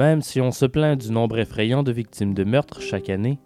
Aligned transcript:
Même 0.00 0.22
si 0.22 0.40
on 0.40 0.50
se 0.50 0.64
plaint 0.64 0.98
du 0.98 1.12
nombre 1.12 1.38
effrayant 1.40 1.82
de 1.82 1.92
victimes 1.92 2.32
de 2.32 2.42
meurtre 2.42 2.80
chaque 2.80 3.10
année, 3.10 3.38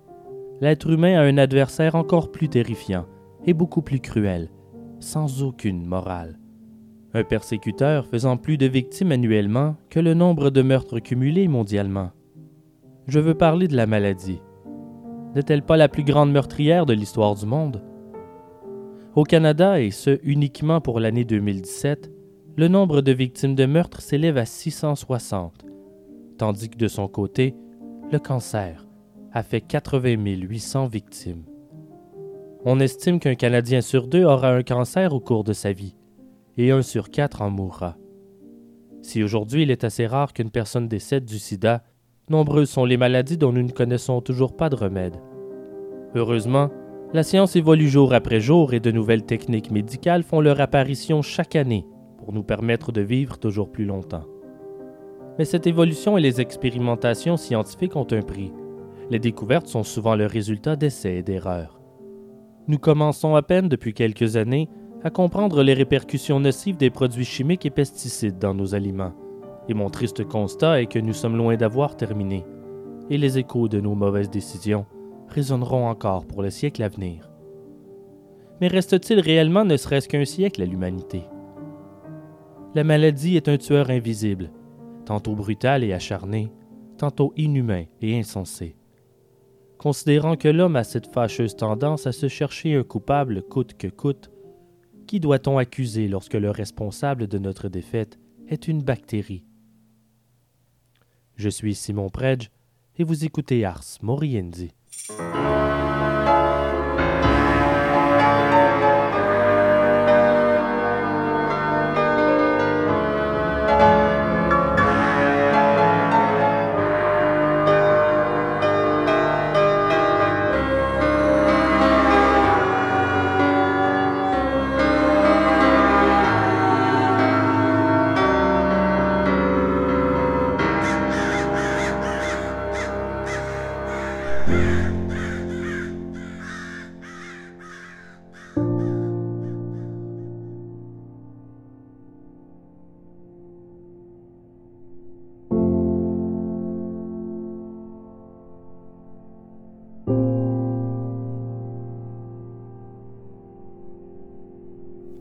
l'être 0.61 0.89
humain 0.89 1.19
a 1.19 1.25
un 1.25 1.37
adversaire 1.37 1.97
encore 1.97 2.31
plus 2.31 2.49
terrifiant 2.49 3.07
et 3.45 3.55
beaucoup 3.55 3.83
plus 3.83 3.99
cruel, 3.99 4.51
sans 5.01 5.43
aucune 5.43 5.85
morale. 5.85 6.39
Un 7.13 7.25
persécuteur 7.25 8.07
faisant 8.07 8.37
plus 8.37 8.57
de 8.57 8.67
victimes 8.67 9.11
annuellement 9.11 9.75
que 9.91 9.99
le 9.99 10.15
nombre 10.15 10.51
de 10.51 10.63
meurtres 10.63 11.01
cumulés 11.01 11.49
mondialement. 11.49 12.13
Je 13.09 13.19
veux 13.19 13.35
parler 13.35 13.67
de 13.67 13.75
la 13.75 13.87
maladie. 13.87 14.41
N'est-elle 15.35 15.63
pas 15.63 15.77
la 15.77 15.89
plus 15.89 16.05
grande 16.05 16.31
meurtrière 16.31 16.87
de 16.87 16.95
l'histoire 16.95 17.35
du 17.35 17.47
monde? 17.47 17.83
Au 19.17 19.25
Canada, 19.25 19.81
et 19.81 19.91
ce 19.91 20.21
uniquement 20.23 20.81
pour 20.81 21.01
l'année 21.01 21.25
2017, 21.25 22.13
le 22.57 22.69
nombre 22.69 23.01
de 23.01 23.11
victimes 23.11 23.57
de 23.57 23.67
meurtre 23.67 24.01
s'élève 24.01 24.39
à 24.39 24.45
660, 24.45 25.64
tandis 26.39 26.69
que 26.69 26.79
de 26.79 26.89
son 26.89 27.09
côté, 27.09 27.55
le 28.11 28.19
cancer 28.19 28.87
a 29.33 29.43
fait 29.43 29.61
80 29.61 30.17
800 30.17 30.87
victimes. 30.87 31.45
On 32.65 32.81
estime 32.81 33.19
qu'un 33.19 33.35
Canadien 33.35 33.81
sur 33.81 34.07
deux 34.07 34.25
aura 34.25 34.51
un 34.51 34.63
cancer 34.63 35.13
au 35.13 35.21
cours 35.21 35.45
de 35.45 35.53
sa 35.53 35.73
vie, 35.73 35.97
et 36.57 36.71
un 36.71 36.83
sur 36.83 37.11
quatre 37.11 37.43
en 37.43 37.51
mourra. 37.51 37.97
Si 39.03 39.23
aujourd'hui 39.23 39.65
il 39.65 39.71
est 39.71 39.85
assez 39.85 40.07
rare 40.07 40.33
qu'une 40.33 40.51
personne 40.51 40.89
décède 40.89 41.25
du 41.25 41.39
sida, 41.39 41.83
nombreuses 42.31 42.71
sont 42.71 42.87
les 42.87 42.97
maladies 42.97 43.37
dont 43.37 43.53
nous 43.53 43.63
ne 43.63 43.71
connaissons 43.71 44.21
toujours 44.23 44.57
pas 44.57 44.71
de 44.71 44.77
remède. 44.77 45.17
Heureusement, 46.15 46.71
la 47.13 47.23
science 47.23 47.55
évolue 47.55 47.89
jour 47.89 48.15
après 48.15 48.41
jour 48.41 48.73
et 48.73 48.81
de 48.81 48.91
nouvelles 48.91 49.27
techniques 49.27 49.71
médicales 49.71 50.23
font 50.23 50.41
leur 50.41 50.61
apparition 50.61 51.23
chaque 51.23 51.57
année 51.57 51.85
pour 52.19 52.33
nous 52.33 52.43
permettre 52.43 52.93
de 52.93 53.03
vivre 53.03 53.39
toujours 53.39 53.71
plus 53.71 53.85
longtemps. 53.85 54.25
Mais 55.39 55.45
cette 55.45 55.67
évolution 55.67 56.17
et 56.17 56.21
les 56.21 56.41
expérimentations 56.41 57.37
scientifiques 57.37 57.97
ont 57.97 58.07
un 58.11 58.23
prix. 58.23 58.53
Les 59.11 59.19
découvertes 59.19 59.67
sont 59.67 59.83
souvent 59.83 60.15
le 60.15 60.27
résultat 60.27 60.77
d'essais 60.77 61.17
et 61.17 61.23
d'erreurs. 61.23 61.81
Nous 62.69 62.79
commençons 62.79 63.35
à 63.35 63.43
peine 63.43 63.69
depuis 63.69 63.93
quelques 63.93 64.37
années 64.37 64.69
à 65.03 65.11
comprendre 65.11 65.63
les 65.63 65.75
répercussions 65.75 66.41
nocives 66.41 66.79
des 66.79 66.91
produits 66.91 67.27
chimiques 67.27 67.67
et 67.67 67.71
pesticides 67.71 68.39
dans 68.39 68.55
nos 68.55 68.75
aliments. 68.75 69.13
Et 69.69 69.75
mon 69.75 69.91
triste 69.91 70.25
constat 70.25 70.81
est 70.81 70.87
que 70.87 70.99
nous 70.99 71.13
sommes 71.13 71.37
loin 71.37 71.57
d'avoir 71.57 71.97
terminé. 71.97 72.45
Et 73.11 73.19
les 73.19 73.39
échos 73.39 73.69
de 73.69 73.81
nos 73.81 73.95
mauvaises 73.95 74.31
décisions 74.31 74.87
résonneront 75.29 75.89
encore 75.89 76.27
pour 76.27 76.43
le 76.43 76.51
siècle 76.51 76.83
à 76.83 76.89
venir. 76.89 77.31
Mais 78.61 78.69
reste-t-il 78.69 79.21
réellement 79.21 79.65
ne 79.65 79.77
serait-ce 79.77 80.09
qu'un 80.09 80.25
siècle 80.25 80.63
à 80.63 80.67
l'humanité? 80.67 81.25
La 82.75 82.85
maladie 82.85 83.37
est 83.37 83.49
un 83.49 83.59
tueur 83.59 83.91
invisible, 83.91 84.51
tantôt 85.05 85.35
brutal 85.35 85.85
et 85.85 85.93
acharné, 85.93 86.53
tantôt 86.99 87.33
inhumain 87.37 87.85
et 88.01 88.19
insensé. 88.19 88.77
Considérant 89.79 90.37
que 90.37 90.49
l'homme 90.49 90.77
a 90.77 90.85
cette 90.85 91.13
fâcheuse 91.13 91.57
tendance 91.57 92.07
à 92.07 92.13
se 92.13 92.29
chercher 92.29 92.75
un 92.75 92.85
coupable 92.85 93.43
coûte 93.43 93.75
que 93.75 93.89
coûte, 93.89 94.31
qui 95.07 95.21
doit-on 95.21 95.59
accuser 95.59 96.09
lorsque 96.09 96.35
le 96.35 96.51
responsable 96.51 97.27
de 97.27 97.39
notre 97.39 97.69
défaite 97.69 98.19
est 98.49 98.69
une 98.69 98.83
bactérie? 98.83 99.45
Je 101.37 101.49
suis 101.49 101.75
Simon 101.75 102.09
Predge 102.09 102.51
et 102.97 103.05
vous 103.05 103.25
écoutez 103.25 103.65
Ars 103.65 103.85
Moriendi. 104.03 104.71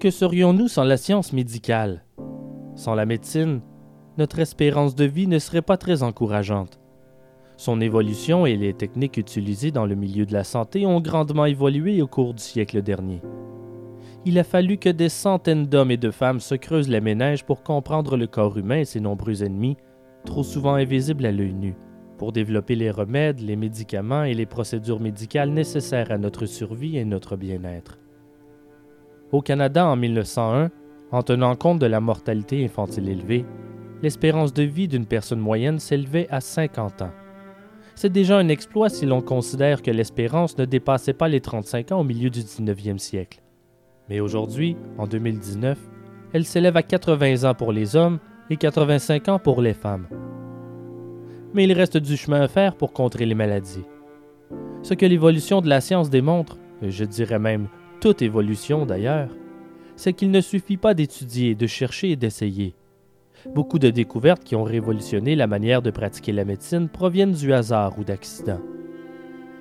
Que 0.04 0.12
serions-nous 0.12 0.68
sans 0.68 0.84
la 0.84 0.98
science 0.98 1.32
médicale? 1.32 2.04
Sans 2.76 2.94
la 2.94 3.06
médecine, 3.06 3.62
notre 4.18 4.40
espérance 4.40 4.96
de 4.96 5.06
vie 5.06 5.28
ne 5.28 5.40
serait 5.40 5.62
pas 5.62 5.78
très 5.78 6.04
encourageante. 6.04 6.82
Son 7.56 7.80
évolution 7.80 8.46
et 8.46 8.58
les 8.58 8.74
techniques 8.74 9.16
utilisées 9.16 9.72
dans 9.72 9.86
le 9.86 9.96
milieu 9.96 10.26
de 10.26 10.34
la 10.34 10.44
santé 10.44 10.86
ont 10.86 11.00
grandement 11.00 11.46
évolué 11.46 12.02
au 12.02 12.08
cours 12.08 12.34
du 12.34 12.44
siècle 12.44 12.82
dernier. 12.82 13.22
Il 14.26 14.38
a 14.40 14.44
fallu 14.44 14.76
que 14.76 14.90
des 14.90 15.08
centaines 15.08 15.68
d'hommes 15.68 15.92
et 15.92 15.96
de 15.96 16.12
femmes 16.12 16.42
se 16.42 16.56
creusent 16.56 16.90
les 16.90 17.00
méninges 17.00 17.46
pour 17.46 17.64
comprendre 17.64 18.18
le 18.18 18.28
corps 18.28 18.58
humain 18.58 18.80
et 18.80 18.86
ses 18.86 19.00
nombreux 19.00 19.42
ennemis, 19.42 19.78
trop 20.26 20.44
souvent 20.44 20.74
invisibles 20.74 21.26
à 21.26 21.32
l'œil 21.32 21.54
nu, 21.54 21.76
pour 22.18 22.34
développer 22.34 22.76
les 22.76 22.92
remèdes, 22.92 23.40
les 23.40 23.56
médicaments 23.56 24.26
et 24.26 24.34
les 24.34 24.48
procédures 24.48 25.00
médicales 25.00 25.52
nécessaires 25.52 26.12
à 26.12 26.18
notre 26.18 26.46
survie 26.46 26.98
et 26.98 27.06
notre 27.06 27.38
bien-être. 27.38 28.00
Au 29.34 29.42
Canada 29.42 29.88
en 29.88 29.96
1901, 29.96 30.70
en 31.12 31.24
tenant 31.24 31.56
compte 31.56 31.80
de 31.80 31.88
la 31.88 32.00
mortalité 32.00 32.64
infantile 32.64 33.10
élevée, 33.10 33.48
l'espérance 34.04 34.54
de 34.54 34.62
vie 34.62 34.88
d'une 34.88 35.08
personne 35.08 35.40
moyenne 35.40 35.80
s'élevait 35.80 36.28
à 36.30 36.40
50 36.40 37.02
ans. 37.02 37.12
C'est 37.96 38.12
déjà 38.12 38.38
un 38.38 38.48
exploit 38.48 38.90
si 38.90 39.08
l'on 39.08 39.24
considère 39.24 39.82
que 39.82 39.90
l'espérance 39.90 40.56
ne 40.60 40.66
dépassait 40.66 41.14
pas 41.14 41.30
les 41.30 41.42
35 41.42 41.94
ans 41.94 42.02
au 42.02 42.04
milieu 42.04 42.30
du 42.30 42.42
19e 42.42 43.00
siècle. 43.00 43.42
Mais 44.08 44.20
aujourd'hui, 44.20 44.78
en 45.00 45.08
2019, 45.08 45.80
elle 46.34 46.46
s'élève 46.46 46.78
à 46.78 46.84
80 46.84 47.50
ans 47.50 47.56
pour 47.56 47.72
les 47.72 47.96
hommes 47.96 48.20
et 48.52 48.58
85 48.58 49.30
ans 49.30 49.40
pour 49.40 49.64
les 49.64 49.74
femmes. 49.74 50.06
Mais 51.56 51.64
il 51.64 51.74
reste 51.74 51.98
du 51.98 52.18
chemin 52.18 52.42
à 52.42 52.48
faire 52.48 52.76
pour 52.76 52.94
contrer 52.94 53.26
les 53.26 53.34
maladies. 53.34 53.86
Ce 54.84 54.94
que 54.94 55.08
l'évolution 55.08 55.60
de 55.60 55.70
la 55.70 55.82
science 55.82 56.12
démontre, 56.12 56.60
je 56.84 57.04
dirais 57.04 57.40
même 57.40 57.68
toute 58.04 58.22
évolution 58.22 58.86
d'ailleurs, 58.86 59.30
c'est 59.96 60.12
qu'il 60.12 60.30
ne 60.30 60.42
suffit 60.42 60.76
pas 60.76 60.94
d'étudier, 60.94 61.56
de 61.56 61.68
chercher 61.68 62.12
et 62.12 62.16
d'essayer. 62.18 62.76
Beaucoup 63.56 63.80
de 63.80 63.90
découvertes 63.92 64.44
qui 64.44 64.58
ont 64.58 64.66
révolutionné 64.66 65.38
la 65.38 65.48
manière 65.48 65.82
de 65.82 65.90
pratiquer 65.90 66.34
la 66.34 66.44
médecine 66.44 66.90
proviennent 66.90 67.32
du 67.32 67.54
hasard 67.54 67.98
ou 67.98 68.04
d'accidents. 68.04 68.60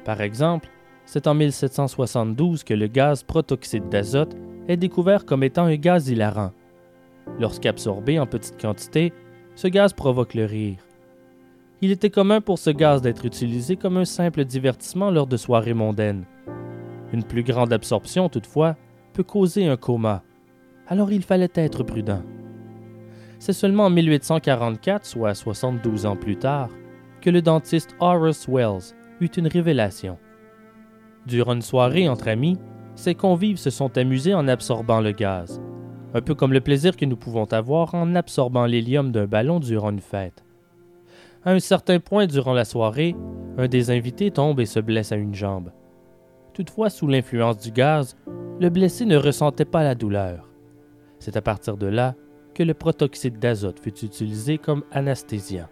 Par 0.04 0.20
exemple, 0.20 0.68
c'est 1.04 1.28
en 1.28 1.34
1772 1.34 2.64
que 2.64 2.74
le 2.74 2.88
gaz 2.88 3.22
protoxyde 3.22 3.88
d'azote 3.88 4.36
est 4.66 4.76
découvert 4.76 5.24
comme 5.24 5.44
étant 5.44 5.66
un 5.66 5.76
gaz 5.76 6.08
hilarant. 6.08 6.50
Lorsqu'absorbé 7.38 8.18
en 8.18 8.26
petite 8.26 8.60
quantité, 8.60 9.12
ce 9.54 9.68
gaz 9.68 9.92
provoque 9.92 10.34
le 10.34 10.46
rire. 10.46 10.78
Il 11.80 11.92
était 11.92 12.10
commun 12.10 12.40
pour 12.40 12.58
ce 12.58 12.70
gaz 12.70 13.02
d'être 13.02 13.24
utilisé 13.24 13.76
comme 13.76 13.98
un 13.98 14.04
simple 14.04 14.44
divertissement 14.44 15.12
lors 15.12 15.28
de 15.28 15.36
soirées 15.36 15.74
mondaines, 15.74 16.24
une 17.12 17.24
plus 17.24 17.42
grande 17.42 17.72
absorption, 17.72 18.28
toutefois, 18.28 18.76
peut 19.12 19.22
causer 19.22 19.66
un 19.66 19.76
coma. 19.76 20.22
Alors 20.86 21.12
il 21.12 21.22
fallait 21.22 21.50
être 21.54 21.82
prudent. 21.82 22.22
C'est 23.38 23.52
seulement 23.52 23.86
en 23.86 23.90
1844, 23.90 25.04
soit 25.04 25.34
72 25.34 26.06
ans 26.06 26.16
plus 26.16 26.36
tard, 26.36 26.70
que 27.20 27.30
le 27.30 27.42
dentiste 27.42 27.94
Horace 28.00 28.46
Wells 28.48 28.94
eut 29.20 29.26
une 29.26 29.48
révélation. 29.48 30.18
Durant 31.26 31.54
une 31.54 31.62
soirée 31.62 32.08
entre 32.08 32.28
amis, 32.28 32.58
ses 32.94 33.14
convives 33.14 33.56
se 33.58 33.70
sont 33.70 33.96
amusés 33.96 34.34
en 34.34 34.48
absorbant 34.48 35.00
le 35.00 35.12
gaz, 35.12 35.60
un 36.14 36.20
peu 36.20 36.34
comme 36.34 36.52
le 36.52 36.60
plaisir 36.60 36.96
que 36.96 37.04
nous 37.04 37.16
pouvons 37.16 37.44
avoir 37.52 37.94
en 37.94 38.14
absorbant 38.14 38.66
l'hélium 38.66 39.12
d'un 39.12 39.26
ballon 39.26 39.60
durant 39.60 39.90
une 39.90 40.00
fête. 40.00 40.44
À 41.44 41.52
un 41.52 41.58
certain 41.58 41.98
point 41.98 42.26
durant 42.26 42.52
la 42.52 42.64
soirée, 42.64 43.16
un 43.58 43.66
des 43.66 43.90
invités 43.90 44.30
tombe 44.30 44.60
et 44.60 44.66
se 44.66 44.78
blesse 44.78 45.10
à 45.12 45.16
une 45.16 45.34
jambe. 45.34 45.70
Toutefois, 46.54 46.90
sous 46.90 47.06
l'influence 47.06 47.58
du 47.58 47.70
gaz, 47.70 48.16
le 48.60 48.68
blessé 48.68 49.06
ne 49.06 49.16
ressentait 49.16 49.64
pas 49.64 49.82
la 49.82 49.94
douleur. 49.94 50.50
C'est 51.18 51.36
à 51.36 51.42
partir 51.42 51.76
de 51.76 51.86
là 51.86 52.14
que 52.54 52.62
le 52.62 52.74
protoxyde 52.74 53.38
d'azote 53.38 53.80
fut 53.80 54.04
utilisé 54.04 54.58
comme 54.58 54.84
anesthésiant. 54.92 55.68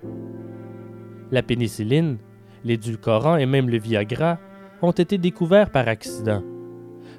La 1.31 1.43
pénicilline, 1.43 2.19
l'édulcorant 2.65 3.37
et 3.37 3.47
même 3.47 3.69
le 3.69 3.79
Viagra 3.79 4.39
ont 4.83 4.91
été 4.93 5.19
découverts 5.19 5.71
par 5.71 5.89
accident. 5.89 6.43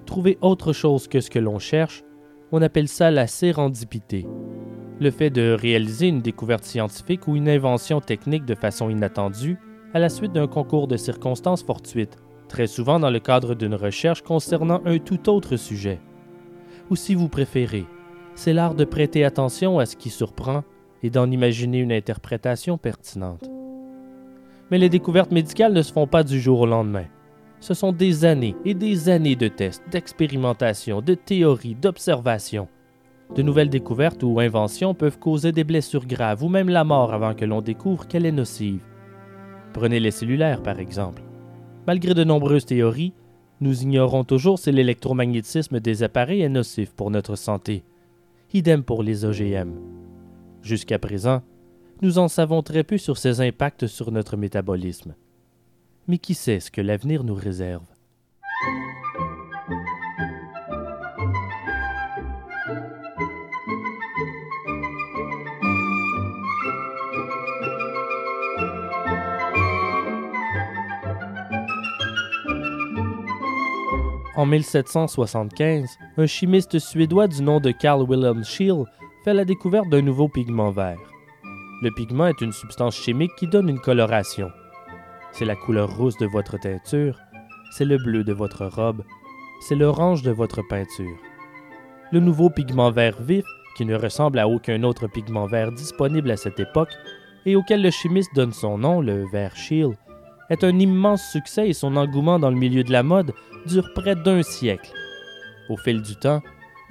Trouver 0.06 0.38
autre 0.42 0.74
chose 0.74 1.08
que 1.08 1.20
ce 1.20 1.30
que 1.30 1.40
l'on 1.40 1.60
cherche, 1.60 2.04
on 2.52 2.62
appelle 2.62 2.88
ça 2.88 3.12
la 3.12 3.28
sérendipité. 3.28 4.28
Le 5.00 5.12
fait 5.12 5.30
de 5.30 5.52
réaliser 5.52 6.08
une 6.08 6.22
découverte 6.22 6.64
scientifique 6.64 7.28
ou 7.28 7.36
une 7.36 7.48
invention 7.48 8.02
technique 8.02 8.46
de 8.46 8.56
façon 8.56 8.90
inattendue 8.90 9.58
à 9.94 10.00
la 10.00 10.10
suite 10.10 10.34
d'un 10.34 10.48
concours 10.48 10.88
de 10.88 10.98
circonstances 10.98 11.64
fortuites, 11.64 12.18
très 12.52 12.68
souvent 12.68 13.00
dans 13.00 13.10
le 13.10 13.20
cadre 13.20 13.56
d'une 13.56 13.76
recherche 13.76 14.22
concernant 14.22 14.82
un 14.86 15.00
tout 15.00 15.30
autre 15.30 15.56
sujet. 15.56 16.00
Ou 16.90 16.98
si 16.98 17.16
vous 17.16 17.30
préférez, 17.30 17.86
c'est 18.36 18.52
l'art 18.52 18.76
de 18.76 18.84
prêter 18.84 19.24
attention 19.24 19.80
à 19.80 19.86
ce 19.86 19.96
qui 19.96 20.10
surprend 20.10 20.64
et 21.02 21.10
d'en 21.10 21.32
imaginer 21.32 21.80
une 21.80 21.94
interprétation 21.94 22.78
pertinente. 22.78 23.50
Mais 24.70 24.78
les 24.78 24.90
découvertes 24.90 25.32
médicales 25.32 25.74
ne 25.74 25.82
se 25.82 25.94
font 25.94 26.08
pas 26.08 26.24
du 26.24 26.42
jour 26.42 26.60
au 26.60 26.66
lendemain. 26.66 27.06
Ce 27.62 27.74
sont 27.74 27.94
des 27.94 28.26
années 28.26 28.56
et 28.66 28.74
des 28.74 29.08
années 29.08 29.38
de 29.38 29.48
tests, 29.48 29.84
d'expérimentation, 29.90 31.02
de 31.02 31.14
théories, 31.14 31.76
d'observations. 31.76 32.68
De 33.34 33.44
nouvelles 33.44 33.70
découvertes 33.70 34.24
ou 34.24 34.42
inventions 34.42 34.94
peuvent 34.94 35.20
causer 35.20 35.54
des 35.54 35.64
blessures 35.64 36.06
graves 36.06 36.44
ou 36.44 36.50
même 36.50 36.70
la 36.70 36.84
mort 36.84 37.14
avant 37.14 37.34
que 37.34 37.46
l'on 37.46 37.62
découvre 37.62 38.08
qu'elle 38.08 38.26
est 38.26 38.32
nocive. 38.32 38.84
Prenez 39.72 40.02
les 40.02 40.12
cellulaires, 40.12 40.62
par 40.62 40.80
exemple. 40.80 41.22
Malgré 41.88 42.14
de 42.14 42.24
nombreuses 42.24 42.66
théories, 42.66 43.14
nous 43.60 43.82
ignorons 43.82 44.24
toujours 44.24 44.60
si 44.60 44.72
l'électromagnétisme 44.72 45.80
des 45.80 46.04
appareils 46.04 46.42
est 46.42 46.50
nocif 46.50 46.94
pour 46.94 47.10
notre 47.10 47.36
santé. 47.36 47.84
Idem 48.54 48.84
pour 48.84 49.02
les 49.02 49.26
OGM. 49.26 49.74
Jusqu'à 50.62 51.00
présent, 51.00 51.42
nous 52.02 52.20
en 52.20 52.28
savons 52.28 52.62
très 52.62 52.84
peu 52.84 52.98
sur 52.98 53.18
ses 53.18 53.42
impacts 53.42 53.88
sur 53.88 54.12
notre 54.12 54.38
métabolisme. 54.38 55.16
Mais 56.08 56.18
qui 56.18 56.34
sait 56.34 56.60
ce 56.60 56.70
que 56.70 56.82
l'avenir 56.82 57.24
nous 57.24 57.36
réserve? 57.36 57.86
En 74.42 74.48
1775, 74.48 76.00
un 76.18 76.26
chimiste 76.26 76.80
suédois 76.80 77.28
du 77.28 77.44
nom 77.44 77.60
de 77.60 77.70
Carl 77.70 78.02
Wilhelm 78.02 78.44
Scheele 78.44 78.86
fait 79.24 79.36
la 79.36 79.46
découverte 79.46 79.88
d'un 79.90 80.02
nouveau 80.02 80.30
pigment 80.30 80.72
vert. 80.72 80.98
Le 81.84 81.92
pigment 81.92 82.26
est 82.26 82.42
une 82.42 82.52
substance 82.52 82.96
chimique 82.96 83.36
qui 83.38 83.46
donne 83.46 83.70
une 83.70 83.80
coloration. 83.80 84.50
C'est 85.32 85.46
la 85.46 85.56
couleur 85.56 85.96
rousse 85.96 86.18
de 86.18 86.26
votre 86.26 86.58
teinture, 86.58 87.20
c'est 87.78 87.86
le 87.86 88.00
bleu 88.00 88.24
de 88.24 88.34
votre 88.34 88.66
robe, 88.66 89.04
c'est 89.60 89.76
l'orange 89.76 90.24
de 90.24 90.32
votre 90.32 90.64
peinture. 90.68 91.20
Le 92.12 92.20
nouveau 92.20 92.50
pigment 92.50 92.90
vert 92.90 93.22
vif, 93.22 93.46
qui 93.78 93.86
ne 93.86 93.96
ressemble 93.96 94.40
à 94.40 94.48
aucun 94.48 94.82
autre 94.82 95.06
pigment 95.06 95.46
vert 95.46 95.72
disponible 95.72 96.32
à 96.32 96.38
cette 96.38 96.60
époque 96.60 96.96
et 97.46 97.56
auquel 97.56 97.84
le 97.84 97.92
chimiste 97.92 98.34
donne 98.34 98.54
son 98.54 98.80
nom, 98.80 99.02
le 99.02 99.24
vert 99.32 99.56
Scheele, 99.56 99.96
est 100.50 100.64
un 100.64 100.80
immense 100.80 101.22
succès 101.32 101.70
et 101.70 101.74
son 101.74 101.96
engouement 101.96 102.40
dans 102.40 102.50
le 102.50 102.58
milieu 102.58 102.84
de 102.84 102.92
la 102.92 103.04
mode 103.04 103.34
dure 103.66 103.94
près 103.94 104.16
d'un 104.16 104.44
siècle. 104.44 104.92
Au 105.70 105.78
fil 105.78 106.02
du 106.02 106.16
temps, 106.16 106.42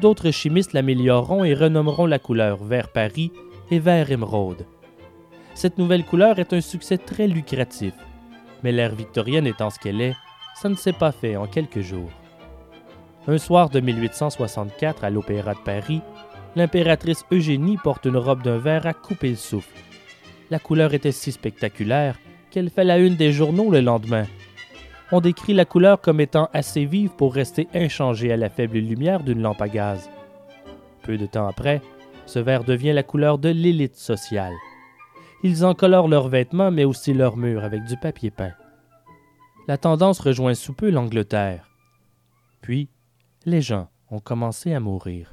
d'autres 0.00 0.30
chimistes 0.30 0.72
l'amélioreront 0.72 1.44
et 1.44 1.54
renommeront 1.54 2.06
la 2.06 2.18
couleur 2.18 2.62
vert 2.62 2.88
Paris 2.88 3.32
et 3.70 3.78
vert 3.78 4.10
émeraude. 4.10 4.66
Cette 5.54 5.78
nouvelle 5.78 6.04
couleur 6.04 6.38
est 6.38 6.52
un 6.52 6.60
succès 6.60 6.98
très 6.98 7.26
lucratif, 7.26 7.94
mais 8.62 8.72
l'ère 8.72 8.94
victorienne 8.94 9.46
étant 9.46 9.70
ce 9.70 9.78
qu'elle 9.78 10.00
est, 10.00 10.16
ça 10.54 10.68
ne 10.68 10.74
s'est 10.74 10.92
pas 10.92 11.12
fait 11.12 11.36
en 11.36 11.46
quelques 11.46 11.80
jours. 11.80 12.10
Un 13.26 13.38
soir 13.38 13.68
de 13.68 13.80
1864 13.80 15.04
à 15.04 15.10
l'Opéra 15.10 15.54
de 15.54 15.60
Paris, 15.60 16.00
l'impératrice 16.56 17.24
Eugénie 17.30 17.76
porte 17.76 18.06
une 18.06 18.16
robe 18.16 18.42
d'un 18.42 18.58
vert 18.58 18.86
à 18.86 18.94
couper 18.94 19.30
le 19.30 19.36
souffle. 19.36 19.78
La 20.50 20.58
couleur 20.58 20.94
était 20.94 21.12
si 21.12 21.32
spectaculaire 21.32 22.18
qu'elle 22.50 22.70
fait 22.70 22.84
la 22.84 22.98
une 22.98 23.16
des 23.16 23.32
journaux 23.32 23.70
le 23.70 23.80
lendemain. 23.80 24.26
On 25.12 25.20
décrit 25.20 25.54
la 25.54 25.64
couleur 25.64 26.00
comme 26.00 26.20
étant 26.20 26.48
assez 26.52 26.84
vive 26.84 27.10
pour 27.10 27.34
rester 27.34 27.68
inchangée 27.74 28.32
à 28.32 28.36
la 28.36 28.48
faible 28.48 28.78
lumière 28.78 29.24
d'une 29.24 29.42
lampe 29.42 29.60
à 29.60 29.68
gaz. 29.68 30.08
Peu 31.02 31.18
de 31.18 31.26
temps 31.26 31.48
après, 31.48 31.82
ce 32.26 32.38
vert 32.38 32.62
devient 32.62 32.92
la 32.92 33.02
couleur 33.02 33.38
de 33.38 33.48
l'élite 33.48 33.96
sociale. 33.96 34.54
Ils 35.42 35.64
en 35.64 35.74
colorent 35.74 36.06
leurs 36.06 36.28
vêtements, 36.28 36.70
mais 36.70 36.84
aussi 36.84 37.12
leurs 37.12 37.36
murs 37.36 37.64
avec 37.64 37.84
du 37.84 37.96
papier 37.96 38.30
peint. 38.30 38.52
La 39.66 39.78
tendance 39.78 40.20
rejoint 40.20 40.54
sous 40.54 40.74
peu 40.74 40.90
l'Angleterre. 40.90 41.68
Puis, 42.60 42.88
les 43.46 43.62
gens 43.62 43.88
ont 44.10 44.20
commencé 44.20 44.74
à 44.74 44.80
mourir. 44.80 45.32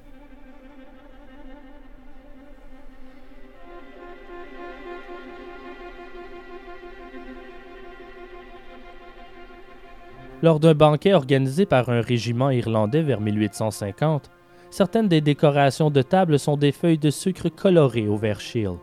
Lors 10.43 10.59
d'un 10.59 10.75
banquet 10.75 11.13
organisé 11.13 11.65
par 11.65 11.89
un 11.89 12.01
régiment 12.01 12.51
irlandais 12.51 13.01
vers 13.01 13.21
1850, 13.21 14.29
certaines 14.69 15.07
des 15.07 15.21
décorations 15.21 15.89
de 15.89 16.03
table 16.03 16.37
sont 16.37 16.57
des 16.57 16.71
feuilles 16.71 16.99
de 16.99 17.09
sucre 17.09 17.49
colorées 17.49 18.07
au 18.07 18.17
vert 18.17 18.39
shield. 18.39 18.77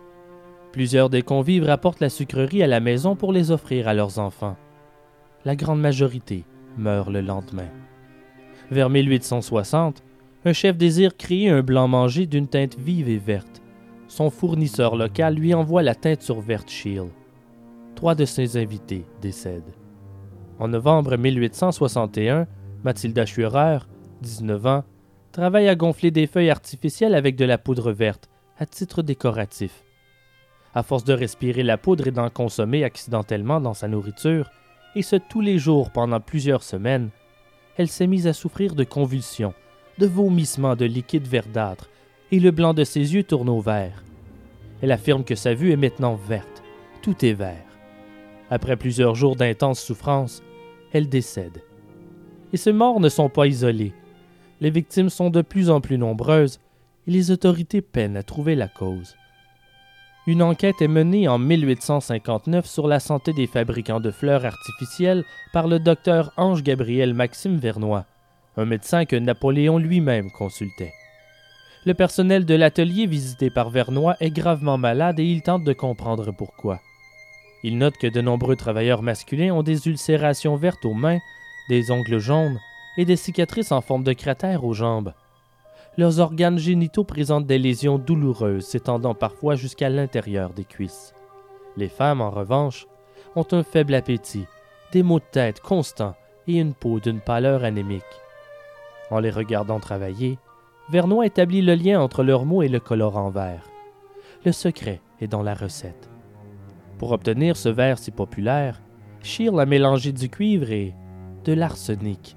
Plusieurs 0.73 1.11
des 1.11 1.23
convives 1.23 1.65
rapportent 1.65 2.01
la 2.01 2.09
sucrerie 2.09 2.65
à 2.65 2.67
la 2.67 2.81
maison 2.81 3.15
pour 3.15 3.33
les 3.33 3.53
offrir 3.53 3.87
à 3.87 3.95
leurs 3.95 4.19
enfants. 4.19 4.57
La 5.45 5.55
grande 5.55 5.81
majorité 5.81 6.45
meurt 6.77 7.09
le 7.09 7.21
lendemain. 7.21 7.69
Vers 8.73 8.91
1860, 8.91 10.03
un 10.45 10.53
chef 10.53 10.77
désire 10.77 11.17
créer 11.17 11.51
un 11.51 11.63
blanc 11.63 11.87
mangé 11.87 12.27
d'une 12.27 12.49
teinte 12.49 12.77
vive 12.77 13.09
et 13.09 13.19
verte. 13.19 13.63
Son 14.09 14.31
fournisseur 14.31 14.97
local 14.97 15.35
lui 15.37 15.55
envoie 15.55 15.85
la 15.85 15.95
teinture 15.95 16.41
verte 16.41 16.71
Shield. 16.71 17.11
Trois 17.95 18.17
de 18.17 18.25
ses 18.25 18.57
invités 18.57 19.05
décèdent. 19.23 19.84
En 20.59 20.69
novembre 20.69 21.17
1861, 21.17 22.47
Mathilda 22.85 23.27
Schürer, 23.27 23.79
19 24.23 24.67
ans, 24.67 24.85
travaille 25.33 25.69
à 25.69 25.75
gonfler 25.75 26.13
des 26.13 26.29
feuilles 26.29 26.51
artificielles 26.51 27.17
avec 27.17 27.35
de 27.35 27.45
la 27.45 27.59
poudre 27.59 27.91
verte, 27.91 28.29
à 28.59 28.67
titre 28.67 29.03
décoratif. 29.03 29.83
À 30.73 30.85
force 30.85 31.03
de 31.03 31.13
respirer 31.13 31.65
la 31.65 31.77
poudre 31.77 32.07
et 32.07 32.13
d'en 32.13 32.31
consommer 32.31 32.85
accidentellement 32.85 33.61
dans 33.61 33.75
sa 33.75 33.89
nourriture, 33.89 34.49
et 34.95 35.03
ce 35.03 35.17
tous 35.17 35.41
les 35.41 35.59
jours 35.59 35.91
pendant 35.91 36.21
plusieurs 36.21 36.63
semaines, 36.63 37.11
elle 37.77 37.89
s'est 37.89 38.07
mise 38.07 38.29
à 38.29 38.33
souffrir 38.33 38.77
de 38.77 38.85
convulsions, 38.85 39.55
de 39.99 40.07
vomissements 40.07 40.77
de 40.77 40.85
liquide 40.85 41.27
verdâtre, 41.27 41.91
et 42.31 42.39
le 42.39 42.53
blanc 42.53 42.75
de 42.75 42.85
ses 42.85 43.15
yeux 43.15 43.25
tourne 43.25 43.49
au 43.49 43.61
vert. 43.61 44.05
Elle 44.83 44.93
affirme 44.93 45.25
que 45.25 45.35
sa 45.35 45.55
vue 45.55 45.73
est 45.73 45.77
maintenant 45.77 46.15
verte, 46.15 46.63
tout 47.03 47.25
est 47.25 47.33
vert. 47.33 47.74
Après 48.55 48.77
plusieurs 48.77 49.17
jours 49.17 49.35
d'intenses 49.35 49.83
souffrances, 49.83 50.41
elle 50.93 51.09
décède. 51.09 51.65
Et 52.53 52.57
ces 52.57 52.73
morts 52.73 53.01
ne 53.01 53.09
sont 53.09 53.29
pas 53.29 53.49
isolés. 53.49 53.93
Les 54.61 54.71
victimes 54.71 55.09
sont 55.09 55.29
de 55.29 55.43
plus 55.43 55.71
en 55.71 55.81
plus 55.81 55.99
nombreuses 55.99 56.61
et 57.09 57.11
les 57.11 57.33
autorités 57.33 57.83
peinent 57.83 58.17
à 58.17 58.23
trouver 58.23 58.55
la 58.55 58.69
cause. 58.69 59.17
Une 60.29 60.41
enquête 60.41 60.81
est 60.81 60.87
menée 60.87 61.27
en 61.27 61.37
1859 61.37 62.65
sur 62.65 62.87
la 62.87 63.01
santé 63.01 63.33
des 63.33 63.49
fabricants 63.49 63.99
de 63.99 64.13
fleurs 64.13 64.45
artificielles 64.45 65.25
par 65.53 65.67
le 65.67 65.81
docteur 65.81 66.33
Ange-Gabriel 66.37 67.13
Maxime 67.13 67.57
Vernois, 67.57 68.07
un 68.57 68.67
médecin 68.67 69.05
que 69.05 69.17
Napoléon 69.17 69.79
lui-même 69.79 70.31
consultait. 70.31 70.93
Le 71.87 71.95
personnel 71.95 72.45
de 72.45 72.55
l'atelier 72.55 73.07
visité 73.07 73.51
par 73.51 73.71
Vernois 73.71 74.15
est 74.21 74.31
gravement 74.31 74.79
malade 74.79 75.19
et 75.19 75.25
il 75.25 75.43
tente 75.43 75.65
de 75.65 75.73
comprendre 75.73 76.31
pourquoi. 76.31 76.79
Il 77.67 77.79
note 77.79 77.97
que 77.97 78.07
de 78.07 78.21
nombreux 78.21 78.57
travailleurs 78.57 79.01
masculins 79.01 79.55
ont 79.55 79.63
des 79.63 79.89
ulcérations 79.89 80.55
vertes 80.55 80.85
aux 80.85 80.93
mains, 80.93 81.19
des 81.71 81.91
ongles 81.91 82.19
jaunes 82.19 82.61
et 82.99 83.07
des 83.07 83.17
cicatrices 83.17 83.73
en 83.73 83.81
forme 83.81 84.05
de 84.05 84.13
cratères 84.13 84.65
aux 84.65 84.75
jambes. 84.75 85.15
Leurs 85.97 86.21
organes 86.21 86.59
génitaux 86.59 87.05
présentent 87.05 87.47
des 87.47 87.59
lésions 87.59 87.97
douloureuses 87.97 88.67
s'étendant 88.67 89.15
parfois 89.15 89.55
jusqu'à 89.55 89.89
l'intérieur 89.89 90.51
des 90.53 90.67
cuisses. 90.67 91.15
Les 91.79 91.89
femmes, 91.89 92.21
en 92.21 92.31
revanche, 92.31 92.87
ont 93.35 93.47
un 93.53 93.63
faible 93.63 93.95
appétit, 93.95 94.45
des 94.93 95.03
maux 95.03 95.21
de 95.21 95.25
tête 95.33 95.61
constants 95.61 96.17
et 96.47 96.59
une 96.59 96.75
peau 96.75 97.01
d'une 97.01 97.21
pâleur 97.21 97.65
anémique. 97.65 98.03
En 99.11 99.21
les 99.21 99.31
regardant 99.31 99.81
travailler, 99.81 100.39
Vernois 100.91 101.25
établit 101.25 101.63
le 101.63 101.77
lien 101.77 101.99
entre 101.99 102.25
leurs 102.25 102.45
mots 102.45 102.61
et 102.61 102.69
le 102.69 102.79
colorant 102.79 103.31
vert. 103.31 103.65
Le 104.45 104.53
secret 104.53 105.01
est 105.23 105.29
dans 105.29 105.43
la 105.43 105.55
recette. 105.55 106.11
Pour 107.05 107.13
obtenir 107.13 107.59
ce 107.59 107.69
verre 107.69 107.99
si 107.99 108.11
populaire, 108.11 108.81
Scheele 109.23 109.61
a 109.61 109.67
mélangé 109.67 110.11
du 110.11 110.31
cuivre 110.31 110.71
et 110.71 110.95
de 111.45 111.53
l'arsenic. 111.53 112.35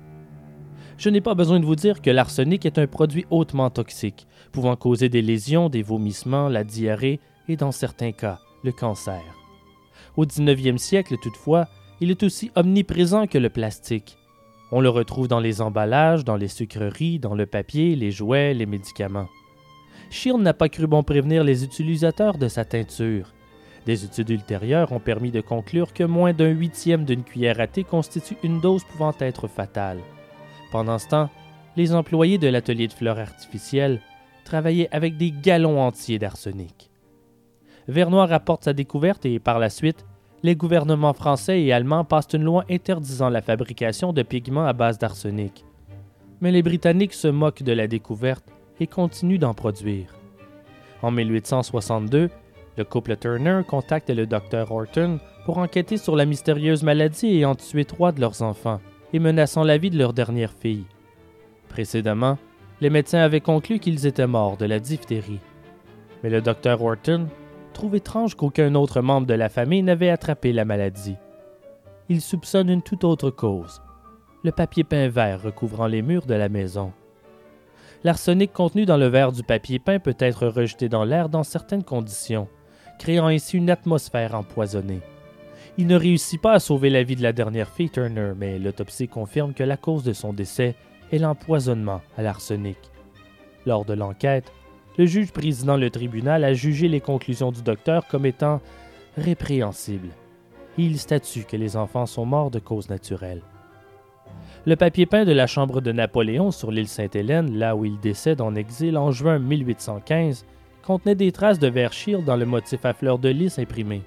Je 0.97 1.09
n'ai 1.09 1.21
pas 1.21 1.35
besoin 1.35 1.61
de 1.61 1.65
vous 1.65 1.77
dire 1.77 2.01
que 2.01 2.09
l'arsenic 2.09 2.65
est 2.65 2.77
un 2.77 2.85
produit 2.85 3.25
hautement 3.29 3.69
toxique, 3.69 4.27
pouvant 4.51 4.75
causer 4.75 5.07
des 5.07 5.21
lésions, 5.21 5.69
des 5.69 5.83
vomissements, 5.83 6.49
la 6.49 6.65
diarrhée 6.65 7.21
et, 7.47 7.55
dans 7.55 7.71
certains 7.71 8.11
cas, 8.11 8.39
le 8.65 8.73
cancer. 8.73 9.23
Au 10.17 10.25
19e 10.25 10.77
siècle, 10.77 11.15
toutefois, 11.21 11.69
il 12.01 12.11
est 12.11 12.23
aussi 12.23 12.51
omniprésent 12.57 13.25
que 13.27 13.37
le 13.37 13.49
plastique. 13.49 14.17
On 14.73 14.81
le 14.81 14.89
retrouve 14.89 15.29
dans 15.29 15.39
les 15.39 15.61
emballages, 15.61 16.25
dans 16.25 16.35
les 16.35 16.49
sucreries, 16.49 17.19
dans 17.19 17.35
le 17.35 17.45
papier, 17.45 17.95
les 17.95 18.11
jouets, 18.11 18.53
les 18.53 18.65
médicaments. 18.65 19.29
Shield 20.09 20.41
n'a 20.41 20.53
pas 20.53 20.67
cru 20.67 20.87
bon 20.87 21.03
prévenir 21.03 21.45
les 21.45 21.63
utilisateurs 21.63 22.37
de 22.37 22.49
sa 22.49 22.65
teinture. 22.65 23.31
Des 23.87 24.03
études 24.03 24.31
ultérieures 24.31 24.91
ont 24.91 24.99
permis 24.99 25.31
de 25.31 25.39
conclure 25.39 25.93
que 25.93 26.03
moins 26.03 26.33
d'un 26.33 26.49
huitième 26.49 27.05
d'une 27.05 27.23
cuillère 27.23 27.61
à 27.61 27.67
thé 27.67 27.85
constitue 27.85 28.35
une 28.43 28.59
dose 28.59 28.83
pouvant 28.83 29.13
être 29.21 29.47
fatale. 29.47 29.99
Pendant 30.73 30.99
ce 30.99 31.07
temps, 31.07 31.29
les 31.77 31.95
employés 31.95 32.37
de 32.37 32.49
l'atelier 32.49 32.89
de 32.89 32.93
fleurs 32.93 33.17
artificielles 33.17 34.01
travaillaient 34.43 34.89
avec 34.91 35.15
des 35.15 35.31
gallons 35.31 35.79
entiers 35.79 36.19
d'arsenic. 36.19 36.89
Vernois 37.87 38.25
rapporte 38.25 38.65
sa 38.65 38.73
découverte 38.73 39.25
et, 39.25 39.39
par 39.39 39.57
la 39.57 39.69
suite, 39.69 40.05
les 40.43 40.57
gouvernements 40.57 41.13
français 41.13 41.61
et 41.61 41.71
allemands 41.71 42.03
passent 42.03 42.33
une 42.33 42.43
loi 42.43 42.65
interdisant 42.69 43.29
la 43.29 43.41
fabrication 43.41 44.11
de 44.11 44.21
pigments 44.21 44.65
à 44.65 44.73
base 44.73 44.99
d'arsenic. 44.99 45.63
Mais 46.41 46.51
les 46.51 46.61
Britanniques 46.61 47.13
se 47.13 47.29
moquent 47.29 47.63
de 47.63 47.71
la 47.71 47.87
découverte 47.87 48.43
et 48.81 48.87
continuent 48.87 49.39
d'en 49.39 49.53
produire. 49.53 50.13
En 51.01 51.11
1862, 51.11 52.29
le 52.77 52.83
couple 52.83 53.17
Turner 53.17 53.61
contacte 53.67 54.09
le 54.09 54.27
docteur 54.27 54.71
Horton 54.71 55.19
pour 55.45 55.57
enquêter 55.57 55.97
sur 55.97 56.15
la 56.15 56.25
mystérieuse 56.25 56.83
maladie 56.83 57.27
ayant 57.27 57.55
tué 57.55 57.85
trois 57.85 58.11
de 58.11 58.21
leurs 58.21 58.43
enfants 58.43 58.79
et 59.13 59.19
menaçant 59.19 59.63
la 59.63 59.77
vie 59.77 59.89
de 59.89 59.97
leur 59.97 60.13
dernière 60.13 60.53
fille. 60.53 60.85
Précédemment, 61.69 62.37
les 62.79 62.91
médecins 62.91 63.21
avaient 63.21 63.41
conclu 63.41 63.79
qu'ils 63.79 64.05
étaient 64.05 64.27
morts 64.27 64.57
de 64.57 64.65
la 64.65 64.79
diphtérie. 64.79 65.39
Mais 66.23 66.29
le 66.29 66.41
docteur 66.41 66.81
Horton 66.81 67.27
trouve 67.73 67.95
étrange 67.95 68.35
qu'aucun 68.35 68.75
autre 68.75 69.01
membre 69.01 69.27
de 69.27 69.33
la 69.33 69.49
famille 69.49 69.83
n'avait 69.83 70.09
attrapé 70.09 70.53
la 70.53 70.65
maladie. 70.65 71.15
Il 72.09 72.21
soupçonne 72.21 72.69
une 72.69 72.83
toute 72.83 73.03
autre 73.03 73.31
cause, 73.31 73.81
le 74.43 74.51
papier 74.51 74.83
peint 74.83 75.09
vert 75.09 75.41
recouvrant 75.41 75.87
les 75.87 76.01
murs 76.01 76.25
de 76.27 76.35
la 76.35 76.49
maison. 76.49 76.93
L'arsenic 78.03 78.53
contenu 78.53 78.85
dans 78.85 78.97
le 78.97 79.07
verre 79.07 79.31
du 79.31 79.43
papier 79.43 79.79
peint 79.79 79.99
peut 79.99 80.15
être 80.19 80.47
rejeté 80.47 80.89
dans 80.89 81.03
l'air 81.03 81.29
dans 81.29 81.43
certaines 81.43 81.83
conditions, 81.83 82.47
créant 82.97 83.27
ainsi 83.27 83.57
une 83.57 83.69
atmosphère 83.69 84.35
empoisonnée. 84.35 85.01
Il 85.77 85.87
ne 85.87 85.95
réussit 85.95 86.41
pas 86.41 86.53
à 86.53 86.59
sauver 86.59 86.89
la 86.89 87.03
vie 87.03 87.15
de 87.15 87.23
la 87.23 87.33
dernière 87.33 87.69
fille 87.69 87.89
Turner, 87.89 88.33
mais 88.35 88.57
l'autopsie 88.57 89.07
confirme 89.07 89.53
que 89.53 89.63
la 89.63 89.77
cause 89.77 90.03
de 90.03 90.13
son 90.13 90.33
décès 90.33 90.75
est 91.11 91.19
l'empoisonnement 91.19 92.01
à 92.17 92.23
l'arsenic. 92.23 92.77
Lors 93.65 93.85
de 93.85 93.93
l'enquête, 93.93 94.51
le 94.97 95.05
juge 95.05 95.31
président 95.31 95.77
le 95.77 95.91
tribunal 95.91 96.43
a 96.43 96.53
jugé 96.53 96.87
les 96.87 97.01
conclusions 97.01 97.51
du 97.51 97.61
docteur 97.61 98.07
comme 98.07 98.25
étant 98.25 98.61
répréhensibles. 99.17 100.09
il 100.79 100.99
statue 100.99 101.43
que 101.43 101.57
les 101.57 101.75
enfants 101.75 102.05
sont 102.05 102.25
morts 102.25 102.51
de 102.51 102.59
cause 102.59 102.89
naturelle. 102.89 103.41
Le 104.65 104.75
papier 104.75 105.05
peint 105.05 105.25
de 105.25 105.31
la 105.31 105.47
chambre 105.47 105.81
de 105.81 105.91
Napoléon 105.91 106.51
sur 106.51 106.71
l'île 106.71 106.87
Sainte-Hélène, 106.87 107.57
là 107.57 107.75
où 107.75 107.85
il 107.85 107.99
décède 107.99 108.41
en 108.41 108.53
exil 108.55 108.97
en 108.97 109.11
juin 109.11 109.39
1815, 109.39 110.45
contenait 110.87 111.15
des 111.15 111.33
traces 111.33 111.59
de 111.59 111.67
verre 111.67 111.91
dans 112.25 112.37
le 112.37 112.45
motif 112.45 112.85
à 112.85 112.93
fleurs 112.93 113.19
de 113.19 113.27
lys 113.27 113.59
imprimé. 113.59 114.03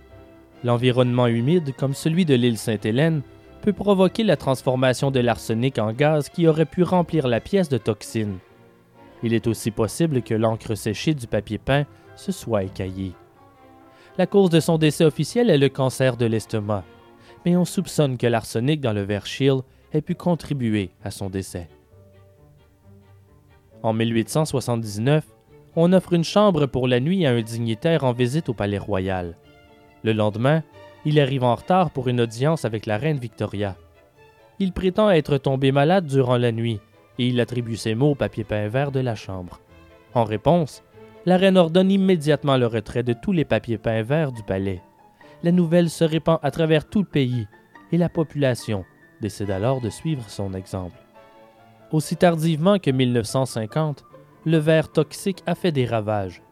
L'environnement 0.65 1.27
humide, 1.27 1.75
comme 1.77 1.93
celui 1.93 2.25
de 2.25 2.35
l'île 2.35 2.57
Sainte-Hélène, 2.57 3.21
peut 3.61 3.75
provoquer 3.75 4.25
la 4.25 4.39
transformation 4.39 5.11
de 5.11 5.21
l'arsenic 5.21 5.79
en 5.79 5.93
gaz 5.93 6.31
qui 6.31 6.49
aurait 6.49 6.65
pu 6.65 6.83
remplir 6.83 7.29
la 7.29 7.39
pièce 7.39 7.69
de 7.69 7.77
toxines. 7.77 8.39
Il 9.23 9.35
est 9.35 9.47
aussi 9.47 9.71
possible 9.71 10.23
que 10.23 10.33
l'encre 10.33 10.75
séchée 10.75 11.13
du 11.13 11.27
papier 11.27 11.59
peint 11.59 11.85
se 12.17 12.33
soit 12.33 12.65
écaillée. 12.65 13.13
La 14.17 14.27
cause 14.27 14.49
de 14.49 14.61
son 14.61 14.79
décès 14.79 15.05
officiel 15.05 15.51
est 15.51 15.59
le 15.59 15.69
cancer 15.69 16.17
de 16.17 16.25
l'estomac, 16.25 16.85
mais 17.45 17.59
on 17.59 17.67
soupçonne 17.67 18.17
que 18.17 18.27
l'arsenic 18.27 18.81
dans 18.81 18.95
le 18.95 19.03
verre 19.03 19.27
ait 19.93 20.01
pu 20.01 20.15
contribuer 20.15 20.93
à 21.05 21.11
son 21.11 21.29
décès. 21.29 21.69
En 23.83 23.93
1879, 23.93 25.27
on 25.77 25.93
offre 25.93 26.13
une 26.13 26.25
chambre 26.25 26.67
pour 26.67 26.89
la 26.89 27.01
nuit 27.01 27.27
à 27.27 27.31
un 27.31 27.43
dignitaire 27.43 28.05
en 28.05 28.13
visite 28.13 28.49
au 28.49 28.55
Palais 28.55 28.79
royal. 28.79 29.37
Le 30.03 30.13
lendemain, 30.13 30.63
il 31.05 31.21
arrive 31.21 31.45
en 31.45 31.55
retard 31.55 31.91
pour 31.91 32.09
une 32.09 32.21
audience 32.21 32.65
avec 32.65 32.87
la 32.87 32.99
reine 32.99 33.19
Victoria. 33.19 33.77
Il 34.59 34.73
prétend 34.73 35.11
être 35.11 35.39
tombé 35.39 35.73
malade 35.73 36.07
durant 36.07 36.37
la 36.37 36.53
nuit 36.53 36.81
et 37.19 37.27
il 37.27 37.41
attribue 37.41 37.77
ses 37.77 37.95
mots 37.95 38.11
au 38.11 38.15
papier 38.15 38.45
peint 38.45 38.69
vert 38.69 38.93
de 38.93 39.01
la 39.01 39.15
chambre. 39.15 39.61
En 40.15 40.25
réponse, 40.25 40.83
la 41.27 41.37
reine 41.37 41.57
ordonne 41.57 41.91
immédiatement 41.91 42.57
le 42.57 42.67
retrait 42.67 43.03
de 43.03 43.13
tous 43.13 43.33
les 43.33 43.45
papiers 43.45 43.79
peints 43.79 44.03
verts 44.03 44.33
du 44.33 44.43
palais. 44.43 44.83
La 45.43 45.53
nouvelle 45.53 45.91
se 45.91 46.05
répand 46.05 46.39
à 46.43 46.51
travers 46.51 46.89
tout 46.89 47.01
le 47.01 47.07
pays 47.07 47.47
et 47.93 47.99
la 47.99 48.09
population 48.09 48.85
décide 49.21 49.51
alors 49.51 49.81
de 49.81 49.91
suivre 49.91 50.29
son 50.29 50.55
exemple. 50.55 50.97
Aussi 51.93 52.17
tardivement 52.17 52.79
que 52.79 52.91
1950, 52.91 54.05
le 54.47 54.59
verre 54.59 54.91
toxique 54.91 55.43
a 55.47 55.55
fait 55.55 55.73
des 55.73 55.85
ravages. 55.85 56.43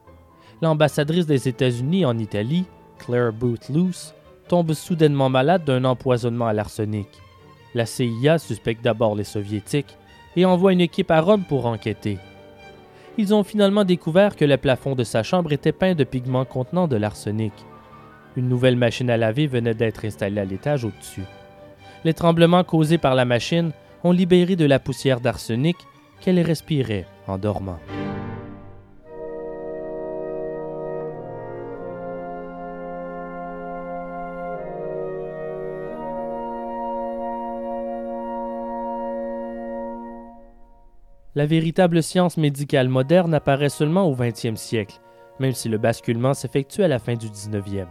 L'ambassadrice 0.61 1.27
des 1.27 1.49
États-Unis 1.49 2.05
en 2.05 2.19
Italie, 2.19 2.67
Claire 2.99 3.33
Booth 3.33 3.69
Luce, 3.69 4.15
tombe 4.49 4.73
soudainement 4.73 5.29
malade 5.29 5.65
d'un 5.65 5.85
empoisonnement 5.85 6.47
à 6.47 6.53
l'arsenic. 6.53 7.09
La 7.75 7.87
CIA 7.87 8.39
suspecte 8.39 8.83
d'abord 8.83 9.15
les 9.15 9.25
Soviétiques 9.25 9.97
et 10.37 10.45
envoie 10.45 10.73
une 10.73 10.81
équipe 10.81 11.11
à 11.11 11.21
Rome 11.21 11.45
pour 11.49 11.67
enquêter. 11.67 12.19
Ils 13.17 13.35
ont 13.35 13.43
finalement 13.43 13.85
découvert 13.85 14.37
que 14.37 14.45
le 14.45 14.57
plafond 14.57 14.95
de 14.95 15.05
sa 15.05 15.23
chambre 15.23 15.53
était 15.53 15.73
peint 15.73 15.95
de 15.95 16.05
pigments 16.05 16.45
contenant 16.45 16.89
de 16.89 16.97
l'arsenic. 16.97 17.53
Une 18.37 18.49
nouvelle 18.49 18.77
machine 18.77 19.11
à 19.11 19.17
laver 19.17 19.47
venait 19.47 19.75
d'être 19.75 20.05
installée 20.05 20.41
à 20.41 20.45
l'étage 20.45 20.85
au-dessus. 20.85 21.25
Les 22.05 22.15
tremblements 22.15 22.65
causés 22.65 22.99
par 22.99 23.15
la 23.15 23.25
machine 23.25 23.73
ont 24.05 24.13
libéré 24.13 24.57
de 24.57 24.67
la 24.67 24.79
poussière 24.79 25.21
d'arsenic 25.21 25.77
qu'elle 26.21 26.41
respirait 26.41 27.07
en 27.29 27.39
dormant. 27.39 27.79
La 41.39 41.47
véritable 41.47 42.03
science 42.03 42.37
médicale 42.37 42.89
moderne 42.89 43.33
apparaît 43.33 43.69
seulement 43.69 44.09
au 44.09 44.17
20e 44.17 44.57
siècle, 44.57 45.01
même 45.39 45.53
si 45.53 45.69
le 45.69 45.79
basculement 45.79 46.35
s'effectue 46.35 46.83
à 46.83 46.89
la 46.89 46.99
fin 46.99 47.15
du 47.15 47.29
19e. 47.29 47.87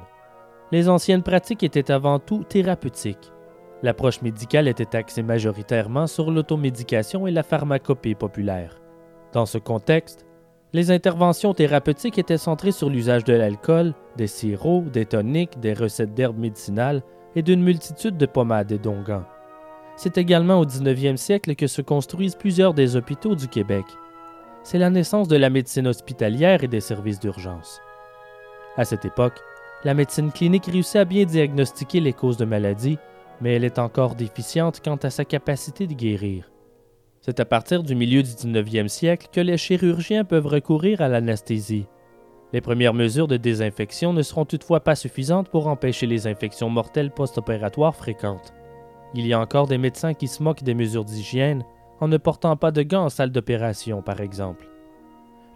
Les 0.73 0.89
anciennes 0.89 1.23
pratiques 1.23 1.63
étaient 1.63 1.91
avant 1.91 2.19
tout 2.19 2.43
thérapeutiques. 2.43 3.31
L'approche 3.83 4.21
médicale 4.21 4.67
était 4.67 4.97
axée 4.97 5.23
majoritairement 5.23 6.07
sur 6.07 6.29
l'automédication 6.29 7.25
et 7.25 7.31
la 7.31 7.43
pharmacopée 7.43 8.15
populaire. 8.15 8.81
Dans 9.33 9.45
ce 9.45 9.57
contexte, 9.57 10.25
les 10.73 10.91
interventions 10.91 11.53
thérapeutiques 11.53 12.17
étaient 12.17 12.37
centrées 12.37 12.71
sur 12.71 12.89
l'usage 12.89 13.23
de 13.23 13.33
l'alcool, 13.33 13.93
des 14.15 14.27
sirops, 14.27 14.91
des 14.91 15.05
toniques, 15.05 15.59
des 15.59 15.73
recettes 15.73 16.13
d'herbes 16.13 16.37
médicinales 16.37 17.03
et 17.35 17.41
d'une 17.41 17.63
multitude 17.63 18.17
de 18.17 18.25
pommades 18.25 18.71
et 18.71 18.77
d'onguents. 18.77 19.25
C'est 19.95 20.17
également 20.17 20.59
au 20.59 20.65
19e 20.65 21.17
siècle 21.17 21.55
que 21.55 21.67
se 21.67 21.81
construisent 21.81 22.35
plusieurs 22.35 22.73
des 22.73 22.95
hôpitaux 22.95 23.35
du 23.35 23.47
Québec. 23.47 23.85
C'est 24.63 24.77
la 24.77 24.89
naissance 24.89 25.27
de 25.27 25.37
la 25.37 25.49
médecine 25.49 25.87
hospitalière 25.87 26.63
et 26.63 26.67
des 26.67 26.81
services 26.81 27.19
d'urgence. 27.19 27.81
À 28.75 28.85
cette 28.85 29.05
époque, 29.05 29.39
la 29.83 29.93
médecine 29.93 30.31
clinique 30.31 30.65
réussit 30.65 30.97
à 30.97 31.05
bien 31.05 31.25
diagnostiquer 31.25 31.99
les 31.99 32.13
causes 32.13 32.37
de 32.37 32.45
maladies 32.45 32.99
mais 33.41 33.53
elle 33.53 33.63
est 33.63 33.79
encore 33.79 34.15
déficiente 34.15 34.81
quant 34.83 34.95
à 34.97 35.09
sa 35.09 35.25
capacité 35.25 35.87
de 35.87 35.93
guérir. 35.93 36.49
C'est 37.27 37.41
à 37.41 37.45
partir 37.45 37.83
du 37.83 37.93
milieu 37.93 38.23
du 38.23 38.29
19e 38.29 38.87
siècle 38.87 39.27
que 39.33 39.41
les 39.41 39.57
chirurgiens 39.57 40.23
peuvent 40.23 40.47
recourir 40.47 41.01
à 41.01 41.09
l'anesthésie. 41.09 41.85
Les 42.53 42.61
premières 42.61 42.93
mesures 42.93 43.27
de 43.27 43.35
désinfection 43.35 44.13
ne 44.13 44.21
seront 44.21 44.45
toutefois 44.45 44.79
pas 44.79 44.95
suffisantes 44.95 45.49
pour 45.49 45.67
empêcher 45.67 46.07
les 46.07 46.25
infections 46.25 46.69
mortelles 46.69 47.11
post-opératoires 47.11 47.97
fréquentes. 47.97 48.53
Il 49.13 49.27
y 49.27 49.33
a 49.33 49.41
encore 49.41 49.67
des 49.67 49.77
médecins 49.77 50.13
qui 50.13 50.29
se 50.29 50.41
moquent 50.41 50.63
des 50.63 50.73
mesures 50.73 51.03
d'hygiène 51.03 51.65
en 51.99 52.07
ne 52.07 52.15
portant 52.15 52.55
pas 52.55 52.71
de 52.71 52.81
gants 52.81 53.03
en 53.03 53.09
salle 53.09 53.31
d'opération, 53.31 54.01
par 54.01 54.21
exemple. 54.21 54.69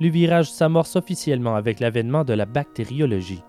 Le 0.01 0.09
virage 0.09 0.51
s'amorce 0.51 0.97
officiellement 0.97 1.55
avec 1.55 1.79
l'avènement 1.79 2.25
de 2.25 2.33
la 2.33 2.45
bactériologie. 2.45 3.43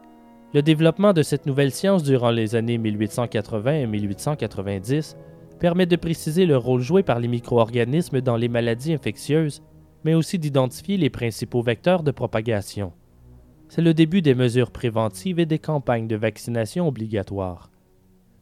Le 0.55 0.63
développement 0.63 1.13
de 1.13 1.23
cette 1.23 1.47
nouvelle 1.47 1.73
science 1.73 2.05
durant 2.05 2.31
les 2.31 2.55
années 2.55 2.79
1880 2.79 3.73
et 3.73 3.87
1890 3.89 5.17
permet 5.63 5.87
de 5.87 5.95
préciser 5.95 6.45
le 6.45 6.57
rôle 6.57 6.81
joué 6.81 7.05
par 7.05 7.21
les 7.21 7.29
micro-organismes 7.29 8.21
dans 8.21 8.37
les 8.37 8.49
maladies 8.49 8.93
infectieuses, 8.93 9.63
mais 10.03 10.13
aussi 10.13 10.41
d'identifier 10.41 10.97
les 10.97 11.09
principaux 11.09 11.63
vecteurs 11.63 12.03
de 12.03 12.11
propagation. 12.11 12.93
C'est 13.69 13.81
le 13.81 13.95
début 13.95 14.23
des 14.23 14.35
mesures 14.35 14.73
préventives 14.73 15.39
et 15.39 15.47
des 15.47 15.61
campagnes 15.61 16.09
de 16.09 16.17
vaccination 16.17 16.89
obligatoires. 16.89 17.71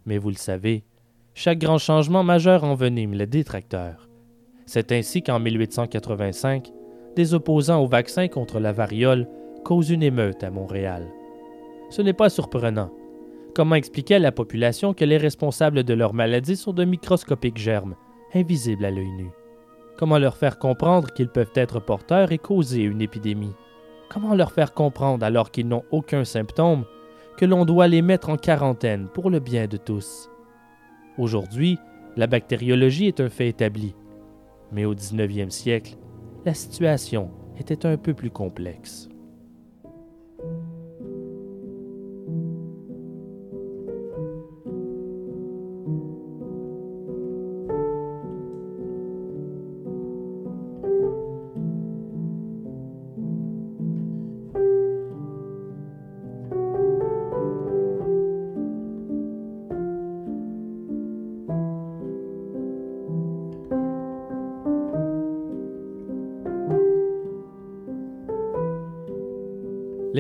Mais 0.07 0.17
vous 0.17 0.31
le 0.31 0.37
savez, 0.37 0.83
chaque 1.35 1.59
grand 1.59 1.77
changement 1.77 2.25
majeur 2.25 2.65
envenime 2.65 3.13
les 3.13 3.27
détracteurs. 3.27 4.09
C'est 4.65 4.91
ainsi 4.91 5.23
qu'en 5.23 5.41
1885, 5.41 6.73
des 7.17 7.35
opposants 7.35 7.85
au 7.85 7.87
vaccin 7.87 8.29
contre 8.29 8.61
la 8.61 8.73
variole 8.73 9.29
causent 9.63 9.91
une 9.91 10.03
émeute 10.03 10.43
à 10.43 10.51
Montréal 10.51 11.07
ce 11.91 12.03
n'est 12.03 12.15
pas 12.15 12.31
surprenant. 12.31 12.91
Comment 13.55 13.75
expliquer 13.75 14.15
à 14.15 14.21
la 14.21 14.33
population 14.33 14.95
que 14.95 15.05
les 15.05 15.17
responsables 15.17 15.83
de 15.83 15.95
leur 15.95 16.15
maladie 16.15 16.57
sont 16.57 16.73
de 16.73 16.85
microscopiques 16.85 17.59
germes, 17.59 17.97
invisibles 18.33 18.85
à 18.85 18.91
l'œil 18.91 19.11
nu? 19.11 19.31
Comment 19.99 20.19
leur 20.19 20.37
faire 20.37 20.59
comprendre 20.59 21.13
qu'ils 21.13 21.29
peuvent 21.29 21.53
être 21.55 21.81
porteurs 21.81 22.33
et 22.33 22.39
causer 22.39 22.83
une 22.83 23.03
épidémie? 23.03 23.55
Comment 24.09 24.35
leur 24.35 24.53
faire 24.53 24.73
comprendre, 24.73 25.27
alors 25.27 25.51
qu'ils 25.51 25.69
n'ont 25.69 25.85
aucun 25.91 26.25
symptôme, 26.25 26.85
que 27.37 27.45
l'on 27.45 27.65
doit 27.65 27.89
les 27.89 28.03
mettre 28.03 28.31
en 28.31 28.37
quarantaine 28.37 29.09
pour 29.13 29.31
le 29.31 29.41
bien 29.41 29.67
de 29.67 29.77
tous? 29.77 30.31
Aujourd'hui, 31.19 31.79
la 32.17 32.27
bactériologie 32.27 33.09
est 33.09 33.21
un 33.21 33.29
fait 33.29 33.49
établi. 33.49 33.95
Mais 34.73 34.85
au 34.85 34.95
19e 34.95 35.51
siècle, 35.51 35.97
la 36.47 36.55
situation 36.55 37.31
était 37.59 37.85
un 37.85 37.97
peu 37.97 38.15
plus 38.15 38.31
complexe. 38.31 39.10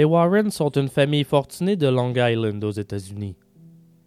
Les 0.00 0.06
Warren 0.06 0.50
sont 0.50 0.70
une 0.70 0.88
famille 0.88 1.24
fortunée 1.24 1.76
de 1.76 1.86
Long 1.86 2.14
Island 2.16 2.64
aux 2.64 2.70
États-Unis. 2.70 3.36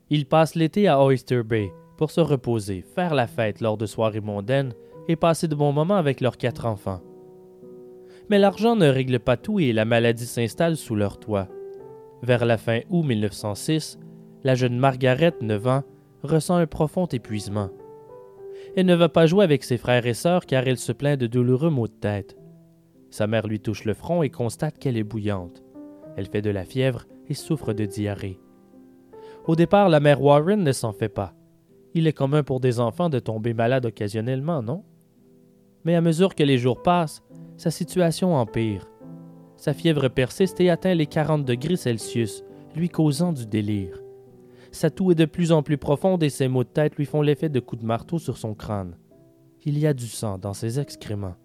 Ils 0.10 0.26
passent 0.26 0.56
l'été 0.56 0.88
à 0.88 1.00
Oyster 1.00 1.44
Bay 1.44 1.72
pour 1.98 2.10
se 2.10 2.20
reposer, 2.20 2.82
faire 2.82 3.14
la 3.14 3.28
fête 3.28 3.62
lors 3.62 3.78
de 3.78 3.86
soirées 3.86 4.20
mondaines 4.20 4.74
et 5.08 5.16
passer 5.16 5.48
de 5.48 5.54
bons 5.54 5.72
moments 5.72 5.98
avec 5.98 6.20
leurs 6.20 6.38
quatre 6.38 6.66
enfants. 6.66 7.04
Mais 8.28 8.40
l'argent 8.40 8.76
ne 8.76 8.88
règle 8.88 9.20
pas 9.20 9.38
tout 9.38 9.60
et 9.60 9.72
la 9.72 9.86
maladie 9.86 10.26
s'installe 10.26 10.78
sous 10.78 10.96
leur 10.96 11.20
toit. 11.20 11.48
Vers 12.24 12.44
la 12.48 12.58
fin 12.58 12.80
août 12.90 13.04
1906, 13.04 14.00
la 14.44 14.56
jeune 14.56 14.80
Margaret, 14.80 15.36
9 15.42 15.68
ans, 15.68 15.84
ressent 16.24 16.56
un 16.56 16.66
profond 16.66 17.06
épuisement. 17.06 17.70
Elle 18.76 18.88
ne 18.88 18.96
va 18.96 19.10
pas 19.10 19.28
jouer 19.28 19.44
avec 19.44 19.64
ses 19.64 19.78
frères 19.78 20.08
et 20.08 20.16
sœurs 20.16 20.48
car 20.48 20.68
elle 20.68 20.80
se 20.80 20.92
plaint 20.92 21.20
de 21.20 21.28
douloureux 21.28 21.70
maux 21.70 21.88
de 21.88 21.94
tête. 21.94 22.36
Sa 23.12 23.28
mère 23.28 23.46
lui 23.46 23.60
touche 23.60 23.86
le 23.86 23.94
front 23.94 24.24
et 24.24 24.32
constate 24.32 24.80
qu'elle 24.80 24.98
est 24.98 25.04
bouillante. 25.04 25.63
Elle 26.16 26.28
fait 26.28 26.42
de 26.42 26.50
la 26.50 26.66
fièvre 26.66 27.06
et 27.28 27.34
souffre 27.34 27.74
de 27.74 27.86
diarrhée. 27.86 28.40
Au 29.46 29.56
départ, 29.56 29.90
la 29.90 30.00
mère 30.00 30.22
Warren 30.22 30.64
ne 30.64 30.72
s'en 30.72 30.94
fait 30.94 31.10
pas. 31.10 31.34
Il 31.94 32.08
est 32.08 32.14
commun 32.14 32.44
pour 32.44 32.60
des 32.60 32.80
enfants 32.80 33.10
de 33.10 33.20
tomber 33.20 33.54
malade 33.54 33.86
occasionnellement, 33.86 34.62
non? 34.62 34.84
Mais 35.86 35.96
à 35.96 36.02
mesure 36.02 36.34
que 36.34 36.44
les 36.44 36.58
jours 36.58 36.82
passent, 36.82 37.24
sa 37.58 37.72
situation 37.72 38.36
empire. 38.36 38.90
Sa 39.58 39.74
fièvre 39.74 40.08
persiste 40.08 40.60
et 40.60 40.70
atteint 40.70 40.94
les 40.94 41.06
40 41.06 41.46
degrés 41.46 41.76
Celsius, 41.76 42.44
lui 42.76 42.90
causant 42.90 43.34
du 43.34 43.46
délire. 43.46 44.00
Sa 44.72 44.90
toux 44.90 45.12
est 45.12 45.16
de 45.16 45.26
plus 45.26 45.52
en 45.52 45.62
plus 45.62 45.78
profonde 45.78 46.24
et 46.24 46.30
ses 46.30 46.48
maux 46.48 46.64
de 46.64 46.70
tête 46.70 46.96
lui 46.96 47.06
font 47.06 47.22
l'effet 47.22 47.50
de 47.50 47.60
coups 47.60 47.82
de 47.82 47.88
marteau 47.88 48.18
sur 48.18 48.38
son 48.38 48.56
crâne. 48.56 48.98
Il 49.64 49.78
y 49.78 49.86
a 49.86 49.94
du 49.94 50.08
sang 50.08 50.38
dans 50.38 50.54
ses 50.54 50.80
excréments. 50.80 51.36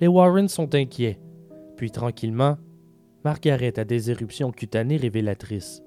Les 0.00 0.08
Warren 0.08 0.48
sont 0.48 0.74
inquiets. 0.74 1.20
Puis 1.76 1.90
tranquillement, 1.90 2.56
Margaret 3.26 3.76
a 3.80 3.84
des 3.84 4.12
éruptions 4.12 4.52
cutanées 4.52 4.98
révélatrices. 4.98 5.82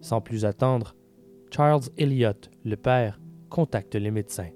Sans 0.00 0.20
plus 0.20 0.44
attendre, 0.44 0.94
Charles 1.50 1.82
Elliott, 1.98 2.48
le 2.64 2.76
père, 2.76 3.20
contacte 3.48 3.96
les 3.96 4.12
médecins. 4.12 4.50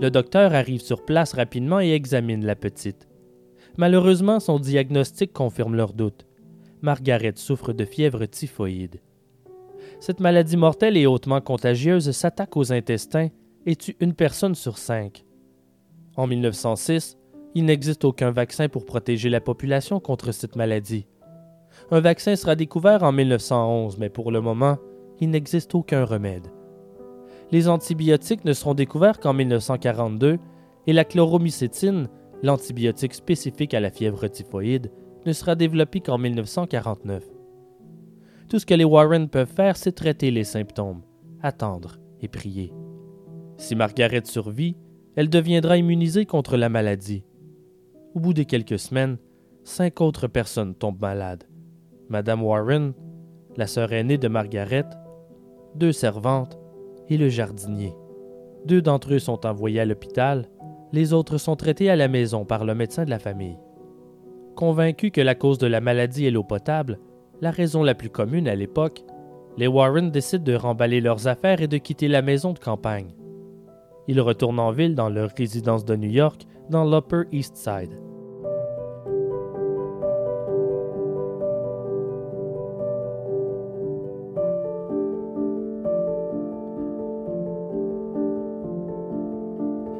Le 0.00 0.08
docteur 0.08 0.54
arrive 0.54 0.82
sur 0.82 1.04
place 1.04 1.32
rapidement 1.32 1.80
et 1.80 1.90
examine 1.90 2.46
la 2.46 2.54
petite. 2.54 3.08
Malheureusement, 3.78 4.38
son 4.38 4.60
diagnostic 4.60 5.32
confirme 5.32 5.74
leurs 5.74 5.94
doutes. 5.94 6.28
Margaret 6.80 7.32
souffre 7.34 7.72
de 7.72 7.84
fièvre 7.84 8.24
typhoïde. 8.26 9.00
Cette 9.98 10.20
maladie 10.20 10.56
mortelle 10.56 10.96
et 10.96 11.06
hautement 11.06 11.40
contagieuse 11.40 12.12
s'attaque 12.12 12.56
aux 12.56 12.72
intestins 12.72 13.30
et 13.66 13.76
tue 13.76 13.96
une 14.00 14.14
personne 14.14 14.54
sur 14.54 14.78
cinq? 14.78 15.26
En 16.16 16.26
1906, 16.26 17.18
il 17.54 17.64
n'existe 17.64 18.04
aucun 18.04 18.30
vaccin 18.30 18.68
pour 18.68 18.86
protéger 18.86 19.28
la 19.28 19.40
population 19.40 20.00
contre 20.00 20.32
cette 20.32 20.56
maladie. 20.56 21.06
Un 21.90 22.00
vaccin 22.00 22.36
sera 22.36 22.54
découvert 22.54 23.02
en 23.02 23.12
1911, 23.12 23.98
mais 23.98 24.08
pour 24.08 24.30
le 24.30 24.40
moment, 24.40 24.78
il 25.20 25.30
n'existe 25.30 25.74
aucun 25.74 26.04
remède. 26.04 26.46
Les 27.52 27.68
antibiotiques 27.68 28.44
ne 28.44 28.52
seront 28.52 28.74
découverts 28.74 29.20
qu'en 29.20 29.32
1942 29.32 30.38
et 30.86 30.92
la 30.92 31.04
chloromycétine, 31.04 32.08
l'antibiotique 32.42 33.14
spécifique 33.14 33.74
à 33.74 33.80
la 33.80 33.90
fièvre 33.90 34.26
typhoïde, 34.28 34.90
ne 35.24 35.32
sera 35.32 35.54
développée 35.54 36.00
qu'en 36.00 36.18
1949. 36.18 37.24
Tout 38.48 38.58
ce 38.58 38.66
que 38.66 38.74
les 38.74 38.84
Warren 38.84 39.28
peuvent 39.28 39.52
faire, 39.52 39.76
c'est 39.76 39.92
traiter 39.92 40.30
les 40.30 40.44
symptômes, 40.44 41.02
attendre 41.42 41.98
et 42.20 42.28
prier. 42.28 42.72
Si 43.56 43.74
Margaret 43.74 44.22
survit, 44.24 44.76
elle 45.16 45.30
deviendra 45.30 45.78
immunisée 45.78 46.26
contre 46.26 46.56
la 46.56 46.68
maladie. 46.68 47.24
Au 48.14 48.20
bout 48.20 48.34
de 48.34 48.42
quelques 48.42 48.78
semaines, 48.78 49.18
cinq 49.64 50.00
autres 50.00 50.26
personnes 50.26 50.74
tombent 50.74 51.00
malades. 51.00 51.44
Madame 52.08 52.42
Warren, 52.42 52.92
la 53.56 53.66
sœur 53.66 53.92
aînée 53.92 54.18
de 54.18 54.28
Margaret, 54.28 54.84
deux 55.74 55.92
servantes 55.92 56.58
et 57.08 57.16
le 57.16 57.28
jardinier. 57.28 57.94
Deux 58.66 58.82
d'entre 58.82 59.14
eux 59.14 59.18
sont 59.18 59.46
envoyés 59.46 59.80
à 59.80 59.84
l'hôpital, 59.84 60.48
les 60.92 61.12
autres 61.12 61.38
sont 61.38 61.56
traités 61.56 61.90
à 61.90 61.96
la 61.96 62.08
maison 62.08 62.44
par 62.44 62.64
le 62.64 62.74
médecin 62.74 63.04
de 63.04 63.10
la 63.10 63.18
famille. 63.18 63.58
Convaincus 64.54 65.10
que 65.12 65.20
la 65.20 65.34
cause 65.34 65.58
de 65.58 65.66
la 65.66 65.80
maladie 65.80 66.26
est 66.26 66.30
l'eau 66.30 66.44
potable, 66.44 66.98
la 67.40 67.50
raison 67.50 67.82
la 67.82 67.94
plus 67.94 68.10
commune 68.10 68.48
à 68.48 68.54
l'époque, 68.54 69.02
les 69.58 69.66
Warren 69.66 70.10
décident 70.10 70.44
de 70.44 70.54
remballer 70.54 71.00
leurs 71.00 71.26
affaires 71.26 71.60
et 71.60 71.68
de 71.68 71.78
quitter 71.78 72.08
la 72.08 72.22
maison 72.22 72.52
de 72.52 72.58
campagne. 72.58 73.14
Ils 74.08 74.20
retournent 74.20 74.60
en 74.60 74.70
ville 74.70 74.94
dans 74.94 75.08
leur 75.08 75.30
résidence 75.36 75.84
de 75.84 75.96
New 75.96 76.10
York, 76.10 76.46
dans 76.70 76.84
l'Upper 76.84 77.22
East 77.32 77.56
Side. 77.56 77.90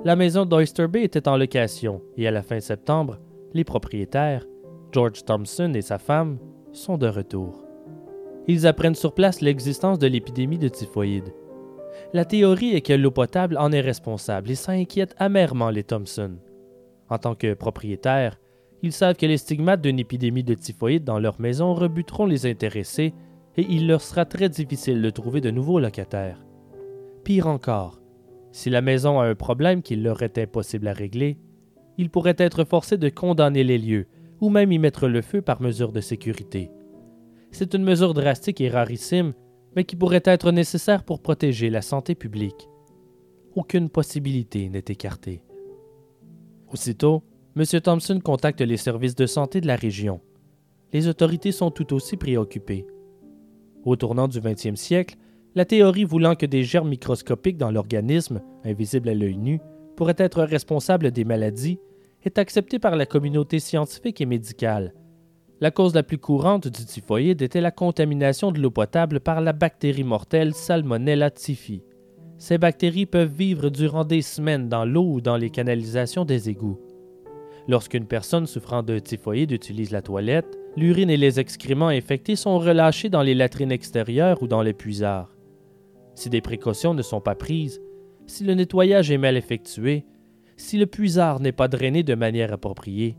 La 0.05 0.15
maison 0.15 0.47
d'Oyster 0.47 0.87
Bay 0.87 1.03
était 1.03 1.27
en 1.27 1.37
location 1.37 2.01
et 2.17 2.29
à 2.29 2.31
la 2.31 2.43
fin 2.43 2.61
septembre, 2.61 3.19
les 3.55 3.65
propriétaires, 3.65 4.47
George 4.93 5.25
Thompson 5.25 5.73
et 5.75 5.83
sa 5.83 5.99
femme, 5.99 6.39
sont 6.71 6.97
de 6.97 7.09
retour. 7.09 7.65
Ils 8.47 8.69
apprennent 8.69 8.95
sur 8.95 9.15
place 9.15 9.41
l'existence 9.41 9.99
de 9.99 10.07
l'épidémie 10.07 10.59
de 10.59 10.69
typhoïde 10.69 11.33
la 12.17 12.25
théorie 12.25 12.75
est 12.75 12.81
que 12.81 12.95
l'eau 12.95 13.11
potable 13.11 13.59
en 13.59 13.71
est 13.73 13.83
responsable 13.83 14.51
et 14.51 14.55
ça 14.55 14.73
inquiète 14.73 15.15
amèrement 15.19 15.69
les 15.69 15.85
Thompson. 15.85 16.39
En 17.11 17.19
tant 17.19 17.35
que 17.35 17.53
propriétaires, 17.53 18.41
ils 18.83 18.93
savent 18.93 19.17
que 19.17 19.27
les 19.27 19.37
stigmates 19.37 19.83
d'une 19.83 19.99
épidémie 19.99 20.43
de 20.43 20.55
typhoïde 20.55 21.05
dans 21.05 21.19
leur 21.19 21.39
maison 21.43 21.75
rebuteront 21.75 22.25
les 22.25 22.47
intéressés 22.47 23.13
et 23.59 23.67
il 23.69 23.87
leur 23.87 24.01
sera 24.01 24.25
très 24.25 24.49
difficile 24.49 25.03
de 25.03 25.11
trouver 25.11 25.43
de 25.43 25.51
nouveaux 25.51 25.79
locataires. 25.79 26.43
Pire 27.23 27.49
encore, 27.49 28.01
si 28.51 28.71
la 28.71 28.81
maison 28.81 29.21
a 29.21 29.27
un 29.27 29.35
problème 29.35 29.83
qu'il 29.83 30.03
leur 30.03 30.23
est 30.23 30.39
impossible 30.39 30.89
à 30.89 30.95
régler, 30.95 31.37
ils 31.99 32.09
pourraient 32.09 32.37
être 32.39 32.65
forcés 32.65 32.97
de 32.97 33.11
condamner 33.11 33.63
les 33.63 33.77
lieux 33.77 34.07
ou 34.41 34.49
même 34.49 34.73
y 34.73 34.79
mettre 34.79 35.07
le 35.07 35.21
feu 35.21 35.43
par 35.43 35.61
mesure 35.61 35.93
de 35.93 36.01
sécurité. 36.01 36.71
C'est 37.51 37.75
une 37.75 37.85
mesure 37.85 38.15
drastique 38.15 38.63
et 38.63 38.71
rarissime 38.71 39.35
mais 39.77 39.85
qui 39.85 39.95
pourrait 39.95 40.23
être 40.25 40.51
nécessaire 40.51 41.05
pour 41.05 41.21
protéger 41.21 41.69
la 41.69 41.83
santé 41.83 42.15
publique. 42.15 42.69
Aucune 43.55 43.91
possibilité 43.91 44.69
n'est 44.71 44.85
écartée. 44.89 45.43
Aussitôt, 46.73 47.23
M. 47.57 47.65
Thompson 47.81 48.19
contacte 48.21 48.63
les 48.63 48.79
services 48.79 49.15
de 49.15 49.27
santé 49.27 49.61
de 49.61 49.67
la 49.67 49.77
région. 49.77 50.21
Les 50.93 51.09
autorités 51.09 51.53
sont 51.53 51.71
tout 51.71 51.93
aussi 51.95 52.17
préoccupées. 52.17 52.87
Au 53.85 53.97
tournant 53.97 54.29
du 54.29 54.41
20e 54.41 54.77
siècle, 54.77 55.17
la 55.55 55.65
théorie 55.65 56.05
voulant 56.05 56.35
que 56.35 56.47
des 56.47 56.65
germes 56.65 56.89
microscopiques 56.89 57.57
dans 57.57 57.71
l'organisme, 57.71 58.43
invisibles 58.65 59.11
à 59.11 59.15
l'œil 59.15 59.37
nu, 59.37 59.61
pourraient 59.97 60.15
être 60.19 60.43
responsables 60.43 61.11
des 61.13 61.25
maladies, 61.25 61.79
est 62.25 62.39
acceptée 62.39 62.79
par 62.79 62.97
la 62.97 63.07
communauté 63.07 63.59
scientifique 63.59 64.21
et 64.21 64.27
médicale, 64.27 64.93
la 65.61 65.71
cause 65.71 65.95
la 65.95 66.03
plus 66.03 66.19
courante 66.19 66.69
du 66.69 66.85
typhoïde 66.85 67.41
était 67.41 67.63
la 67.63 67.71
contamination 67.71 68.53
de 68.53 68.61
l'eau 68.61 68.71
potable 68.71 69.21
par 69.21 69.41
la 69.41 69.55
bactérie 69.55 70.05
mortelle 70.05 70.53
Salmonella 70.53 71.31
typhi. 71.31 71.83
Ces 72.37 72.59
bactéries 72.59 73.07
peuvent 73.07 73.33
vivre 73.33 73.71
durant 73.71 74.05
des 74.05 74.21
semaines 74.21 74.69
dans 74.69 74.85
l'eau 74.85 75.15
ou 75.15 75.21
dans 75.23 75.39
les 75.39 75.49
canalisations 75.49 76.27
des 76.27 76.51
égouts. 76.51 76.79
Lorsqu'une 77.69 78.07
personne 78.07 78.47
souffrant 78.47 78.83
de 78.83 78.99
typhoïde 78.99 79.51
utilise 79.51 79.91
la 79.91 80.03
toilette, 80.03 80.59
l'urine 80.77 81.09
et 81.09 81.17
les 81.17 81.41
excréments 81.41 81.89
infectés 81.89 82.37
sont 82.37 82.59
relâchés 82.59 83.09
dans 83.09 83.23
les 83.23 83.35
latrines 83.35 83.73
extérieures 83.73 84.43
ou 84.43 84.47
dans 84.47 84.63
les 84.63 84.75
puisards. 84.75 85.35
Si 86.15 86.29
des 86.29 86.43
précautions 86.43 86.95
ne 86.95 87.03
sont 87.03 87.21
pas 87.21 87.35
prises, 87.35 87.81
Si 88.29 88.43
le 88.43 88.55
nettoyage 88.55 89.13
est 89.13 89.19
mal 89.19 89.37
effectué, 89.37 90.05
si 90.57 90.79
le 90.79 90.87
puisard 90.87 91.39
n'est 91.39 91.53
pas 91.53 91.69
drainé 91.69 92.03
de 92.03 92.17
manière 92.17 92.53
appropriée, 92.53 93.17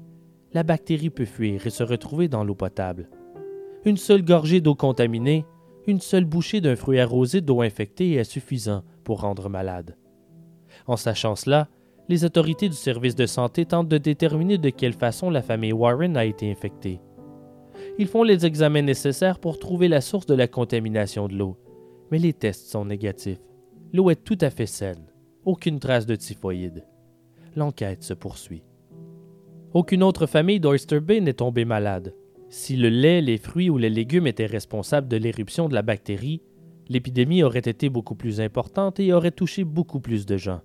la 0.57 0.63
bactérie 0.63 1.11
peut 1.11 1.25
fuir 1.25 1.67
et 1.67 1.69
se 1.69 1.83
retrouver 1.83 2.29
dans 2.29 2.43
l'eau 2.43 2.55
potable. 2.55 3.11
Une 3.85 3.95
seule 3.95 4.25
gorgée 4.25 4.59
d'eau 4.59 4.73
contaminée, 4.73 5.45
une 5.85 6.01
seule 6.01 6.25
bouchée 6.25 6.61
d'un 6.61 6.75
fruit 6.75 6.99
arrosé 6.99 7.41
d'eau 7.41 7.61
infectée 7.61 8.13
est 8.13 8.23
suffisant 8.23 8.83
pour 9.03 9.21
rendre 9.21 9.49
malade. 9.49 9.95
En 10.87 10.97
sachant 10.97 11.35
cela, 11.35 11.67
les 12.09 12.25
autorités 12.25 12.69
du 12.69 12.75
service 12.75 13.13
de 13.13 13.27
santé 13.27 13.67
tentent 13.67 13.87
de 13.87 13.99
déterminer 13.99 14.57
de 14.57 14.71
quelle 14.71 14.93
façon 14.93 15.29
la 15.29 15.43
famille 15.43 15.73
Warren 15.73 16.17
a 16.17 16.25
été 16.25 16.49
infectée. 16.49 17.01
Ils 17.99 18.07
font 18.07 18.23
les 18.23 18.47
examens 18.47 18.81
nécessaires 18.81 19.37
pour 19.37 19.59
trouver 19.59 19.87
la 19.87 20.01
source 20.01 20.25
de 20.25 20.33
la 20.33 20.47
contamination 20.47 21.27
de 21.27 21.35
l'eau, 21.35 21.55
mais 22.09 22.17
les 22.17 22.33
tests 22.33 22.71
sont 22.71 22.85
négatifs. 22.85 23.37
L'eau 23.93 24.09
est 24.09 24.23
tout 24.23 24.39
à 24.41 24.49
fait 24.49 24.65
saine, 24.65 25.05
aucune 25.45 25.79
trace 25.79 26.07
de 26.07 26.15
typhoïde. 26.15 26.83
L'enquête 27.55 28.01
se 28.01 28.15
poursuit. 28.15 28.63
Aucune 29.73 30.01
autre 30.01 30.27
famille 30.27 30.61
d'Oyster 30.61 31.01
Bay 31.01 31.19
n'est 31.19 31.33
tombée 31.33 31.65
malade. 31.65 32.13
Si 32.49 32.77
le 32.77 32.87
lait, 32.87 33.21
les 33.21 33.37
fruits 33.37 33.69
ou 33.69 33.77
les 33.77 33.89
légumes 33.89 34.25
étaient 34.25 34.45
responsables 34.45 35.09
de 35.09 35.17
l'éruption 35.17 35.67
de 35.67 35.73
la 35.73 35.81
bactérie, 35.81 36.41
l'épidémie 36.87 37.43
aurait 37.43 37.59
été 37.59 37.89
beaucoup 37.89 38.15
plus 38.15 38.39
importante 38.39 39.01
et 39.01 39.11
aurait 39.11 39.31
touché 39.31 39.65
beaucoup 39.65 39.99
plus 39.99 40.25
de 40.25 40.37
gens. 40.37 40.61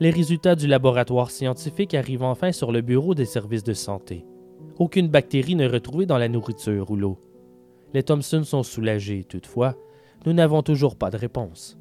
Les 0.00 0.10
résultats 0.10 0.56
du 0.56 0.66
laboratoire 0.66 1.30
scientifique 1.30 1.94
arrivent 1.94 2.24
enfin 2.24 2.50
sur 2.50 2.72
le 2.72 2.80
bureau 2.80 3.14
des 3.14 3.24
services 3.24 3.62
de 3.62 3.72
santé. 3.72 4.26
Aucune 4.78 5.08
bactérie 5.08 5.54
n'est 5.54 5.68
retrouvée 5.68 6.06
dans 6.06 6.18
la 6.18 6.28
nourriture 6.28 6.90
ou 6.90 6.96
l'eau. 6.96 7.20
Les 7.94 8.02
Thompson 8.02 8.42
sont 8.42 8.64
soulagés, 8.64 9.22
toutefois, 9.22 9.76
nous 10.26 10.32
n'avons 10.32 10.62
toujours 10.62 10.96
pas 10.96 11.10
de 11.10 11.16
réponse. 11.16 11.78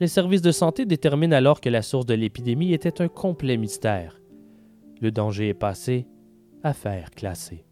Les 0.00 0.06
services 0.06 0.42
de 0.42 0.52
santé 0.52 0.84
déterminent 0.84 1.34
alors 1.34 1.62
que 1.62 1.70
la 1.70 1.80
source 1.80 2.06
de 2.06 2.14
l'épidémie 2.14 2.74
était 2.74 3.00
un 3.00 3.08
complet 3.08 3.56
mystère. 3.56 4.20
Le 5.00 5.12
danger 5.12 5.48
est 5.48 5.54
passé, 5.54 6.06
affaire 6.64 7.10
classée. 7.10 7.64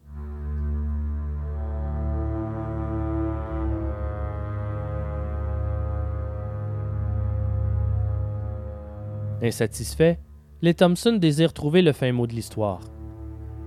Insatisfaits, 9.41 10.15
les 10.61 10.73
Thompson 10.73 11.13
désirent 11.13 11.53
trouver 11.53 11.81
le 11.81 11.91
fin 11.91 12.11
mot 12.11 12.27
de 12.27 12.33
l'histoire. 12.33 12.79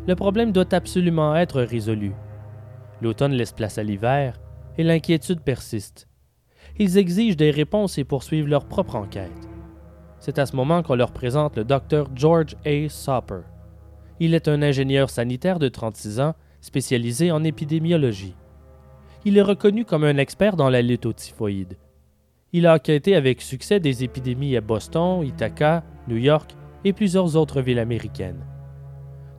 Le 0.06 0.16
problème 0.16 0.52
doit 0.52 0.74
absolument 0.74 1.36
être 1.36 1.60
résolu. 1.62 2.12
L'automne 3.02 3.32
laisse 3.32 3.52
place 3.52 3.78
à 3.78 3.82
l'hiver 3.82 4.40
et 4.78 4.82
l'inquiétude 4.82 5.42
persiste. 5.42 6.08
Ils 6.78 6.98
exigent 6.98 7.36
des 7.36 7.50
réponses 7.50 7.98
et 7.98 8.04
poursuivent 8.04 8.48
leur 8.48 8.64
propre 8.64 8.96
enquête. 8.96 9.48
C'est 10.18 10.38
à 10.38 10.46
ce 10.46 10.56
moment 10.56 10.82
qu'on 10.82 10.94
leur 10.94 11.12
présente 11.12 11.56
le 11.56 11.64
docteur 11.64 12.08
George 12.14 12.56
A. 12.64 12.88
Soper. 12.88 13.40
Il 14.20 14.34
est 14.34 14.46
un 14.46 14.62
ingénieur 14.62 15.10
sanitaire 15.10 15.58
de 15.58 15.68
36 15.68 16.20
ans 16.20 16.34
spécialisé 16.60 17.32
en 17.32 17.42
épidémiologie. 17.42 18.36
Il 19.24 19.36
est 19.36 19.42
reconnu 19.42 19.84
comme 19.84 20.04
un 20.04 20.18
expert 20.18 20.56
dans 20.56 20.70
la 20.70 20.82
lutte 20.82 21.06
au 21.06 21.12
typhoïde 21.12 21.76
il 22.52 22.66
a 22.66 22.74
enquêté 22.74 23.14
avec 23.14 23.42
succès 23.42 23.78
des 23.78 24.02
épidémies 24.02 24.56
à 24.56 24.60
Boston, 24.60 25.24
Ithaca, 25.24 25.84
New 26.08 26.16
York 26.16 26.56
et 26.84 26.92
plusieurs 26.92 27.36
autres 27.36 27.60
villes 27.60 27.78
américaines. 27.78 28.44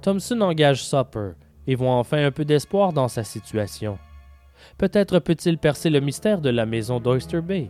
Thompson 0.02 0.40
engage 0.42 0.84
Soper 0.84 1.32
et 1.68 1.76
voit 1.76 1.92
enfin 1.92 2.26
un 2.26 2.32
peu 2.32 2.46
d'espoir 2.46 2.94
dans 2.94 3.08
sa 3.08 3.24
situation. 3.24 4.00
Peut-être 4.78 5.20
peut-il 5.20 5.58
percer 5.58 5.90
le 5.90 6.00
mystère 6.00 6.42
de 6.42 6.50
la 6.50 6.66
maison 6.66 7.00
d'Oyster 7.00 7.42
Bay. 7.42 7.70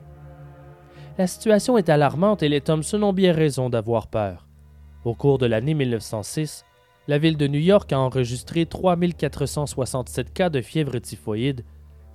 La 1.17 1.28
situation 1.28 1.78
est 1.78 1.89
alarmante 1.89 2.43
et 2.43 2.50
les 2.50 2.62
Thompson 2.62 3.02
ont 3.04 3.13
bien 3.13 3.34
raison 3.34 3.69
d'avoir 3.69 4.08
peur. 4.08 4.47
Au 5.04 5.15
cours 5.15 5.39
de 5.39 5.45
l'année 5.45 5.74
1906, 5.74 6.65
la 7.07 7.17
ville 7.17 7.37
de 7.37 7.47
New 7.47 7.59
York 7.59 7.91
a 7.93 7.99
enregistré 7.99 8.65
3467 8.65 10.33
cas 10.33 10.49
de 10.49 10.61
fièvre 10.61 10.99
typhoïde 10.99 11.63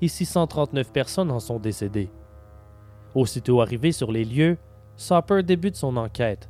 et 0.01 0.09
639 0.09 0.93
personnes 0.93 1.31
en 1.31 1.41
sont 1.41 1.59
décédées. 1.59 2.11
Aussitôt 3.15 3.61
arrivé 3.61 3.93
sur 3.93 4.13
les 4.13 4.25
lieux, 4.25 4.59
Soper 4.97 5.43
débute 5.43 5.77
son 5.77 5.97
enquête. 5.97 6.49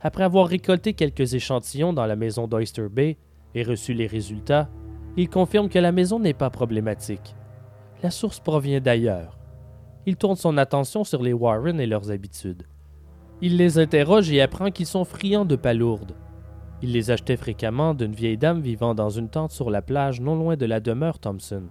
Après 0.00 0.24
avoir 0.24 0.48
récolté 0.48 0.94
quelques 0.94 1.34
échantillons 1.34 1.92
dans 1.92 2.06
la 2.06 2.16
maison 2.16 2.46
d'Oyster 2.46 2.88
Bay 2.90 3.16
et 3.54 3.62
reçu 3.62 3.94
les 3.94 4.06
résultats, 4.06 4.68
il 5.16 5.28
confirme 5.28 5.68
que 5.68 5.78
la 5.78 5.92
maison 5.92 6.18
n'est 6.18 6.34
pas 6.34 6.50
problématique. 6.50 7.34
La 8.02 8.10
source 8.10 8.40
provient 8.40 8.80
d'ailleurs. 8.80 9.38
Il 10.06 10.16
tourne 10.16 10.36
son 10.36 10.56
attention 10.56 11.04
sur 11.04 11.22
les 11.22 11.32
Warren 11.32 11.80
et 11.80 11.86
leurs 11.86 12.10
habitudes. 12.10 12.64
Il 13.42 13.56
les 13.56 13.78
interroge 13.78 14.30
et 14.30 14.40
apprend 14.40 14.70
qu'ils 14.70 14.86
sont 14.86 15.04
friands 15.04 15.44
de 15.44 15.56
palourdes. 15.56 16.14
Il 16.82 16.92
les 16.92 17.10
achetait 17.10 17.36
fréquemment 17.36 17.92
d'une 17.94 18.14
vieille 18.14 18.38
dame 18.38 18.60
vivant 18.60 18.94
dans 18.94 19.10
une 19.10 19.28
tente 19.28 19.50
sur 19.50 19.70
la 19.70 19.82
plage 19.82 20.20
non 20.20 20.36
loin 20.36 20.56
de 20.56 20.66
la 20.66 20.80
demeure 20.80 21.18
Thompson. 21.18 21.64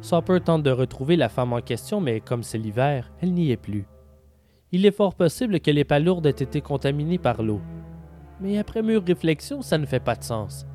Soper 0.00 0.40
tente 0.40 0.62
de 0.62 0.70
retrouver 0.70 1.16
la 1.16 1.28
femme 1.28 1.52
en 1.52 1.60
question, 1.60 2.00
mais 2.00 2.20
comme 2.20 2.42
c'est 2.42 2.58
l'hiver, 2.58 3.12
elle 3.20 3.32
n'y 3.32 3.50
est 3.50 3.56
plus. 3.56 3.86
Il 4.72 4.84
est 4.84 4.90
fort 4.90 5.14
possible 5.14 5.60
que 5.60 5.70
les 5.70 5.84
palourdes 5.84 6.26
aient 6.26 6.30
été 6.30 6.60
contaminées 6.60 7.18
par 7.18 7.42
l'eau. 7.42 7.60
Mais 8.40 8.58
après 8.58 8.82
mûre 8.82 9.04
réflexion, 9.04 9.62
ça 9.62 9.78
ne 9.78 9.86
fait 9.86 10.00
pas 10.00 10.16
de 10.16 10.24
sens. 10.24 10.66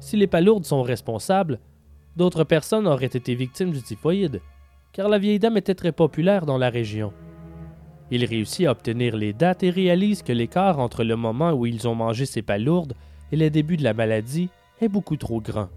Si 0.00 0.16
les 0.16 0.26
palourdes 0.26 0.64
sont 0.64 0.82
responsables, 0.82 1.60
d'autres 2.16 2.44
personnes 2.44 2.86
auraient 2.86 3.06
été 3.06 3.34
victimes 3.34 3.70
du 3.70 3.82
typhoïde, 3.82 4.40
car 4.92 5.08
la 5.08 5.18
vieille 5.18 5.38
dame 5.38 5.58
était 5.58 5.74
très 5.74 5.92
populaire 5.92 6.46
dans 6.46 6.58
la 6.58 6.70
région. 6.70 7.12
Il 8.10 8.24
réussit 8.24 8.66
à 8.66 8.72
obtenir 8.72 9.16
les 9.16 9.32
dates 9.32 9.62
et 9.62 9.70
réalise 9.70 10.22
que 10.22 10.32
l'écart 10.32 10.78
entre 10.78 11.04
le 11.04 11.16
moment 11.16 11.52
où 11.52 11.66
ils 11.66 11.86
ont 11.86 11.94
mangé 11.94 12.26
ces 12.26 12.42
palourdes 12.42 12.94
et 13.32 13.36
le 13.36 13.50
début 13.50 13.76
de 13.76 13.84
la 13.84 13.94
maladie 13.94 14.48
est 14.80 14.88
beaucoup 14.88 15.16
trop 15.16 15.40
grand 15.40 15.68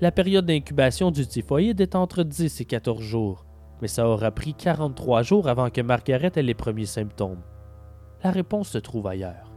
la 0.00 0.12
période 0.12 0.44
d'incubation 0.44 1.10
du 1.10 1.26
typhoïde 1.26 1.80
est 1.80 1.94
entre 1.94 2.22
10 2.22 2.60
et 2.60 2.64
14 2.66 3.00
jours, 3.00 3.46
mais 3.80 3.88
ça 3.88 4.06
aura 4.06 4.30
pris 4.30 4.52
43 4.52 5.22
jours 5.22 5.48
avant 5.48 5.70
que 5.70 5.80
Margaret 5.80 6.32
ait 6.36 6.42
les 6.42 6.54
premiers 6.54 6.86
symptômes. 6.86 7.40
La 8.22 8.30
réponse 8.30 8.68
se 8.68 8.78
trouve 8.78 9.06
ailleurs. 9.06 9.52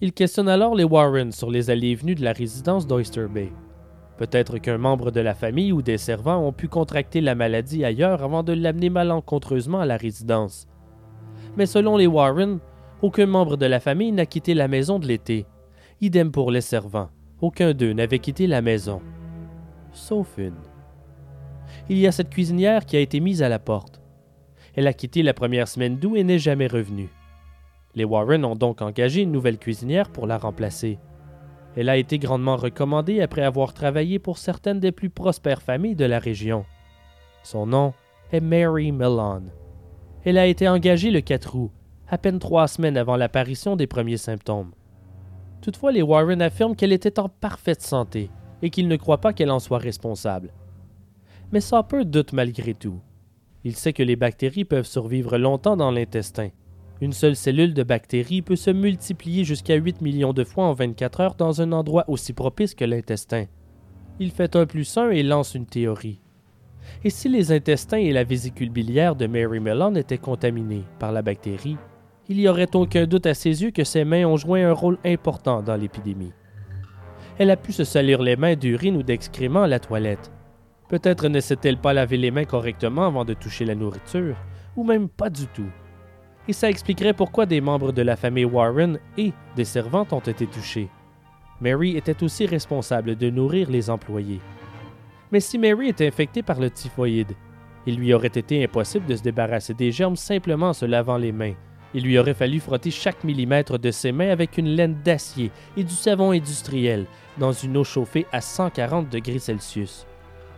Il 0.00 0.12
questionne 0.12 0.48
alors 0.48 0.74
les 0.74 0.84
Warren 0.84 1.32
sur 1.32 1.50
les 1.50 1.70
allées 1.70 1.90
et 1.90 1.94
venues 1.96 2.14
de 2.14 2.24
la 2.24 2.32
résidence 2.32 2.86
d'Oyster 2.86 3.26
Bay. 3.28 3.52
Peut-être 4.18 4.58
qu'un 4.58 4.78
membre 4.78 5.12
de 5.12 5.20
la 5.20 5.34
famille 5.34 5.70
ou 5.70 5.80
des 5.80 5.96
servants 5.96 6.44
ont 6.44 6.52
pu 6.52 6.66
contracter 6.66 7.20
la 7.20 7.36
maladie 7.36 7.84
ailleurs 7.84 8.24
avant 8.24 8.42
de 8.42 8.52
l'amener 8.52 8.90
malencontreusement 8.90 9.80
à 9.80 9.86
la 9.86 9.96
résidence. 9.96 10.66
Mais 11.56 11.66
selon 11.66 11.96
les 11.96 12.08
Warren, 12.08 12.58
aucun 13.00 13.26
membre 13.26 13.56
de 13.56 13.66
la 13.66 13.78
famille 13.78 14.10
n'a 14.10 14.26
quitté 14.26 14.54
la 14.54 14.66
maison 14.66 14.98
de 14.98 15.06
l'été. 15.06 15.46
Idem 16.00 16.32
pour 16.32 16.50
les 16.50 16.60
servants. 16.60 17.10
Aucun 17.40 17.72
d'eux 17.72 17.92
n'avait 17.92 18.18
quitté 18.18 18.48
la 18.48 18.60
maison. 18.60 19.00
Sauf 19.92 20.36
une. 20.36 20.54
Il 21.88 21.98
y 21.98 22.08
a 22.08 22.12
cette 22.12 22.30
cuisinière 22.30 22.86
qui 22.86 22.96
a 22.96 23.00
été 23.00 23.20
mise 23.20 23.42
à 23.42 23.48
la 23.48 23.60
porte. 23.60 24.00
Elle 24.74 24.88
a 24.88 24.92
quitté 24.92 25.22
la 25.22 25.34
première 25.34 25.68
semaine 25.68 25.96
d'août 25.96 26.16
et 26.16 26.24
n'est 26.24 26.40
jamais 26.40 26.66
revenue. 26.66 27.08
Les 27.94 28.04
Warren 28.04 28.44
ont 28.44 28.56
donc 28.56 28.82
engagé 28.82 29.22
une 29.22 29.32
nouvelle 29.32 29.58
cuisinière 29.58 30.10
pour 30.10 30.26
la 30.26 30.38
remplacer. 30.38 30.98
Elle 31.78 31.90
a 31.90 31.96
été 31.96 32.18
grandement 32.18 32.56
recommandée 32.56 33.20
après 33.20 33.42
avoir 33.42 33.72
travaillé 33.72 34.18
pour 34.18 34.38
certaines 34.38 34.80
des 34.80 34.90
plus 34.90 35.10
prospères 35.10 35.62
familles 35.62 35.94
de 35.94 36.06
la 36.06 36.18
région. 36.18 36.64
Son 37.44 37.66
nom 37.66 37.94
est 38.32 38.40
Mary 38.40 38.90
Mellon. 38.90 39.44
Elle 40.24 40.38
a 40.38 40.46
été 40.46 40.68
engagée 40.68 41.12
le 41.12 41.20
4 41.20 41.54
août 41.54 41.70
à 42.08 42.18
peine 42.18 42.40
trois 42.40 42.66
semaines 42.66 42.96
avant 42.96 43.14
l'apparition 43.14 43.76
des 43.76 43.86
premiers 43.86 44.16
symptômes. 44.16 44.72
Toutefois, 45.62 45.92
les 45.92 46.02
Warren 46.02 46.42
affirment 46.42 46.74
qu'elle 46.74 46.92
était 46.92 47.20
en 47.20 47.28
parfaite 47.28 47.82
santé 47.82 48.28
et 48.60 48.70
qu'ils 48.70 48.88
ne 48.88 48.96
croient 48.96 49.20
pas 49.20 49.32
qu'elle 49.32 49.52
en 49.52 49.60
soit 49.60 49.78
responsable. 49.78 50.52
Mais 51.52 51.60
Soper 51.60 52.04
doute 52.04 52.32
malgré 52.32 52.74
tout. 52.74 52.98
Il 53.62 53.76
sait 53.76 53.92
que 53.92 54.02
les 54.02 54.16
bactéries 54.16 54.64
peuvent 54.64 54.84
survivre 54.84 55.38
longtemps 55.38 55.76
dans 55.76 55.92
l'intestin. 55.92 56.48
Une 57.00 57.12
seule 57.12 57.36
cellule 57.36 57.74
de 57.74 57.84
bactéries 57.84 58.42
peut 58.42 58.56
se 58.56 58.70
multiplier 58.70 59.44
jusqu'à 59.44 59.76
8 59.76 60.00
millions 60.00 60.32
de 60.32 60.42
fois 60.42 60.64
en 60.64 60.72
24 60.72 61.20
heures 61.20 61.34
dans 61.36 61.62
un 61.62 61.70
endroit 61.70 62.04
aussi 62.08 62.32
propice 62.32 62.74
que 62.74 62.84
l'intestin. 62.84 63.46
Il 64.18 64.32
fait 64.32 64.56
un 64.56 64.66
plus 64.66 64.96
un 64.96 65.10
et 65.10 65.22
lance 65.22 65.54
une 65.54 65.66
théorie. 65.66 66.20
Et 67.04 67.10
si 67.10 67.28
les 67.28 67.52
intestins 67.52 67.98
et 67.98 68.12
la 68.12 68.24
vésicule 68.24 68.70
biliaire 68.70 69.14
de 69.14 69.28
Mary 69.28 69.60
Mellon 69.60 69.94
étaient 69.94 70.18
contaminés 70.18 70.82
par 70.98 71.12
la 71.12 71.22
bactérie, 71.22 71.76
il 72.28 72.38
n'y 72.38 72.48
aurait 72.48 72.74
aucun 72.74 73.06
doute 73.06 73.26
à 73.26 73.34
ses 73.34 73.62
yeux 73.62 73.70
que 73.70 73.84
ses 73.84 74.04
mains 74.04 74.26
ont 74.26 74.36
joué 74.36 74.62
un 74.62 74.72
rôle 74.72 74.98
important 75.04 75.62
dans 75.62 75.76
l'épidémie. 75.76 76.32
Elle 77.38 77.50
a 77.50 77.56
pu 77.56 77.72
se 77.72 77.84
salir 77.84 78.20
les 78.20 78.34
mains 78.34 78.56
d'urine 78.56 78.96
ou 78.96 79.04
d'excréments 79.04 79.62
à 79.62 79.68
la 79.68 79.78
toilette. 79.78 80.32
Peut-être 80.88 81.28
ne 81.28 81.38
s'est-elle 81.38 81.78
pas 81.78 81.92
lavé 81.92 82.16
les 82.16 82.32
mains 82.32 82.44
correctement 82.44 83.06
avant 83.06 83.24
de 83.24 83.34
toucher 83.34 83.64
la 83.64 83.76
nourriture, 83.76 84.36
ou 84.76 84.82
même 84.82 85.08
pas 85.08 85.30
du 85.30 85.46
tout. 85.46 85.70
Et 86.48 86.54
ça 86.54 86.70
expliquerait 86.70 87.12
pourquoi 87.12 87.44
des 87.44 87.60
membres 87.60 87.92
de 87.92 88.00
la 88.00 88.16
famille 88.16 88.46
Warren 88.46 88.98
et 89.18 89.32
des 89.54 89.66
servantes 89.66 90.14
ont 90.14 90.20
été 90.20 90.46
touchés. 90.46 90.88
Mary 91.60 91.96
était 91.96 92.22
aussi 92.22 92.46
responsable 92.46 93.16
de 93.16 93.28
nourrir 93.28 93.70
les 93.70 93.90
employés. 93.90 94.40
Mais 95.30 95.40
si 95.40 95.58
Mary 95.58 95.88
était 95.88 96.06
infectée 96.06 96.42
par 96.42 96.58
le 96.58 96.70
typhoïde, 96.70 97.32
il 97.86 97.96
lui 97.96 98.14
aurait 98.14 98.28
été 98.28 98.64
impossible 98.64 99.06
de 99.06 99.16
se 99.16 99.22
débarrasser 99.22 99.74
des 99.74 99.92
germes 99.92 100.16
simplement 100.16 100.70
en 100.70 100.72
se 100.72 100.86
lavant 100.86 101.18
les 101.18 101.32
mains. 101.32 101.54
Il 101.94 102.04
lui 102.04 102.18
aurait 102.18 102.34
fallu 102.34 102.60
frotter 102.60 102.90
chaque 102.90 103.24
millimètre 103.24 103.78
de 103.78 103.90
ses 103.90 104.12
mains 104.12 104.30
avec 104.30 104.56
une 104.56 104.68
laine 104.68 104.96
d'acier 105.04 105.50
et 105.76 105.84
du 105.84 105.94
savon 105.94 106.30
industriel 106.32 107.06
dans 107.38 107.52
une 107.52 107.76
eau 107.76 107.84
chauffée 107.84 108.26
à 108.32 108.40
140 108.40 109.10
degrés 109.10 109.38
Celsius. 109.38 110.06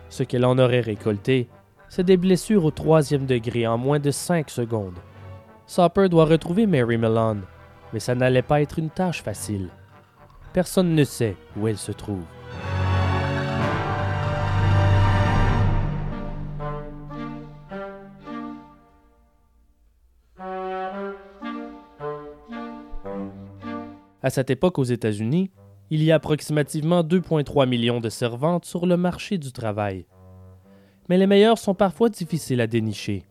Ce 0.09 0.23
qu'elle 0.23 0.45
en 0.45 0.57
aurait 0.57 0.81
récolté, 0.81 1.47
c'est 1.89 2.05
des 2.05 2.17
blessures 2.17 2.65
au 2.65 2.71
troisième 2.71 3.25
degré 3.25 3.67
en 3.67 3.77
moins 3.77 3.99
de 3.99 4.11
5 4.11 4.49
secondes. 4.49 4.99
Sopper 5.71 6.09
doit 6.09 6.25
retrouver 6.25 6.67
Mary 6.67 6.97
Mellon, 6.97 7.43
mais 7.93 8.01
ça 8.01 8.13
n'allait 8.13 8.41
pas 8.41 8.61
être 8.61 8.77
une 8.77 8.89
tâche 8.89 9.23
facile. 9.23 9.69
Personne 10.51 10.95
ne 10.95 11.03
sait 11.05 11.37
où 11.55 11.65
elle 11.65 11.77
se 11.77 11.93
trouve. 11.93 12.25
À 24.21 24.29
cette 24.29 24.49
époque 24.49 24.77
aux 24.77 24.83
États-Unis, 24.83 25.51
il 25.89 26.03
y 26.03 26.11
a 26.11 26.15
approximativement 26.15 27.01
2,3 27.01 27.65
millions 27.65 28.01
de 28.01 28.09
servantes 28.09 28.65
sur 28.65 28.85
le 28.85 28.97
marché 28.97 29.37
du 29.37 29.53
travail. 29.53 30.05
Mais 31.07 31.17
les 31.17 31.27
meilleures 31.27 31.57
sont 31.57 31.75
parfois 31.75 32.09
difficiles 32.09 32.59
à 32.59 32.67
dénicher. 32.67 33.23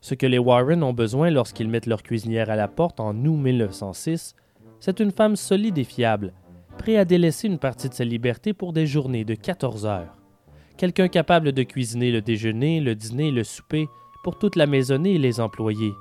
Ce 0.00 0.14
que 0.14 0.26
les 0.26 0.38
Warren 0.38 0.82
ont 0.82 0.92
besoin 0.92 1.30
lorsqu'ils 1.30 1.68
mettent 1.68 1.86
leur 1.86 2.02
cuisinière 2.02 2.50
à 2.50 2.56
la 2.56 2.68
porte 2.68 3.00
en 3.00 3.14
août 3.16 3.36
1906, 3.36 4.34
c'est 4.80 5.00
une 5.00 5.10
femme 5.10 5.36
solide 5.36 5.78
et 5.78 5.84
fiable, 5.84 6.32
prête 6.78 6.98
à 6.98 7.04
délaisser 7.04 7.48
une 7.48 7.58
partie 7.58 7.88
de 7.88 7.94
sa 7.94 8.04
liberté 8.04 8.52
pour 8.52 8.72
des 8.72 8.86
journées 8.86 9.24
de 9.24 9.34
14 9.34 9.86
heures. 9.86 10.16
Quelqu'un 10.76 11.08
capable 11.08 11.52
de 11.52 11.62
cuisiner 11.64 12.12
le 12.12 12.22
déjeuner, 12.22 12.80
le 12.80 12.94
dîner 12.94 13.32
le 13.32 13.42
souper 13.42 13.88
pour 14.22 14.38
toute 14.38 14.54
la 14.54 14.66
maisonnée 14.66 15.14
et 15.14 15.18
les 15.18 15.40
employés. 15.40 15.92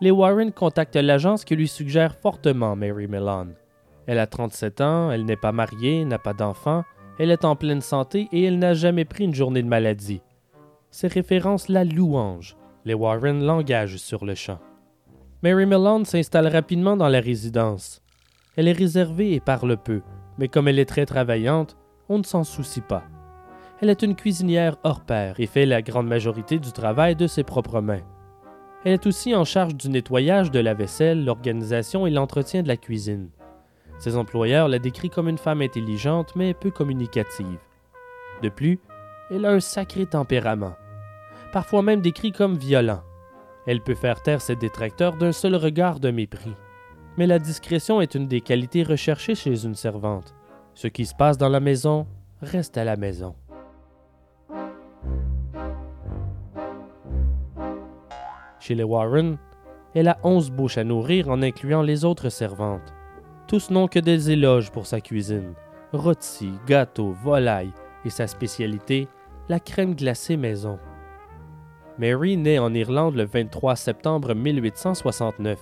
Les 0.00 0.12
Warren 0.12 0.52
contactent 0.52 0.96
l'agence 0.96 1.44
qui 1.44 1.56
lui 1.56 1.68
suggère 1.68 2.14
fortement 2.14 2.76
Mary 2.76 3.08
Mellon. 3.08 3.48
Elle 4.06 4.18
a 4.18 4.26
37 4.26 4.80
ans, 4.80 5.10
elle 5.10 5.24
n'est 5.24 5.36
pas 5.36 5.52
mariée, 5.52 6.04
n'a 6.04 6.18
pas 6.18 6.34
d'enfant, 6.34 6.84
elle 7.18 7.30
est 7.30 7.44
en 7.44 7.56
pleine 7.56 7.80
santé 7.80 8.28
et 8.32 8.44
elle 8.44 8.58
n'a 8.58 8.74
jamais 8.74 9.04
pris 9.04 9.24
une 9.24 9.34
journée 9.34 9.62
de 9.62 9.68
maladie. 9.68 10.20
Ces 10.90 11.08
références 11.08 11.68
la 11.68 11.84
louange. 11.84 12.56
Les 12.86 12.94
Warren 12.94 13.42
l'engagent 13.42 13.96
sur 13.96 14.26
le 14.26 14.34
champ. 14.34 14.58
Mary 15.42 15.64
Mellon 15.64 16.04
s'installe 16.04 16.48
rapidement 16.48 16.96
dans 16.96 17.08
la 17.08 17.20
résidence. 17.20 18.02
Elle 18.56 18.68
est 18.68 18.72
réservée 18.72 19.32
et 19.32 19.40
parle 19.40 19.76
peu, 19.76 20.02
mais 20.38 20.48
comme 20.48 20.68
elle 20.68 20.78
est 20.78 20.84
très 20.84 21.06
travaillante, 21.06 21.78
on 22.10 22.18
ne 22.18 22.24
s'en 22.24 22.44
soucie 22.44 22.82
pas. 22.82 23.04
Elle 23.80 23.88
est 23.88 24.02
une 24.02 24.14
cuisinière 24.14 24.76
hors 24.84 25.00
pair 25.00 25.34
et 25.38 25.46
fait 25.46 25.64
la 25.64 25.80
grande 25.80 26.08
majorité 26.08 26.58
du 26.58 26.72
travail 26.72 27.16
de 27.16 27.26
ses 27.26 27.42
propres 27.42 27.80
mains. 27.80 28.02
Elle 28.84 28.92
est 28.92 29.06
aussi 29.06 29.34
en 29.34 29.44
charge 29.44 29.74
du 29.74 29.88
nettoyage 29.88 30.50
de 30.50 30.60
la 30.60 30.74
vaisselle, 30.74 31.24
l'organisation 31.24 32.06
et 32.06 32.10
l'entretien 32.10 32.62
de 32.62 32.68
la 32.68 32.76
cuisine. 32.76 33.30
Ses 33.98 34.16
employeurs 34.16 34.68
la 34.68 34.78
décrivent 34.78 35.10
comme 35.10 35.28
une 35.28 35.38
femme 35.38 35.62
intelligente 35.62 36.36
mais 36.36 36.52
peu 36.52 36.70
communicative. 36.70 37.58
De 38.42 38.50
plus, 38.50 38.78
elle 39.30 39.46
a 39.46 39.52
un 39.52 39.60
sacré 39.60 40.04
tempérament, 40.04 40.74
parfois 41.54 41.82
même 41.82 42.00
décrit 42.00 42.32
comme 42.32 42.56
violent. 42.56 43.04
Elle 43.68 43.80
peut 43.80 43.94
faire 43.94 44.20
taire 44.20 44.42
ses 44.42 44.56
détracteurs 44.56 45.16
d'un 45.16 45.30
seul 45.30 45.54
regard 45.54 46.00
de 46.00 46.10
mépris. 46.10 46.56
Mais 47.16 47.28
la 47.28 47.38
discrétion 47.38 48.00
est 48.00 48.16
une 48.16 48.26
des 48.26 48.40
qualités 48.40 48.82
recherchées 48.82 49.36
chez 49.36 49.64
une 49.64 49.76
servante. 49.76 50.34
Ce 50.74 50.88
qui 50.88 51.06
se 51.06 51.14
passe 51.14 51.38
dans 51.38 51.48
la 51.48 51.60
maison 51.60 52.08
reste 52.42 52.76
à 52.76 52.82
la 52.82 52.96
maison. 52.96 53.36
Chez 58.58 58.74
les 58.74 58.82
Warren, 58.82 59.38
elle 59.94 60.08
a 60.08 60.18
onze 60.24 60.50
bouches 60.50 60.78
à 60.78 60.82
nourrir 60.82 61.28
en 61.28 61.40
incluant 61.40 61.82
les 61.82 62.04
autres 62.04 62.30
servantes. 62.30 62.92
Tous 63.46 63.70
n'ont 63.70 63.86
que 63.86 64.00
des 64.00 64.32
éloges 64.32 64.72
pour 64.72 64.86
sa 64.86 65.00
cuisine. 65.00 65.54
Rôti, 65.92 66.50
gâteaux, 66.66 67.12
volailles 67.12 67.72
et 68.04 68.10
sa 68.10 68.26
spécialité, 68.26 69.06
la 69.48 69.60
crème 69.60 69.94
glacée 69.94 70.36
maison. 70.36 70.80
Mary 71.96 72.36
naît 72.36 72.58
en 72.58 72.74
Irlande 72.74 73.14
le 73.14 73.24
23 73.24 73.76
septembre 73.76 74.34
1869. 74.34 75.60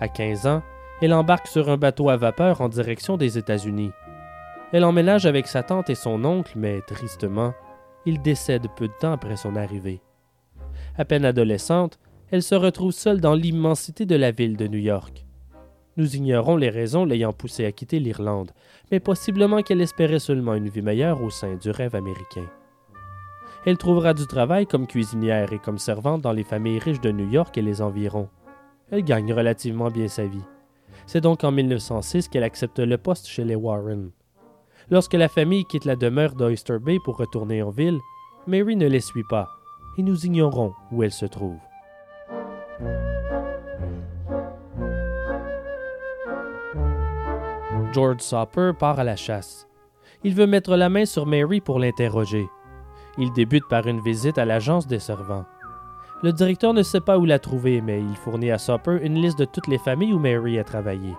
À 0.00 0.08
15 0.08 0.46
ans, 0.46 0.62
elle 1.02 1.12
embarque 1.12 1.46
sur 1.46 1.68
un 1.68 1.76
bateau 1.76 2.08
à 2.08 2.16
vapeur 2.16 2.62
en 2.62 2.70
direction 2.70 3.18
des 3.18 3.36
États-Unis. 3.36 3.90
Elle 4.72 4.84
emménage 4.84 5.26
avec 5.26 5.46
sa 5.46 5.62
tante 5.62 5.90
et 5.90 5.94
son 5.94 6.24
oncle, 6.24 6.52
mais 6.56 6.80
tristement, 6.80 7.52
il 8.06 8.22
décède 8.22 8.66
peu 8.76 8.88
de 8.88 8.94
temps 8.98 9.12
après 9.12 9.36
son 9.36 9.54
arrivée. 9.56 10.00
À 10.96 11.04
peine 11.04 11.26
adolescente, 11.26 11.98
elle 12.30 12.42
se 12.42 12.54
retrouve 12.54 12.92
seule 12.92 13.20
dans 13.20 13.34
l'immensité 13.34 14.06
de 14.06 14.16
la 14.16 14.30
ville 14.30 14.56
de 14.56 14.66
New 14.66 14.78
York. 14.78 15.26
Nous 15.98 16.16
ignorons 16.16 16.56
les 16.56 16.70
raisons 16.70 17.04
l'ayant 17.04 17.34
poussée 17.34 17.66
à 17.66 17.72
quitter 17.72 17.98
l'Irlande, 17.98 18.52
mais 18.90 19.00
possiblement 19.00 19.60
qu'elle 19.60 19.82
espérait 19.82 20.18
seulement 20.18 20.54
une 20.54 20.70
vie 20.70 20.80
meilleure 20.80 21.22
au 21.22 21.28
sein 21.28 21.56
du 21.56 21.70
rêve 21.70 21.94
américain. 21.94 22.48
Elle 23.64 23.78
trouvera 23.78 24.12
du 24.12 24.26
travail 24.26 24.66
comme 24.66 24.88
cuisinière 24.88 25.52
et 25.52 25.58
comme 25.58 25.78
servante 25.78 26.22
dans 26.22 26.32
les 26.32 26.42
familles 26.42 26.80
riches 26.80 27.00
de 27.00 27.12
New 27.12 27.30
York 27.30 27.56
et 27.56 27.62
les 27.62 27.80
environs. 27.80 28.28
Elle 28.90 29.04
gagne 29.04 29.32
relativement 29.32 29.88
bien 29.88 30.08
sa 30.08 30.26
vie. 30.26 30.44
C'est 31.06 31.20
donc 31.20 31.44
en 31.44 31.52
1906 31.52 32.28
qu'elle 32.28 32.42
accepte 32.42 32.80
le 32.80 32.98
poste 32.98 33.28
chez 33.28 33.44
les 33.44 33.54
Warren. 33.54 34.10
Lorsque 34.90 35.14
la 35.14 35.28
famille 35.28 35.64
quitte 35.64 35.84
la 35.84 35.94
demeure 35.94 36.34
d'Oyster 36.34 36.78
Bay 36.80 36.98
pour 37.04 37.16
retourner 37.16 37.62
en 37.62 37.70
ville, 37.70 38.00
Mary 38.48 38.74
ne 38.74 38.88
les 38.88 39.00
suit 39.00 39.24
pas, 39.30 39.48
et 39.96 40.02
nous 40.02 40.26
ignorons 40.26 40.72
où 40.90 41.04
elle 41.04 41.12
se 41.12 41.26
trouve. 41.26 41.58
George 47.92 48.20
Sopper 48.20 48.72
part 48.76 48.98
à 48.98 49.04
la 49.04 49.16
chasse. 49.16 49.68
Il 50.24 50.34
veut 50.34 50.46
mettre 50.46 50.76
la 50.76 50.88
main 50.88 51.04
sur 51.04 51.26
Mary 51.26 51.60
pour 51.60 51.78
l'interroger. 51.78 52.46
Il 53.18 53.32
débute 53.32 53.68
par 53.68 53.86
une 53.86 54.00
visite 54.00 54.38
à 54.38 54.44
l'agence 54.44 54.86
des 54.86 54.98
servants. 54.98 55.44
Le 56.22 56.32
directeur 56.32 56.72
ne 56.72 56.82
sait 56.82 57.00
pas 57.00 57.18
où 57.18 57.24
la 57.24 57.38
trouver, 57.38 57.80
mais 57.80 58.00
il 58.00 58.16
fournit 58.16 58.50
à 58.50 58.58
Sopper 58.58 58.98
une 59.02 59.20
liste 59.20 59.38
de 59.38 59.44
toutes 59.44 59.66
les 59.66 59.78
familles 59.78 60.12
où 60.12 60.18
Mary 60.18 60.58
a 60.58 60.64
travaillé. 60.64 61.14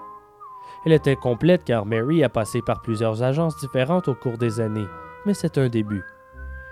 Elle 0.86 0.94
est 0.94 1.08
incomplète 1.08 1.64
car 1.64 1.86
Mary 1.86 2.24
a 2.24 2.30
passé 2.30 2.62
par 2.62 2.82
plusieurs 2.82 3.22
agences 3.22 3.58
différentes 3.58 4.08
au 4.08 4.16
cours 4.16 4.38
des 4.38 4.60
années, 4.60 4.88
mais 5.26 5.34
c'est 5.34 5.58
un 5.58 5.70
début. 5.70 6.04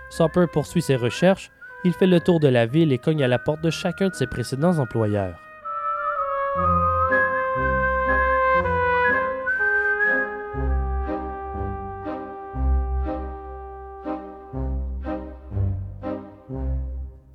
Sopper 0.10 0.46
poursuit 0.52 0.82
ses 0.82 0.96
recherches, 0.96 1.52
il 1.84 1.94
fait 1.94 2.08
le 2.08 2.20
tour 2.20 2.40
de 2.40 2.48
la 2.48 2.66
ville 2.66 2.92
et 2.92 2.98
cogne 2.98 3.24
à 3.24 3.28
la 3.28 3.40
porte 3.40 3.62
de 3.62 3.70
chacun 3.70 4.10
de 4.10 4.14
ses 4.14 4.28
précédents 4.28 4.80
employeurs. 4.80 5.36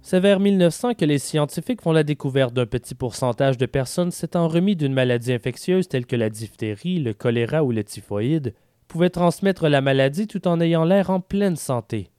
C'est 0.08 0.20
vers 0.20 0.38
1900 0.38 0.94
que 0.94 1.04
les 1.04 1.18
scientifiques 1.18 1.82
font 1.82 1.90
la 1.90 2.04
découverte 2.04 2.54
d'un 2.54 2.64
petit 2.64 2.94
pourcentage 2.94 3.58
de 3.58 3.66
personnes 3.66 4.12
s'étant 4.12 4.46
remis 4.46 4.76
d'une 4.76 4.92
maladie 4.92 5.32
infectieuse 5.32 5.88
telle 5.88 6.06
que 6.06 6.14
la 6.14 6.30
diphtérie, 6.30 7.00
le 7.00 7.12
choléra 7.12 7.64
ou 7.64 7.72
le 7.72 7.82
typhoïde 7.82 8.54
pouvaient 8.86 9.10
transmettre 9.10 9.68
la 9.68 9.80
maladie 9.80 10.28
tout 10.28 10.46
en 10.46 10.60
ayant 10.60 10.84
l'air 10.84 11.10
en 11.10 11.18
pleine 11.18 11.56
santé. 11.56 12.12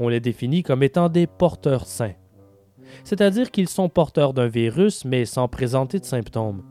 On 0.00 0.08
les 0.08 0.18
définit 0.18 0.64
comme 0.64 0.82
étant 0.82 1.08
des 1.08 1.28
porteurs 1.28 1.86
sains, 1.86 2.16
c'est-à-dire 3.04 3.52
qu'ils 3.52 3.68
sont 3.68 3.88
porteurs 3.88 4.34
d'un 4.34 4.48
virus 4.48 5.04
mais 5.04 5.24
sans 5.24 5.46
présenter 5.46 6.00
de 6.00 6.04
symptômes. 6.04 6.64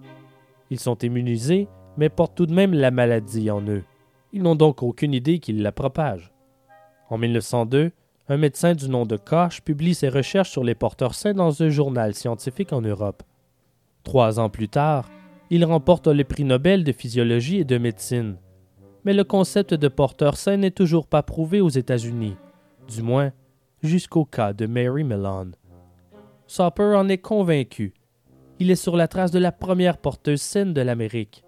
Ils 0.69 0.79
sont 0.81 0.97
immunisés 0.97 1.69
mais 1.95 2.09
portent 2.09 2.35
tout 2.35 2.47
de 2.47 2.53
même 2.53 2.73
la 2.73 2.91
maladie 2.91 3.49
en 3.49 3.61
eux. 3.61 3.85
Ils 4.33 4.43
n'ont 4.43 4.55
donc 4.55 4.83
aucune 4.83 5.13
idée 5.13 5.39
qu'ils 5.39 5.61
la 5.61 5.71
propagent. 5.71 6.33
En 7.09 7.17
1902, 7.17 7.93
un 8.29 8.37
médecin 8.37 8.73
du 8.73 8.87
nom 8.89 9.05
de 9.05 9.17
Koch 9.17 9.61
publie 9.61 9.93
ses 9.93 10.09
recherches 10.09 10.51
sur 10.51 10.63
les 10.63 10.75
porteurs 10.75 11.13
sains 11.13 11.33
dans 11.33 11.61
un 11.61 11.69
journal 11.69 12.13
scientifique 12.13 12.71
en 12.71 12.81
Europe. 12.81 13.23
Trois 14.03 14.39
ans 14.39 14.49
plus 14.49 14.69
tard, 14.69 15.09
il 15.49 15.65
remporte 15.65 16.07
le 16.07 16.23
prix 16.23 16.45
Nobel 16.45 16.83
de 16.83 16.93
physiologie 16.93 17.57
et 17.57 17.65
de 17.65 17.77
médecine. 17.77 18.37
Mais 19.03 19.13
le 19.13 19.25
concept 19.25 19.73
de 19.73 19.87
porteur 19.89 20.37
sain 20.37 20.57
n'est 20.57 20.71
toujours 20.71 21.07
pas 21.07 21.21
prouvé 21.21 21.59
aux 21.59 21.69
États-Unis, 21.69 22.37
du 22.87 23.01
moins 23.01 23.31
jusqu'au 23.81 24.23
cas 24.23 24.53
de 24.53 24.65
Mary 24.65 25.03
Mellon. 25.03 25.51
Sopper 26.47 26.95
en 26.95 27.09
est 27.09 27.17
convaincu. 27.17 27.93
Il 28.59 28.71
est 28.71 28.75
sur 28.75 28.95
la 28.95 29.09
trace 29.09 29.31
de 29.31 29.39
la 29.39 29.51
première 29.51 29.97
porteuse 29.97 30.41
saine 30.41 30.73
de 30.73 30.81
l'Amérique. 30.81 31.43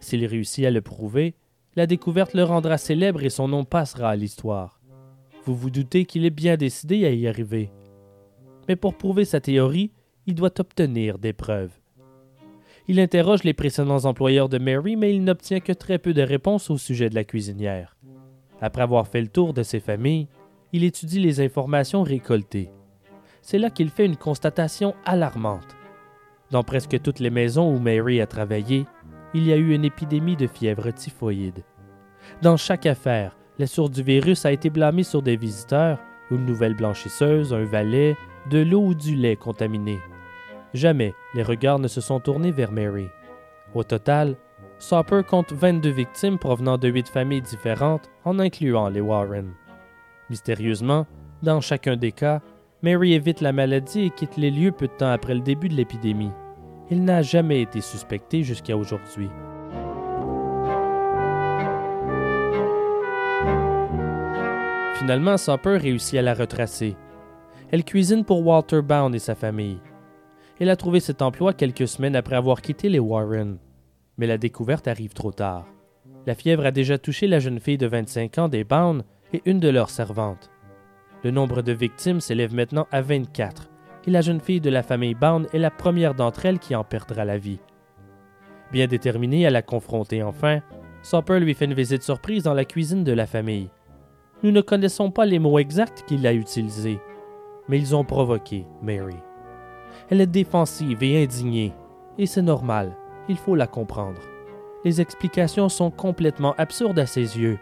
S'il 0.00 0.26
réussit 0.26 0.64
à 0.64 0.70
le 0.70 0.80
prouver, 0.80 1.36
la 1.76 1.86
découverte 1.86 2.34
le 2.34 2.42
rendra 2.42 2.76
célèbre 2.76 3.22
et 3.22 3.30
son 3.30 3.46
nom 3.46 3.64
passera 3.64 4.10
à 4.10 4.16
l'histoire. 4.16 4.81
Vous 5.44 5.56
vous 5.56 5.70
doutez 5.70 6.04
qu'il 6.04 6.24
est 6.24 6.30
bien 6.30 6.56
décidé 6.56 7.04
à 7.04 7.10
y 7.10 7.26
arriver. 7.26 7.70
Mais 8.68 8.76
pour 8.76 8.94
prouver 8.94 9.24
sa 9.24 9.40
théorie, 9.40 9.90
il 10.26 10.34
doit 10.34 10.60
obtenir 10.60 11.18
des 11.18 11.32
preuves. 11.32 11.72
Il 12.88 13.00
interroge 13.00 13.44
les 13.44 13.52
précédents 13.52 14.04
employeurs 14.04 14.48
de 14.48 14.58
Mary, 14.58 14.96
mais 14.96 15.14
il 15.14 15.24
n'obtient 15.24 15.60
que 15.60 15.72
très 15.72 15.98
peu 15.98 16.14
de 16.14 16.22
réponses 16.22 16.70
au 16.70 16.78
sujet 16.78 17.08
de 17.08 17.14
la 17.14 17.24
cuisinière. 17.24 17.96
Après 18.60 18.82
avoir 18.82 19.08
fait 19.08 19.20
le 19.20 19.28
tour 19.28 19.52
de 19.52 19.62
ses 19.62 19.80
familles, 19.80 20.28
il 20.72 20.84
étudie 20.84 21.20
les 21.20 21.40
informations 21.40 22.02
récoltées. 22.02 22.70
C'est 23.40 23.58
là 23.58 23.70
qu'il 23.70 23.90
fait 23.90 24.06
une 24.06 24.16
constatation 24.16 24.94
alarmante. 25.04 25.76
Dans 26.50 26.62
presque 26.62 27.00
toutes 27.02 27.18
les 27.18 27.30
maisons 27.30 27.74
où 27.74 27.78
Mary 27.78 28.20
a 28.20 28.26
travaillé, 28.26 28.86
il 29.34 29.44
y 29.44 29.52
a 29.52 29.56
eu 29.56 29.74
une 29.74 29.84
épidémie 29.84 30.36
de 30.36 30.46
fièvre 30.46 30.90
typhoïde. 30.92 31.64
Dans 32.42 32.56
chaque 32.56 32.86
affaire, 32.86 33.36
la 33.58 33.66
source 33.66 33.90
du 33.90 34.02
virus 34.02 34.44
a 34.46 34.52
été 34.52 34.70
blâmée 34.70 35.02
sur 35.02 35.22
des 35.22 35.36
visiteurs, 35.36 35.98
une 36.30 36.46
nouvelle 36.46 36.74
blanchisseuse, 36.74 37.52
un 37.52 37.64
valet, 37.64 38.16
de 38.50 38.58
l'eau 38.58 38.86
ou 38.86 38.94
du 38.94 39.14
lait 39.14 39.36
contaminé. 39.36 39.98
Jamais 40.74 41.14
les 41.34 41.42
regards 41.42 41.78
ne 41.78 41.88
se 41.88 42.00
sont 42.00 42.20
tournés 42.20 42.50
vers 42.50 42.72
Mary. 42.72 43.08
Au 43.74 43.84
total, 43.84 44.36
Sopper 44.78 45.20
compte 45.28 45.52
22 45.52 45.90
victimes 45.90 46.38
provenant 46.38 46.76
de 46.78 46.88
huit 46.88 47.08
familles 47.08 47.42
différentes, 47.42 48.10
en 48.24 48.38
incluant 48.38 48.88
les 48.88 49.00
Warren. 49.00 49.52
Mystérieusement, 50.28 51.06
dans 51.42 51.60
chacun 51.60 51.96
des 51.96 52.12
cas, 52.12 52.40
Mary 52.82 53.12
évite 53.12 53.40
la 53.40 53.52
maladie 53.52 54.06
et 54.06 54.10
quitte 54.10 54.36
les 54.36 54.50
lieux 54.50 54.72
peu 54.72 54.88
de 54.88 54.92
temps 54.92 55.12
après 55.12 55.34
le 55.34 55.40
début 55.40 55.68
de 55.68 55.74
l'épidémie. 55.74 56.32
Il 56.90 57.04
n'a 57.04 57.22
jamais 57.22 57.62
été 57.62 57.80
suspecté 57.80 58.42
jusqu'à 58.42 58.76
aujourd'hui. 58.76 59.30
Finalement, 65.02 65.36
Sopper 65.36 65.78
réussit 65.78 66.16
à 66.16 66.22
la 66.22 66.32
retracer. 66.32 66.94
Elle 67.72 67.82
cuisine 67.82 68.24
pour 68.24 68.46
Walter 68.46 68.82
Bound 68.82 69.12
et 69.16 69.18
sa 69.18 69.34
famille. 69.34 69.80
Elle 70.60 70.70
a 70.70 70.76
trouvé 70.76 71.00
cet 71.00 71.22
emploi 71.22 71.54
quelques 71.54 71.88
semaines 71.88 72.14
après 72.14 72.36
avoir 72.36 72.62
quitté 72.62 72.88
les 72.88 73.00
Warren. 73.00 73.58
Mais 74.16 74.28
la 74.28 74.38
découverte 74.38 74.86
arrive 74.86 75.12
trop 75.12 75.32
tard. 75.32 75.66
La 76.24 76.36
fièvre 76.36 76.66
a 76.66 76.70
déjà 76.70 76.98
touché 76.98 77.26
la 77.26 77.40
jeune 77.40 77.58
fille 77.58 77.78
de 77.78 77.88
25 77.88 78.38
ans 78.38 78.48
des 78.48 78.62
Bound 78.62 79.02
et 79.32 79.42
une 79.44 79.58
de 79.58 79.70
leurs 79.70 79.90
servantes. 79.90 80.52
Le 81.24 81.32
nombre 81.32 81.62
de 81.62 81.72
victimes 81.72 82.20
s'élève 82.20 82.54
maintenant 82.54 82.86
à 82.92 83.02
24, 83.02 83.70
et 84.06 84.10
la 84.12 84.20
jeune 84.20 84.40
fille 84.40 84.60
de 84.60 84.70
la 84.70 84.84
famille 84.84 85.16
Bound 85.16 85.48
est 85.52 85.58
la 85.58 85.72
première 85.72 86.14
d'entre 86.14 86.46
elles 86.46 86.60
qui 86.60 86.76
en 86.76 86.84
perdra 86.84 87.24
la 87.24 87.38
vie. 87.38 87.58
Bien 88.70 88.86
déterminée 88.86 89.48
à 89.48 89.50
la 89.50 89.62
confronter 89.62 90.22
enfin, 90.22 90.60
Sopper 91.02 91.40
lui 91.40 91.54
fait 91.54 91.64
une 91.64 91.74
visite 91.74 92.04
surprise 92.04 92.44
dans 92.44 92.54
la 92.54 92.64
cuisine 92.64 93.02
de 93.02 93.12
la 93.12 93.26
famille. 93.26 93.68
Nous 94.42 94.50
ne 94.50 94.60
connaissons 94.60 95.10
pas 95.10 95.24
les 95.24 95.38
mots 95.38 95.58
exacts 95.58 96.04
qu'il 96.06 96.26
a 96.26 96.34
utilisés, 96.34 97.00
mais 97.68 97.78
ils 97.78 97.94
ont 97.94 98.04
provoqué 98.04 98.66
Mary. 98.82 99.16
Elle 100.10 100.20
est 100.20 100.26
défensive 100.26 101.02
et 101.02 101.22
indignée, 101.22 101.72
et 102.18 102.26
c'est 102.26 102.42
normal, 102.42 102.96
il 103.28 103.36
faut 103.36 103.54
la 103.54 103.66
comprendre. 103.66 104.20
Les 104.84 105.00
explications 105.00 105.68
sont 105.68 105.92
complètement 105.92 106.54
absurdes 106.58 106.98
à 106.98 107.06
ses 107.06 107.38
yeux. 107.38 107.58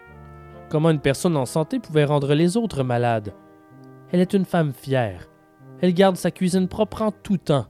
Comment 0.69 0.89
une 0.89 0.99
personne 0.99 1.37
en 1.37 1.45
santé 1.45 1.79
pouvait 1.79 2.05
rendre 2.05 2.33
les 2.33 2.57
autres 2.57 2.83
malades? 2.83 3.33
Elle 4.11 4.21
est 4.21 4.33
une 4.33 4.45
femme 4.45 4.73
fière. 4.73 5.29
Elle 5.81 5.93
garde 5.93 6.15
sa 6.15 6.31
cuisine 6.31 6.67
propre 6.67 7.03
en 7.03 7.11
tout 7.11 7.37
temps. 7.37 7.67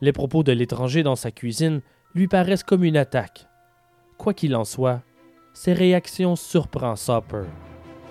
Les 0.00 0.12
propos 0.12 0.42
de 0.42 0.52
l'étranger 0.52 1.02
dans 1.02 1.16
sa 1.16 1.30
cuisine 1.30 1.80
lui 2.14 2.28
paraissent 2.28 2.62
comme 2.62 2.84
une 2.84 2.96
attaque. 2.96 3.48
Quoi 4.16 4.32
qu'il 4.32 4.54
en 4.54 4.64
soit, 4.64 5.02
ses 5.54 5.72
réactions 5.72 6.36
surprennent 6.36 6.96
Sopper. 6.96 7.44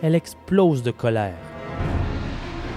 Elle 0.05 0.15
explose 0.15 0.83
de 0.83 0.91
colère. 0.91 1.37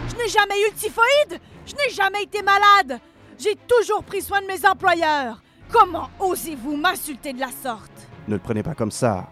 Je 0.09 0.15
n'ai 0.15 0.29
jamais 0.29 0.55
eu 0.61 0.71
le 0.71 0.77
typhoïde 0.77 1.41
Je 1.67 1.75
n'ai 1.75 1.93
jamais 1.93 2.23
été 2.23 2.41
malade 2.41 3.01
J'ai 3.37 3.57
toujours 3.67 4.05
pris 4.05 4.23
soin 4.23 4.41
de 4.41 4.47
mes 4.47 4.65
employeurs 4.65 5.43
Comment 5.73 6.09
osez-vous 6.21 6.77
m'insulter 6.77 7.33
de 7.33 7.41
la 7.41 7.49
sorte? 7.49 7.91
Ne 8.29 8.35
le 8.35 8.41
prenez 8.41 8.63
pas 8.63 8.77
comme 8.77 8.93
ça. 8.93 9.29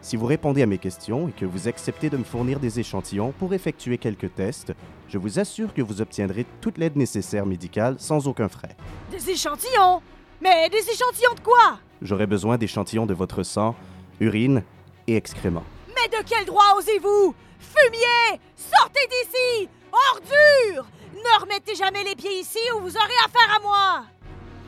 Si 0.00 0.16
vous 0.16 0.24
répondez 0.24 0.62
à 0.62 0.66
mes 0.66 0.78
questions 0.78 1.28
et 1.28 1.32
que 1.32 1.44
vous 1.44 1.68
acceptez 1.68 2.08
de 2.08 2.16
me 2.16 2.24
fournir 2.24 2.58
des 2.58 2.80
échantillons 2.80 3.34
pour 3.38 3.52
effectuer 3.52 3.98
quelques 3.98 4.34
tests, 4.34 4.72
je 5.06 5.18
vous 5.18 5.38
assure 5.38 5.74
que 5.74 5.82
vous 5.82 6.00
obtiendrez 6.00 6.46
toute 6.62 6.78
l'aide 6.78 6.96
nécessaire 6.96 7.44
médicale 7.44 7.96
sans 7.98 8.26
aucun 8.28 8.48
frais. 8.48 8.74
Des 9.10 9.28
échantillons? 9.28 10.00
Mais 10.40 10.70
des 10.70 10.78
échantillons 10.78 11.34
de 11.34 11.40
quoi? 11.40 11.78
J'aurai 12.00 12.26
besoin 12.26 12.56
d'échantillons 12.56 13.04
de 13.04 13.12
votre 13.14 13.42
sang, 13.42 13.74
urine 14.20 14.62
et 15.06 15.16
excréments. 15.16 15.64
Mais 15.96 16.08
de 16.08 16.22
quel 16.28 16.44
droit 16.44 16.74
osez-vous 16.76 17.34
Fumier? 17.58 18.40
Sortez 18.54 19.06
d'ici 19.08 19.68
Ordure 20.12 20.86
Ne 21.14 21.40
remettez 21.40 21.74
jamais 21.74 22.04
les 22.04 22.14
pieds 22.14 22.40
ici 22.40 22.58
ou 22.76 22.80
vous 22.80 22.96
aurez 22.96 23.24
affaire 23.24 23.56
à 23.56 23.60
moi 23.62 24.04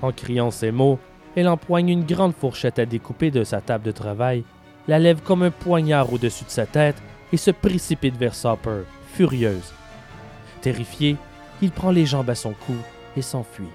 En 0.02 0.12
criant 0.12 0.50
ces 0.50 0.70
mots, 0.70 0.98
elle 1.36 1.48
empoigne 1.48 1.90
une 1.90 2.04
grande 2.06 2.34
fourchette 2.34 2.78
à 2.78 2.86
découper 2.86 3.30
de 3.30 3.44
sa 3.44 3.60
table 3.60 3.84
de 3.84 3.92
travail, 3.92 4.44
la 4.88 4.98
lève 4.98 5.20
comme 5.22 5.42
un 5.42 5.50
poignard 5.50 6.12
au-dessus 6.12 6.44
de 6.44 6.50
sa 6.50 6.66
tête 6.66 6.96
et 7.32 7.36
se 7.36 7.50
précipite 7.50 8.16
vers 8.16 8.34
Sopper, 8.34 8.82
furieuse. 9.12 9.72
Terrifié, 10.62 11.16
il 11.60 11.70
prend 11.70 11.90
les 11.90 12.06
jambes 12.06 12.30
à 12.30 12.34
son 12.34 12.52
cou 12.54 12.74
et 13.16 13.22
s'enfuit. 13.22 13.68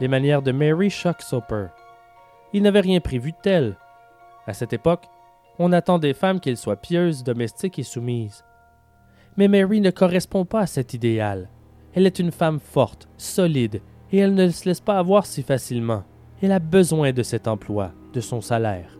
Les 0.00 0.08
manières 0.08 0.42
de 0.42 0.52
Mary 0.52 0.90
choquent 0.90 1.22
Soper. 1.22 1.66
Il 2.56 2.62
n'avait 2.62 2.80
rien 2.80 3.00
prévu 3.00 3.32
de 3.32 3.36
tel. 3.42 3.76
À 4.46 4.54
cette 4.54 4.72
époque, 4.72 5.04
on 5.58 5.72
attend 5.72 5.98
des 5.98 6.14
femmes 6.14 6.40
qu'elles 6.40 6.56
soient 6.56 6.80
pieuses, 6.80 7.22
domestiques 7.22 7.78
et 7.78 7.82
soumises. 7.82 8.46
Mais 9.36 9.46
Mary 9.46 9.82
ne 9.82 9.90
correspond 9.90 10.46
pas 10.46 10.60
à 10.60 10.66
cet 10.66 10.94
idéal. 10.94 11.50
Elle 11.92 12.06
est 12.06 12.18
une 12.18 12.32
femme 12.32 12.58
forte, 12.58 13.08
solide, 13.18 13.82
et 14.10 14.16
elle 14.16 14.32
ne 14.32 14.48
se 14.48 14.64
laisse 14.64 14.80
pas 14.80 14.98
avoir 14.98 15.26
si 15.26 15.42
facilement. 15.42 16.04
Elle 16.40 16.50
a 16.50 16.58
besoin 16.58 17.12
de 17.12 17.22
cet 17.22 17.46
emploi, 17.46 17.92
de 18.14 18.22
son 18.22 18.40
salaire. 18.40 18.98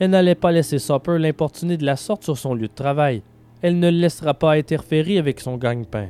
Elle 0.00 0.10
n'allait 0.10 0.34
pas 0.34 0.50
laisser 0.50 0.80
Soper 0.80 1.18
l'importuner 1.20 1.76
de 1.76 1.86
la 1.86 1.94
sorte 1.94 2.24
sur 2.24 2.36
son 2.36 2.54
lieu 2.54 2.66
de 2.66 2.74
travail. 2.74 3.22
Elle 3.62 3.78
ne 3.78 3.90
laissera 3.90 4.34
pas 4.34 4.54
interférer 4.54 5.18
avec 5.18 5.38
son 5.38 5.56
gagne-pain. 5.56 6.08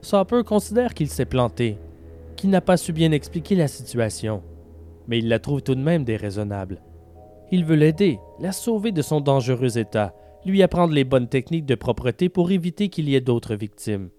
Soper 0.00 0.44
considère 0.46 0.94
qu'il 0.94 1.08
s'est 1.08 1.24
planté, 1.24 1.76
qu'il 2.36 2.50
n'a 2.50 2.60
pas 2.60 2.76
su 2.76 2.92
bien 2.92 3.10
expliquer 3.10 3.56
la 3.56 3.66
situation, 3.66 4.44
mais 5.08 5.18
il 5.18 5.28
la 5.28 5.38
trouve 5.38 5.62
tout 5.62 5.74
de 5.74 5.82
même 5.82 6.04
déraisonnable. 6.04 6.82
Il 7.52 7.64
veut 7.64 7.76
l'aider, 7.76 8.18
la 8.40 8.52
sauver 8.52 8.92
de 8.92 9.02
son 9.02 9.20
dangereux 9.20 9.78
état, 9.78 10.14
lui 10.44 10.62
apprendre 10.62 10.94
les 10.94 11.04
bonnes 11.04 11.28
techniques 11.28 11.66
de 11.66 11.74
propreté 11.74 12.28
pour 12.28 12.50
éviter 12.50 12.88
qu'il 12.88 13.08
y 13.08 13.14
ait 13.14 13.20
d'autres 13.20 13.54
victimes. 13.54 14.10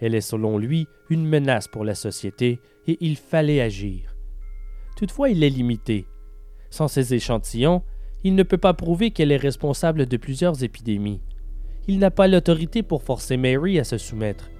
Elle 0.00 0.14
est 0.14 0.20
selon 0.20 0.58
lui 0.58 0.86
une 1.10 1.26
menace 1.26 1.68
pour 1.68 1.84
la 1.84 1.94
société 1.94 2.58
et 2.86 2.98
il 3.00 3.16
fallait 3.16 3.60
agir. 3.60 4.16
Toutefois, 4.96 5.30
il 5.30 5.44
est 5.44 5.50
limité. 5.50 6.06
Sans 6.70 6.88
ces 6.88 7.14
échantillons, 7.14 7.82
il 8.24 8.34
ne 8.34 8.42
peut 8.42 8.58
pas 8.58 8.74
prouver 8.74 9.10
qu'elle 9.10 9.32
est 9.32 9.36
responsable 9.36 10.06
de 10.06 10.16
plusieurs 10.16 10.62
épidémies. 10.64 11.20
Il 11.88 11.98
n'a 11.98 12.10
pas 12.10 12.28
l'autorité 12.28 12.82
pour 12.82 13.02
forcer 13.02 13.36
Mary 13.36 13.78
à 13.78 13.84
se 13.84 13.98
soumettre. 13.98 14.50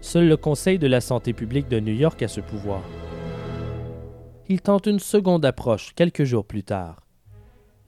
Seul 0.00 0.28
le 0.28 0.36
Conseil 0.36 0.78
de 0.78 0.86
la 0.86 1.00
santé 1.00 1.32
publique 1.32 1.68
de 1.68 1.80
New 1.80 1.94
York 1.94 2.22
a 2.22 2.28
ce 2.28 2.40
pouvoir. 2.40 2.82
Il 4.50 4.62
tente 4.62 4.86
une 4.86 4.98
seconde 4.98 5.44
approche 5.44 5.92
quelques 5.94 6.24
jours 6.24 6.46
plus 6.46 6.62
tard. 6.62 7.06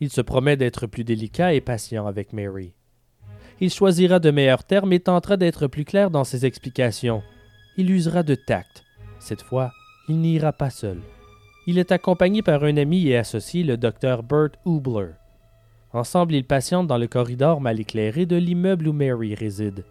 Il 0.01 0.11
se 0.11 0.21
promet 0.21 0.59
d'être 0.59 0.87
plus 0.87 1.05
délicat 1.05 1.55
et 1.55 1.63
patient 1.63 2.07
avec 2.07 2.35
Mary. 2.35 2.75
Il 3.61 3.71
choisira 3.71 4.19
de 4.19 4.31
meilleurs 4.31 4.65
termes 4.65 4.93
et 4.93 5.01
tentera 5.01 5.39
d'être 5.39 5.69
plus 5.69 5.87
clair 5.87 6.11
dans 6.11 6.25
ses 6.25 6.45
explications. 6.45 7.23
Il 7.79 7.91
usera 7.91 8.23
de 8.23 8.35
tact. 8.35 8.85
Cette 9.19 9.41
fois, 9.41 9.71
il 10.09 10.21
n'ira 10.21 10.53
pas 10.53 10.69
seul. 10.69 11.01
Il 11.67 11.79
est 11.79 11.93
accompagné 11.93 12.43
par 12.43 12.65
un 12.65 12.77
ami 12.77 13.09
et 13.09 13.17
associé, 13.17 13.63
le 13.63 13.79
docteur 13.79 14.23
Bert 14.23 14.51
Hubler. 14.67 15.13
Ensemble, 15.95 16.35
ils 16.35 16.47
patientent 16.47 16.87
dans 16.87 16.99
le 16.99 17.07
corridor 17.07 17.63
mal 17.63 17.81
éclairé 17.81 18.27
de 18.27 18.37
l'immeuble 18.37 18.89
où 18.89 18.93
Mary 18.93 19.35
réside. 19.35 19.85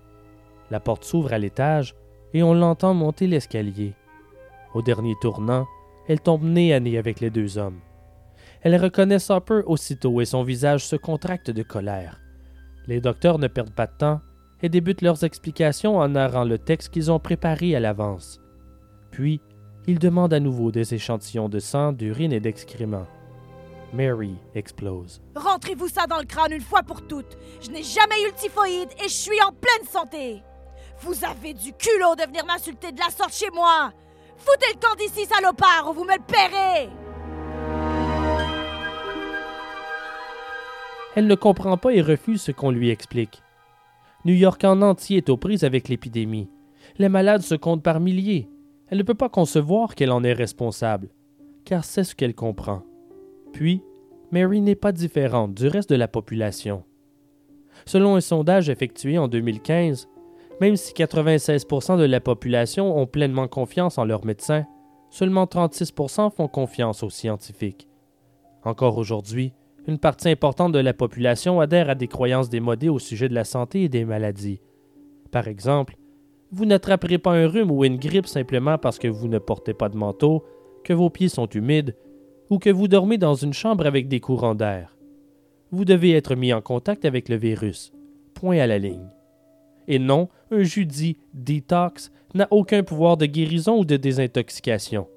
La 0.70 0.80
porte 0.80 1.04
s'ouvre 1.04 1.34
à 1.34 1.40
l'étage 1.40 1.96
et 2.36 2.44
on 2.44 2.54
l'entend 2.54 2.94
monter 2.94 3.26
l'escalier. 3.26 3.94
Au 4.76 4.84
dernier 4.84 5.16
tournant, 5.20 5.66
elle 6.10 6.20
tombe 6.20 6.44
nez 6.44 6.74
à 6.74 6.80
nez 6.80 6.98
avec 6.98 7.20
les 7.20 7.30
deux 7.30 7.60
hommes. 7.60 7.80
Elle 8.62 8.76
reconnaît 8.76 9.20
Sopper 9.20 9.62
aussitôt 9.68 10.20
et 10.20 10.26
son 10.26 10.44
visage 10.44 10.86
se 10.86 10.96
contracte 10.96 11.52
de 11.52 11.62
colère. 11.62 12.20
Les 12.88 13.00
docteurs 13.00 13.38
ne 13.38 13.48
perdent 13.48 13.76
pas 13.76 13.86
de 13.86 13.96
temps 13.96 14.22
et 14.64 14.70
débutent 14.70 15.04
leurs 15.04 15.24
explications 15.24 15.98
en 16.00 16.10
narrant 16.10 16.44
le 16.44 16.58
texte 16.58 16.90
qu'ils 16.90 17.12
ont 17.12 17.20
préparé 17.20 17.76
à 17.76 17.80
l'avance. 17.80 18.42
Puis, 19.12 19.40
ils 19.86 20.00
demandent 20.00 20.34
à 20.34 20.40
nouveau 20.40 20.72
des 20.72 20.96
échantillons 20.96 21.48
de 21.48 21.60
sang, 21.60 21.94
d'urine 21.94 22.34
et 22.34 22.40
d'excréments. 22.40 23.08
Mary 23.94 24.36
explose. 24.56 25.22
Rentrez-vous 25.36 25.90
ça 25.90 26.08
dans 26.08 26.20
le 26.20 26.26
crâne 26.26 26.54
une 26.54 26.62
fois 26.62 26.82
pour 26.82 27.06
toutes. 27.06 27.38
Je 27.62 27.70
n'ai 27.70 27.84
jamais 27.84 28.22
eu 28.24 28.28
le 28.28 28.36
typhoïde 28.36 28.90
et 29.00 29.08
je 29.08 29.14
suis 29.14 29.42
en 29.48 29.52
pleine 29.52 29.88
santé. 29.88 30.42
Vous 31.02 31.24
avez 31.24 31.54
du 31.54 31.72
culot 31.74 32.16
de 32.16 32.28
venir 32.28 32.46
m'insulter 32.46 32.92
de 32.92 33.00
la 33.00 33.10
sorte 33.10 33.34
chez 33.34 33.50
moi. 33.54 33.94
Foutez 34.40 34.74
le 34.74 34.80
camp 34.80 34.96
d'ici, 34.98 35.26
salopard, 35.26 35.90
ou 35.90 35.94
vous 35.94 36.06
me 36.06 36.14
le 36.14 36.24
paierez. 36.26 36.90
Elle 41.16 41.28
ne 41.28 41.36
comprend 41.36 41.78
pas 41.78 41.94
et 41.94 42.02
refuse 42.02 42.42
ce 42.42 42.52
qu'on 42.52 42.72
lui 42.72 42.90
explique. 42.90 43.44
New 44.26 44.34
York 44.34 44.64
en 44.64 44.82
entier 44.82 45.18
est 45.18 45.30
aux 45.30 45.38
prises 45.38 45.64
avec 45.64 45.90
l'épidémie. 45.90 46.50
Les 46.98 47.10
malades 47.10 47.42
se 47.42 47.56
comptent 47.56 47.84
par 47.84 48.00
milliers. 48.00 48.50
Elle 48.88 48.98
ne 48.98 49.04
peut 49.04 49.14
pas 49.14 49.30
concevoir 49.30 49.96
qu'elle 49.96 50.12
en 50.12 50.24
est 50.24 50.34
responsable, 50.34 51.10
car 51.66 51.84
c'est 51.84 52.04
ce 52.04 52.16
qu'elle 52.16 52.36
comprend. 52.36 52.84
Puis, 53.54 53.84
Mary 54.32 54.62
n'est 54.62 54.76
pas 54.76 54.92
différente 54.92 55.54
du 55.54 55.68
reste 55.68 55.90
de 55.90 55.96
la 55.96 56.08
population. 56.08 56.84
Selon 57.86 58.16
un 58.16 58.22
sondage 58.22 58.70
effectué 58.70 59.18
en 59.18 59.28
2015, 59.28 60.08
même 60.62 60.76
si 60.76 60.94
96% 60.94 61.98
de 61.98 62.04
la 62.04 62.20
population 62.20 62.98
ont 62.98 63.08
pleinement 63.08 63.48
confiance 63.48 63.98
en 63.98 64.06
leurs 64.06 64.26
médecins, 64.26 64.66
seulement 65.10 65.46
36% 65.46 66.32
font 66.32 66.48
confiance 66.48 67.04
aux 67.04 67.10
scientifiques. 67.10 67.88
Encore 68.64 68.98
aujourd'hui, 68.98 69.54
une 69.88 69.98
partie 69.98 70.30
importante 70.30 70.72
de 70.72 70.80
la 70.80 70.94
population 70.94 71.62
adhère 71.62 71.90
à 71.90 71.96
des 71.96 72.08
croyances 72.08 72.50
démodées 72.50 72.90
au 72.90 73.00
sujet 73.00 73.30
de 73.30 73.34
la 73.34 73.46
santé 73.46 73.84
et 73.84 73.90
des 73.90 74.06
maladies. 74.06 74.62
Par 75.32 75.48
exemple, 75.48 75.96
vous 76.52 76.66
n'attraperez 76.66 77.18
pas 77.18 77.32
un 77.32 77.48
rhume 77.48 77.72
ou 77.72 77.86
une 77.86 77.98
grippe 77.98 78.28
simplement 78.28 78.78
parce 78.78 79.00
que 79.00 79.08
vous 79.08 79.28
ne 79.28 79.40
portez 79.40 79.74
pas 79.74 79.90
de 79.90 79.98
manteau, 79.98 80.44
que 80.84 80.94
vos 80.94 81.10
pieds 81.10 81.30
sont 81.30 81.48
humides 81.48 81.96
ou 82.50 82.58
que 82.58 82.70
vous 82.70 82.88
dormez 82.88 83.18
dans 83.18 83.36
une 83.36 83.54
chambre 83.54 83.86
avec 83.86 84.08
des 84.08 84.20
courants 84.20 84.56
d'air. 84.56 84.98
Vous 85.72 85.86
devez 85.86 86.14
être 86.14 86.36
mis 86.36 86.52
en 86.52 86.62
contact 86.62 87.06
avec 87.06 87.30
le 87.30 87.36
virus. 87.36 87.94
Point 88.34 88.60
à 88.60 88.68
la 88.68 88.80
ligne. 88.80 89.08
Et 89.90 89.98
non, 89.98 90.30
un 90.52 90.62
jus 90.62 90.86
dit 90.86 91.18
détox 91.34 92.12
n'a 92.36 92.48
aucun 92.52 92.84
pouvoir 92.84 93.18
de 93.18 93.26
guérison 93.26 93.80
ou 93.80 93.86
de 93.86 93.98
désintoxication. 93.98 95.08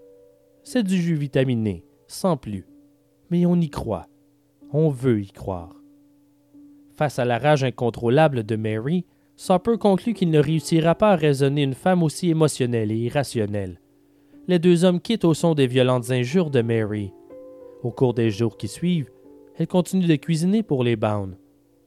C'est 0.65 0.83
du 0.83 1.01
jus 1.01 1.15
vitaminé, 1.15 1.85
sans 2.07 2.39
plus. 2.39 2.67
Mais 3.31 3.45
on 3.45 3.61
y 3.61 3.69
croit. 3.69 4.09
On 4.73 4.89
veut 4.89 5.21
y 5.21 5.31
croire. 5.31 5.77
Face 6.95 7.19
à 7.19 7.27
la 7.27 7.39
rage 7.39 7.65
incontrôlable 7.65 8.45
de 8.45 8.57
Mary, 8.57 9.05
Sopper 9.37 9.77
conclut 9.79 10.15
qu'il 10.15 10.31
ne 10.31 10.39
réussira 10.39 10.95
pas 10.95 11.13
à 11.13 11.17
raisonner 11.17 11.65
une 11.65 11.75
femme 11.75 12.03
aussi 12.03 12.31
émotionnelle 12.31 12.91
et 12.93 12.97
irrationnelle. 12.97 13.79
Les 14.49 14.59
deux 14.59 14.85
hommes 14.85 15.01
quittent 15.01 15.27
au 15.27 15.35
son 15.35 15.55
des 15.55 15.67
violentes 15.67 16.11
injures 16.11 16.51
de 16.51 16.63
Mary. 16.63 17.13
Au 17.83 17.91
cours 17.91 18.15
des 18.15 18.31
jours 18.31 18.57
qui 18.57 18.69
suivent, 18.69 19.11
elle 19.59 19.67
continue 19.67 20.07
de 20.07 20.17
cuisiner 20.17 20.63
pour 20.63 20.83
les 20.83 20.97
Bound. 20.97 21.37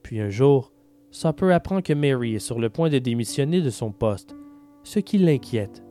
Puis 0.04 0.20
un 0.20 0.30
jour, 0.30 0.72
Sopper 1.16 1.53
apprend 1.53 1.82
que 1.82 1.93
Mary 1.93 2.36
est 2.36 2.39
sur 2.39 2.59
le 2.59 2.70
point 2.70 2.89
de 2.89 2.99
démissionner 2.99 3.61
de 3.61 3.70
son 3.70 3.93
poste, 3.93 4.36
ce 4.84 4.99
qui 4.99 5.18
l'inquiète. 5.18 5.82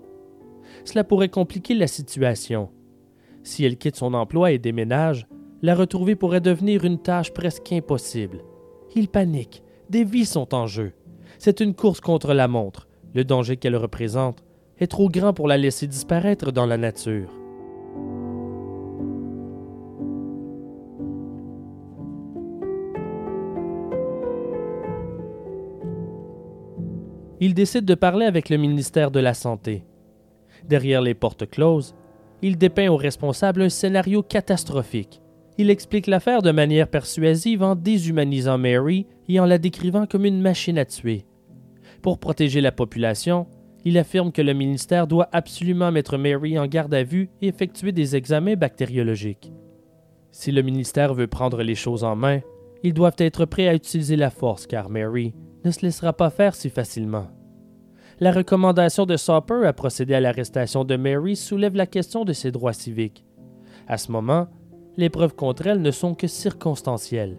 Cela 0.85 1.03
pourrait 1.03 1.31
compliquer 1.31 1.75
la 1.75 1.87
situation. 1.87 2.69
Si 3.43 3.65
elle 3.65 3.79
quitte 3.79 3.97
son 3.97 4.13
emploi 4.13 4.53
et 4.53 4.59
déménage, 4.59 5.27
la 5.63 5.75
retrouver 5.75 6.15
pourrait 6.15 6.43
devenir 6.43 6.85
une 6.85 7.01
tâche 7.01 7.33
presque 7.33 7.73
impossible. 7.73 8.45
Il 8.95 9.09
panique. 9.09 9.63
Des 9.89 10.05
vies 10.05 10.27
sont 10.27 10.55
en 10.55 10.67
jeu. 10.67 10.93
C'est 11.39 11.61
une 11.61 11.75
course 11.75 12.03
contre 12.03 12.35
la 12.35 12.47
montre. 12.47 12.87
Le 13.15 13.25
danger 13.25 13.57
qu'elle 13.57 13.77
représente 13.77 14.45
est 14.79 14.89
trop 14.89 15.09
grand 15.09 15.33
pour 15.33 15.49
la 15.49 15.57
laisser 15.57 15.87
disparaître 15.87 16.53
dans 16.53 16.67
la 16.67 16.77
nature. 16.77 17.31
Il 27.45 27.53
décide 27.53 27.85
de 27.85 27.95
parler 27.95 28.25
avec 28.25 28.49
le 28.49 28.57
ministère 28.57 29.11
de 29.11 29.21
la 29.21 29.35
Santé. 29.35 29.85
Derrière 30.67 31.03
les 31.03 31.13
portes 31.13 31.45
closes, 31.45 31.95
il 32.41 32.57
dépeint 32.57 32.89
aux 32.89 32.97
responsables 32.97 33.61
un 33.61 33.69
scénario 33.69 34.23
catastrophique. 34.23 35.21
Il 35.59 35.69
explique 35.69 36.07
l'affaire 36.07 36.41
de 36.41 36.53
manière 36.53 36.89
persuasive 36.89 37.63
en 37.63 37.75
déshumanisant 37.75 38.57
Mary 38.57 39.07
et 39.29 39.41
en 39.41 39.45
la 39.45 39.59
décrivant 39.59 40.07
comme 40.07 40.25
une 40.25 40.41
machine 40.41 40.79
à 40.79 40.87
tuer. 40.87 41.27
Pour 42.01 42.19
protéger 42.19 42.63
la 42.63 42.73
population, 42.73 43.47
il 43.85 43.99
affirme 43.99 44.33
que 44.33 44.41
le 44.41 44.55
ministère 44.55 45.07
doit 45.07 45.29
absolument 45.31 45.93
mettre 45.93 46.17
Mary 46.17 46.59
en 46.59 46.67
garde 46.67 46.95
à 46.95 47.03
vue 47.03 47.29
et 47.43 47.49
effectuer 47.49 47.93
des 47.93 48.17
examens 48.17 48.57
bactériologiques. 48.57 49.53
Si 50.33 50.51
le 50.51 50.63
ministère 50.63 51.13
veut 51.13 51.27
prendre 51.27 51.63
les 51.63 51.75
choses 51.75 52.05
en 52.05 52.17
main, 52.17 52.41
ils 52.83 52.95
doivent 52.95 53.13
être 53.19 53.45
prêts 53.45 53.69
à 53.69 53.75
utiliser 53.75 54.17
la 54.17 54.31
force 54.31 54.67
car 54.67 54.89
Mary 54.89 55.35
ne 55.63 55.71
se 55.71 55.83
laissera 55.83 56.15
pas 56.15 56.31
faire 56.31 56.55
si 56.55 56.71
facilement. 56.71 57.29
La 58.25 58.33
recommandation 58.33 59.05
de 59.05 59.19
Sopper 59.19 59.67
à 59.67 59.75
procéder 59.75 60.15
à 60.15 60.21
l'arrestation 60.21 60.87
de 60.87 60.97
Mary 60.97 61.37
soulève 61.37 61.77
la 61.77 61.87
question 61.87 62.25
de 62.25 62.33
ses 62.33 62.51
droits 62.51 62.73
civiques. 62.73 63.23
À 63.87 63.99
ce 63.99 64.11
moment, 64.11 64.49
les 64.97 65.11
preuves 65.11 65.35
contre 65.35 65.67
elle 65.67 65.83
ne 65.83 65.91
sont 65.91 66.15
que 66.15 66.27
circonstancielles. 66.27 67.37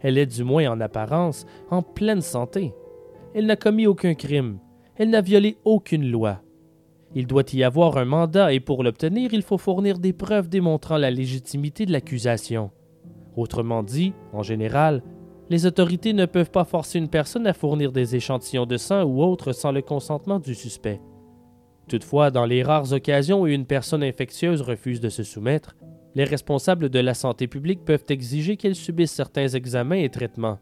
Elle 0.00 0.16
est, 0.16 0.24
du 0.24 0.42
moins 0.42 0.70
en 0.70 0.80
apparence, 0.80 1.44
en 1.70 1.82
pleine 1.82 2.22
santé. 2.22 2.72
Elle 3.34 3.44
n'a 3.44 3.56
commis 3.56 3.86
aucun 3.86 4.14
crime. 4.14 4.58
Elle 4.96 5.10
n'a 5.10 5.20
violé 5.20 5.58
aucune 5.66 6.10
loi. 6.10 6.40
Il 7.14 7.26
doit 7.26 7.52
y 7.52 7.62
avoir 7.62 7.98
un 7.98 8.06
mandat 8.06 8.54
et 8.54 8.60
pour 8.60 8.82
l'obtenir, 8.84 9.34
il 9.34 9.42
faut 9.42 9.58
fournir 9.58 9.98
des 9.98 10.14
preuves 10.14 10.48
démontrant 10.48 10.96
la 10.96 11.10
légitimité 11.10 11.84
de 11.84 11.92
l'accusation. 11.92 12.70
Autrement 13.36 13.82
dit, 13.82 14.14
en 14.32 14.42
général, 14.42 15.02
les 15.48 15.66
autorités 15.66 16.12
ne 16.12 16.26
peuvent 16.26 16.50
pas 16.50 16.64
forcer 16.64 16.98
une 16.98 17.08
personne 17.08 17.46
à 17.46 17.52
fournir 17.52 17.92
des 17.92 18.16
échantillons 18.16 18.66
de 18.66 18.76
sang 18.76 19.04
ou 19.04 19.22
autres 19.22 19.52
sans 19.52 19.72
le 19.72 19.82
consentement 19.82 20.38
du 20.38 20.54
suspect. 20.54 21.00
Toutefois, 21.88 22.30
dans 22.30 22.46
les 22.46 22.64
rares 22.64 22.92
occasions 22.92 23.42
où 23.42 23.46
une 23.46 23.66
personne 23.66 24.02
infectieuse 24.02 24.60
refuse 24.60 25.00
de 25.00 25.08
se 25.08 25.22
soumettre, 25.22 25.76
les 26.16 26.24
responsables 26.24 26.88
de 26.88 26.98
la 26.98 27.14
santé 27.14 27.46
publique 27.46 27.84
peuvent 27.84 28.06
exiger 28.08 28.56
qu'elle 28.56 28.74
subisse 28.74 29.12
certains 29.12 29.48
examens 29.48 29.96
et 29.96 30.08
traitements. 30.08 30.58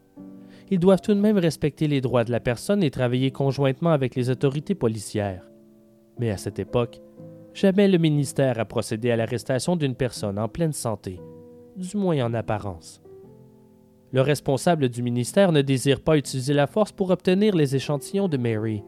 Ils 0.70 0.80
doivent 0.80 1.01
tout 1.01 1.14
de 1.14 1.20
même 1.20 1.39
respecter 1.39 1.87
les 1.87 2.01
droits 2.01 2.24
de 2.24 2.32
la 2.32 2.41
personne 2.41 2.82
et 2.82 2.91
travailler 2.91 3.30
conjointement 3.30 3.91
avec 3.91 4.16
les 4.16 4.30
autorités 4.30 4.74
policières. 4.74 5.49
Mais 6.18 6.30
à 6.30 6.37
cette 6.37 6.59
époque, 6.59 7.01
jamais 7.55 7.89
le 7.89 7.99
ministère 7.99 8.59
a 8.59 8.64
procédé 8.64 9.11
à 9.11 9.16
l'arrestation 9.16 9.76
d'une 9.76 9.95
personne 9.95 10.39
en 10.39 10.49
pleine 10.49 10.72
santé, 10.72 11.20
du 11.76 11.97
moins 11.97 12.24
en 12.24 12.35
apparence. 12.35 13.03
Le 14.15 14.21
responsable 14.21 14.91
du 14.91 15.03
ministère 15.03 15.51
ne 15.51 15.61
désire 15.61 16.01
pas 16.01 16.17
utiliser 16.17 16.55
la 16.55 16.69
force 16.69 16.93
pour 16.93 17.11
obtenir 17.11 17.57
les 17.57 17.75
échantillons 17.75 18.29
de 18.29 18.37
Mary. 18.37 18.85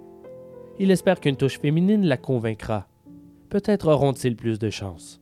Il 0.79 0.93
espère 0.93 1.19
qu'une 1.19 1.37
touche 1.37 1.59
féminine 1.59 2.07
la 2.07 2.17
convaincra. 2.17 2.87
Peut-être 3.51 3.89
auront-ils 3.89 4.37
plus 4.37 4.61
de 4.61 4.71
chance. 4.71 5.21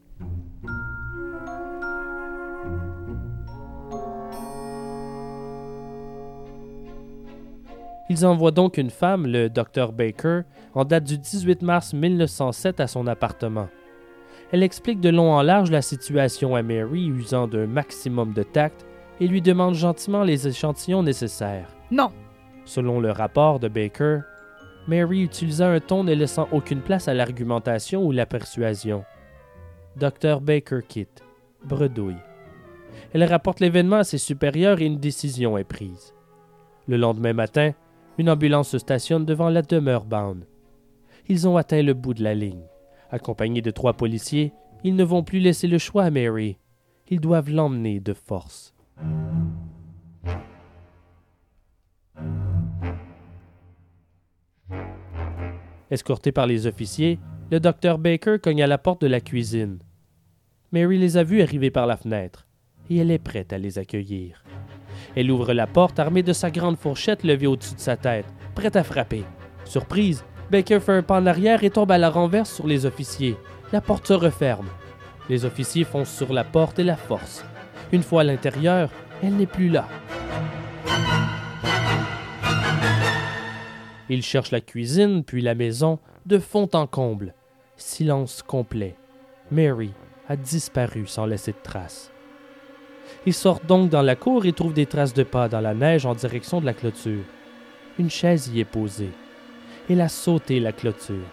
Ils 8.10 8.26
envoient 8.26 8.50
donc 8.50 8.76
une 8.76 8.90
femme, 8.90 9.26
le 9.26 9.48
Dr 9.48 9.92
Baker, 9.92 10.42
en 10.74 10.84
date 10.84 11.04
du 11.04 11.16
18 11.16 11.62
mars 11.62 11.94
1907 11.94 12.78
à 12.78 12.86
son 12.88 13.06
appartement. 13.06 13.68
Elle 14.52 14.64
explique 14.64 15.00
de 15.00 15.08
long 15.08 15.32
en 15.32 15.40
large 15.40 15.70
la 15.70 15.80
situation 15.80 16.54
à 16.54 16.62
Mary, 16.62 17.06
usant 17.06 17.48
d'un 17.48 17.66
maximum 17.66 18.34
de 18.34 18.42
tact 18.42 18.84
et 19.20 19.26
lui 19.26 19.42
demande 19.42 19.74
gentiment 19.74 20.22
les 20.22 20.48
échantillons 20.48 21.02
nécessaires. 21.02 21.68
Non. 21.90 22.10
Selon 22.64 23.00
le 23.00 23.10
rapport 23.10 23.60
de 23.60 23.68
Baker, 23.68 24.20
Mary 24.86 25.22
utilisa 25.22 25.68
un 25.68 25.80
ton 25.80 26.04
ne 26.04 26.12
laissant 26.12 26.48
aucune 26.52 26.80
place 26.80 27.08
à 27.08 27.14
l'argumentation 27.14 28.04
ou 28.04 28.12
la 28.12 28.26
persuasion. 28.26 29.04
Dr. 29.96 30.40
Baker 30.40 30.80
quitte, 30.86 31.22
bredouille. 31.64 32.16
Elle 33.12 33.24
rapporte 33.24 33.60
l'événement 33.60 33.96
à 33.96 34.04
ses 34.04 34.18
supérieurs 34.18 34.80
et 34.80 34.86
une 34.86 34.98
décision 34.98 35.56
est 35.56 35.64
prise. 35.64 36.14
Le 36.86 36.96
lendemain 36.96 37.32
matin, 37.32 37.72
une 38.18 38.28
ambulance 38.28 38.70
se 38.70 38.78
stationne 38.78 39.24
devant 39.24 39.48
la 39.48 39.62
demeure 39.62 40.04
Bound. 40.04 40.44
Ils 41.28 41.48
ont 41.48 41.56
atteint 41.56 41.82
le 41.82 41.94
bout 41.94 42.14
de 42.14 42.22
la 42.22 42.34
ligne. 42.34 42.66
Accompagnés 43.10 43.62
de 43.62 43.70
trois 43.70 43.94
policiers, 43.94 44.52
ils 44.82 44.96
ne 44.96 45.04
vont 45.04 45.22
plus 45.22 45.38
laisser 45.38 45.66
le 45.66 45.78
choix 45.78 46.04
à 46.04 46.10
Mary. 46.10 46.58
Ils 47.08 47.20
doivent 47.20 47.50
l'emmener 47.50 48.00
de 48.00 48.12
force. 48.12 48.73
Escorté 55.90 56.32
par 56.32 56.46
les 56.46 56.66
officiers, 56.66 57.20
le 57.50 57.60
docteur 57.60 57.98
Baker 57.98 58.38
cogne 58.42 58.62
à 58.62 58.66
la 58.66 58.78
porte 58.78 59.02
de 59.02 59.06
la 59.06 59.20
cuisine. 59.20 59.78
Mary 60.72 60.98
les 60.98 61.16
a 61.16 61.22
vus 61.22 61.40
arriver 61.40 61.70
par 61.70 61.86
la 61.86 61.96
fenêtre, 61.96 62.46
et 62.90 62.96
elle 62.96 63.10
est 63.10 63.18
prête 63.18 63.52
à 63.52 63.58
les 63.58 63.78
accueillir. 63.78 64.42
Elle 65.14 65.30
ouvre 65.30 65.52
la 65.52 65.66
porte 65.66 66.00
armée 66.00 66.22
de 66.24 66.32
sa 66.32 66.50
grande 66.50 66.78
fourchette 66.78 67.22
levée 67.22 67.46
au-dessus 67.46 67.76
de 67.76 67.80
sa 67.80 67.96
tête, 67.96 68.26
prête 68.54 68.74
à 68.74 68.82
frapper. 68.82 69.24
Surprise, 69.64 70.24
Baker 70.50 70.80
fait 70.80 70.92
un 70.92 71.02
pas 71.02 71.20
en 71.20 71.26
arrière 71.26 71.62
et 71.62 71.70
tombe 71.70 71.92
à 71.92 71.98
la 71.98 72.10
renverse 72.10 72.52
sur 72.52 72.66
les 72.66 72.86
officiers. 72.86 73.36
La 73.72 73.80
porte 73.80 74.08
se 74.08 74.14
referme. 74.14 74.68
Les 75.28 75.44
officiers 75.44 75.84
foncent 75.84 76.14
sur 76.14 76.32
la 76.32 76.44
porte 76.44 76.78
et 76.78 76.84
la 76.84 76.96
forcent. 76.96 77.44
Une 77.94 78.02
fois 78.02 78.22
à 78.22 78.24
l'intérieur, 78.24 78.90
elle 79.22 79.36
n'est 79.36 79.46
plus 79.46 79.68
là. 79.68 79.86
Il 84.08 84.20
cherche 84.20 84.50
la 84.50 84.60
cuisine, 84.60 85.22
puis 85.22 85.40
la 85.40 85.54
maison, 85.54 86.00
de 86.26 86.40
fond 86.40 86.68
en 86.72 86.88
comble. 86.88 87.34
Silence 87.76 88.42
complet. 88.42 88.96
Mary 89.52 89.92
a 90.28 90.34
disparu 90.34 91.06
sans 91.06 91.24
laisser 91.24 91.52
de 91.52 91.62
traces. 91.62 92.10
Il 93.26 93.32
sort 93.32 93.60
donc 93.60 93.90
dans 93.90 94.02
la 94.02 94.16
cour 94.16 94.44
et 94.44 94.52
trouve 94.52 94.74
des 94.74 94.86
traces 94.86 95.14
de 95.14 95.22
pas 95.22 95.48
dans 95.48 95.60
la 95.60 95.74
neige 95.74 96.04
en 96.04 96.16
direction 96.16 96.60
de 96.60 96.66
la 96.66 96.74
clôture. 96.74 97.22
Une 98.00 98.10
chaise 98.10 98.50
y 98.52 98.58
est 98.58 98.64
posée. 98.64 99.12
Il 99.88 100.00
a 100.00 100.08
sauté 100.08 100.58
la 100.58 100.72
clôture. 100.72 101.30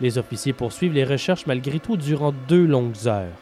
Les 0.00 0.18
officiers 0.18 0.54
poursuivent 0.54 0.94
les 0.94 1.04
recherches 1.04 1.46
malgré 1.46 1.78
tout 1.78 1.96
durant 1.96 2.34
deux 2.48 2.66
longues 2.66 3.06
heures. 3.06 3.38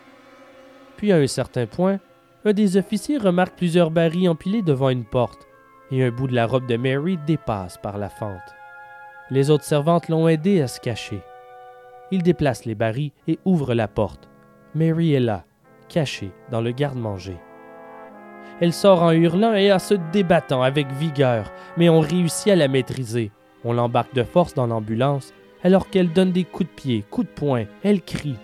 Puis 0.98 1.12
à 1.12 1.16
un 1.16 1.26
certain 1.26 1.64
point, 1.64 1.98
un 2.46 2.52
des 2.52 2.76
officiers 2.76 3.18
remarque 3.18 3.56
plusieurs 3.56 3.90
barils 3.90 4.28
empilés 4.28 4.62
devant 4.62 4.88
une 4.88 5.04
porte, 5.04 5.48
et 5.90 6.04
un 6.04 6.10
bout 6.10 6.28
de 6.28 6.34
la 6.34 6.46
robe 6.46 6.66
de 6.66 6.76
Mary 6.76 7.18
dépasse 7.26 7.76
par 7.76 7.98
la 7.98 8.08
fente. 8.08 8.54
Les 9.30 9.50
autres 9.50 9.64
servantes 9.64 10.08
l'ont 10.08 10.28
aidé 10.28 10.62
à 10.62 10.68
se 10.68 10.78
cacher. 10.78 11.20
Il 12.12 12.22
déplace 12.22 12.64
les 12.64 12.76
barils 12.76 13.10
et 13.26 13.40
ouvre 13.44 13.74
la 13.74 13.88
porte. 13.88 14.28
Mary 14.76 15.12
est 15.14 15.20
là, 15.20 15.44
cachée 15.88 16.30
dans 16.52 16.60
le 16.60 16.70
garde-manger. 16.70 17.36
Elle 18.60 18.72
sort 18.72 19.02
en 19.02 19.10
hurlant 19.10 19.54
et 19.54 19.72
en 19.72 19.80
se 19.80 19.94
débattant 20.12 20.62
avec 20.62 20.86
vigueur, 20.92 21.50
mais 21.76 21.88
on 21.88 21.98
réussit 21.98 22.52
à 22.52 22.56
la 22.56 22.68
maîtriser. 22.68 23.32
On 23.64 23.72
l'embarque 23.72 24.14
de 24.14 24.22
force 24.22 24.54
dans 24.54 24.68
l'ambulance, 24.68 25.34
alors 25.64 25.90
qu'elle 25.90 26.12
donne 26.12 26.30
des 26.30 26.44
coups 26.44 26.70
de 26.70 26.74
pied, 26.74 27.04
coups 27.10 27.26
de 27.26 27.32
poing, 27.32 27.64
elle 27.82 28.02
crie. 28.02 28.36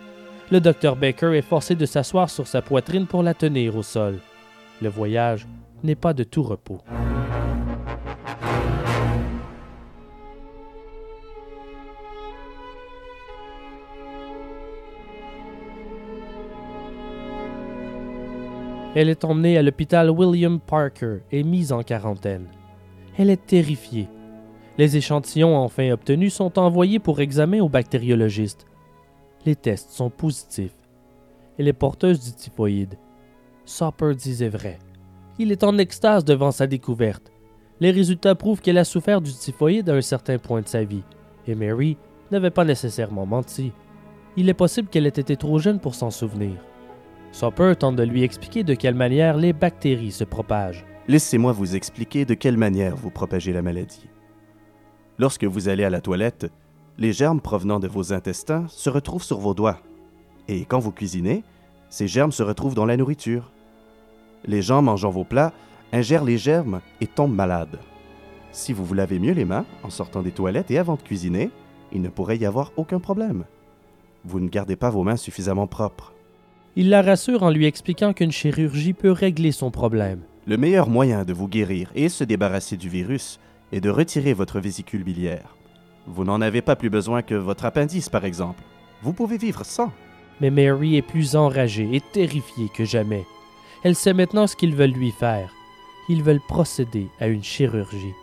Le 0.53 0.61
docteur 0.61 0.97
Baker 0.97 1.35
est 1.35 1.41
forcé 1.41 1.75
de 1.75 1.87
s'asseoir 1.87 2.29
sur 2.29 2.47
sa 2.47 2.61
poitrine 2.61 3.07
pour 3.07 3.23
la 3.23 3.33
tenir 3.33 3.75
au 3.75 3.83
sol. 3.83 4.19
Le 4.83 4.91
voyage 4.91 5.47
n'est 5.83 5.95
pas 5.95 6.13
de 6.13 6.25
tout 6.25 6.43
repos. 6.43 6.83
Elle 18.95 19.09
est 19.09 19.25
emmenée 19.25 19.57
à 19.57 19.63
l'hôpital 19.63 20.11
William 20.11 20.61
Parker 20.61 21.21
et 21.31 21.45
mise 21.45 21.73
en 21.73 21.83
quarantaine. 21.83 22.49
Elle 23.17 23.31
est 23.31 23.47
terrifiée. 23.47 24.11
Les 24.77 24.99
échantillons 24.99 25.57
enfin 25.57 25.93
obtenus 25.93 26.35
sont 26.35 26.59
envoyés 26.59 26.99
pour 26.99 27.23
examen 27.23 27.63
au 27.63 27.71
bactériologiste. 27.71 28.67
Les 29.45 29.57
tests 29.57 29.90
sont 29.90 30.11
positifs. 30.11 30.76
Elle 31.59 31.68
est 31.68 31.72
porteuse 31.72 32.20
du 32.20 32.32
typhoïde. 32.32 32.95
Sopper 33.64 34.14
disait 34.14 34.49
vrai. 34.49 34.78
Il 35.38 35.51
est 35.51 35.64
en 35.64 35.78
extase 35.78 36.24
devant 36.24 36.53
sa 36.53 36.66
découverte. 36.66 37.32
Les 37.80 37.90
résultats 37.90 38.34
prouvent 38.34 38.61
qu'elle 38.61 38.78
a 38.78 38.84
souffert 38.84 39.20
du 39.20 39.32
typhoïde 39.32 39.88
à 39.90 39.95
un 39.95 40.01
certain 40.01 40.38
point 40.38 40.61
de 40.61 40.68
sa 40.68 40.84
vie, 40.84 41.03
et 41.49 41.55
Mary 41.55 41.97
n'avait 42.30 42.51
pas 42.51 42.64
nécessairement 42.64 43.26
menti. 43.26 43.72
Il 44.36 44.49
est 44.49 44.55
possible 44.55 44.88
qu'elle 44.88 45.07
ait 45.07 45.09
été 45.09 45.36
trop 45.36 45.59
jeune 45.59 45.80
pour 45.80 45.95
s'en 45.95 46.11
souvenir. 46.11 46.55
Sopper 47.32 47.74
tente 47.76 47.97
de 47.97 48.03
lui 48.05 48.22
expliquer 48.22 48.62
de 48.62 48.74
quelle 48.74 48.95
manière 48.95 49.36
les 49.36 49.53
bactéries 49.53 50.12
se 50.12 50.24
propagent. 50.24 50.84
Laissez-moi 51.09 51.53
vous 51.53 51.74
expliquer 51.74 52.24
de 52.24 52.34
quelle 52.34 52.57
manière 52.57 52.95
vous 52.95 53.11
propagez 53.11 53.53
la 53.53 53.62
maladie. 53.62 54.09
Lorsque 55.18 55.45
vous 55.45 55.68
allez 55.68 55.84
à 55.84 55.90
la 55.90 56.01
toilette, 56.01 56.51
les 56.99 57.12
germes 57.12 57.40
provenant 57.40 57.80
de 57.80 57.88
vos 57.88 58.12
intestins 58.12 58.66
se 58.68 58.90
retrouvent 58.90 59.22
sur 59.22 59.38
vos 59.38 59.55
doigts. 59.55 59.80
Et 60.49 60.64
quand 60.64 60.78
vous 60.78 60.93
cuisinez, 60.93 61.43
ces 61.88 62.09
germes 62.09 62.32
se 62.32 62.43
retrouvent 62.43 62.74
dans 62.74 62.86
la 62.86 62.97
nourriture. 62.97 63.51
Les 64.45 64.62
gens 64.62 64.82
mangeant 64.82 65.11
vos 65.11 65.24
plats 65.24 65.53
ingèrent 65.93 66.24
les 66.24 66.38
germes 66.38 66.80
et 67.01 67.07
tombent 67.07 67.34
malades. 67.34 67.78
Si 68.51 68.72
vous 68.72 68.84
vous 68.84 68.95
lavez 68.95 69.18
mieux 69.18 69.32
les 69.32 69.45
mains 69.45 69.64
en 69.82 69.90
sortant 69.90 70.22
des 70.22 70.32
toilettes 70.32 70.70
et 70.70 70.78
avant 70.78 70.97
de 70.97 71.03
cuisiner, 71.03 71.51
il 71.93 72.03
ne 72.03 72.09
pourrait 72.09 72.38
y 72.38 72.47
avoir 72.47 72.72
aucun 72.76 73.01
problème. 73.01 73.45
Vous 74.24 74.40
ne 74.40 74.49
gardez 74.49 74.76
pas 74.76 74.90
vos 74.90 75.03
mains 75.03 75.16
suffisamment 75.16 75.66
propres. 75.66 76.12
Il 76.76 76.88
la 76.88 77.03
rassure 77.03 77.43
en 77.43 77.51
lui 77.51 77.66
expliquant 77.66 78.12
qu'une 78.12 78.32
chirurgie 78.32 78.95
peut 78.95 79.11
régler 79.11 79.53
son 79.53 79.70
problème. 79.70 80.20
Le 80.47 80.57
meilleur 80.57 80.88
moyen 80.88 81.24
de 81.24 81.32
vous 81.32 81.49
guérir 81.49 81.90
et 81.95 82.09
se 82.09 82.24
débarrasser 82.24 82.76
du 82.76 82.88
virus 82.88 83.38
est 83.72 83.80
de 83.80 83.90
retirer 83.90 84.32
votre 84.32 84.61
vésicule 84.61 85.05
biliaire. 85.05 85.57
Vous 86.07 86.25
n'en 86.25 86.41
avez 86.41 86.63
pas 86.63 86.77
plus 86.77 86.91
besoin 86.91 87.23
que 87.23 87.35
votre 87.35 87.65
appendice, 87.65 88.09
par 88.09 88.25
exemple. 88.25 88.63
Vous 89.03 89.13
pouvez 89.13 89.39
vivre 89.39 89.65
sans. 89.65 89.93
Mais 90.41 90.51
Mary 90.51 90.97
est 90.97 91.03
plus 91.03 91.37
enragée 91.37 91.89
et 91.93 92.01
terrifiée 92.01 92.69
que 92.75 92.85
jamais. 92.85 93.25
Elle 93.85 93.95
sait 93.95 94.13
maintenant 94.13 94.47
ce 94.47 94.57
qu'ils 94.57 94.75
veulent 94.75 94.91
lui 94.91 95.13
faire. 95.13 95.53
Ils 96.09 96.23
veulent 96.23 96.41
procéder 96.49 97.09
à 97.21 97.29
une 97.29 97.43
chirurgie. 97.45 98.15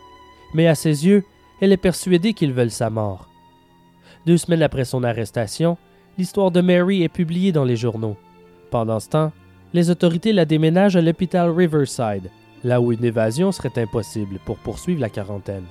Mais 0.53 0.67
à 0.67 0.75
ses 0.75 1.05
yeux, 1.05 1.23
elle 1.61 1.71
est 1.71 1.77
persuadée 1.77 2.33
qu'ils 2.33 2.53
veulent 2.53 2.71
sa 2.71 2.89
mort. 2.89 3.29
Deux 4.25 4.37
semaines 4.37 4.63
après 4.63 4.85
son 4.85 5.03
arrestation, 5.03 5.77
l'histoire 6.17 6.51
de 6.51 6.61
Mary 6.61 7.03
est 7.03 7.09
publiée 7.09 7.51
dans 7.51 7.63
les 7.63 7.77
journaux. 7.77 8.17
Pendant 8.71 8.99
ce 8.99 9.09
temps, 9.09 9.31
les 9.73 9.89
autorités 9.89 10.33
la 10.33 10.45
déménagent 10.45 10.95
à 10.95 11.01
l'hôpital 11.01 11.49
Riverside, 11.49 12.29
là 12.63 12.81
où 12.81 12.91
une 12.91 13.05
évasion 13.05 13.51
serait 13.51 13.77
impossible 13.77 14.39
pour 14.45 14.57
poursuivre 14.57 14.99
la 14.99 15.09
quarantaine. 15.09 15.65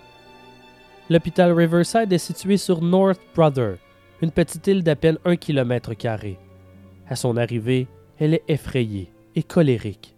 L'hôpital 1.11 1.53
Riverside 1.53 2.13
est 2.13 2.19
situé 2.19 2.57
sur 2.57 2.83
North 2.83 3.21
Brother, 3.35 3.77
une 4.21 4.31
petite 4.31 4.67
île 4.67 4.83
d'à 4.83 4.97
peine 4.97 5.19
un 5.25 5.37
kilomètre 5.37 5.95
carré. 5.95 6.39
À 7.09 7.17
son 7.17 7.37
arrivée, 7.37 7.87
elle 8.19 8.35
est 8.35 8.45
effrayée 8.49 9.11
et 9.35 9.43
colérique. 9.43 10.17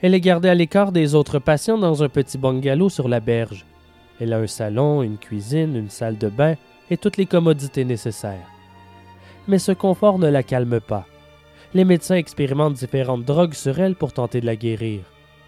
Elle 0.00 0.14
est 0.14 0.20
gardée 0.20 0.48
à 0.48 0.54
l'écart 0.54 0.92
des 0.92 1.14
autres 1.14 1.38
patients 1.38 1.78
dans 1.78 2.02
un 2.02 2.08
petit 2.08 2.38
bungalow 2.38 2.88
sur 2.88 3.08
la 3.08 3.20
berge. 3.20 3.64
Elle 4.20 4.32
a 4.32 4.38
un 4.38 4.46
salon, 4.46 5.02
une 5.02 5.18
cuisine, 5.18 5.76
une 5.76 5.90
salle 5.90 6.18
de 6.18 6.28
bain 6.28 6.54
et 6.90 6.96
toutes 6.96 7.16
les 7.16 7.26
commodités 7.26 7.84
nécessaires. 7.84 8.50
Mais 9.48 9.58
ce 9.58 9.72
confort 9.72 10.18
ne 10.18 10.28
la 10.28 10.42
calme 10.42 10.80
pas 10.80 11.06
les 11.76 11.84
médecins 11.84 12.16
expérimentent 12.16 12.74
différentes 12.74 13.24
drogues 13.24 13.54
sur 13.54 13.78
elle 13.78 13.94
pour 13.94 14.12
tenter 14.12 14.40
de 14.40 14.46
la 14.46 14.56
guérir. 14.56 15.00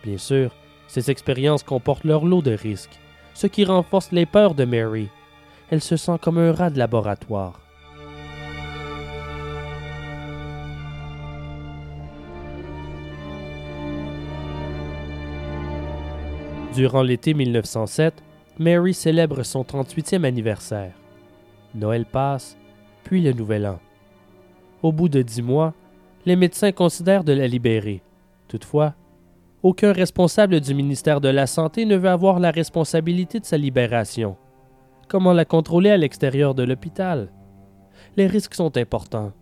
Bien 0.04 0.18
sûr, 0.18 0.54
ces 0.86 1.10
expériences 1.10 1.62
comportent 1.62 2.04
leur 2.04 2.24
lot 2.26 2.42
de 2.42 2.52
risques, 2.52 2.98
ce 3.38 3.46
qui 3.46 3.64
renforce 3.64 4.10
les 4.10 4.26
peurs 4.26 4.56
de 4.56 4.64
Mary. 4.64 5.10
Elle 5.70 5.80
se 5.80 5.96
sent 5.96 6.18
comme 6.20 6.38
un 6.38 6.50
rat 6.50 6.70
de 6.70 6.78
laboratoire. 6.78 7.60
Durant 16.74 17.02
l'été 17.02 17.32
1907, 17.32 18.24
Mary 18.58 18.92
célèbre 18.92 19.44
son 19.44 19.62
38e 19.62 20.24
anniversaire. 20.24 20.94
Noël 21.76 22.06
passe, 22.06 22.56
puis 23.04 23.22
le 23.22 23.32
Nouvel 23.32 23.68
An. 23.68 23.78
Au 24.82 24.90
bout 24.90 25.08
de 25.08 25.22
dix 25.22 25.42
mois, 25.42 25.74
les 26.26 26.34
médecins 26.34 26.72
considèrent 26.72 27.22
de 27.22 27.34
la 27.34 27.46
libérer. 27.46 28.02
Toutefois, 28.48 28.94
aucun 29.62 29.92
responsable 29.92 30.60
du 30.60 30.74
ministère 30.74 31.20
de 31.20 31.28
la 31.28 31.46
Santé 31.46 31.84
ne 31.84 31.96
veut 31.96 32.08
avoir 32.08 32.38
la 32.38 32.50
responsabilité 32.50 33.40
de 33.40 33.44
sa 33.44 33.56
libération. 33.56 34.36
Comment 35.08 35.32
la 35.32 35.44
contrôler 35.44 35.90
à 35.90 35.96
l'extérieur 35.96 36.54
de 36.54 36.62
l'hôpital? 36.62 37.32
Les 38.16 38.26
risques 38.26 38.54
sont 38.54 38.76
importants. 38.76 39.32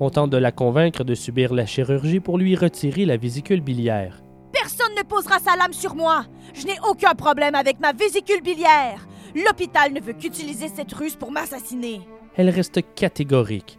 On 0.00 0.10
tente 0.10 0.30
de 0.30 0.36
la 0.36 0.52
convaincre 0.52 1.04
de 1.04 1.14
subir 1.14 1.54
la 1.54 1.66
chirurgie 1.66 2.20
pour 2.20 2.38
lui 2.38 2.56
retirer 2.56 3.04
la 3.04 3.16
vésicule 3.16 3.60
biliaire. 3.60 4.22
Personne 4.52 4.94
ne 4.96 5.02
posera 5.02 5.38
sa 5.38 5.56
lame 5.56 5.72
sur 5.72 5.94
moi. 5.94 6.24
Je 6.54 6.66
n'ai 6.66 6.78
aucun 6.88 7.14
problème 7.14 7.54
avec 7.54 7.80
ma 7.80 7.92
vésicule 7.92 8.42
biliaire. 8.42 9.06
L'hôpital 9.34 9.92
ne 9.92 10.00
veut 10.00 10.12
qu'utiliser 10.12 10.68
cette 10.68 10.92
ruse 10.92 11.16
pour 11.16 11.32
m'assassiner. 11.32 12.00
Elle 12.36 12.50
reste 12.50 12.80
catégorique. 12.94 13.78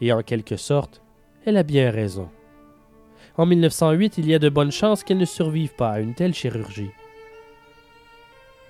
Et 0.00 0.12
en 0.12 0.22
quelque 0.22 0.56
sorte, 0.56 1.02
elle 1.44 1.56
a 1.56 1.62
bien 1.62 1.90
raison. 1.90 2.28
En 3.42 3.46
1908, 3.46 4.18
il 4.18 4.28
y 4.28 4.34
a 4.36 4.38
de 4.38 4.48
bonnes 4.48 4.70
chances 4.70 5.02
qu'elle 5.02 5.18
ne 5.18 5.24
survive 5.24 5.74
pas 5.74 5.90
à 5.90 5.98
une 5.98 6.14
telle 6.14 6.32
chirurgie. 6.32 6.92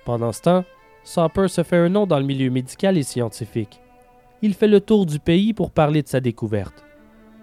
Pendant 0.03 0.31
ce 0.31 0.41
temps, 0.41 0.65
Sopper 1.03 1.47
se 1.47 1.61
fait 1.61 1.77
un 1.77 1.89
nom 1.89 2.07
dans 2.07 2.17
le 2.17 2.25
milieu 2.25 2.49
médical 2.49 2.97
et 2.97 3.03
scientifique. 3.03 3.79
Il 4.41 4.55
fait 4.55 4.67
le 4.67 4.81
tour 4.81 5.05
du 5.05 5.19
pays 5.19 5.53
pour 5.53 5.69
parler 5.69 6.01
de 6.01 6.07
sa 6.07 6.21
découverte. 6.21 6.83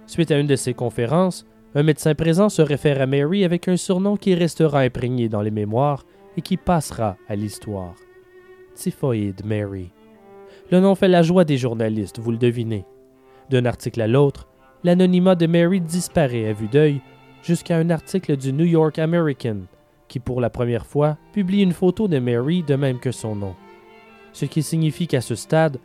Suite 0.09 0.33
à 0.33 0.41
une 0.41 0.49
de 0.49 0.57
ses 0.57 0.75
conférences, 0.75 1.47
un 1.77 1.85
médecin 1.85 2.17
présent 2.17 2.49
se 2.49 2.63
réfère 2.63 3.01
à 3.01 3.07
Mary 3.07 3.45
avec 3.45 3.69
un 3.69 3.77
surnom 3.77 4.17
qui 4.17 4.35
restera 4.35 4.81
imprégné 4.81 5.29
dans 5.29 5.43
les 5.43 5.53
mémoires 5.53 6.05
et 6.37 6.43
qui 6.43 6.57
passera 6.57 7.17
à 7.29 7.37
l'histoire. 7.37 7.95
Typhoïde 8.75 9.47
Mary. 9.47 9.93
Le 10.73 10.81
nom 10.81 10.97
fait 10.97 11.07
la 11.07 11.23
joie 11.23 11.45
des 11.45 11.59
journalistes, 11.59 12.19
vous 12.19 12.33
le 12.33 12.39
devinez. 12.39 12.85
D'un 13.51 13.67
article 13.67 14.01
à 14.01 14.09
l'autre, 14.09 14.49
l'anonymat 14.83 15.37
de 15.37 15.47
Mary 15.47 15.81
disparaît 15.81 16.49
à 16.49 16.53
vue 16.53 16.67
d'œil 16.67 17.01
jusqu'à 17.43 17.77
un 17.77 17.91
article 17.91 18.37
du 18.37 18.53
New 18.53 18.65
York 18.65 18.99
American 18.99 19.63
qui 20.11 20.19
pour 20.19 20.41
la 20.41 20.51
première 20.51 20.85
fois 20.85 21.17
publie 21.33 21.63
une 21.63 21.73
photo 21.73 22.09
de 22.09 22.19
Mary 22.19 22.63
de 22.63 22.75
même 22.75 22.99
que 22.99 23.13
son 23.13 23.37
nom. 23.37 23.55
Ce 24.33 24.45
qui 24.45 24.63
signifie 24.63 25.07
qu'à 25.07 25.21
ce 25.21 25.37
stade, 25.37 25.79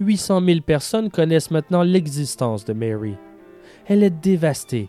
800 0.00 0.42
000 0.44 0.60
personnes 0.60 1.10
connaissent 1.10 1.50
maintenant 1.50 1.82
l'existence 1.82 2.64
de 2.64 2.74
Mary. 2.74 3.16
Elle 3.86 4.02
est 4.02 4.10
dévastée, 4.10 4.88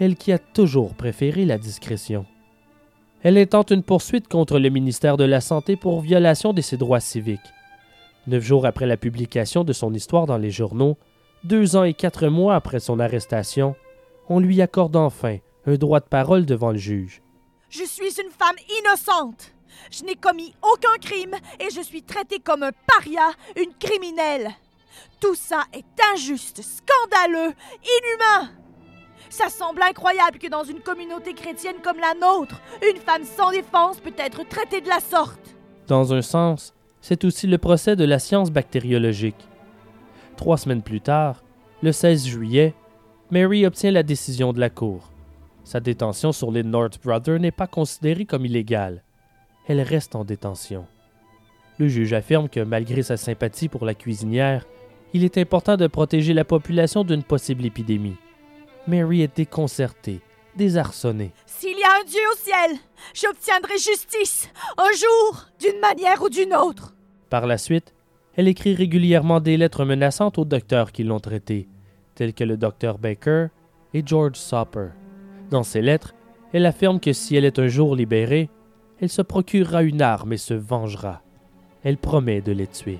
elle 0.00 0.16
qui 0.16 0.32
a 0.32 0.38
toujours 0.38 0.94
préféré 0.94 1.44
la 1.44 1.58
discrétion. 1.58 2.24
Elle 3.22 3.38
intente 3.38 3.70
une 3.70 3.82
poursuite 3.82 4.28
contre 4.28 4.58
le 4.58 4.68
ministère 4.68 5.16
de 5.16 5.24
la 5.24 5.40
Santé 5.40 5.76
pour 5.76 6.00
violation 6.00 6.52
de 6.52 6.60
ses 6.60 6.76
droits 6.76 7.00
civiques. 7.00 7.40
Neuf 8.26 8.42
jours 8.42 8.66
après 8.66 8.86
la 8.86 8.96
publication 8.96 9.62
de 9.62 9.72
son 9.72 9.92
histoire 9.94 10.26
dans 10.26 10.38
les 10.38 10.50
journaux, 10.50 10.96
deux 11.44 11.76
ans 11.76 11.84
et 11.84 11.94
quatre 11.94 12.28
mois 12.28 12.54
après 12.54 12.80
son 12.80 12.98
arrestation, 12.98 13.74
on 14.28 14.40
lui 14.40 14.62
accorde 14.62 14.96
enfin 14.96 15.38
un 15.66 15.74
droit 15.74 16.00
de 16.00 16.06
parole 16.06 16.46
devant 16.46 16.70
le 16.70 16.78
juge. 16.78 17.22
Je 17.70 17.84
suis 17.84 18.20
une 18.20 18.30
femme 18.30 18.56
innocente. 18.80 19.52
Je 19.90 20.04
n'ai 20.04 20.16
commis 20.16 20.54
aucun 20.62 20.98
crime 21.00 21.34
et 21.58 21.70
je 21.74 21.80
suis 21.80 22.02
traitée 22.02 22.38
comme 22.38 22.62
un 22.62 22.72
paria, 22.86 23.30
une 23.56 23.72
criminelle. 23.78 24.50
Tout 25.20 25.34
ça 25.34 25.64
est 25.72 25.84
injuste, 26.12 26.62
scandaleux, 26.62 27.54
inhumain. 27.82 28.50
Ça 29.30 29.48
semble 29.48 29.82
incroyable 29.82 30.38
que 30.38 30.48
dans 30.48 30.64
une 30.64 30.80
communauté 30.80 31.32
chrétienne 31.32 31.76
comme 31.82 31.98
la 31.98 32.14
nôtre, 32.14 32.60
une 32.86 33.00
femme 33.00 33.24
sans 33.24 33.50
défense 33.50 33.98
peut 34.00 34.12
être 34.18 34.46
traitée 34.46 34.82
de 34.82 34.88
la 34.88 35.00
sorte. 35.00 35.56
Dans 35.86 36.12
un 36.12 36.20
sens, 36.20 36.74
c'est 37.00 37.24
aussi 37.24 37.46
le 37.46 37.56
procès 37.56 37.96
de 37.96 38.04
la 38.04 38.18
science 38.18 38.50
bactériologique. 38.50 39.48
Trois 40.36 40.58
semaines 40.58 40.82
plus 40.82 41.00
tard, 41.00 41.42
le 41.82 41.92
16 41.92 42.26
juillet, 42.26 42.74
Mary 43.30 43.64
obtient 43.64 43.90
la 43.90 44.02
décision 44.02 44.52
de 44.52 44.60
la 44.60 44.68
Cour. 44.68 45.11
Sa 45.72 45.80
détention 45.80 46.32
sur 46.32 46.50
l'île 46.50 46.68
North 46.68 47.00
Brother 47.02 47.40
n'est 47.40 47.50
pas 47.50 47.66
considérée 47.66 48.26
comme 48.26 48.44
illégale. 48.44 49.02
Elle 49.66 49.80
reste 49.80 50.14
en 50.14 50.22
détention. 50.22 50.84
Le 51.78 51.88
juge 51.88 52.12
affirme 52.12 52.50
que 52.50 52.60
malgré 52.60 53.02
sa 53.02 53.16
sympathie 53.16 53.70
pour 53.70 53.86
la 53.86 53.94
cuisinière, 53.94 54.66
il 55.14 55.24
est 55.24 55.38
important 55.38 55.78
de 55.78 55.86
protéger 55.86 56.34
la 56.34 56.44
population 56.44 57.04
d'une 57.04 57.22
possible 57.22 57.64
épidémie. 57.64 58.18
Mary 58.86 59.22
est 59.22 59.34
déconcertée, 59.34 60.20
désarçonnée. 60.56 61.32
S'il 61.46 61.78
y 61.78 61.84
a 61.84 62.00
un 62.02 62.04
Dieu 62.04 62.20
au 62.20 62.36
ciel, 62.36 62.78
j'obtiendrai 63.14 63.78
justice, 63.78 64.50
un 64.76 64.92
jour, 64.92 65.46
d'une 65.58 65.80
manière 65.80 66.22
ou 66.22 66.28
d'une 66.28 66.52
autre. 66.52 66.94
Par 67.30 67.46
la 67.46 67.56
suite, 67.56 67.94
elle 68.36 68.48
écrit 68.48 68.74
régulièrement 68.74 69.40
des 69.40 69.56
lettres 69.56 69.86
menaçantes 69.86 70.36
aux 70.36 70.44
docteurs 70.44 70.92
qui 70.92 71.02
l'ont 71.02 71.18
traitée, 71.18 71.66
tels 72.14 72.34
que 72.34 72.44
le 72.44 72.58
docteur 72.58 72.98
Baker 72.98 73.46
et 73.94 74.02
George 74.04 74.36
Soper. 74.36 74.88
Dans 75.52 75.62
ces 75.62 75.82
lettres, 75.82 76.14
elle 76.54 76.64
affirme 76.64 76.98
que 76.98 77.12
si 77.12 77.36
elle 77.36 77.44
est 77.44 77.58
un 77.58 77.68
jour 77.68 77.94
libérée, 77.94 78.48
elle 79.02 79.10
se 79.10 79.20
procurera 79.20 79.82
une 79.82 80.00
arme 80.00 80.32
et 80.32 80.38
se 80.38 80.54
vengera. 80.54 81.20
Elle 81.84 81.98
promet 81.98 82.40
de 82.40 82.52
les 82.52 82.66
tuer. 82.66 82.98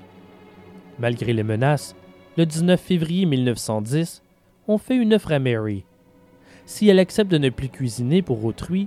Malgré 0.99 1.33
les 1.33 1.45
menaces, 1.45 1.97
le 2.37 2.45
19 2.45 2.79
février 2.79 3.25
1910, 3.25 4.23
on 4.69 4.77
fait 4.77 4.97
une 4.97 5.15
offre 5.15 5.33
à 5.33 5.39
Mary. 5.39 5.87
Si 6.67 6.91
elle 6.91 6.99
accepte 6.99 7.31
de 7.31 7.39
ne 7.39 7.49
plus 7.49 7.71
cuisiner 7.71 8.21
pour 8.21 8.45
autrui, 8.45 8.87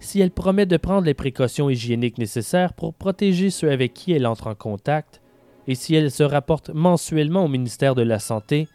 si 0.00 0.20
elle 0.20 0.30
promet 0.30 0.64
de 0.64 0.78
prendre 0.78 1.04
les 1.04 1.12
précautions 1.12 1.68
hygiéniques 1.68 2.16
nécessaires 2.16 2.72
pour 2.72 2.94
protéger 2.94 3.50
ceux 3.50 3.70
avec 3.70 3.92
qui 3.92 4.12
elle 4.12 4.26
entre 4.26 4.46
en 4.46 4.54
contact, 4.54 5.20
et 5.66 5.74
si 5.74 5.94
elle 5.94 6.10
se 6.10 6.22
rapporte 6.22 6.70
mensuellement 6.70 7.44
au 7.44 7.48
ministère 7.48 7.94
de 7.94 8.02
la 8.02 8.18
Santé, 8.18 8.68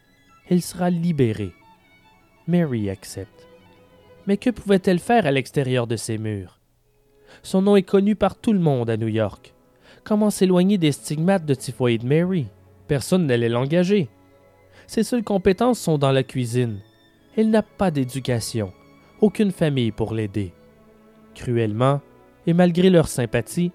elle 0.48 0.62
sera 0.62 0.90
libérée. 0.90 1.54
Mary 2.46 2.88
accepte. 2.88 3.37
Mais 4.28 4.36
que 4.36 4.50
pouvait-elle 4.50 4.98
faire 4.98 5.24
à 5.24 5.30
l'extérieur 5.30 5.86
de 5.86 5.96
ces 5.96 6.18
murs? 6.18 6.60
Son 7.42 7.62
nom 7.62 7.76
est 7.76 7.82
connu 7.82 8.14
par 8.14 8.36
tout 8.36 8.52
le 8.52 8.58
monde 8.58 8.90
à 8.90 8.98
New 8.98 9.08
York. 9.08 9.54
Comment 10.04 10.28
s'éloigner 10.28 10.76
des 10.76 10.92
stigmates 10.92 11.46
de 11.46 11.54
Typhoid 11.54 12.04
Mary? 12.04 12.46
Personne 12.88 13.24
n'allait 13.24 13.48
l'engager. 13.48 14.10
Ses 14.86 15.02
seules 15.02 15.24
compétences 15.24 15.78
sont 15.78 15.96
dans 15.96 16.12
la 16.12 16.24
cuisine. 16.24 16.80
Elle 17.38 17.48
n'a 17.48 17.62
pas 17.62 17.90
d'éducation, 17.90 18.70
aucune 19.22 19.50
famille 19.50 19.92
pour 19.92 20.12
l'aider. 20.12 20.52
Cruellement, 21.34 22.02
et 22.46 22.52
malgré 22.52 22.90
leur 22.90 23.08
sympathie, 23.08 23.72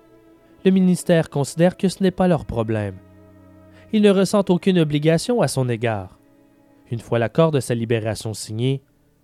le 0.66 0.70
ministère 0.70 1.32
considère 1.32 1.78
que 1.78 1.88
ce 1.88 2.04
n'est 2.04 2.12
pas 2.12 2.28
leur 2.28 2.45
problème. 2.45 2.97
Ils 3.91 4.04
ne 4.04 4.12
ressentent 4.12 4.51
aucune 4.51 4.78
obligation 4.78 5.41
à 5.41 5.47
son 5.47 5.68
égard. 5.68 6.20
Une 6.91 6.99
fois 6.99 7.18
l'accord 7.18 7.49
de 7.49 7.60
sa 7.60 7.74
libération 7.74 8.36
signé, 8.36 8.84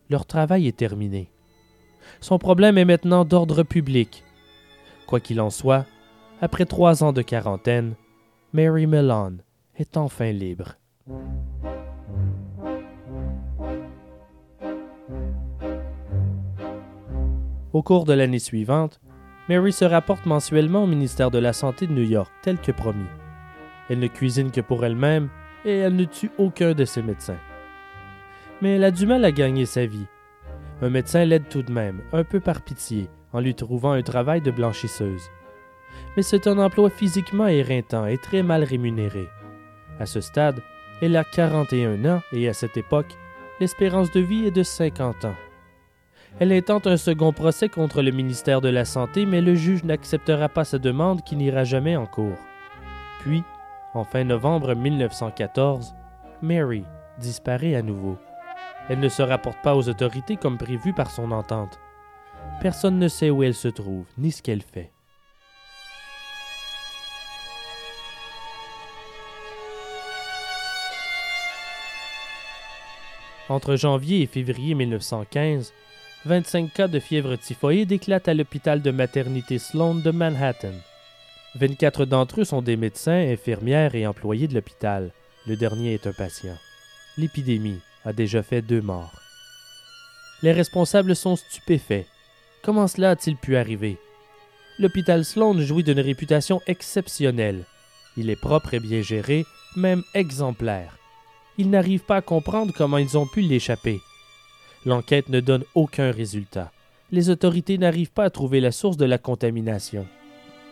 leur 0.10 0.26
travail 0.26 0.68
est 0.68 0.78
terminé. 0.78 1.32
Son 2.22 2.40
problème 2.40 2.78
est 2.78 2.86
maintenant 2.86 3.26
d'ordre 3.26 3.64
public. 3.64 4.24
Quoi 5.08 5.20
qu'il 5.20 5.40
en 5.42 5.50
soit, 5.50 5.86
après 6.42 6.66
trois 6.66 7.04
ans 7.04 7.14
de 7.14 7.22
quarantaine, 7.22 7.96
Mary 8.54 8.88
Mellon 8.88 9.38
est 9.76 9.98
enfin 9.98 10.32
libre. 10.32 10.76
Au 17.72 17.84
cours 17.84 18.06
de 18.06 18.14
l'année 18.14 18.40
suivante, 18.40 19.00
Mary 19.48 19.72
se 19.72 19.86
rapporte 19.86 20.26
mensuellement 20.26 20.84
au 20.84 20.88
ministère 20.88 21.32
de 21.32 21.38
la 21.38 21.54
Santé 21.54 21.86
de 21.86 21.94
New 21.94 22.04
York, 22.04 22.32
tel 22.42 22.58
que 22.60 22.72
promis. 22.72 23.06
Elle 23.90 24.00
ne 24.00 24.08
cuisine 24.08 24.52
que 24.52 24.62
pour 24.62 24.86
elle-même 24.86 25.30
et 25.66 25.78
elle 25.78 25.96
ne 25.96 26.06
tue 26.06 26.32
aucun 26.38 26.74
de 26.74 26.86
ses 26.86 27.02
médecins. 27.02 27.38
Mais 28.62 28.76
elle 28.76 28.84
a 28.84 28.92
du 28.92 29.06
mal 29.06 29.24
à 29.26 29.32
gagner 29.32 29.66
sa 29.66 29.86
vie. 29.86 30.08
Un 30.82 30.90
médecin 30.90 31.26
l'aide 31.26 31.50
tout 31.50 31.64
de 31.64 31.72
même, 31.72 32.02
un 32.14 32.24
peu 32.24 32.40
par 32.40 32.62
pitié, 32.62 33.10
en 33.34 33.40
lui 33.40 33.56
trouvant 33.56 33.92
un 33.92 34.02
travail 34.02 34.42
de 34.42 34.52
blanchisseuse. 34.52 35.30
Mais 36.16 36.24
c'est 36.24 36.48
un 36.48 36.58
emploi 36.58 36.90
physiquement 36.90 37.48
éreintant 37.48 38.06
et 38.06 38.18
très 38.18 38.44
mal 38.44 38.64
rémunéré. 38.64 39.28
À 40.00 40.06
ce 40.06 40.22
stade, 40.22 40.62
elle 41.02 41.16
a 41.16 41.24
41 41.24 42.06
ans 42.06 42.22
et 42.32 42.48
à 42.50 42.54
cette 42.54 42.78
époque, 42.78 43.14
l'espérance 43.60 44.12
de 44.12 44.20
vie 44.20 44.46
est 44.46 44.52
de 44.52 44.64
50 44.64 45.26
ans. 45.26 45.36
Elle 46.40 46.54
intente 46.54 46.88
un 46.88 46.98
second 46.98 47.34
procès 47.34 47.70
contre 47.70 48.02
le 48.02 48.12
ministère 48.12 48.62
de 48.62 48.70
la 48.70 48.86
Santé, 48.86 49.26
mais 49.26 49.42
le 49.42 49.56
juge 49.56 49.84
n'acceptera 49.84 50.48
pas 50.48 50.64
sa 50.64 50.78
demande 50.78 51.24
qui 51.24 51.36
n'ira 51.36 51.64
jamais 51.64 51.96
en 51.96 52.06
cours. 52.06 52.38
Puis, 53.22 53.44
en 53.94 54.04
fin 54.04 54.24
novembre 54.24 54.76
1914, 54.76 55.94
Mary 56.42 56.84
disparaît 57.18 57.76
à 57.76 57.82
nouveau. 57.82 58.18
Elle 58.90 59.00
ne 59.00 59.10
se 59.10 59.22
rapporte 59.22 59.62
pas 59.62 59.76
aux 59.76 59.88
autorités 59.88 60.36
comme 60.36 60.58
prévu 60.58 60.94
par 60.94 61.12
son 61.12 61.32
entente. 61.32 61.80
Personne 62.60 62.98
ne 62.98 63.08
sait 63.08 63.30
où 63.30 63.44
elle 63.44 63.54
se 63.54 63.68
trouve, 63.68 64.06
ni 64.18 64.32
ce 64.32 64.42
qu'elle 64.42 64.64
fait. 64.64 64.92
Entre 73.48 73.76
janvier 73.76 74.22
et 74.22 74.28
février 74.28 74.74
1915, 74.74 75.72
25 76.26 76.74
cas 76.74 76.88
de 76.88 77.00
fièvre 77.00 77.36
typhoïde 77.36 77.92
éclatent 77.92 78.28
à 78.28 78.34
l'hôpital 78.34 78.82
de 78.82 78.92
maternité 78.92 79.60
Sloan 79.60 79.96
de 79.96 80.12
Manhattan. 80.12 80.74
24 81.56 82.06
d'entre 82.06 82.42
eux 82.42 82.44
sont 82.44 82.62
des 82.62 82.76
médecins, 82.76 83.32
infirmières 83.32 83.96
et 83.96 84.06
employés 84.08 84.48
de 84.48 84.56
l'hôpital. 84.56 85.12
Le 85.48 85.56
dernier 85.56 85.94
est 85.94 86.08
un 86.08 86.14
patient. 86.14 86.58
L'épidémie 87.18 87.80
a 88.06 88.14
déjà 88.14 88.44
fait 88.44 88.62
deux 88.62 88.82
morts. 88.82 89.22
Les 90.42 90.52
responsables 90.52 91.16
sont 91.16 91.36
stupéfaits. 91.36 92.06
Comment 92.64 92.88
cela 92.88 93.12
a-t-il 93.12 93.36
pu 93.36 93.58
arriver? 93.58 93.98
L'hôpital 94.78 95.26
Sloan 95.26 95.60
jouit 95.60 95.84
d'une 95.84 96.00
réputation 96.00 96.62
exceptionnelle. 96.68 97.66
Il 98.18 98.30
est 98.30 98.40
propre 98.40 98.74
et 98.74 98.80
bien 98.80 99.02
géré, 99.02 99.46
même 99.76 100.04
exemplaire 100.14 101.00
ils 101.60 101.70
n'arrivent 101.70 102.06
pas 102.06 102.16
à 102.16 102.22
comprendre 102.22 102.74
comment 102.76 102.98
ils 102.98 103.18
ont 103.18 103.28
pu 103.28 103.42
l'échapper. 103.42 104.00
L'enquête 104.86 105.28
ne 105.28 105.42
donne 105.42 105.66
aucun 105.76 106.10
résultat. 106.10 106.72
Les 107.12 107.30
autorités 107.30 107.78
n'arrivent 107.78 108.14
pas 108.14 108.24
à 108.24 108.30
trouver 108.30 108.62
la 108.62 108.72
source 108.72 108.96
de 108.96 109.04
la 109.04 109.18
contamination. 109.18 110.08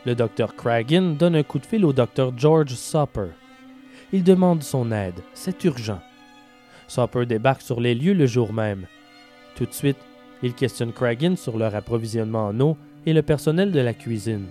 Le 0.06 0.16
docteur 0.16 0.56
Cragen 0.56 1.18
donne 1.18 1.36
un 1.36 1.44
coup 1.44 1.60
de 1.60 1.66
fil 1.66 1.84
au 1.84 1.92
docteur 1.92 2.32
George 2.38 2.74
Soper. 2.74 3.32
Il 4.14 4.24
demande 4.24 4.64
son 4.64 4.94
aide. 4.94 5.20
C'est 5.34 5.62
urgent. 5.66 6.00
Soper 6.88 7.26
débarque 7.26 7.62
sur 7.62 7.80
les 7.82 7.96
lieux 7.96 8.14
le 8.14 8.26
jour 8.26 8.54
même. 8.54 8.86
Tout 9.56 9.66
de 9.66 9.74
suite, 9.74 9.98
il 10.44 10.54
questionne 10.54 10.94
Cragen 10.94 11.36
sur 11.36 11.58
leur 11.58 11.76
approvisionnement 11.76 12.48
en 12.48 12.60
eau 12.60 12.78
et 13.06 13.14
le 13.14 13.22
personnel 13.22 13.72
de 13.72 13.80
la 13.80 13.94
cuisine. 13.94 14.46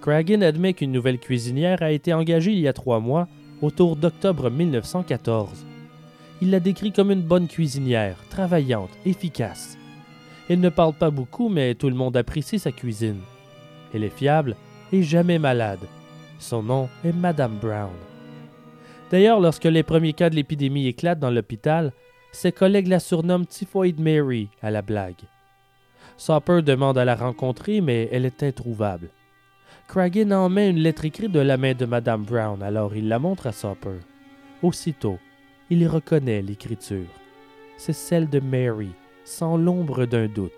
Cragen 0.00 0.42
admet 0.42 0.74
qu'une 0.74 0.92
nouvelle 0.92 1.18
cuisinière 1.18 1.82
a 1.82 1.90
été 1.90 2.12
engagée 2.12 2.52
il 2.52 2.60
y 2.60 2.68
a 2.68 2.72
trois 2.72 3.00
mois 3.00 3.28
autour 3.62 3.96
d'octobre 3.96 4.50
1914. 4.50 5.66
Il 6.42 6.50
la 6.50 6.60
décrit 6.60 6.92
comme 6.92 7.10
une 7.10 7.22
bonne 7.22 7.48
cuisinière, 7.48 8.16
travaillante, 8.28 8.90
efficace. 9.06 9.78
Elle 10.48 10.60
ne 10.60 10.68
parle 10.68 10.92
pas 10.92 11.10
beaucoup, 11.10 11.48
mais 11.48 11.74
tout 11.74 11.88
le 11.88 11.96
monde 11.96 12.16
apprécie 12.16 12.58
sa 12.58 12.72
cuisine. 12.72 13.20
Elle 13.92 14.04
est 14.04 14.16
fiable 14.16 14.54
et 14.92 15.02
jamais 15.02 15.38
malade. 15.38 15.80
Son 16.38 16.62
nom 16.62 16.88
est 17.04 17.14
Madame 17.14 17.56
Brown. 17.60 17.90
D'ailleurs, 19.10 19.40
lorsque 19.40 19.64
les 19.64 19.82
premiers 19.82 20.12
cas 20.12 20.30
de 20.30 20.34
l'épidémie 20.34 20.86
éclatent 20.86 21.20
dans 21.20 21.30
l'hôpital, 21.30 21.92
ses 22.32 22.52
collègues 22.52 22.88
la 22.88 22.98
surnomment 22.98 23.46
Typhoid 23.46 24.00
Mary 24.00 24.48
à 24.62 24.70
la 24.70 24.82
blague. 24.82 25.22
Soper 26.16 26.62
demande 26.62 26.98
à 26.98 27.04
la 27.04 27.14
rencontrer, 27.14 27.80
mais 27.80 28.08
elle 28.10 28.24
est 28.24 28.42
introuvable. 28.42 29.08
Cragen 29.88 30.32
en 30.32 30.48
met 30.48 30.70
une 30.70 30.78
lettre 30.78 31.04
écrite 31.04 31.30
de 31.30 31.40
la 31.40 31.56
main 31.56 31.74
de 31.74 31.86
Madame 31.86 32.24
Brown, 32.24 32.62
alors 32.62 32.96
il 32.96 33.08
la 33.08 33.18
montre 33.18 33.46
à 33.46 33.52
Soper. 33.52 33.98
Aussitôt, 34.62 35.18
il 35.70 35.82
y 35.82 35.86
reconnaît 35.86 36.42
l'écriture. 36.42 37.06
C'est 37.76 37.92
celle 37.92 38.28
de 38.28 38.40
Mary, 38.40 38.90
sans 39.24 39.56
l'ombre 39.56 40.06
d'un 40.06 40.26
doute. 40.26 40.52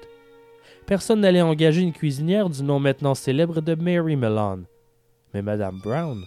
Personne 0.86 1.20
n'allait 1.20 1.42
engager 1.42 1.82
une 1.82 1.92
cuisinière 1.92 2.48
du 2.48 2.62
nom 2.62 2.80
maintenant 2.80 3.14
célèbre 3.14 3.60
de 3.60 3.74
Mary 3.74 4.16
Mellon. 4.16 4.64
Mais 5.34 5.42
Madame 5.42 5.78
Brown, 5.84 6.22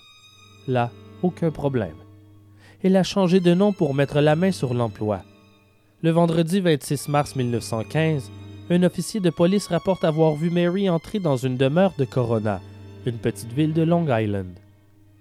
là, 0.68 0.92
aucun 1.24 1.50
problème. 1.50 1.96
Elle 2.84 2.98
a 2.98 3.04
changé 3.04 3.40
de 3.40 3.54
nom 3.54 3.74
pour 3.74 3.94
mettre 3.94 4.22
la 4.22 4.36
main 4.36 4.52
sur 4.52 4.74
l'emploi. 4.74 5.22
Le 6.02 6.10
vendredi 6.10 6.60
26 6.62 7.10
mars 7.10 7.36
1915, 7.36 8.32
un 8.72 8.82
officier 8.82 9.20
de 9.20 9.30
police 9.30 9.68
rapporte 9.68 10.04
avoir 10.04 10.34
vu 10.34 10.50
Mary 10.50 10.90
entrer 10.90 11.20
dans 11.20 11.38
une 11.38 11.58
demeure 11.58 11.94
de 12.00 12.06
Corona, 12.06 12.60
une 13.06 13.20
petite 13.20 13.54
ville 13.54 13.74
de 13.74 13.84
Long 13.84 14.08
Island. 14.10 14.58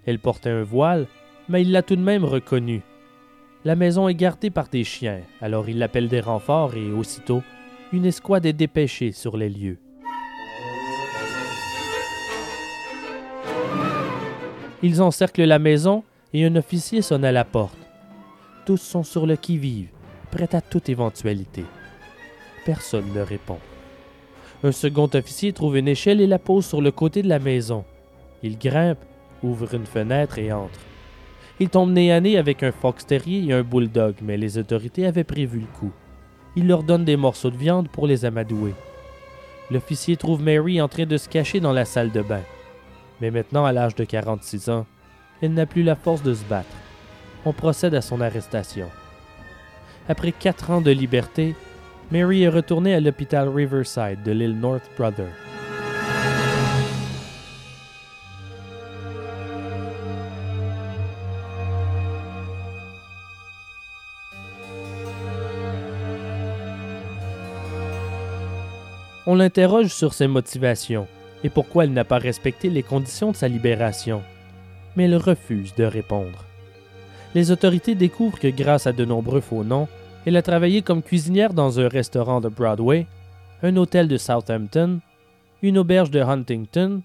Elle 0.07 0.17
portait 0.17 0.49
un 0.49 0.63
voile, 0.63 1.05
mais 1.49 1.61
il 1.61 1.71
l'a 1.71 1.83
tout 1.83 1.95
de 1.95 2.01
même 2.01 2.25
reconnue. 2.25 2.81
La 3.63 3.75
maison 3.75 4.07
est 4.07 4.15
gardée 4.15 4.49
par 4.49 4.67
des 4.67 4.83
chiens, 4.83 5.21
alors 5.39 5.69
il 5.69 5.83
appelle 5.83 6.07
des 6.07 6.19
renforts 6.19 6.73
et 6.73 6.91
aussitôt, 6.91 7.43
une 7.93 8.05
escouade 8.05 8.47
est 8.47 8.53
dépêchée 8.53 9.11
sur 9.11 9.37
les 9.37 9.49
lieux. 9.49 9.77
Ils 14.81 14.99
encerclent 15.03 15.43
la 15.43 15.59
maison 15.59 16.03
et 16.33 16.45
un 16.45 16.55
officier 16.55 17.01
sonne 17.01 17.25
à 17.25 17.31
la 17.31 17.43
porte. 17.43 17.77
Tous 18.65 18.77
sont 18.77 19.03
sur 19.03 19.25
le 19.25 19.35
qui-vive, 19.35 19.89
prêts 20.31 20.53
à 20.55 20.61
toute 20.61 20.89
éventualité. 20.89 21.65
Personne 22.65 23.11
ne 23.13 23.21
répond. 23.21 23.57
Un 24.63 24.71
second 24.71 25.09
officier 25.13 25.53
trouve 25.53 25.77
une 25.77 25.87
échelle 25.87 26.21
et 26.21 26.27
la 26.27 26.39
pose 26.39 26.65
sur 26.65 26.81
le 26.81 26.91
côté 26.91 27.23
de 27.23 27.29
la 27.29 27.39
maison. 27.39 27.83
Il 28.43 28.57
grimpe, 28.57 29.03
ouvre 29.41 29.73
une 29.73 29.85
fenêtre 29.85 30.37
et 30.37 30.51
entre. 30.51 30.79
Il 31.59 31.69
tombe 31.69 31.91
nez 31.91 32.11
à 32.11 32.21
nez 32.21 32.37
avec 32.37 32.63
un 32.63 32.71
fox 32.71 33.05
terrier 33.05 33.49
et 33.49 33.53
un 33.53 33.63
bulldog, 33.63 34.15
mais 34.21 34.37
les 34.37 34.57
autorités 34.57 35.05
avaient 35.05 35.23
prévu 35.23 35.59
le 35.59 35.79
coup. 35.79 35.91
Il 36.55 36.67
leur 36.67 36.83
donne 36.83 37.05
des 37.05 37.17
morceaux 37.17 37.49
de 37.49 37.57
viande 37.57 37.89
pour 37.89 38.07
les 38.07 38.25
amadouer. 38.25 38.73
L'officier 39.69 40.17
trouve 40.17 40.41
Mary 40.41 40.81
en 40.81 40.87
train 40.87 41.05
de 41.05 41.17
se 41.17 41.29
cacher 41.29 41.59
dans 41.59 41.71
la 41.71 41.85
salle 41.85 42.11
de 42.11 42.21
bain. 42.21 42.41
Mais 43.21 43.31
maintenant, 43.31 43.65
à 43.65 43.71
l'âge 43.71 43.95
de 43.95 44.03
46 44.03 44.69
ans, 44.69 44.85
elle 45.41 45.53
n'a 45.53 45.65
plus 45.65 45.83
la 45.83 45.95
force 45.95 46.23
de 46.23 46.33
se 46.33 46.43
battre. 46.45 46.69
On 47.45 47.53
procède 47.53 47.95
à 47.95 48.01
son 48.01 48.21
arrestation. 48.21 48.89
Après 50.07 50.31
quatre 50.31 50.71
ans 50.71 50.81
de 50.81 50.91
liberté, 50.91 51.55
Mary 52.11 52.43
est 52.43 52.49
retournée 52.49 52.93
à 52.93 52.99
l'hôpital 52.99 53.47
Riverside 53.49 54.21
de 54.23 54.31
l'île 54.31 54.59
North 54.59 54.89
Brother. 54.97 55.29
On 69.27 69.35
l'interroge 69.35 69.93
sur 69.93 70.13
ses 70.13 70.27
motivations 70.27 71.07
et 71.43 71.49
pourquoi 71.49 71.85
elle 71.85 71.93
n'a 71.93 72.03
pas 72.03 72.17
respecté 72.17 72.69
les 72.69 72.83
conditions 72.83 73.31
de 73.31 73.37
sa 73.37 73.47
libération, 73.47 74.23
mais 74.95 75.05
elle 75.05 75.15
refuse 75.15 75.73
de 75.75 75.83
répondre. 75.83 76.45
Les 77.33 77.51
autorités 77.51 77.95
découvrent 77.95 78.39
que 78.39 78.47
grâce 78.47 78.87
à 78.87 78.91
de 78.91 79.05
nombreux 79.05 79.41
faux 79.41 79.63
noms, 79.63 79.87
elle 80.25 80.37
a 80.37 80.41
travaillé 80.41 80.81
comme 80.81 81.01
cuisinière 81.01 81.53
dans 81.53 81.79
un 81.79 81.87
restaurant 81.87 82.41
de 82.41 82.49
Broadway, 82.49 83.07
un 83.63 83.75
hôtel 83.77 84.07
de 84.07 84.17
Southampton, 84.17 84.99
une 85.61 85.77
auberge 85.77 86.11
de 86.11 86.19
Huntington, 86.19 87.01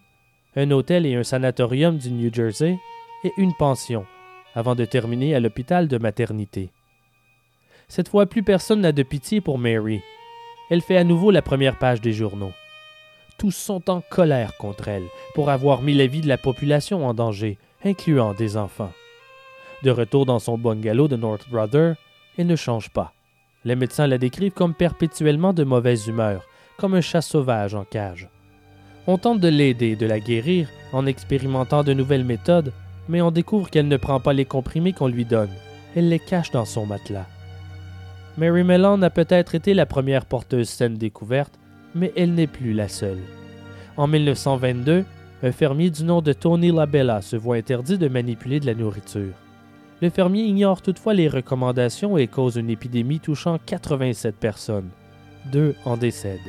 un 0.56 0.70
hôtel 0.70 1.06
et 1.06 1.14
un 1.14 1.22
sanatorium 1.22 1.98
du 1.98 2.10
New 2.10 2.32
Jersey 2.32 2.78
et 3.24 3.32
une 3.36 3.54
pension, 3.54 4.04
avant 4.54 4.74
de 4.74 4.84
terminer 4.84 5.34
à 5.34 5.40
l'hôpital 5.40 5.86
de 5.86 5.98
maternité. 5.98 6.70
Cette 7.88 8.08
fois, 8.08 8.26
plus 8.26 8.42
personne 8.42 8.80
n'a 8.80 8.92
de 8.92 9.02
pitié 9.02 9.40
pour 9.40 9.58
Mary. 9.58 10.00
Elle 10.70 10.80
fait 10.80 10.96
à 10.96 11.04
nouveau 11.04 11.30
la 11.30 11.42
première 11.42 11.78
page 11.78 12.00
des 12.00 12.12
journaux. 12.12 12.52
Tous 13.38 13.52
sont 13.52 13.90
en 13.90 14.00
colère 14.00 14.56
contre 14.56 14.88
elle 14.88 15.04
pour 15.34 15.50
avoir 15.50 15.82
mis 15.82 15.94
la 15.94 16.06
vie 16.06 16.22
de 16.22 16.28
la 16.28 16.38
population 16.38 17.06
en 17.06 17.14
danger, 17.14 17.58
incluant 17.84 18.34
des 18.34 18.56
enfants. 18.56 18.92
De 19.82 19.90
retour 19.90 20.26
dans 20.26 20.38
son 20.38 20.58
bungalow 20.58 21.08
de 21.08 21.16
North 21.16 21.48
Brother, 21.50 21.96
elle 22.38 22.46
ne 22.46 22.56
change 22.56 22.90
pas. 22.90 23.12
Les 23.64 23.76
médecins 23.76 24.06
la 24.06 24.18
décrivent 24.18 24.52
comme 24.52 24.74
perpétuellement 24.74 25.52
de 25.52 25.64
mauvaise 25.64 26.06
humeur, 26.06 26.46
comme 26.78 26.94
un 26.94 27.00
chat 27.00 27.22
sauvage 27.22 27.74
en 27.74 27.84
cage. 27.84 28.28
On 29.06 29.18
tente 29.18 29.40
de 29.40 29.48
l'aider 29.48 29.96
de 29.96 30.06
la 30.06 30.20
guérir 30.20 30.68
en 30.92 31.06
expérimentant 31.06 31.84
de 31.84 31.92
nouvelles 31.92 32.24
méthodes, 32.24 32.72
mais 33.08 33.20
on 33.20 33.30
découvre 33.30 33.70
qu'elle 33.70 33.88
ne 33.88 33.96
prend 33.96 34.20
pas 34.20 34.32
les 34.32 34.44
comprimés 34.44 34.92
qu'on 34.92 35.08
lui 35.08 35.24
donne. 35.24 35.50
Elle 35.94 36.08
les 36.08 36.18
cache 36.18 36.50
dans 36.50 36.64
son 36.64 36.86
matelas. 36.86 37.26
Mary 38.36 38.64
Mellon 38.64 39.00
a 39.02 39.10
peut-être 39.10 39.54
été 39.54 39.74
la 39.74 39.86
première 39.86 40.26
porteuse 40.26 40.68
saine 40.68 40.96
découverte, 40.96 41.58
mais 41.94 42.12
elle 42.16 42.34
n'est 42.34 42.46
plus 42.46 42.72
la 42.72 42.88
seule. 42.88 43.22
En 43.96 44.06
1922, 44.06 45.04
un 45.42 45.52
fermier 45.52 45.90
du 45.90 46.04
nom 46.04 46.22
de 46.22 46.32
Tony 46.32 46.72
Labella 46.72 47.20
se 47.20 47.36
voit 47.36 47.56
interdit 47.56 47.98
de 47.98 48.08
manipuler 48.08 48.58
de 48.58 48.66
la 48.66 48.74
nourriture. 48.74 49.34
Le 50.00 50.10
fermier 50.10 50.44
ignore 50.44 50.82
toutefois 50.82 51.14
les 51.14 51.28
recommandations 51.28 52.16
et 52.16 52.26
cause 52.26 52.56
une 52.56 52.70
épidémie 52.70 53.20
touchant 53.20 53.58
87 53.64 54.36
personnes. 54.36 54.88
Deux 55.52 55.74
en 55.84 55.96
décèdent. 55.96 56.40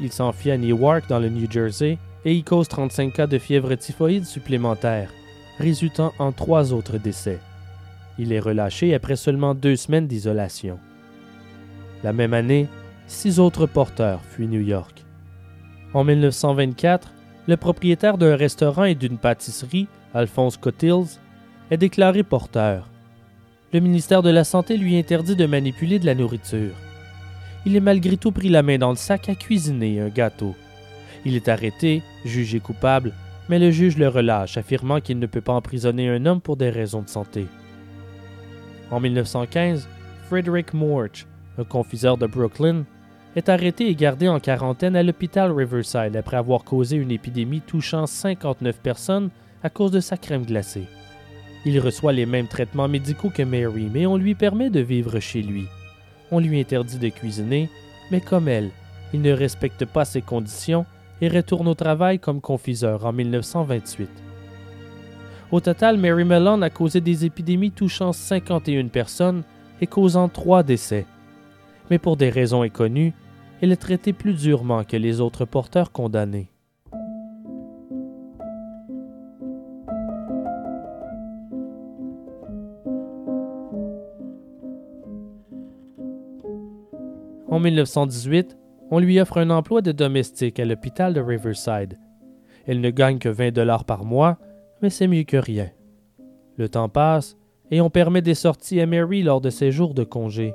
Il 0.00 0.12
s'enfuit 0.12 0.50
à 0.50 0.58
Newark 0.58 1.08
dans 1.08 1.18
le 1.18 1.28
New 1.28 1.50
Jersey 1.50 1.98
et 2.24 2.34
y 2.34 2.42
cause 2.42 2.68
35 2.68 3.12
cas 3.12 3.26
de 3.26 3.38
fièvre 3.38 3.74
typhoïde 3.74 4.24
supplémentaires, 4.24 5.10
résultant 5.58 6.12
en 6.18 6.32
trois 6.32 6.72
autres 6.72 6.98
décès. 6.98 7.38
Il 8.18 8.32
est 8.32 8.40
relâché 8.40 8.94
après 8.94 9.16
seulement 9.16 9.54
deux 9.54 9.76
semaines 9.76 10.06
d'isolation. 10.06 10.78
La 12.02 12.12
même 12.12 12.34
année, 12.34 12.68
six 13.06 13.38
autres 13.40 13.66
porteurs 13.66 14.22
fuient 14.22 14.48
New 14.48 14.60
York. 14.60 15.04
En 15.94 16.04
1924, 16.04 17.12
le 17.46 17.56
propriétaire 17.56 18.18
d'un 18.18 18.36
restaurant 18.36 18.84
et 18.84 18.94
d'une 18.94 19.18
pâtisserie, 19.18 19.86
Alphonse 20.14 20.56
Cotilles, 20.56 21.18
est 21.70 21.76
déclaré 21.76 22.22
porteur. 22.22 22.88
Le 23.72 23.80
ministère 23.80 24.22
de 24.22 24.30
la 24.30 24.44
Santé 24.44 24.76
lui 24.76 24.96
interdit 24.96 25.36
de 25.36 25.46
manipuler 25.46 25.98
de 25.98 26.06
la 26.06 26.14
nourriture. 26.14 26.74
Il 27.64 27.76
est 27.76 27.80
malgré 27.80 28.16
tout 28.16 28.32
pris 28.32 28.48
la 28.48 28.62
main 28.62 28.78
dans 28.78 28.90
le 28.90 28.96
sac 28.96 29.28
à 29.28 29.34
cuisiner 29.34 30.00
un 30.00 30.08
gâteau. 30.08 30.54
Il 31.24 31.34
est 31.34 31.48
arrêté, 31.48 32.02
jugé 32.24 32.60
coupable, 32.60 33.12
mais 33.48 33.58
le 33.58 33.70
juge 33.70 33.98
le 33.98 34.08
relâche, 34.08 34.56
affirmant 34.56 35.00
qu'il 35.00 35.18
ne 35.18 35.26
peut 35.26 35.40
pas 35.40 35.52
emprisonner 35.52 36.08
un 36.08 36.26
homme 36.26 36.40
pour 36.40 36.56
des 36.56 36.70
raisons 36.70 37.02
de 37.02 37.08
santé. 37.08 37.46
En 38.90 39.00
1915, 39.00 39.88
Frederick 40.28 40.74
Morch, 40.74 41.26
un 41.58 41.64
confiseur 41.64 42.16
de 42.16 42.26
Brooklyn, 42.26 42.84
est 43.36 43.50
arrêté 43.50 43.88
et 43.88 43.94
gardé 43.94 44.28
en 44.28 44.40
quarantaine 44.40 44.96
à 44.96 45.02
l'hôpital 45.02 45.52
Riverside 45.52 46.16
après 46.16 46.38
avoir 46.38 46.64
causé 46.64 46.96
une 46.96 47.10
épidémie 47.10 47.60
touchant 47.60 48.06
59 48.06 48.80
personnes 48.80 49.28
à 49.62 49.68
cause 49.68 49.90
de 49.90 50.00
sa 50.00 50.16
crème 50.16 50.46
glacée. 50.46 50.86
Il 51.66 51.78
reçoit 51.78 52.14
les 52.14 52.24
mêmes 52.24 52.48
traitements 52.48 52.88
médicaux 52.88 53.28
que 53.28 53.42
Mary, 53.42 53.90
mais 53.92 54.06
on 54.06 54.16
lui 54.16 54.34
permet 54.34 54.70
de 54.70 54.80
vivre 54.80 55.20
chez 55.20 55.42
lui. 55.42 55.66
On 56.30 56.40
lui 56.40 56.58
interdit 56.58 56.98
de 56.98 57.10
cuisiner, 57.10 57.68
mais 58.10 58.22
comme 58.22 58.48
elle, 58.48 58.70
il 59.12 59.20
ne 59.20 59.32
respecte 59.32 59.84
pas 59.84 60.06
ses 60.06 60.22
conditions 60.22 60.86
et 61.20 61.28
retourne 61.28 61.68
au 61.68 61.74
travail 61.74 62.18
comme 62.18 62.40
confiseur 62.40 63.04
en 63.04 63.12
1928. 63.12 64.08
Au 65.52 65.60
total, 65.60 65.98
Mary 65.98 66.24
Mellon 66.24 66.62
a 66.62 66.70
causé 66.70 67.02
des 67.02 67.26
épidémies 67.26 67.70
touchant 67.70 68.12
51 68.12 68.88
personnes 68.88 69.42
et 69.82 69.86
causant 69.86 70.28
trois 70.28 70.62
décès. 70.62 71.04
Mais 71.90 71.98
pour 71.98 72.16
des 72.16 72.30
raisons 72.30 72.62
inconnues, 72.62 73.12
elle 73.60 73.72
est 73.72 73.76
traitée 73.76 74.12
plus 74.12 74.34
durement 74.34 74.84
que 74.84 74.96
les 74.96 75.20
autres 75.20 75.44
porteurs 75.44 75.92
condamnés. 75.92 76.50
En 87.48 87.60
1918, 87.60 88.58
on 88.90 88.98
lui 88.98 89.18
offre 89.18 89.38
un 89.38 89.50
emploi 89.50 89.80
de 89.80 89.92
domestique 89.92 90.60
à 90.60 90.64
l'hôpital 90.64 91.14
de 91.14 91.20
Riverside. 91.20 91.98
Elle 92.66 92.80
ne 92.80 92.90
gagne 92.90 93.18
que 93.18 93.28
20 93.28 93.52
dollars 93.52 93.84
par 93.84 94.04
mois, 94.04 94.38
mais 94.82 94.90
c'est 94.90 95.08
mieux 95.08 95.22
que 95.22 95.36
rien. 95.36 95.70
Le 96.56 96.68
temps 96.68 96.88
passe 96.88 97.36
et 97.70 97.80
on 97.80 97.88
permet 97.88 98.22
des 98.22 98.34
sorties 98.34 98.80
à 98.80 98.86
Mary 98.86 99.22
lors 99.22 99.40
de 99.40 99.50
ses 99.50 99.72
jours 99.72 99.94
de 99.94 100.04
congé. 100.04 100.54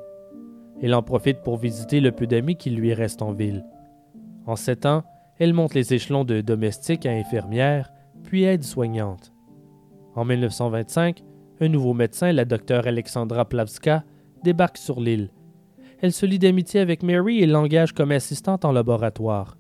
Elle 0.82 0.96
en 0.96 1.04
profite 1.04 1.42
pour 1.42 1.58
visiter 1.58 2.00
le 2.00 2.12
peu 2.12 2.28
d'amis 2.28 2.56
qui 2.56 2.70
lui 2.72 2.94
restent 2.94 3.22
en 3.22 3.34
ville. 3.34 3.66
En 4.46 4.56
sept 4.56 4.86
ans, 4.86 5.04
elle 5.38 5.54
monte 5.54 5.74
les 5.74 5.94
échelons 5.94 6.24
de 6.24 6.42
domestique 6.42 7.06
à 7.06 7.12
infirmière, 7.12 7.92
puis 8.24 8.44
aide-soignante. 8.44 9.32
En 10.16 10.26
1925, 10.26 11.24
un 11.60 11.68
nouveau 11.68 11.94
médecin, 11.94 12.32
la 12.32 12.46
docteure 12.46 12.88
Alexandra 12.88 13.46
Plavska, 13.46 14.04
débarque 14.44 14.78
sur 14.78 15.00
l'île 15.00 15.30
elle 16.02 16.12
se 16.12 16.26
lie 16.26 16.40
d'amitié 16.40 16.80
avec 16.80 17.04
Mary 17.04 17.42
et 17.42 17.46
l'engage 17.46 17.94
comme 17.94 18.12
assistante 18.12 18.66
en 18.66 18.72
laboratoire. 18.72 19.58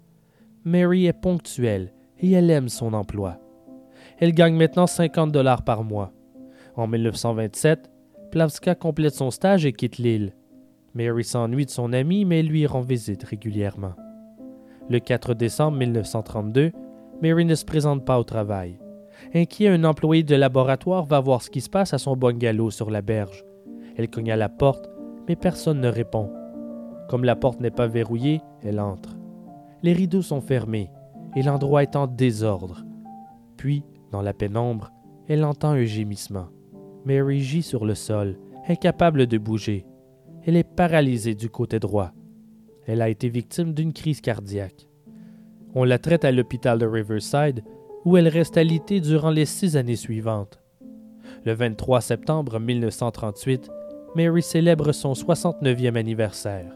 Mary 0.65 1.05
est 1.05 1.13
ponctuelle 1.13 1.93
et 2.19 2.31
elle 2.31 2.49
aime 2.49 2.67
son 2.67 2.93
emploi. 2.93 3.37
Elle 4.17 4.33
gagne 4.33 4.55
maintenant 4.55 4.87
50 4.87 5.31
dollars 5.31 5.63
par 5.63 5.83
mois. 5.83 6.11
En 6.75 6.87
1927, 6.87 7.91
Plavska 8.31 8.75
complète 8.75 9.13
son 9.13 9.29
stage 9.29 9.65
et 9.65 9.73
quitte 9.73 9.99
l'île. 9.99 10.33
Mary 10.93 11.23
s'ennuie 11.23 11.65
de 11.65 11.71
son 11.71 11.93
ami 11.93 12.25
mais 12.25 12.43
lui 12.43 12.65
rend 12.65 12.81
visite 12.81 13.23
régulièrement. 13.23 13.93
Le 14.89 14.99
4 14.99 15.33
décembre 15.33 15.77
1932, 15.77 16.71
Mary 17.21 17.45
ne 17.45 17.55
se 17.55 17.65
présente 17.65 18.05
pas 18.05 18.19
au 18.19 18.23
travail. 18.23 18.79
Inquiet, 19.33 19.69
un 19.69 19.83
employé 19.83 20.23
de 20.23 20.35
laboratoire 20.35 21.05
va 21.05 21.19
voir 21.19 21.41
ce 21.41 21.49
qui 21.49 21.61
se 21.61 21.69
passe 21.69 21.93
à 21.93 21.97
son 21.97 22.15
bungalow 22.15 22.71
sur 22.71 22.89
la 22.89 23.01
berge. 23.01 23.45
Elle 23.95 24.09
cogne 24.09 24.31
à 24.31 24.35
la 24.35 24.49
porte 24.49 24.89
mais 25.27 25.35
personne 25.35 25.79
ne 25.79 25.87
répond. 25.87 26.31
Comme 27.07 27.23
la 27.23 27.35
porte 27.35 27.59
n'est 27.61 27.71
pas 27.71 27.87
verrouillée, 27.87 28.41
elle 28.63 28.79
entre. 28.79 29.15
Les 29.83 29.93
rideaux 29.93 30.21
sont 30.21 30.41
fermés 30.41 30.91
et 31.35 31.43
l'endroit 31.43 31.83
est 31.83 31.95
en 31.95 32.07
désordre. 32.07 32.83
Puis, 33.57 33.83
dans 34.11 34.21
la 34.21 34.33
pénombre, 34.33 34.91
elle 35.27 35.45
entend 35.45 35.69
un 35.69 35.83
gémissement. 35.83 36.47
Mary 37.05 37.39
gît 37.39 37.63
sur 37.63 37.85
le 37.85 37.95
sol 37.95 38.37
incapable 38.67 39.27
de 39.27 39.37
bouger. 39.37 39.85
Elle 40.43 40.57
est 40.57 40.63
paralysée 40.63 41.35
du 41.35 41.49
côté 41.49 41.79
droit. 41.79 42.11
Elle 42.87 43.01
a 43.01 43.09
été 43.09 43.29
victime 43.29 43.73
d'une 43.73 43.93
crise 43.93 44.21
cardiaque. 44.21 44.87
On 45.75 45.83
la 45.83 45.99
traite 45.99 46.25
à 46.25 46.31
l'hôpital 46.31 46.79
de 46.79 46.85
Riverside, 46.85 47.63
où 48.05 48.17
elle 48.17 48.27
reste 48.27 48.57
alitée 48.57 48.99
durant 48.99 49.29
les 49.29 49.45
six 49.45 49.77
années 49.77 49.95
suivantes. 49.95 50.59
Le 51.45 51.53
23 51.53 52.01
septembre 52.01 52.59
1938, 52.59 53.69
Mary 54.15 54.41
célèbre 54.41 54.91
son 54.91 55.13
69e 55.13 55.95
anniversaire. 55.95 56.75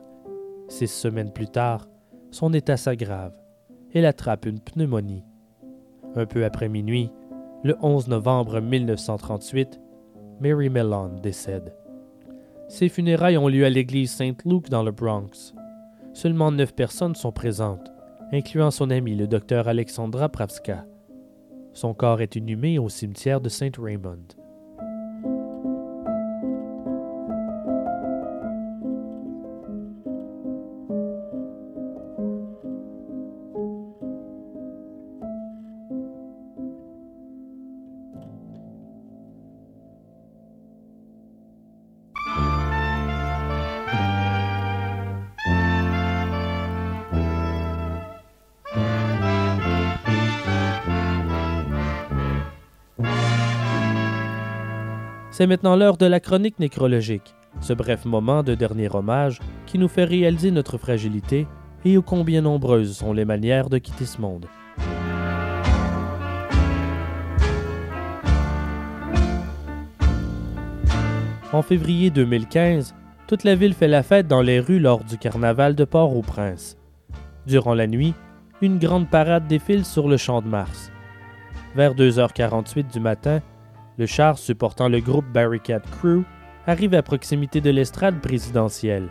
Six 0.67 0.87
semaines 0.87 1.33
plus 1.33 1.47
tard, 1.49 1.87
son 2.31 2.53
état 2.53 2.77
s'aggrave. 2.77 3.33
Elle 3.93 4.05
attrape 4.05 4.45
une 4.45 4.59
pneumonie. 4.59 5.23
Un 6.15 6.25
peu 6.25 6.45
après 6.45 6.69
minuit, 6.69 7.11
le 7.63 7.75
11 7.81 8.07
novembre 8.07 8.59
1938, 8.61 9.81
Mary 10.39 10.69
Mellon 10.69 11.19
décède. 11.21 11.73
Ses 12.67 12.89
funérailles 12.89 13.37
ont 13.37 13.47
lieu 13.47 13.65
à 13.65 13.69
l'église 13.69 14.11
Saint-Luc 14.11 14.69
dans 14.69 14.83
le 14.83 14.91
Bronx. 14.91 15.53
Seulement 16.13 16.51
neuf 16.51 16.73
personnes 16.73 17.15
sont 17.15 17.31
présentes, 17.31 17.91
incluant 18.31 18.71
son 18.71 18.89
ami 18.89 19.15
le 19.15 19.27
docteur 19.27 19.67
Alexandra 19.67 20.29
Pravska. 20.29 20.85
Son 21.73 21.93
corps 21.93 22.21
est 22.21 22.35
inhumé 22.35 22.79
au 22.79 22.89
cimetière 22.89 23.41
de 23.41 23.49
Saint 23.49 23.71
C'est 55.37 55.47
maintenant 55.47 55.75
l'heure 55.75 55.97
de 55.97 56.05
la 56.05 56.21
chronique 56.21 56.59
nécrologique, 56.59 57.35
ce 57.59 57.73
bref 57.73 58.05
moment 58.05 58.41
de 58.41 58.55
dernier 58.55 58.87
hommage 58.95 59.41
qui 59.65 59.77
nous 59.77 59.89
fait 59.89 60.05
réaliser 60.05 60.49
notre 60.49 60.77
fragilité 60.77 61.45
et 61.83 61.97
ô 61.97 62.01
combien 62.01 62.39
nombreuses 62.39 62.95
sont 62.95 63.11
les 63.11 63.25
manières 63.25 63.67
de 63.67 63.77
quitter 63.77 64.05
ce 64.05 64.21
monde. 64.21 64.45
En 71.51 71.61
février 71.61 72.11
2015, 72.11 72.95
toute 73.27 73.43
la 73.43 73.55
ville 73.55 73.73
fait 73.73 73.89
la 73.89 74.03
fête 74.03 74.29
dans 74.29 74.41
les 74.41 74.61
rues 74.61 74.79
lors 74.79 75.03
du 75.03 75.17
carnaval 75.17 75.75
de 75.75 75.83
Port-au-Prince. 75.83 76.77
Durant 77.45 77.73
la 77.73 77.87
nuit, 77.87 78.13
une 78.61 78.79
grande 78.79 79.09
parade 79.09 79.47
défile 79.47 79.83
sur 79.83 80.07
le 80.07 80.15
champ 80.15 80.41
de 80.41 80.47
Mars. 80.47 80.93
Vers 81.75 81.93
2h48 81.93 82.89
du 82.93 83.01
matin, 83.01 83.41
le 83.97 84.05
char 84.05 84.37
supportant 84.37 84.89
le 84.89 84.99
groupe 84.99 85.25
Barricade 85.33 85.85
Crew 85.99 86.23
arrive 86.67 86.93
à 86.93 87.03
proximité 87.03 87.61
de 87.61 87.69
l'estrade 87.69 88.19
présidentielle. 88.21 89.09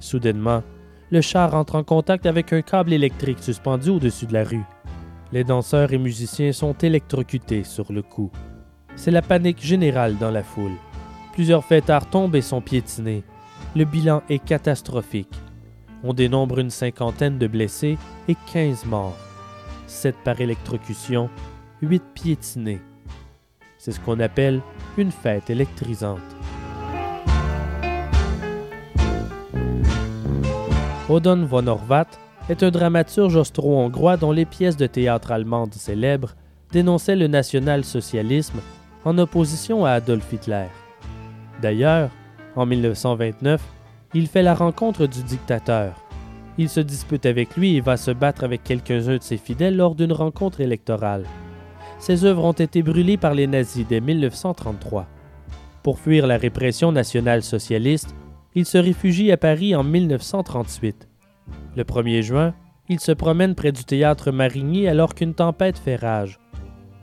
Soudainement, 0.00 0.62
le 1.10 1.20
char 1.20 1.54
entre 1.54 1.76
en 1.76 1.84
contact 1.84 2.26
avec 2.26 2.52
un 2.52 2.62
câble 2.62 2.92
électrique 2.92 3.38
suspendu 3.38 3.90
au-dessus 3.90 4.26
de 4.26 4.32
la 4.32 4.44
rue. 4.44 4.64
Les 5.32 5.44
danseurs 5.44 5.92
et 5.92 5.98
musiciens 5.98 6.52
sont 6.52 6.74
électrocutés 6.74 7.64
sur 7.64 7.92
le 7.92 8.02
coup. 8.02 8.30
C'est 8.96 9.10
la 9.10 9.22
panique 9.22 9.62
générale 9.62 10.16
dans 10.18 10.30
la 10.30 10.42
foule. 10.42 10.76
Plusieurs 11.32 11.64
fêtards 11.64 12.08
tombent 12.08 12.34
et 12.34 12.42
sont 12.42 12.60
piétinés. 12.60 13.24
Le 13.74 13.84
bilan 13.84 14.22
est 14.28 14.42
catastrophique. 14.42 15.34
On 16.02 16.14
dénombre 16.14 16.58
une 16.58 16.70
cinquantaine 16.70 17.38
de 17.38 17.46
blessés 17.46 17.98
et 18.28 18.36
15 18.52 18.86
morts. 18.86 19.16
7 19.86 20.16
par 20.24 20.40
électrocution, 20.40 21.28
8 21.82 22.02
piétinés. 22.14 22.80
C'est 23.86 23.92
ce 23.92 24.00
qu'on 24.00 24.18
appelle 24.18 24.62
une 24.98 25.12
fête 25.12 25.48
électrisante. 25.48 26.18
Odon 31.08 31.44
von 31.44 31.68
Horvath 31.68 32.18
est 32.48 32.64
un 32.64 32.72
dramaturge 32.72 33.36
austro-hongrois 33.36 34.16
dont 34.16 34.32
les 34.32 34.44
pièces 34.44 34.76
de 34.76 34.88
théâtre 34.88 35.30
allemandes 35.30 35.72
célèbres 35.72 36.34
dénonçaient 36.72 37.14
le 37.14 37.28
national-socialisme 37.28 38.58
en 39.04 39.18
opposition 39.18 39.86
à 39.86 39.92
Adolf 39.92 40.32
Hitler. 40.32 40.66
D'ailleurs, 41.62 42.10
en 42.56 42.66
1929, 42.66 43.62
il 44.14 44.26
fait 44.26 44.42
la 44.42 44.56
rencontre 44.56 45.06
du 45.06 45.22
dictateur. 45.22 45.94
Il 46.58 46.68
se 46.68 46.80
dispute 46.80 47.24
avec 47.24 47.56
lui 47.56 47.76
et 47.76 47.80
va 47.80 47.96
se 47.96 48.10
battre 48.10 48.42
avec 48.42 48.64
quelques-uns 48.64 49.18
de 49.18 49.22
ses 49.22 49.36
fidèles 49.36 49.76
lors 49.76 49.94
d'une 49.94 50.12
rencontre 50.12 50.60
électorale. 50.60 51.24
Ses 51.98 52.24
œuvres 52.24 52.44
ont 52.44 52.52
été 52.52 52.82
brûlées 52.82 53.16
par 53.16 53.34
les 53.34 53.46
nazis 53.46 53.86
dès 53.86 54.00
1933. 54.00 55.06
Pour 55.82 55.98
fuir 55.98 56.26
la 56.26 56.36
répression 56.36 56.92
nationale-socialiste, 56.92 58.14
il 58.54 58.66
se 58.66 58.78
réfugie 58.78 59.32
à 59.32 59.36
Paris 59.36 59.74
en 59.74 59.84
1938. 59.84 61.08
Le 61.76 61.84
1er 61.84 62.22
juin, 62.22 62.54
il 62.88 63.00
se 63.00 63.12
promène 63.12 63.54
près 63.54 63.72
du 63.72 63.84
théâtre 63.84 64.30
Marigny 64.30 64.88
alors 64.88 65.14
qu'une 65.14 65.34
tempête 65.34 65.78
fait 65.78 65.96
rage. 65.96 66.38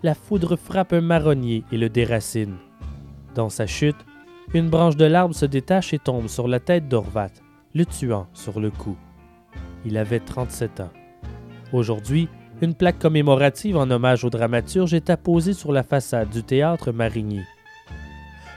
La 0.02 0.16
foudre 0.16 0.56
frappe 0.56 0.94
un 0.94 1.02
marronnier 1.02 1.64
et 1.72 1.78
le 1.78 1.90
déracine. 1.90 2.56
Dans 3.36 3.50
sa 3.50 3.68
chute, 3.68 3.96
une 4.54 4.70
branche 4.70 4.98
de 4.98 5.06
l'arbre 5.06 5.34
se 5.34 5.46
détache 5.46 5.94
et 5.94 6.00
tombe 6.00 6.28
sur 6.28 6.48
la 6.48 6.60
tête 6.60 6.88
d'Orvat, 6.88 7.32
le 7.74 7.86
tuant 7.86 8.28
sur 8.34 8.60
le 8.60 8.70
coup. 8.70 8.98
Il 9.86 9.98
avait 9.98 10.20
37 10.20 10.82
ans. 10.82 10.92
Aujourd'hui, 11.72 12.30
une 12.64 12.76
plaque 12.76 13.00
commémorative 13.00 13.76
en 13.76 13.90
hommage 13.92 14.24
au 14.24 14.30
dramaturge 14.30 14.94
est 14.94 15.10
apposée 15.10 15.54
sur 15.54 15.74
la 15.74 15.84
façade 15.84 16.30
du 16.30 16.44
théâtre 16.44 16.94
Marigny. 16.94 17.42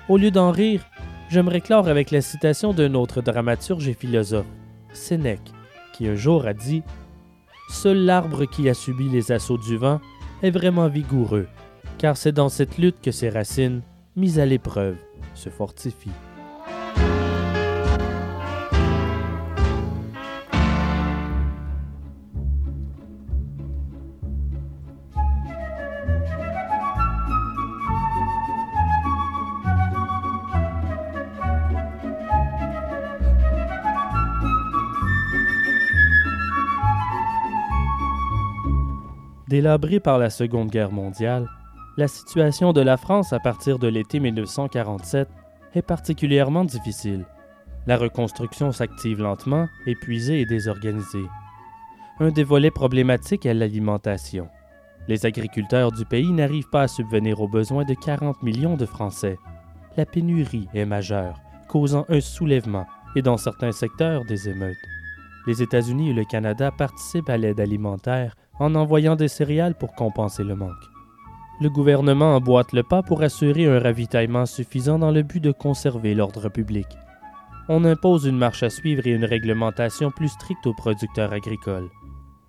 Au 0.09 0.17
lieu 0.17 0.31
d'en 0.31 0.53
rire, 0.53 0.87
j'aimerais 1.29 1.61
clore 1.61 1.89
avec 1.89 2.13
la 2.13 2.21
citation 2.21 2.73
d'un 2.73 2.95
autre 2.95 3.21
dramaturge 3.21 3.89
et 3.89 3.95
philosophe, 3.95 4.47
Sénèque, 4.93 5.53
qui 5.93 6.07
un 6.07 6.15
jour 6.15 6.47
a 6.47 6.55
dit 6.55 6.85
Seul 7.69 7.99
l'arbre 7.99 8.45
qui 8.45 8.69
a 8.69 8.75
subi 8.75 9.09
les 9.09 9.33
assauts 9.33 9.59
du 9.59 9.77
vent 9.77 10.01
est 10.43 10.51
vraiment 10.51 10.89
vigoureux, 10.89 11.49
car 11.99 12.17
c'est 12.17 12.33
dans 12.33 12.49
cette 12.49 12.79
lutte 12.79 13.01
que 13.03 13.11
ses 13.11 13.29
racines, 13.29 13.83
mises 14.15 14.39
à 14.39 14.47
l'épreuve, 14.47 14.97
se 15.35 15.49
fortifient. 15.49 16.26
Délabrée 39.57 40.01
par 40.01 40.19
la 40.19 40.29
Seconde 40.29 40.69
Guerre 40.69 40.93
mondiale, 40.93 41.49
la 41.97 42.09
situation 42.09 42.75
de 42.75 42.83
la 42.83 42.99
France 42.99 43.33
à 43.33 43.41
partir 43.41 43.79
de 43.79 43.89
l'été 43.89 44.21
1947 44.21 45.31
est 45.75 45.81
particulièrement 45.81 46.63
difficile. 46.63 47.25
La 47.87 47.97
reconstruction 47.97 48.71
s'active 48.71 49.23
lentement, 49.23 49.67
épuisée 49.87 50.43
et 50.43 50.45
désorganisée. 50.45 51.25
Un 52.21 52.33
des 52.33 52.45
volets 52.45 52.71
problématiques 52.71 53.47
est 53.47 53.55
l'alimentation. 53.55 54.51
Les 55.09 55.25
agriculteurs 55.25 55.91
du 55.91 56.05
pays 56.05 56.33
n'arrivent 56.33 56.69
pas 56.71 56.83
à 56.83 56.89
subvenir 56.89 57.41
aux 57.41 57.49
besoins 57.49 57.87
de 57.87 57.95
40 57.95 58.43
millions 58.43 58.77
de 58.77 58.85
Français. 58.85 59.39
La 59.97 60.05
pénurie 60.05 60.69
est 60.75 60.85
majeure, 60.85 61.41
causant 61.67 62.05
un 62.11 62.21
soulèvement 62.21 62.85
et 63.15 63.23
dans 63.23 63.39
certains 63.39 63.73
secteurs 63.73 64.27
des 64.27 64.51
émeutes. 64.51 64.77
Les 65.47 65.63
États-Unis 65.63 66.11
et 66.11 66.13
le 66.13 66.27
Canada 66.27 66.71
participent 66.73 67.31
à 67.31 67.39
l'aide 67.39 67.61
alimentaire 67.61 68.35
en 68.59 68.75
envoyant 68.75 69.17
des 69.17 69.29
céréales 69.29 69.75
pour 69.75 69.95
compenser 69.95 70.45
le 70.45 70.57
manque. 70.57 70.73
Le 71.61 71.71
gouvernement 71.71 72.37
emboîte 72.37 72.73
le 72.73 72.83
pas 72.83 73.03
pour 73.03 73.23
assurer 73.23 73.67
un 73.67 73.79
ravitaillement 73.79 74.45
suffisant 74.45 74.99
dans 74.99 75.11
le 75.11 75.23
but 75.23 75.41
de 75.41 75.53
conserver 75.53 76.15
l'ordre 76.15 76.49
public. 76.49 76.87
On 77.69 77.85
impose 77.85 78.27
une 78.27 78.37
marche 78.37 78.63
à 78.63 78.71
suivre 78.71 79.07
et 79.07 79.13
une 79.13 79.25
réglementation 79.25 80.11
plus 80.11 80.29
stricte 80.29 80.67
aux 80.67 80.75
producteurs 80.75 81.33
agricoles. 81.33 81.89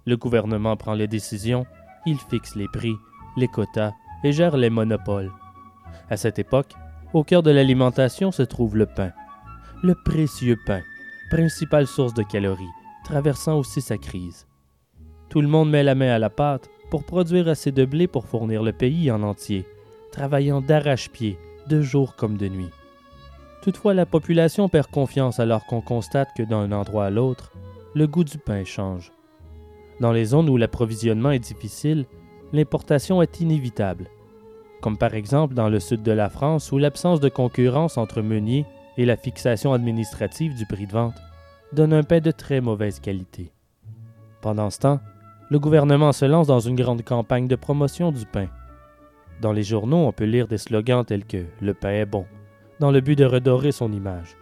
Le 0.05 0.17
gouvernement 0.17 0.75
prend 0.75 0.93
les 0.93 1.07
décisions, 1.07 1.65
il 2.05 2.17
fixe 2.17 2.55
les 2.55 2.67
prix, 2.67 2.95
les 3.35 3.47
quotas 3.47 3.93
et 4.23 4.31
gère 4.31 4.57
les 4.57 4.69
monopoles. 4.69 5.31
À 6.09 6.17
cette 6.17 6.39
époque, 6.39 6.73
au 7.13 7.23
cœur 7.23 7.43
de 7.43 7.51
l'alimentation 7.51 8.31
se 8.31 8.43
trouve 8.43 8.75
le 8.75 8.85
pain. 8.85 9.11
Le 9.83 9.95
précieux 9.95 10.57
pain, 10.65 10.81
principale 11.29 11.87
source 11.87 12.13
de 12.13 12.23
calories, 12.23 12.65
traversant 13.03 13.57
aussi 13.57 13.81
sa 13.81 13.97
crise. 13.97 14.46
Tout 15.29 15.41
le 15.41 15.47
monde 15.47 15.69
met 15.69 15.83
la 15.83 15.95
main 15.95 16.13
à 16.13 16.19
la 16.19 16.29
pâte 16.29 16.69
pour 16.89 17.03
produire 17.03 17.47
assez 17.47 17.71
de 17.71 17.85
blé 17.85 18.07
pour 18.07 18.25
fournir 18.25 18.63
le 18.63 18.71
pays 18.71 19.11
en 19.11 19.23
entier, 19.23 19.65
travaillant 20.11 20.61
d'arrache-pied, 20.61 21.37
de 21.67 21.81
jour 21.81 22.15
comme 22.15 22.37
de 22.37 22.47
nuit. 22.47 22.69
Toutefois, 23.61 23.93
la 23.93 24.05
population 24.05 24.69
perd 24.69 24.87
confiance 24.87 25.39
alors 25.39 25.65
qu'on 25.65 25.81
constate 25.81 26.29
que 26.37 26.43
d'un 26.43 26.71
endroit 26.71 27.05
à 27.05 27.09
l'autre, 27.09 27.51
le 27.93 28.07
goût 28.07 28.23
du 28.23 28.37
pain 28.37 28.63
change. 28.63 29.11
Dans 29.99 30.11
les 30.11 30.25
zones 30.25 30.49
où 30.49 30.55
l'approvisionnement 30.55 31.31
est 31.31 31.39
difficile, 31.39 32.05
l'importation 32.53 33.21
est 33.21 33.41
inévitable, 33.41 34.07
comme 34.81 34.97
par 34.97 35.13
exemple 35.15 35.55
dans 35.55 35.69
le 35.69 35.79
sud 35.79 36.03
de 36.03 36.11
la 36.11 36.29
France 36.29 36.71
où 36.71 36.77
l'absence 36.77 37.19
de 37.19 37.29
concurrence 37.29 37.97
entre 37.97 38.21
meuniers 38.21 38.65
et 38.97 39.05
la 39.05 39.17
fixation 39.17 39.73
administrative 39.73 40.55
du 40.55 40.65
prix 40.65 40.87
de 40.87 40.93
vente 40.93 41.17
donne 41.73 41.93
un 41.93 42.03
pain 42.03 42.19
de 42.19 42.31
très 42.31 42.61
mauvaise 42.61 42.99
qualité. 42.99 43.51
Pendant 44.41 44.69
ce 44.69 44.79
temps, 44.79 44.99
le 45.49 45.59
gouvernement 45.59 46.11
se 46.11 46.25
lance 46.25 46.47
dans 46.47 46.59
une 46.59 46.75
grande 46.75 47.03
campagne 47.03 47.47
de 47.47 47.55
promotion 47.55 48.11
du 48.11 48.25
pain. 48.25 48.47
Dans 49.41 49.53
les 49.53 49.63
journaux, 49.63 50.05
on 50.07 50.11
peut 50.11 50.25
lire 50.25 50.47
des 50.47 50.57
slogans 50.57 51.05
tels 51.05 51.25
que 51.25 51.45
Le 51.61 51.73
pain 51.73 51.91
est 51.91 52.05
bon, 52.05 52.25
dans 52.79 52.91
le 52.91 53.01
but 53.01 53.17
de 53.17 53.25
redorer 53.25 53.71
son 53.71 53.91
image. 53.91 54.35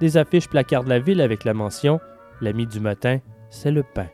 Des 0.00 0.16
affiches 0.16 0.48
placardent 0.48 0.88
la 0.88 0.98
ville 0.98 1.20
avec 1.20 1.44
la 1.44 1.54
mention 1.54 2.00
L'ami 2.40 2.66
du 2.66 2.80
matin, 2.80 3.18
c'est 3.50 3.70
le 3.70 3.82
pain. 3.82 4.08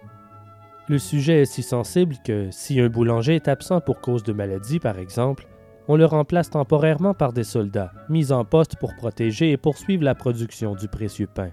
Le 0.89 0.99
sujet 0.99 1.43
est 1.43 1.47
si 1.47 1.63
sensible 1.63 2.17
que 2.25 2.51
si 2.51 2.81
un 2.81 2.89
boulanger 2.89 3.37
est 3.37 3.49
absent 3.49 3.81
pour 3.81 4.01
cause 4.01 4.23
de 4.23 4.33
maladie, 4.33 4.81
par 4.81 4.99
exemple, 4.99 5.47
on 5.87 5.97
le 5.97 6.05
remplace 6.05 6.51
temporairement 6.51 7.15
par 7.15 7.33
des 7.33 7.45
soldats, 7.45 7.93
mis 8.09 8.33
en 8.33 8.45
poste 8.45 8.77
pour 8.77 8.95
protéger 8.97 9.53
et 9.53 9.57
poursuivre 9.57 10.05
la 10.05 10.15
production 10.15 10.75
du 10.75 10.89
précieux 10.89 11.27
pain. 11.27 11.51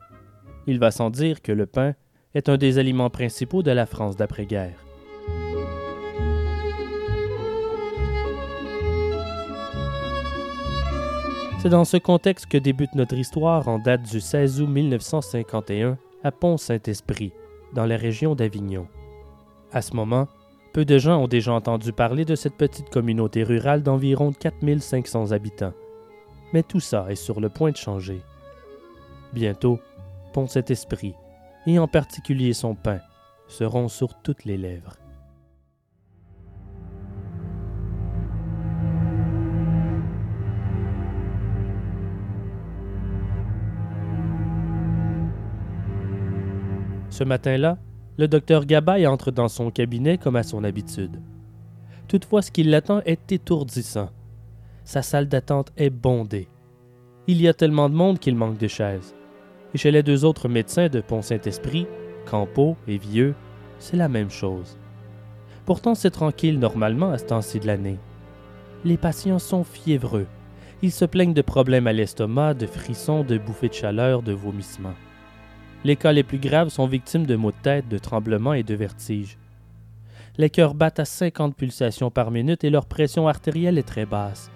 Il 0.67 0.79
va 0.79 0.91
sans 0.91 1.09
dire 1.09 1.41
que 1.41 1.51
le 1.51 1.65
pain 1.65 1.93
est 2.35 2.49
un 2.49 2.57
des 2.57 2.77
aliments 2.77 3.09
principaux 3.09 3.63
de 3.63 3.71
la 3.71 3.85
France 3.85 4.15
d'après-guerre. 4.15 4.77
C'est 11.59 11.69
dans 11.69 11.85
ce 11.85 11.97
contexte 11.97 12.45
que 12.45 12.59
débute 12.59 12.93
notre 12.93 13.15
histoire 13.15 13.67
en 13.67 13.79
date 13.79 14.03
du 14.03 14.21
16 14.21 14.61
août 14.61 14.67
1951 14.67 15.97
à 16.23 16.31
Pont-Saint-Esprit, 16.31 17.33
dans 17.73 17.87
la 17.87 17.97
région 17.97 18.35
d'Avignon. 18.35 18.87
À 19.71 19.81
ce 19.81 19.95
moment, 19.95 20.27
peu 20.73 20.85
de 20.85 20.99
gens 20.99 21.23
ont 21.23 21.27
déjà 21.27 21.53
entendu 21.53 21.91
parler 21.91 22.23
de 22.23 22.35
cette 22.35 22.55
petite 22.55 22.89
communauté 22.89 23.43
rurale 23.43 23.81
d'environ 23.81 24.31
4500 24.31 25.31
habitants. 25.31 25.73
Mais 26.53 26.61
tout 26.61 26.79
ça 26.79 27.07
est 27.09 27.15
sur 27.15 27.39
le 27.39 27.49
point 27.49 27.71
de 27.71 27.77
changer. 27.77 28.21
Bientôt, 29.33 29.79
Pont-Saint-Esprit, 30.33 31.15
et 31.67 31.79
en 31.79 31.87
particulier 31.87 32.53
son 32.53 32.75
pain, 32.75 32.99
seront 33.47 33.87
sur 33.87 34.15
toutes 34.21 34.45
les 34.45 34.57
lèvres. 34.57 34.95
Ce 47.09 47.23
matin-là, 47.23 47.77
le 48.17 48.27
docteur 48.27 48.65
Gabay 48.65 49.07
entre 49.07 49.31
dans 49.31 49.47
son 49.47 49.71
cabinet 49.71 50.17
comme 50.17 50.35
à 50.35 50.43
son 50.43 50.65
habitude. 50.65 51.21
Toutefois, 52.09 52.41
ce 52.41 52.51
qui 52.51 52.63
l'attend 52.63 53.01
est 53.05 53.31
étourdissant. 53.31 54.09
Sa 54.83 55.01
salle 55.01 55.27
d'attente 55.27 55.71
est 55.77 55.89
bondée. 55.89 56.49
Il 57.27 57.41
y 57.41 57.47
a 57.47 57.53
tellement 57.53 57.89
de 57.89 57.95
monde 57.95 58.19
qu'il 58.19 58.35
manque 58.35 58.57
de 58.57 58.67
chaises. 58.67 59.15
Et 59.75 59.77
chez 59.77 59.91
les 59.91 60.03
deux 60.03 60.23
autres 60.23 60.47
médecins 60.47 60.87
de 60.87 61.01
Pont-Saint-Esprit, 61.01 61.85
Campo 62.25 62.77
et 62.87 62.97
Vieux, 62.97 63.35
c'est 63.77 63.97
la 63.97 64.07
même 64.07 64.29
chose. 64.29 64.77
Pourtant, 65.65 65.95
c'est 65.95 66.11
tranquille 66.11 66.59
normalement 66.59 67.11
à 67.11 67.17
ce 67.17 67.25
temps-ci 67.25 67.59
de 67.59 67.67
l'année. 67.67 67.99
Les 68.85 68.95
patients 68.95 69.37
sont 69.37 69.65
fiévreux. 69.65 70.27
Ils 70.81 70.93
se 70.93 71.03
plaignent 71.03 71.33
de 71.33 71.41
problèmes 71.41 71.87
à 71.87 71.91
l'estomac, 71.91 72.53
de 72.53 72.67
frissons, 72.67 73.25
de 73.25 73.37
bouffées 73.37 73.67
de 73.67 73.73
chaleur, 73.73 74.21
de 74.21 74.31
vomissements. 74.31 74.95
Les 75.83 75.97
cas 75.97 76.13
les 76.13 76.23
plus 76.23 76.39
graves 76.39 76.69
sont 76.69 76.87
victimes 76.87 77.25
de 77.25 77.35
maux 77.35 77.51
de 77.51 77.61
tête, 77.61 77.89
de 77.89 77.97
tremblements 77.97 78.53
et 78.53 78.63
de 78.63 78.75
vertiges. 78.75 79.37
Les 80.37 80.49
cœurs 80.49 80.73
battent 80.73 81.01
à 81.01 81.05
50 81.05 81.53
pulsations 81.53 82.11
par 82.11 82.31
minute 82.31 82.63
et 82.63 82.69
leur 82.69 82.85
pression 82.85 83.27
artérielle 83.27 83.77
est 83.77 83.83
très 83.83 84.05
basse. 84.05 84.49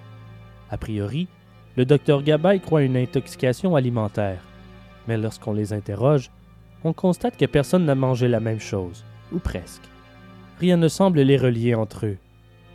A 0.69 0.77
priori, 0.77 1.27
le 1.75 1.83
docteur 1.83 2.23
Gabay 2.23 2.59
croit 2.59 2.83
une 2.83 2.95
intoxication 2.95 3.75
alimentaire. 3.75 4.45
Mais 5.09 5.17
lorsqu'on 5.17 5.53
les 5.53 5.73
interroge, 5.73 6.29
on 6.83 6.93
constate 6.93 7.35
que 7.35 7.47
personne 7.47 7.83
n'a 7.83 7.95
mangé 7.95 8.27
la 8.27 8.39
même 8.39 8.59
chose, 8.59 9.03
ou 9.31 9.39
presque. 9.39 9.81
Rien 10.59 10.77
ne 10.77 10.87
semble 10.87 11.21
les 11.21 11.35
relier 11.35 11.73
entre 11.73 12.05
eux. 12.05 12.17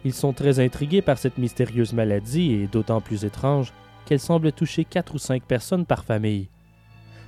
Ils 0.05 0.12
sont 0.12 0.32
très 0.32 0.59
intrigués 0.59 1.01
par 1.01 1.16
cette 1.16 1.39
mystérieuse 1.39 1.93
maladie 1.93 2.55
et 2.55 2.66
d'autant 2.66 3.01
plus 3.01 3.24
étrange 3.24 3.72
qu'elle 4.05 4.18
semble 4.18 4.51
toucher 4.51 4.85
quatre 4.85 5.14
ou 5.14 5.18
cinq 5.18 5.45
personnes 5.45 5.87
par 5.87 6.05
famille. 6.05 6.49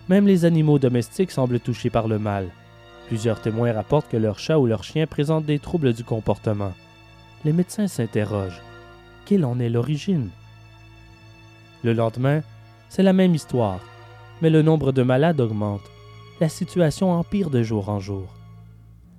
Même 0.08 0.26
les 0.26 0.44
animaux 0.44 0.80
domestiques 0.80 1.30
semblent 1.30 1.60
touchés 1.60 1.88
par 1.88 2.08
le 2.08 2.18
mal. 2.18 2.48
Plusieurs 3.06 3.40
témoins 3.40 3.72
rapportent 3.72 4.10
que 4.10 4.16
leur 4.16 4.40
chat 4.40 4.58
ou 4.58 4.66
leur 4.66 4.82
chien 4.82 5.06
présentent 5.06 5.46
des 5.46 5.60
troubles 5.60 5.92
du 5.92 6.02
comportement. 6.02 6.72
Les 7.44 7.52
médecins 7.52 7.86
s'interrogent. 7.86 8.60
Quelle 9.24 9.44
en 9.44 9.60
est 9.60 9.70
l'origine? 9.70 10.30
Le 11.84 11.92
lendemain, 11.92 12.42
c'est 12.88 13.04
la 13.04 13.12
même 13.12 13.36
histoire, 13.36 13.78
mais 14.42 14.50
le 14.50 14.62
nombre 14.62 14.92
de 14.92 15.02
malades 15.02 15.40
augmente. 15.40 15.90
La 16.40 16.48
situation 16.48 17.12
empire 17.12 17.50
de 17.50 17.62
jour 17.62 17.88
en 17.88 17.98
jour. 17.98 18.34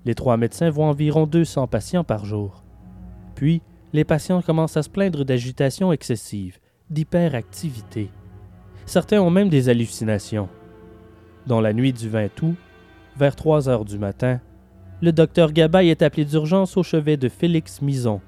Les 0.05 0.15
trois 0.15 0.37
médecins 0.37 0.69
voient 0.69 0.85
environ 0.85 1.25
200 1.25 1.67
patients 1.67 2.03
par 2.03 2.25
jour. 2.25 2.63
Puis, 3.35 3.61
les 3.93 4.03
patients 4.03 4.41
commencent 4.41 4.77
à 4.77 4.83
se 4.83 4.89
plaindre 4.89 5.25
d'agitation 5.25 5.91
excessive, 5.91 6.59
d'hyperactivité. 6.89 8.09
Certains 8.85 9.21
ont 9.21 9.29
même 9.29 9.49
des 9.49 9.69
hallucinations. 9.69 10.49
Dans 11.45 11.61
la 11.61 11.73
nuit 11.73 11.93
du 11.93 12.09
20 12.09 12.41
août, 12.43 12.55
vers 13.17 13.35
3 13.35 13.69
heures 13.69 13.85
du 13.85 13.97
matin, 13.97 14.39
le 15.01 15.11
docteur 15.11 15.51
Gabay 15.51 15.87
est 15.87 16.01
appelé 16.01 16.25
d'urgence 16.25 16.77
au 16.77 16.83
chevet 16.83 17.17
de 17.17 17.29
Félix 17.29 17.81
Mison, 17.81 18.21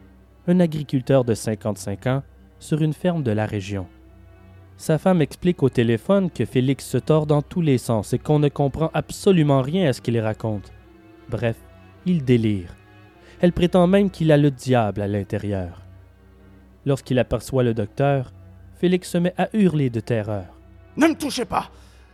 un 0.47 0.59
agriculteur 0.59 1.23
de 1.23 1.33
55 1.33 2.07
ans, 2.07 2.23
sur 2.59 2.81
une 2.81 2.93
ferme 2.93 3.23
de 3.23 3.31
la 3.31 3.45
région. 3.45 3.87
Sa 4.79 4.97
femme 4.97 5.21
explique 5.21 5.61
au 5.61 5.69
téléphone 5.69 6.31
que 6.31 6.45
Félix 6.45 6.87
se 6.87 6.97
tord 6.97 7.27
dans 7.27 7.43
tous 7.43 7.61
les 7.61 7.77
sens 7.77 8.13
et 8.13 8.17
qu'on 8.17 8.39
ne 8.39 8.49
comprend 8.49 8.89
absolument 8.95 9.61
rien 9.61 9.89
à 9.89 9.93
ce 9.93 10.01
qu'il 10.01 10.19
raconte. 10.19 10.71
Bref, 11.29 11.57
il 12.07 12.23
délire. 12.23 12.75
Elle 13.41 13.53
prétend 13.53 13.85
même 13.85 14.09
qu'il 14.09 14.31
a 14.31 14.37
le 14.37 14.49
diable 14.49 15.01
à 15.01 15.07
l'intérieur. 15.07 15.81
Lorsqu'il 16.85 17.19
aperçoit 17.19 17.63
le 17.63 17.75
docteur, 17.75 18.33
Félix 18.79 19.11
se 19.11 19.19
met 19.19 19.35
à 19.37 19.49
hurler 19.53 19.91
de 19.91 19.99
terreur. 19.99 20.45
Ne 20.97 21.09
me 21.09 21.15
touchez 21.15 21.45
pas 21.45 21.69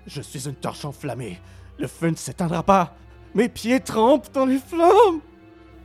je 0.07 0.22
suis 0.22 0.47
une 0.47 0.55
torche 0.55 0.86
enflammée. 0.86 1.39
Le 1.78 1.88
feu 1.88 2.09
ne 2.09 2.16
s'éteindra 2.16 2.63
pas. 2.63 2.95
Mes 3.34 3.49
pieds 3.49 3.80
trempent 3.80 4.32
dans 4.34 4.45
les 4.45 4.59
flammes. 4.59 5.20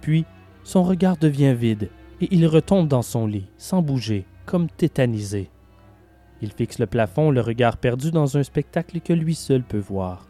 Puis, 0.01 0.25
son 0.63 0.83
regard 0.83 1.17
devient 1.17 1.55
vide 1.55 1.91
et 2.21 2.29
il 2.31 2.47
retombe 2.47 2.87
dans 2.87 3.03
son 3.03 3.27
lit, 3.27 3.49
sans 3.57 3.83
bouger, 3.83 4.27
comme 4.47 4.69
tétanisé. 4.69 5.51
Il 6.43 6.53
fixe 6.53 6.79
le 6.79 6.87
plafond, 6.87 7.31
le 7.31 7.41
regard 7.41 7.77
perdu 7.77 8.11
dans 8.11 8.37
un 8.37 8.43
spectacle 8.43 9.01
que 9.01 9.13
lui 9.13 9.35
seul 9.35 9.63
peut 9.63 9.79
voir. 9.79 10.27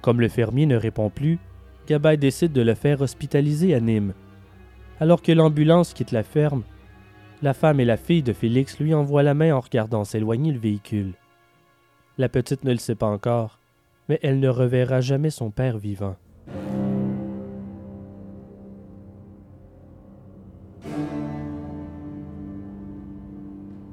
Comme 0.00 0.20
le 0.20 0.28
fermier 0.28 0.66
ne 0.66 0.76
répond 0.76 1.10
plus, 1.10 1.38
Gabay 1.86 2.16
décide 2.16 2.52
de 2.52 2.62
le 2.62 2.74
faire 2.74 3.00
hospitaliser 3.00 3.74
à 3.74 3.80
Nîmes. 3.80 4.14
Alors 5.00 5.22
que 5.22 5.32
l'ambulance 5.32 5.92
quitte 5.92 6.12
la 6.12 6.22
ferme, 6.22 6.62
la 7.42 7.52
femme 7.52 7.80
et 7.80 7.84
la 7.84 7.98
fille 7.98 8.22
de 8.22 8.32
Félix 8.32 8.78
lui 8.78 8.94
envoient 8.94 9.22
la 9.22 9.34
main 9.34 9.54
en 9.54 9.60
regardant 9.60 10.04
s'éloigner 10.04 10.52
le 10.52 10.58
véhicule. 10.58 11.12
La 12.16 12.28
petite 12.28 12.64
ne 12.64 12.70
le 12.70 12.78
sait 12.78 12.94
pas 12.94 13.06
encore, 13.06 13.58
mais 14.08 14.18
elle 14.22 14.40
ne 14.40 14.48
reverra 14.48 15.00
jamais 15.00 15.30
son 15.30 15.50
père 15.50 15.76
vivant. 15.76 16.16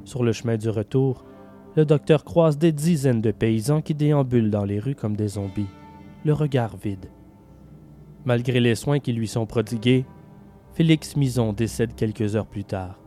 Sur 0.06 0.24
le 0.24 0.34
chemin 0.34 0.58
du 0.58 0.70
retour, 0.70 1.26
le 1.76 1.86
docteur 1.86 2.24
croise 2.26 2.57
des 2.57 2.72
dizaines 2.72 3.22
de 3.22 3.32
paysans 3.32 3.82
qui 3.82 3.93
déambulent 3.93 4.51
dans 4.51 4.65
les 4.65 4.80
rues 4.80 4.95
comme 4.95 5.15
des 5.15 5.30
zombies, 5.30 5.69
le 6.26 6.34
regard 6.34 6.76
vide. 6.76 7.09
Malgré 8.26 8.59
les 8.59 8.76
soins 8.76 8.99
qui 8.99 9.13
lui 9.13 9.28
sont 9.28 9.45
prodigués, 9.45 10.05
Félix 10.74 11.15
Mison 11.15 11.53
décède 11.53 11.95
quelques 11.95 12.36
heures 12.36 12.45
plus 12.45 12.65
tard. 12.65 12.99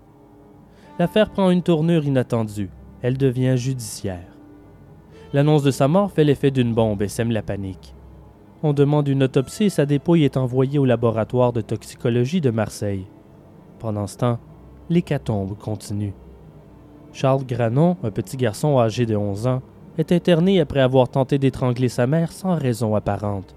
L'affaire 0.98 1.30
prend 1.30 1.50
une 1.50 1.62
tournure 1.62 2.04
inattendue, 2.04 2.70
elle 3.02 3.18
devient 3.18 3.54
judiciaire. 3.56 4.34
L'annonce 5.32 5.62
de 5.62 5.70
sa 5.70 5.88
mort 5.88 6.10
fait 6.10 6.24
l'effet 6.24 6.50
d'une 6.50 6.74
bombe 6.74 7.02
et 7.02 7.08
sème 7.08 7.32
la 7.32 7.42
panique. 7.42 7.94
On 8.62 8.72
demande 8.72 9.08
une 9.08 9.24
autopsie 9.24 9.64
et 9.64 9.70
sa 9.70 9.84
dépouille 9.84 10.24
est 10.24 10.36
envoyée 10.36 10.78
au 10.78 10.84
laboratoire 10.84 11.52
de 11.52 11.60
toxicologie 11.60 12.40
de 12.40 12.50
Marseille. 12.50 13.06
Pendant 13.78 14.06
ce 14.06 14.16
temps, 14.16 14.38
l'hécatombe 14.88 15.58
continue. 15.58 16.14
Charles 17.14 17.46
Granon, 17.46 17.96
un 18.02 18.10
petit 18.10 18.36
garçon 18.36 18.76
âgé 18.80 19.06
de 19.06 19.14
11 19.14 19.46
ans, 19.46 19.62
est 19.98 20.10
interné 20.10 20.58
après 20.58 20.80
avoir 20.80 21.08
tenté 21.08 21.38
d'étrangler 21.38 21.88
sa 21.88 22.08
mère 22.08 22.32
sans 22.32 22.56
raison 22.56 22.96
apparente. 22.96 23.54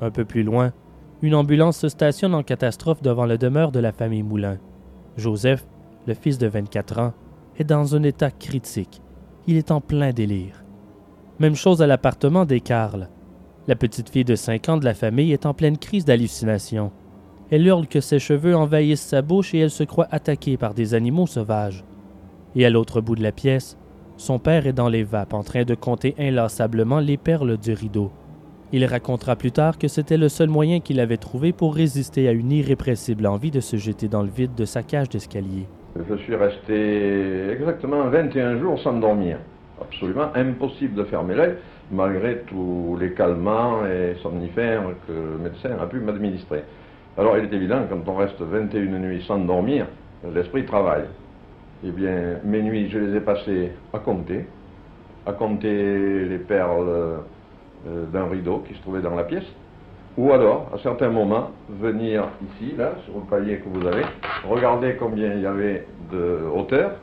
Un 0.00 0.10
peu 0.10 0.24
plus 0.24 0.42
loin, 0.42 0.72
une 1.20 1.34
ambulance 1.34 1.76
se 1.76 1.90
stationne 1.90 2.34
en 2.34 2.42
catastrophe 2.42 3.02
devant 3.02 3.26
la 3.26 3.36
demeure 3.36 3.72
de 3.72 3.78
la 3.78 3.92
famille 3.92 4.22
Moulin. 4.22 4.56
Joseph, 5.18 5.66
le 6.06 6.14
fils 6.14 6.38
de 6.38 6.46
24 6.46 6.98
ans, 6.98 7.12
est 7.58 7.64
dans 7.64 7.94
un 7.94 8.02
état 8.04 8.30
critique 8.30 9.02
Il 9.46 9.58
est 9.58 9.70
en 9.70 9.82
plein 9.82 10.12
délire. 10.12 10.64
Même 11.40 11.56
chose 11.56 11.82
à 11.82 11.86
l'appartement 11.86 12.46
des 12.46 12.60
Carl. 12.60 13.10
La 13.66 13.76
petite 13.76 14.08
fille 14.08 14.24
de 14.24 14.34
5 14.34 14.66
ans 14.70 14.76
de 14.78 14.86
la 14.86 14.94
famille 14.94 15.32
est 15.32 15.44
en 15.44 15.52
pleine 15.52 15.76
crise 15.76 16.06
d'hallucination. 16.06 16.90
Elle 17.50 17.66
hurle 17.66 17.86
que 17.86 18.00
ses 18.00 18.18
cheveux 18.18 18.56
envahissent 18.56 19.02
sa 19.02 19.20
bouche 19.20 19.54
et 19.54 19.58
elle 19.58 19.70
se 19.70 19.84
croit 19.84 20.08
attaquée 20.10 20.56
par 20.56 20.72
des 20.72 20.94
animaux 20.94 21.26
sauvages. 21.26 21.84
Et 22.56 22.64
à 22.64 22.70
l'autre 22.70 23.00
bout 23.00 23.14
de 23.14 23.22
la 23.22 23.32
pièce, 23.32 23.76
son 24.16 24.38
père 24.38 24.66
est 24.66 24.72
dans 24.72 24.88
les 24.88 25.04
vapes 25.04 25.34
en 25.34 25.42
train 25.42 25.64
de 25.64 25.74
compter 25.74 26.14
inlassablement 26.18 26.98
les 26.98 27.16
perles 27.16 27.56
du 27.56 27.72
rideau. 27.72 28.10
Il 28.72 28.84
racontera 28.84 29.36
plus 29.36 29.52
tard 29.52 29.78
que 29.78 29.88
c'était 29.88 30.16
le 30.16 30.28
seul 30.28 30.48
moyen 30.48 30.80
qu'il 30.80 31.00
avait 31.00 31.16
trouvé 31.16 31.52
pour 31.52 31.74
résister 31.74 32.28
à 32.28 32.32
une 32.32 32.52
irrépressible 32.52 33.26
envie 33.26 33.50
de 33.50 33.60
se 33.60 33.76
jeter 33.76 34.08
dans 34.08 34.22
le 34.22 34.28
vide 34.28 34.54
de 34.54 34.64
sa 34.64 34.82
cage 34.82 35.08
d'escalier. 35.08 35.66
Je 35.96 36.16
suis 36.16 36.34
resté 36.34 37.50
exactement 37.50 38.08
21 38.08 38.58
jours 38.58 38.78
sans 38.80 38.92
dormir. 38.92 39.38
Absolument 39.80 40.28
impossible 40.34 40.96
de 40.96 41.04
fermer 41.04 41.34
l'œil, 41.34 41.54
malgré 41.90 42.42
tous 42.48 42.98
les 43.00 43.12
calmants 43.12 43.86
et 43.86 44.16
somnifères 44.22 44.82
que 45.06 45.12
le 45.12 45.38
médecin 45.42 45.70
a 45.80 45.86
pu 45.86 46.00
m'administrer. 46.00 46.64
Alors 47.16 47.38
il 47.38 47.44
est 47.44 47.56
évident, 47.56 47.82
quand 47.88 48.02
on 48.06 48.16
reste 48.16 48.40
21 48.40 48.98
nuits 48.98 49.24
sans 49.26 49.38
dormir, 49.38 49.86
l'esprit 50.34 50.64
travaille. 50.66 51.04
Eh 51.84 51.90
bien, 51.90 52.40
mes 52.44 52.62
nuits, 52.62 52.88
je 52.90 52.98
les 52.98 53.16
ai 53.16 53.20
passées 53.20 53.70
à 53.92 54.00
compter, 54.00 54.46
à 55.26 55.32
compter 55.32 56.24
les 56.24 56.38
perles 56.38 56.88
euh, 56.88 58.04
d'un 58.12 58.24
rideau 58.24 58.64
qui 58.66 58.74
se 58.74 58.80
trouvait 58.80 59.00
dans 59.00 59.14
la 59.14 59.22
pièce, 59.22 59.46
ou 60.16 60.32
alors, 60.32 60.68
à 60.74 60.78
certains 60.78 61.10
moments, 61.10 61.52
venir 61.68 62.24
ici, 62.42 62.74
là, 62.76 62.94
sur 63.04 63.14
le 63.14 63.24
palier 63.30 63.58
que 63.58 63.68
vous 63.68 63.86
avez, 63.86 64.02
regarder 64.48 64.96
combien 64.98 65.32
il 65.34 65.42
y 65.42 65.46
avait 65.46 65.86
de 66.10 66.40
hauteur, 66.52 66.96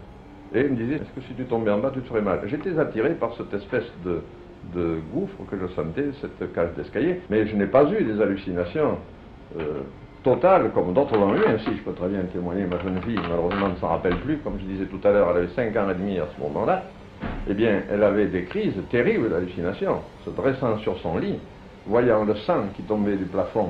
et 0.53 0.63
me 0.63 0.75
disait, 0.75 0.95
est-ce 0.95 1.11
que 1.15 1.21
si 1.27 1.33
tu 1.35 1.45
tombais 1.45 1.71
en 1.71 1.79
bas, 1.79 1.91
tu 1.93 2.01
te 2.01 2.07
ferais 2.09 2.21
mal? 2.21 2.41
J'étais 2.47 2.77
attiré 2.77 3.11
par 3.11 3.33
cette 3.37 3.53
espèce 3.53 3.89
de, 4.03 4.19
gouffre 5.13 5.37
que 5.49 5.57
je 5.57 5.67
sentais, 5.73 6.09
cette 6.19 6.53
cage 6.53 6.73
d'escalier, 6.75 7.21
mais 7.29 7.47
je 7.47 7.55
n'ai 7.55 7.67
pas 7.67 7.89
eu 7.89 8.03
des 8.03 8.19
hallucinations 8.21 8.97
euh, 9.57 9.83
totales 10.25 10.71
comme 10.73 10.91
d'autres 10.93 11.15
l'ont 11.15 11.35
eu, 11.35 11.45
ainsi 11.47 11.69
je 11.77 11.83
peux 11.83 11.93
très 11.93 12.07
bien 12.09 12.21
témoigner, 12.33 12.65
ma 12.65 12.79
jeune 12.79 12.99
fille, 13.03 13.19
malheureusement 13.29 13.69
ne 13.69 13.75
s'en 13.75 13.89
rappelle 13.89 14.17
plus, 14.17 14.37
comme 14.39 14.57
je 14.59 14.65
disais 14.65 14.85
tout 14.85 14.99
à 15.07 15.11
l'heure, 15.11 15.29
elle 15.31 15.43
avait 15.43 15.53
5 15.55 15.77
ans 15.77 15.89
et 15.89 15.93
demi 15.93 16.17
à 16.17 16.25
ce 16.35 16.41
moment-là, 16.41 16.83
eh 17.47 17.53
bien, 17.53 17.83
elle 17.91 18.03
avait 18.03 18.25
des 18.25 18.43
crises 18.45 18.73
terribles 18.89 19.29
d'hallucination, 19.29 19.99
se 20.25 20.31
dressant 20.31 20.79
sur 20.79 20.97
son 20.99 21.19
lit, 21.19 21.37
voyant 21.85 22.25
le 22.25 22.35
sang 22.37 22.63
qui 22.75 22.81
tombait 22.81 23.17
du 23.17 23.25
plafond 23.25 23.67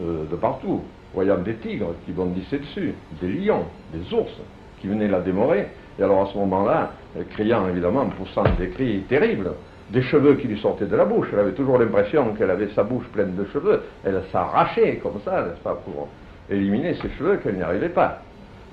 euh, 0.00 0.24
de 0.24 0.36
partout, 0.36 0.80
voyant 1.12 1.36
des 1.36 1.56
tigres 1.56 1.92
qui 2.06 2.12
bondissaient 2.12 2.60
dessus, 2.60 2.94
des 3.20 3.28
lions, 3.28 3.66
des 3.92 4.14
ours 4.14 4.32
qui 4.80 4.88
venaient 4.88 5.08
la 5.08 5.20
démorer, 5.20 5.66
et 5.98 6.02
alors 6.02 6.22
à 6.22 6.32
ce 6.32 6.38
moment-là, 6.38 6.92
criant 7.30 7.68
évidemment, 7.68 8.06
poussant 8.06 8.44
des 8.58 8.70
cris 8.70 9.00
terribles, 9.06 9.50
des 9.92 10.02
cheveux 10.02 10.34
qui 10.34 10.48
lui 10.48 10.58
sortaient 10.60 10.86
de 10.86 10.96
la 10.96 11.04
bouche, 11.04 11.28
elle 11.32 11.40
avait 11.40 11.52
toujours 11.52 11.78
l'impression 11.78 12.34
qu'elle 12.34 12.50
avait 12.50 12.68
sa 12.74 12.84
bouche 12.84 13.06
pleine 13.12 13.34
de 13.34 13.44
cheveux, 13.52 13.82
elle 14.04 14.22
s'arrachait 14.30 14.96
comme 15.02 15.20
ça, 15.24 15.42
n'est-ce 15.42 15.62
pas, 15.62 15.74
pour 15.84 16.08
éliminer 16.48 16.94
ses 16.94 17.10
cheveux 17.10 17.36
qu'elle 17.38 17.56
n'y 17.56 17.62
arrivait 17.62 17.88
pas 17.88 18.22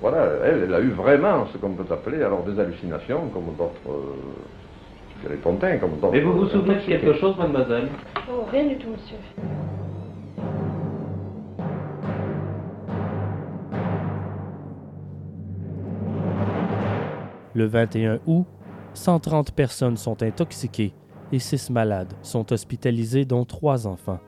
voilà, 0.00 0.18
elle, 0.44 0.62
elle, 0.68 0.74
a 0.74 0.80
eu 0.80 0.90
vraiment 0.90 1.46
ce 1.52 1.58
qu'on 1.58 1.70
peut 1.70 1.92
appeler 1.92 2.22
alors 2.22 2.44
des 2.44 2.60
hallucinations, 2.60 3.28
comme 3.34 3.46
d'autres. 3.58 3.72
Euh, 3.88 5.28
les 5.28 5.34
pontins, 5.36 5.76
comme 5.78 5.98
d'autres. 6.00 6.12
Mais 6.12 6.20
vous 6.20 6.32
vous 6.34 6.48
souvenez 6.48 6.76
de 6.76 6.80
quelque 6.82 7.14
chose, 7.14 7.36
mademoiselle? 7.36 7.88
Oh, 8.30 8.44
rien 8.52 8.66
du 8.66 8.76
tout, 8.76 8.90
monsieur. 8.90 9.16
Le 17.54 17.66
21 17.66 18.20
août, 18.28 18.46
130 18.94 19.50
personnes 19.50 19.96
sont 19.96 20.22
intoxiquées 20.22 20.92
et 21.32 21.38
6 21.38 21.70
malades 21.70 22.12
sont 22.22 22.52
hospitalisés, 22.52 23.24
dont 23.24 23.44
3 23.44 23.86
enfants. 23.86 24.20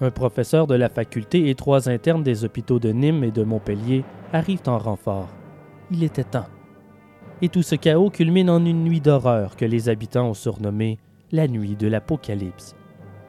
Un 0.00 0.10
professeur 0.10 0.66
de 0.68 0.74
la 0.74 0.88
faculté 0.88 1.50
et 1.50 1.56
trois 1.56 1.88
internes 1.88 2.22
des 2.22 2.44
hôpitaux 2.44 2.78
de 2.78 2.90
Nîmes 2.90 3.24
et 3.24 3.32
de 3.32 3.42
Montpellier 3.42 4.04
arrivent 4.32 4.68
en 4.68 4.78
renfort. 4.78 5.28
Il 5.90 6.04
était 6.04 6.22
temps. 6.22 6.46
Et 7.42 7.48
tout 7.48 7.62
ce 7.62 7.74
chaos 7.74 8.10
culmine 8.10 8.50
en 8.50 8.64
une 8.64 8.84
nuit 8.84 9.00
d'horreur 9.00 9.56
que 9.56 9.64
les 9.64 9.88
habitants 9.88 10.28
ont 10.28 10.34
surnommée 10.34 10.98
la 11.32 11.48
nuit 11.48 11.74
de 11.74 11.88
l'Apocalypse. 11.88 12.76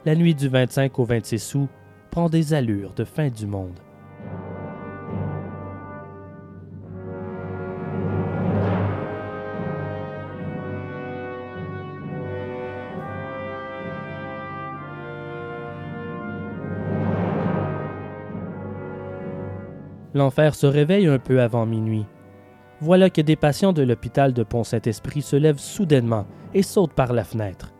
La 0.04 0.14
nuit 0.14 0.34
du 0.34 0.48
25 0.48 0.98
au 0.98 1.04
26 1.04 1.54
août 1.56 1.68
prend 2.10 2.28
des 2.28 2.54
allures 2.54 2.92
de 2.94 3.04
fin 3.04 3.28
du 3.28 3.46
monde. 3.46 3.78
L'enfer 20.20 20.54
se 20.54 20.66
réveille 20.66 21.06
un 21.06 21.18
peu 21.18 21.40
avant 21.40 21.64
minuit. 21.64 22.04
Voilà 22.82 23.08
que 23.08 23.22
des 23.22 23.36
patients 23.36 23.72
de 23.72 23.80
l'hôpital 23.80 24.34
de 24.34 24.42
Pont-Saint-Esprit 24.42 25.22
se 25.22 25.34
lèvent 25.34 25.58
soudainement 25.58 26.26
et 26.52 26.62
sautent 26.62 26.92
par 26.92 27.14
la 27.14 27.24
fenêtre. 27.24 27.72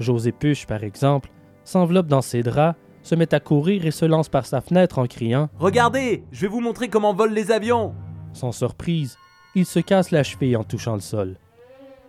José 0.00 0.32
Puche, 0.32 0.66
par 0.66 0.82
exemple, 0.82 1.30
s'enveloppe 1.62 2.08
dans 2.08 2.20
ses 2.20 2.42
draps, 2.42 2.76
se 3.04 3.14
met 3.14 3.32
à 3.32 3.38
courir 3.38 3.86
et 3.86 3.92
se 3.92 4.04
lance 4.04 4.28
par 4.28 4.44
sa 4.44 4.60
fenêtre 4.60 4.98
en 4.98 5.06
criant 5.06 5.50
Regardez, 5.60 6.24
je 6.32 6.40
vais 6.40 6.46
vous 6.48 6.60
montrer 6.60 6.88
comment 6.88 7.14
volent 7.14 7.32
les 7.32 7.52
avions 7.52 7.94
Sans 8.32 8.50
surprise, 8.50 9.16
il 9.54 9.64
se 9.64 9.78
casse 9.78 10.10
la 10.10 10.24
cheville 10.24 10.56
en 10.56 10.64
touchant 10.64 10.94
le 10.94 11.00
sol. 11.00 11.36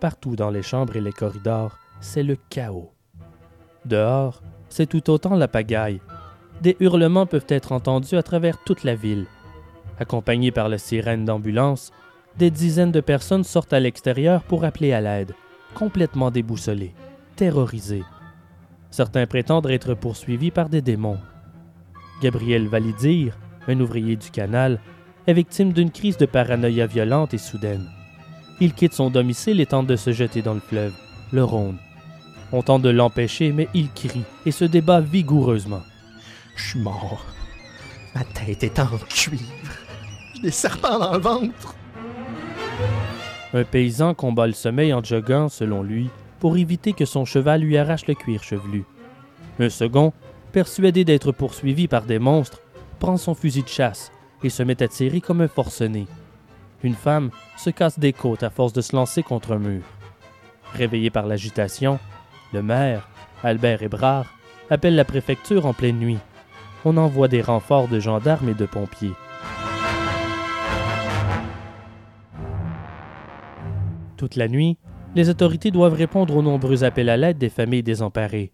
Partout 0.00 0.34
dans 0.34 0.50
les 0.50 0.62
chambres 0.62 0.96
et 0.96 1.00
les 1.00 1.12
corridors, 1.12 1.78
c'est 2.00 2.24
le 2.24 2.36
chaos. 2.48 2.90
Dehors, 3.84 4.42
c'est 4.68 4.88
tout 4.88 5.08
autant 5.10 5.36
la 5.36 5.46
pagaille. 5.46 6.00
Des 6.60 6.76
hurlements 6.80 7.26
peuvent 7.26 7.46
être 7.48 7.70
entendus 7.70 8.16
à 8.16 8.24
travers 8.24 8.58
toute 8.64 8.82
la 8.82 8.96
ville. 8.96 9.26
Accompagnés 10.00 10.50
par 10.50 10.70
la 10.70 10.78
sirène 10.78 11.26
d'ambulance, 11.26 11.92
des 12.38 12.50
dizaines 12.50 12.90
de 12.90 13.00
personnes 13.00 13.44
sortent 13.44 13.74
à 13.74 13.80
l'extérieur 13.80 14.42
pour 14.42 14.64
appeler 14.64 14.92
à 14.92 15.00
l'aide, 15.00 15.34
complètement 15.74 16.30
déboussolés, 16.30 16.94
terrorisés. 17.36 18.04
Certains 18.90 19.26
prétendent 19.26 19.70
être 19.70 19.94
poursuivis 19.94 20.50
par 20.50 20.70
des 20.70 20.80
démons. 20.80 21.18
Gabriel 22.22 22.66
Validir, 22.66 23.38
un 23.68 23.78
ouvrier 23.78 24.16
du 24.16 24.30
canal, 24.30 24.80
est 25.26 25.34
victime 25.34 25.72
d'une 25.72 25.90
crise 25.90 26.16
de 26.16 26.26
paranoïa 26.26 26.86
violente 26.86 27.34
et 27.34 27.38
soudaine. 27.38 27.86
Il 28.58 28.72
quitte 28.72 28.94
son 28.94 29.10
domicile 29.10 29.60
et 29.60 29.66
tente 29.66 29.86
de 29.86 29.96
se 29.96 30.12
jeter 30.12 30.40
dans 30.40 30.54
le 30.54 30.60
fleuve, 30.60 30.94
le 31.32 31.44
Rhône. 31.44 31.78
On 32.52 32.62
tente 32.62 32.82
de 32.82 32.90
l'empêcher, 32.90 33.52
mais 33.52 33.68
il 33.74 33.90
crie 33.92 34.24
et 34.46 34.50
se 34.50 34.64
débat 34.64 35.00
vigoureusement. 35.00 35.82
Je 36.56 36.70
suis 36.70 36.80
mort. 36.80 37.24
Ma 38.14 38.24
tête 38.24 38.64
est 38.64 38.78
en 38.80 38.98
cuivre. 39.08 39.59
Des 40.42 40.50
serpents 40.50 40.98
dans 40.98 41.12
le 41.12 41.18
ventre. 41.18 41.74
Un 43.52 43.64
paysan 43.64 44.14
combat 44.14 44.46
le 44.46 44.54
sommeil 44.54 44.94
en 44.94 45.02
joguant, 45.02 45.48
selon 45.48 45.82
lui, 45.82 46.08
pour 46.38 46.56
éviter 46.56 46.94
que 46.94 47.04
son 47.04 47.24
cheval 47.26 47.60
lui 47.60 47.76
arrache 47.76 48.06
le 48.06 48.14
cuir 48.14 48.42
chevelu. 48.42 48.84
Un 49.58 49.68
second, 49.68 50.14
persuadé 50.52 51.04
d'être 51.04 51.32
poursuivi 51.32 51.88
par 51.88 52.04
des 52.04 52.18
monstres, 52.18 52.62
prend 53.00 53.18
son 53.18 53.34
fusil 53.34 53.62
de 53.62 53.68
chasse 53.68 54.12
et 54.42 54.48
se 54.48 54.62
met 54.62 54.82
à 54.82 54.88
tirer 54.88 55.20
comme 55.20 55.42
un 55.42 55.48
forcené. 55.48 56.06
Une 56.82 56.94
femme 56.94 57.30
se 57.58 57.68
casse 57.68 57.98
des 57.98 58.14
côtes 58.14 58.42
à 58.42 58.48
force 58.48 58.72
de 58.72 58.80
se 58.80 58.96
lancer 58.96 59.22
contre 59.22 59.52
un 59.52 59.58
mur. 59.58 59.82
Réveillé 60.72 61.10
par 61.10 61.26
l'agitation, 61.26 61.98
le 62.54 62.62
maire, 62.62 63.08
Albert 63.42 63.82
Hébrard, 63.82 64.32
appelle 64.70 64.94
la 64.94 65.04
préfecture 65.04 65.66
en 65.66 65.74
pleine 65.74 65.98
nuit. 65.98 66.18
On 66.86 66.96
envoie 66.96 67.28
des 67.28 67.42
renforts 67.42 67.88
de 67.88 68.00
gendarmes 68.00 68.48
et 68.48 68.54
de 68.54 68.64
pompiers. 68.64 69.12
Toute 74.20 74.36
la 74.36 74.48
nuit, 74.48 74.76
les 75.16 75.30
autorités 75.30 75.70
doivent 75.70 75.94
répondre 75.94 76.36
aux 76.36 76.42
nombreux 76.42 76.84
appels 76.84 77.08
à 77.08 77.16
l'aide 77.16 77.38
des 77.38 77.48
familles 77.48 77.82
désemparées. 77.82 78.52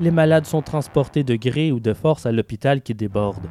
Les 0.00 0.10
malades 0.10 0.44
sont 0.44 0.60
transportés 0.60 1.22
de 1.22 1.36
gré 1.36 1.70
ou 1.70 1.78
de 1.78 1.94
force 1.94 2.26
à 2.26 2.32
l'hôpital 2.32 2.82
qui 2.82 2.94
déborde. 2.94 3.46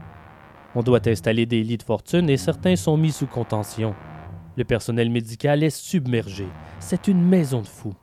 On 0.76 0.84
doit 0.84 1.08
installer 1.08 1.46
des 1.46 1.64
lits 1.64 1.78
de 1.78 1.84
fortune 1.84 2.30
et 2.30 2.36
certains 2.36 2.76
sont 2.76 2.98
mis 2.98 3.14
sous 3.14 3.28
contention. 3.28 3.96
Le 4.58 4.66
personnel 4.66 5.10
médical 5.10 5.64
est 5.64 5.70
submergé. 5.70 6.48
C'est 6.82 7.08
une 7.08 7.24
maison 7.24 7.62
de 7.62 7.68
fous. 7.68 7.96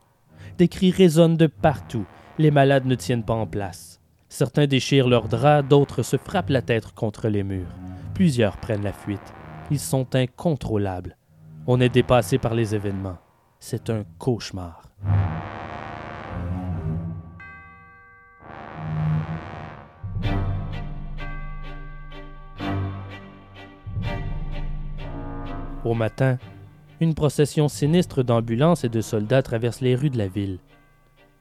Des 0.57 0.67
cris 0.67 0.89
résonnent 0.89 1.37
de 1.37 1.45
partout. 1.45 2.07
Les 2.39 2.49
malades 2.49 2.87
ne 2.87 2.95
tiennent 2.95 3.25
pas 3.25 3.35
en 3.35 3.45
place. 3.45 4.01
Certains 4.27 4.65
déchirent 4.65 5.07
leurs 5.07 5.27
draps, 5.27 5.69
d'autres 5.69 6.01
se 6.01 6.17
frappent 6.17 6.49
la 6.49 6.63
tête 6.63 6.93
contre 6.93 7.27
les 7.27 7.43
murs. 7.43 7.75
Plusieurs 8.15 8.57
prennent 8.57 8.83
la 8.83 8.91
fuite. 8.91 9.35
Ils 9.69 9.77
sont 9.77 10.15
incontrôlables. 10.15 11.15
On 11.67 11.79
est 11.79 11.89
dépassé 11.89 12.39
par 12.39 12.55
les 12.55 12.73
événements. 12.73 13.19
C'est 13.67 13.89
un 13.89 14.03
cauchemar. 14.19 14.83
Au 25.83 25.95
matin, 25.95 26.37
Une 26.99 27.15
procession 27.15 27.67
sinistre 27.67 28.21
d'ambulances 28.21 28.83
et 28.83 28.89
de 28.89 29.01
soldats 29.01 29.41
traverse 29.41 29.81
les 29.81 29.95
rues 29.95 30.11
de 30.11 30.19
la 30.19 30.27
ville. 30.27 30.59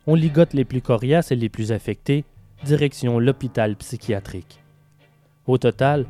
On 0.07 0.15
ligote 0.15 0.55
les 0.55 0.65
plus 0.65 0.81
coriaces 0.81 1.31
et 1.31 1.37
les 1.37 1.51
plus 1.51 1.73
affectés, 1.73 2.25
direction 2.65 3.19
l'hôpital 3.19 3.77
psychiatrique. 3.77 4.63
Au 5.47 5.59
total, 5.59 6.07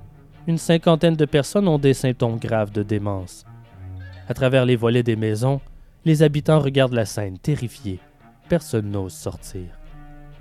une 0.46 0.58
cinquantaine 0.58 1.16
de 1.16 1.24
personnes 1.24 1.66
ont 1.66 1.80
des 1.80 1.92
symptômes 1.92 2.38
graves 2.38 2.70
de 2.70 2.84
démence. 2.84 3.44
À 4.28 4.34
travers 4.34 4.64
les 4.64 4.76
volets 4.76 5.02
des 5.02 5.16
maisons, 5.16 5.60
les 6.04 6.22
habitants 6.22 6.60
regardent 6.60 6.94
la 6.94 7.06
scène 7.06 7.38
terrifiés. 7.38 8.00
Personne 8.48 8.90
n'ose 8.90 9.14
sortir. 9.14 9.78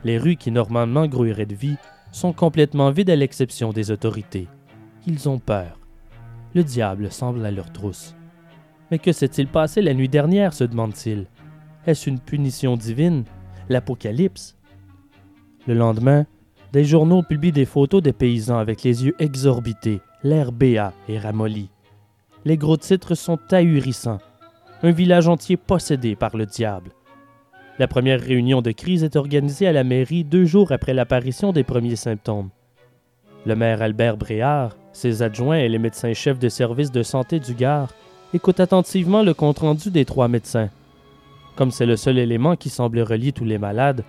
Les 0.04 0.18
rues 0.18 0.36
qui 0.36 0.52
normalement 0.52 1.08
grouilleraient 1.08 1.46
de 1.46 1.56
vie 1.56 1.78
sont 2.12 2.34
complètement 2.34 2.92
vides 2.92 3.10
à 3.10 3.16
l'exception 3.16 3.72
des 3.72 3.90
autorités. 3.90 4.48
Ils 5.08 5.30
ont 5.30 5.40
peur. 5.40 5.80
Le 6.54 6.64
diable 6.64 7.12
semble 7.12 7.46
à 7.46 7.52
leur 7.52 7.72
trousse. 7.72 8.16
Mais 8.92 9.00
que 9.00 9.12
s'est-il 9.12 9.48
passé 9.48 9.82
la 9.82 9.94
nuit 9.94 10.10
dernière, 10.10 10.54
se 10.54 10.64
demande-t-il. 10.64 11.28
Est-ce 11.88 12.10
une 12.10 12.20
punition 12.20 12.76
divine 12.78 13.24
L'Apocalypse? 13.70 14.58
Le 15.66 15.74
lendemain, 15.74 16.26
des 16.74 16.84
journaux 16.84 17.24
publient 17.24 17.52
des 17.52 17.66
photos 17.66 18.04
des 18.04 18.14
paysans 18.14 18.58
avec 18.58 18.84
les 18.84 19.06
yeux 19.06 19.16
exorbités, 19.20 20.02
l'air 20.24 20.52
béat 20.52 20.94
et 21.08 21.18
ramolli. 21.18 21.70
Les 22.46 22.58
gros 22.58 22.78
titres 22.78 23.16
sont 23.16 23.40
ahurissants. 23.52 24.20
Un 24.86 24.92
village 24.92 25.30
entier 25.30 25.56
possédé 25.56 26.18
par 26.18 26.36
le 26.36 26.46
diable. 26.46 26.92
La 27.80 27.88
première 27.88 28.20
réunion 28.20 28.62
de 28.62 28.72
crise 28.72 29.06
est 29.06 29.16
organisée 29.16 29.66
à 29.66 29.72
la 29.72 29.86
mairie 29.86 30.26
deux 30.26 30.44
jours 30.44 30.74
après 30.74 30.94
l'apparition 30.94 31.54
des 31.54 31.64
premiers 31.64 31.96
symptômes. 31.96 32.50
Le 33.46 33.56
maire 33.56 33.82
Albert 33.82 34.18
Bréard, 34.18 34.76
ses 34.92 35.22
adjoints 35.22 35.60
et 35.60 35.70
les 35.70 35.80
médecins-chefs 35.80 36.38
de 36.38 36.50
service 36.50 36.92
de 36.92 37.02
santé 37.02 37.40
du 37.40 37.54
Gard 37.54 37.94
écoutent 38.34 38.60
attentivement 38.60 39.24
le 39.24 39.34
compte-rendu 39.34 39.90
des 39.90 40.04
trois 40.04 40.28
médecins. 40.28 40.70
Comme 41.56 41.72
c'est 41.72 41.86
le 41.86 41.96
seul 41.96 42.18
élément 42.18 42.58
qui 42.58 42.68
semble 42.68 43.00
relier 43.00 43.32
tous 43.32 43.46
les 43.46 43.58
malades, 43.58 44.04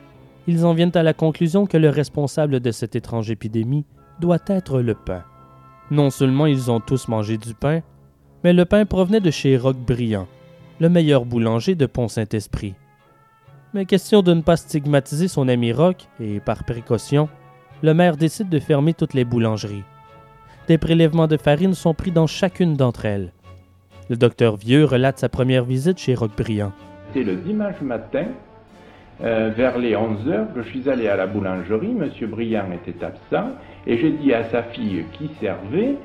ils 0.48 0.66
en 0.66 0.74
viennent 0.74 0.96
à 0.96 1.04
la 1.04 1.14
conclusion 1.14 1.66
que 1.66 1.76
le 1.76 1.88
responsable 1.88 2.58
de 2.58 2.72
cette 2.72 2.96
étrange 2.96 3.30
épidémie 3.30 3.86
doit 4.18 4.42
être 4.48 4.80
le 4.80 4.94
pain. 4.94 5.22
Non 5.92 6.10
seulement 6.10 6.46
ils 6.46 6.68
ont 6.68 6.80
tous 6.80 7.06
mangé 7.06 7.38
du 7.38 7.54
pain, 7.54 7.80
mais 8.42 8.52
le 8.52 8.64
pain 8.64 8.84
provenait 8.86 9.20
de 9.20 9.30
chez 9.30 9.56
Roch 9.56 9.76
Briand, 9.76 10.26
le 10.80 10.88
meilleur 10.88 11.24
boulanger 11.24 11.74
de 11.74 11.86
Pont-Saint-Esprit. 11.86 12.74
Mais 13.72 13.86
question 13.86 14.22
de 14.22 14.34
ne 14.34 14.42
pas 14.42 14.56
stigmatiser 14.56 15.28
son 15.28 15.48
ami 15.48 15.72
Roch, 15.72 16.08
et 16.20 16.40
par 16.40 16.64
précaution, 16.64 17.28
le 17.82 17.94
maire 17.94 18.16
décide 18.16 18.48
de 18.48 18.58
fermer 18.58 18.94
toutes 18.94 19.14
les 19.14 19.24
boulangeries. 19.24 19.84
Des 20.68 20.78
prélèvements 20.78 21.26
de 21.26 21.36
farine 21.36 21.74
sont 21.74 21.94
pris 21.94 22.10
dans 22.10 22.26
chacune 22.26 22.74
d'entre 22.74 23.04
elles. 23.04 23.32
Le 24.08 24.16
docteur 24.16 24.56
Vieux 24.56 24.84
relate 24.84 25.18
sa 25.18 25.28
première 25.28 25.64
visite 25.64 25.98
chez 25.98 26.14
Roquebriand. 26.14 26.72
C'était 27.08 27.24
le 27.24 27.36
dimanche 27.36 27.80
matin, 27.80 28.26
euh, 29.22 29.52
vers 29.56 29.78
les 29.78 29.94
11 29.96 30.28
heures, 30.28 30.48
je 30.56 30.62
suis 30.62 30.88
allé 30.88 31.08
à 31.08 31.16
la 31.16 31.26
boulangerie. 31.26 31.92
Monsieur 31.92 32.26
Briand 32.26 32.66
était 32.72 33.04
absent 33.04 33.50
et 33.86 33.96
j'ai 33.98 34.10
dit 34.10 34.34
à 34.34 34.44
sa 34.50 34.64
fille 34.64 35.04
qui 35.12 35.30
servait 35.40 35.96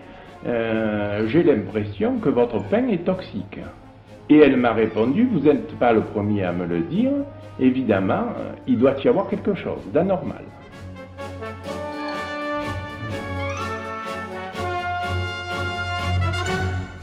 euh, 0.46 1.28
J'ai 1.28 1.44
l'impression 1.44 2.20
que 2.20 2.30
votre 2.30 2.64
pain 2.70 2.88
est 2.88 3.06
toxique. 3.06 3.60
Et 4.30 4.38
elle 4.38 4.58
m'a 4.58 4.74
répondu 4.74 5.28
Vous 5.32 5.40
n'êtes 5.40 5.76
pas 5.80 5.92
le 5.92 6.02
premier 6.02 6.44
à 6.44 6.54
me 6.54 6.66
le 6.66 6.82
dire. 6.82 7.12
Évidemment, 7.60 8.26
euh, 8.38 8.54
il 8.68 8.78
doit 8.78 8.96
y 9.04 9.08
avoir 9.08 9.28
quelque 9.28 9.56
chose 9.56 9.82
d'anormal. 9.92 10.44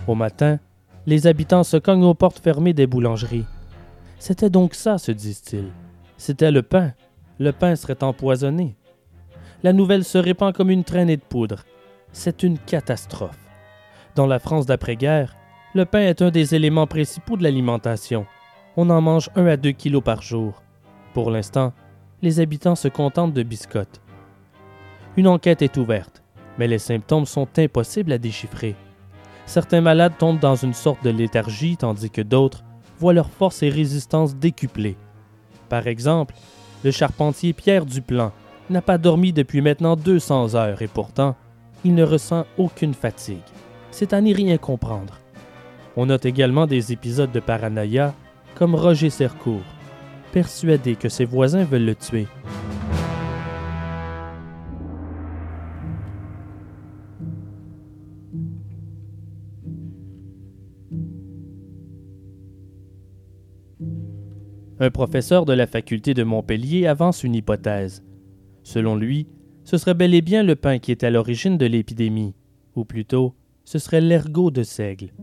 Au 0.06 0.14
matin, 0.14 0.60
les 1.04 1.26
habitants 1.26 1.64
se 1.64 1.76
cognent 1.76 2.04
aux 2.04 2.14
portes 2.14 2.38
fermées 2.38 2.72
des 2.72 2.86
boulangeries. 2.86 3.44
C'était 4.20 4.50
donc 4.50 4.74
ça, 4.74 4.98
se 4.98 5.10
disent-ils. 5.10 5.72
C'était 6.16 6.52
le 6.52 6.62
pain. 6.62 6.92
Le 7.40 7.50
pain 7.50 7.74
serait 7.74 8.02
empoisonné. 8.02 8.76
La 9.64 9.72
nouvelle 9.72 10.04
se 10.04 10.16
répand 10.16 10.54
comme 10.54 10.70
une 10.70 10.84
traînée 10.84 11.16
de 11.16 11.22
poudre. 11.22 11.64
C'est 12.12 12.44
une 12.44 12.58
catastrophe. 12.58 13.38
Dans 14.14 14.26
la 14.26 14.38
France 14.38 14.64
d'après-guerre, 14.64 15.34
le 15.76 15.84
pain 15.84 16.00
est 16.00 16.22
un 16.22 16.30
des 16.30 16.54
éléments 16.54 16.86
principaux 16.86 17.36
de 17.36 17.42
l'alimentation. 17.42 18.24
On 18.78 18.88
en 18.88 19.02
mange 19.02 19.28
1 19.36 19.46
à 19.46 19.56
2 19.58 19.72
kilos 19.72 20.02
par 20.02 20.22
jour. 20.22 20.62
Pour 21.12 21.30
l'instant, 21.30 21.74
les 22.22 22.40
habitants 22.40 22.76
se 22.76 22.88
contentent 22.88 23.34
de 23.34 23.42
biscottes. 23.42 24.00
Une 25.18 25.28
enquête 25.28 25.60
est 25.60 25.76
ouverte, 25.76 26.22
mais 26.58 26.66
les 26.66 26.78
symptômes 26.78 27.26
sont 27.26 27.46
impossibles 27.58 28.12
à 28.12 28.16
déchiffrer. 28.16 28.74
Certains 29.44 29.82
malades 29.82 30.16
tombent 30.18 30.40
dans 30.40 30.56
une 30.56 30.72
sorte 30.72 31.04
de 31.04 31.10
léthargie 31.10 31.76
tandis 31.76 32.08
que 32.08 32.22
d'autres 32.22 32.64
voient 32.98 33.12
leur 33.12 33.28
force 33.28 33.62
et 33.62 33.68
résistance 33.68 34.34
décuplées. 34.34 34.96
Par 35.68 35.86
exemple, 35.86 36.34
le 36.84 36.90
charpentier 36.90 37.52
Pierre 37.52 37.84
Duplan 37.84 38.32
n'a 38.70 38.80
pas 38.80 38.96
dormi 38.96 39.34
depuis 39.34 39.60
maintenant 39.60 39.94
200 39.94 40.54
heures 40.54 40.80
et 40.80 40.88
pourtant, 40.88 41.36
il 41.84 41.94
ne 41.94 42.02
ressent 42.02 42.46
aucune 42.56 42.94
fatigue. 42.94 43.44
C'est 43.90 44.14
à 44.14 44.22
n'y 44.22 44.32
rien 44.32 44.56
comprendre. 44.56 45.18
On 45.98 46.06
note 46.06 46.26
également 46.26 46.66
des 46.66 46.92
épisodes 46.92 47.32
de 47.32 47.40
paranoïa, 47.40 48.14
comme 48.54 48.74
Roger 48.74 49.08
Sercourt, 49.08 49.64
persuadé 50.30 50.94
que 50.94 51.08
ses 51.08 51.24
voisins 51.24 51.64
veulent 51.64 51.86
le 51.86 51.94
tuer. 51.94 52.26
Un 64.78 64.90
professeur 64.90 65.46
de 65.46 65.54
la 65.54 65.66
faculté 65.66 66.12
de 66.12 66.22
Montpellier 66.22 66.86
avance 66.86 67.24
une 67.24 67.34
hypothèse. 67.34 68.04
Selon 68.62 68.94
lui, 68.96 69.26
ce 69.64 69.78
serait 69.78 69.94
bel 69.94 70.12
et 70.12 70.20
bien 70.20 70.42
le 70.42 70.54
pain 70.54 70.78
qui 70.78 70.90
est 70.90 71.02
à 71.02 71.10
l'origine 71.10 71.56
de 71.56 71.64
l'épidémie, 71.64 72.34
ou 72.74 72.84
plutôt, 72.84 73.34
ce 73.64 73.78
serait 73.78 74.02
l'ergot 74.02 74.50
de 74.50 74.62
seigle, 74.62 75.14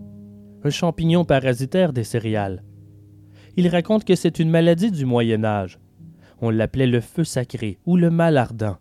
un 0.63 0.69
champignon 0.69 1.25
parasitaire 1.25 1.93
des 1.93 2.03
céréales. 2.03 2.63
Il 3.55 3.67
raconte 3.67 4.05
que 4.05 4.15
c'est 4.15 4.39
une 4.39 4.49
maladie 4.49 4.91
du 4.91 5.05
Moyen 5.05 5.43
Âge. 5.43 5.79
On 6.41 6.49
l'appelait 6.49 6.87
le 6.87 7.01
feu 7.01 7.23
sacré 7.23 7.79
ou 7.85 7.97
le 7.97 8.09
mal 8.09 8.37
ardent. 8.37 8.77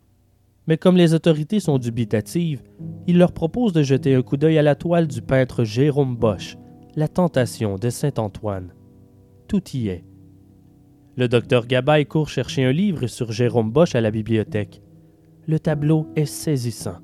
Mais 0.67 0.77
comme 0.77 0.97
les 0.97 1.13
autorités 1.13 1.61
sont 1.61 1.79
dubitatives, 1.79 2.63
il 3.07 3.19
leur 3.19 3.33
propose 3.33 3.73
de 3.73 3.83
jeter 3.83 4.15
un 4.15 4.23
coup 4.23 4.37
d'œil 4.37 4.59
à 4.59 4.63
la 4.63 4.77
toile 4.77 5.09
du 5.09 5.21
peintre 5.21 5.65
Jérôme 5.65 6.17
Bosch, 6.17 6.57
La 6.95 7.09
tentation 7.09 7.77
de 7.77 7.91
Saint 7.91 8.15
Antoine. 8.19 8.73
Tout 9.49 9.63
y 9.75 9.89
est. 9.89 10.05
Le 11.17 11.29
docteur 11.29 11.67
Gabay 11.67 12.05
court 12.05 12.29
chercher 12.29 12.65
un 12.65 12.73
livre 12.73 13.07
sur 13.07 13.33
Jérôme 13.33 13.71
Bosch 13.71 13.95
à 13.95 14.01
la 14.01 14.11
bibliothèque. 14.11 14.81
Le 15.47 15.59
tableau 15.59 16.07
est 16.17 16.27
saisissant. 16.27 16.99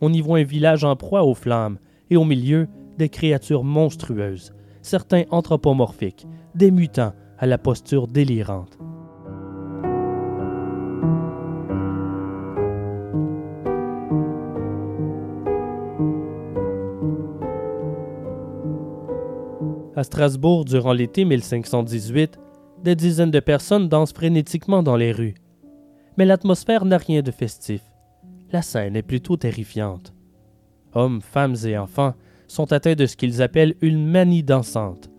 On 0.00 0.12
y 0.12 0.20
voit 0.20 0.38
un 0.38 0.44
village 0.44 0.84
en 0.84 0.94
proie 0.96 1.24
aux 1.24 1.34
flammes 1.34 1.78
et 2.10 2.16
au 2.16 2.24
milieu 2.24 2.68
des 2.98 3.08
créatures 3.08 3.64
monstrueuses, 3.64 4.54
certains 4.82 5.24
anthropomorphiques, 5.30 6.26
des 6.54 6.70
mutants 6.70 7.12
à 7.38 7.46
la 7.46 7.58
posture 7.58 8.06
délirante. 8.06 8.78
À 19.96 20.02
Strasbourg, 20.02 20.64
durant 20.64 20.92
l'été 20.92 21.24
1518, 21.24 22.38
des 22.82 22.96
dizaines 22.96 23.30
de 23.30 23.40
personnes 23.40 23.88
dansent 23.88 24.12
frénétiquement 24.12 24.82
dans 24.82 24.96
les 24.96 25.12
rues. 25.12 25.34
Mais 26.18 26.24
l'atmosphère 26.24 26.84
n'a 26.84 26.98
rien 26.98 27.22
de 27.22 27.30
festif. 27.30 27.80
La 28.50 28.60
scène 28.60 28.96
est 28.96 29.02
plutôt 29.02 29.36
terrifiante. 29.36 30.12
Hommes, 30.94 31.20
femmes 31.20 31.56
et 31.64 31.78
enfants 31.78 32.14
sont 32.54 32.72
atteints 32.72 32.94
de 32.94 33.06
ce 33.06 33.16
qu'ils 33.16 33.42
appellent 33.42 33.74
une 33.80 34.06
manie 34.06 34.42
dansante. 34.42 35.10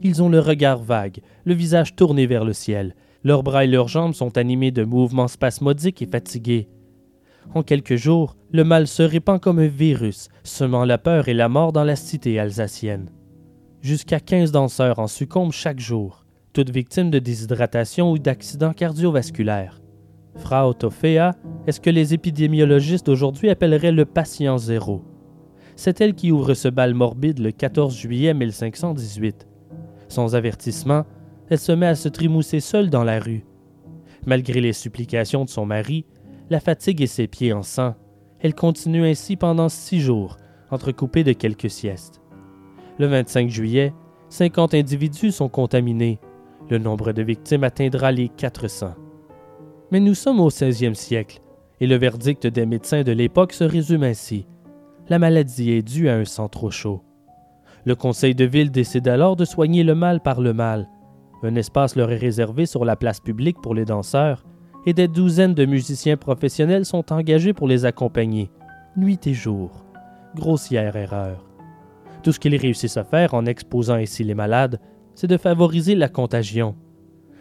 Ils 0.00 0.22
ont 0.22 0.28
le 0.28 0.40
regard 0.40 0.82
vague, 0.82 1.20
le 1.44 1.54
visage 1.54 1.94
tourné 1.94 2.26
vers 2.26 2.44
le 2.44 2.52
ciel. 2.52 2.94
Leurs 3.22 3.42
bras 3.42 3.64
et 3.64 3.68
leurs 3.68 3.88
jambes 3.88 4.14
sont 4.14 4.38
animés 4.38 4.70
de 4.70 4.84
mouvements 4.84 5.28
spasmodiques 5.28 6.00
et 6.00 6.06
fatigués. 6.06 6.68
En 7.54 7.62
quelques 7.62 7.96
jours, 7.96 8.36
le 8.50 8.64
mal 8.64 8.86
se 8.86 9.02
répand 9.02 9.40
comme 9.40 9.58
un 9.58 9.66
virus, 9.66 10.28
semant 10.42 10.84
la 10.84 10.98
peur 10.98 11.28
et 11.28 11.34
la 11.34 11.48
mort 11.48 11.72
dans 11.72 11.84
la 11.84 11.96
cité 11.96 12.38
alsacienne. 12.38 13.10
Jusqu'à 13.82 14.20
15 14.20 14.52
danseurs 14.52 14.98
en 14.98 15.06
succombent 15.06 15.52
chaque 15.52 15.80
jour 15.80 16.24
toutes 16.52 16.70
victimes 16.70 17.10
de 17.10 17.18
déshydratation 17.18 18.10
ou 18.10 18.18
d'accidents 18.18 18.72
cardiovasculaires. 18.72 19.80
Frau 20.36 20.72
Tofea 20.74 21.32
est 21.66 21.72
ce 21.72 21.80
que 21.80 21.90
les 21.90 22.14
épidémiologistes 22.14 23.06
d'aujourd'hui 23.06 23.50
appelleraient 23.50 23.92
le 23.92 24.04
patient 24.04 24.58
zéro? 24.58 25.04
C'est 25.82 26.02
elle 26.02 26.12
qui 26.12 26.30
ouvre 26.30 26.52
ce 26.52 26.68
bal 26.68 26.92
morbide 26.92 27.38
le 27.38 27.52
14 27.52 27.96
juillet 27.96 28.34
1518. 28.34 29.48
Sans 30.08 30.34
avertissement, 30.34 31.06
elle 31.48 31.58
se 31.58 31.72
met 31.72 31.86
à 31.86 31.94
se 31.94 32.10
trimousser 32.10 32.60
seule 32.60 32.90
dans 32.90 33.02
la 33.02 33.18
rue. 33.18 33.46
Malgré 34.26 34.60
les 34.60 34.74
supplications 34.74 35.46
de 35.46 35.48
son 35.48 35.64
mari, 35.64 36.04
la 36.50 36.60
fatigue 36.60 37.00
et 37.00 37.06
ses 37.06 37.28
pieds 37.28 37.54
en 37.54 37.62
sang, 37.62 37.94
elle 38.40 38.54
continue 38.54 39.06
ainsi 39.06 39.36
pendant 39.36 39.70
six 39.70 40.00
jours, 40.00 40.36
entrecoupée 40.70 41.24
de 41.24 41.32
quelques 41.32 41.70
siestes. 41.70 42.20
Le 42.98 43.06
25 43.06 43.48
juillet, 43.48 43.94
50 44.28 44.74
individus 44.74 45.32
sont 45.32 45.48
contaminés. 45.48 46.20
Le 46.68 46.76
nombre 46.76 47.12
de 47.12 47.22
victimes 47.22 47.64
atteindra 47.64 48.12
les 48.12 48.28
400. 48.28 48.96
Mais 49.92 50.00
nous 50.00 50.14
sommes 50.14 50.40
au 50.40 50.50
16e 50.50 50.92
siècle, 50.92 51.40
et 51.80 51.86
le 51.86 51.96
verdict 51.96 52.46
des 52.46 52.66
médecins 52.66 53.02
de 53.02 53.12
l'époque 53.12 53.54
se 53.54 53.64
résume 53.64 54.02
ainsi. 54.02 54.46
La 55.10 55.18
maladie 55.18 55.72
est 55.72 55.82
due 55.82 56.08
à 56.08 56.14
un 56.14 56.24
sang 56.24 56.48
trop 56.48 56.70
chaud. 56.70 57.02
Le 57.84 57.96
conseil 57.96 58.36
de 58.36 58.44
ville 58.44 58.70
décide 58.70 59.08
alors 59.08 59.34
de 59.34 59.44
soigner 59.44 59.82
le 59.82 59.96
mal 59.96 60.20
par 60.20 60.40
le 60.40 60.52
mal. 60.52 60.88
Un 61.42 61.56
espace 61.56 61.96
leur 61.96 62.12
est 62.12 62.16
réservé 62.16 62.64
sur 62.64 62.84
la 62.84 62.94
place 62.94 63.18
publique 63.18 63.60
pour 63.60 63.74
les 63.74 63.84
danseurs, 63.84 64.44
et 64.86 64.92
des 64.92 65.08
douzaines 65.08 65.54
de 65.54 65.66
musiciens 65.66 66.16
professionnels 66.16 66.84
sont 66.84 67.12
engagés 67.12 67.52
pour 67.52 67.66
les 67.66 67.86
accompagner, 67.86 68.52
nuit 68.96 69.26
et 69.26 69.34
jour. 69.34 69.84
Grossière 70.36 70.94
erreur. 70.94 71.44
Tout 72.22 72.30
ce 72.30 72.38
qu'ils 72.38 72.54
réussissent 72.54 72.96
à 72.96 73.02
faire 73.02 73.34
en 73.34 73.46
exposant 73.46 73.94
ainsi 73.94 74.22
les 74.22 74.36
malades, 74.36 74.78
c'est 75.16 75.26
de 75.26 75.36
favoriser 75.36 75.96
la 75.96 76.08
contagion. 76.08 76.76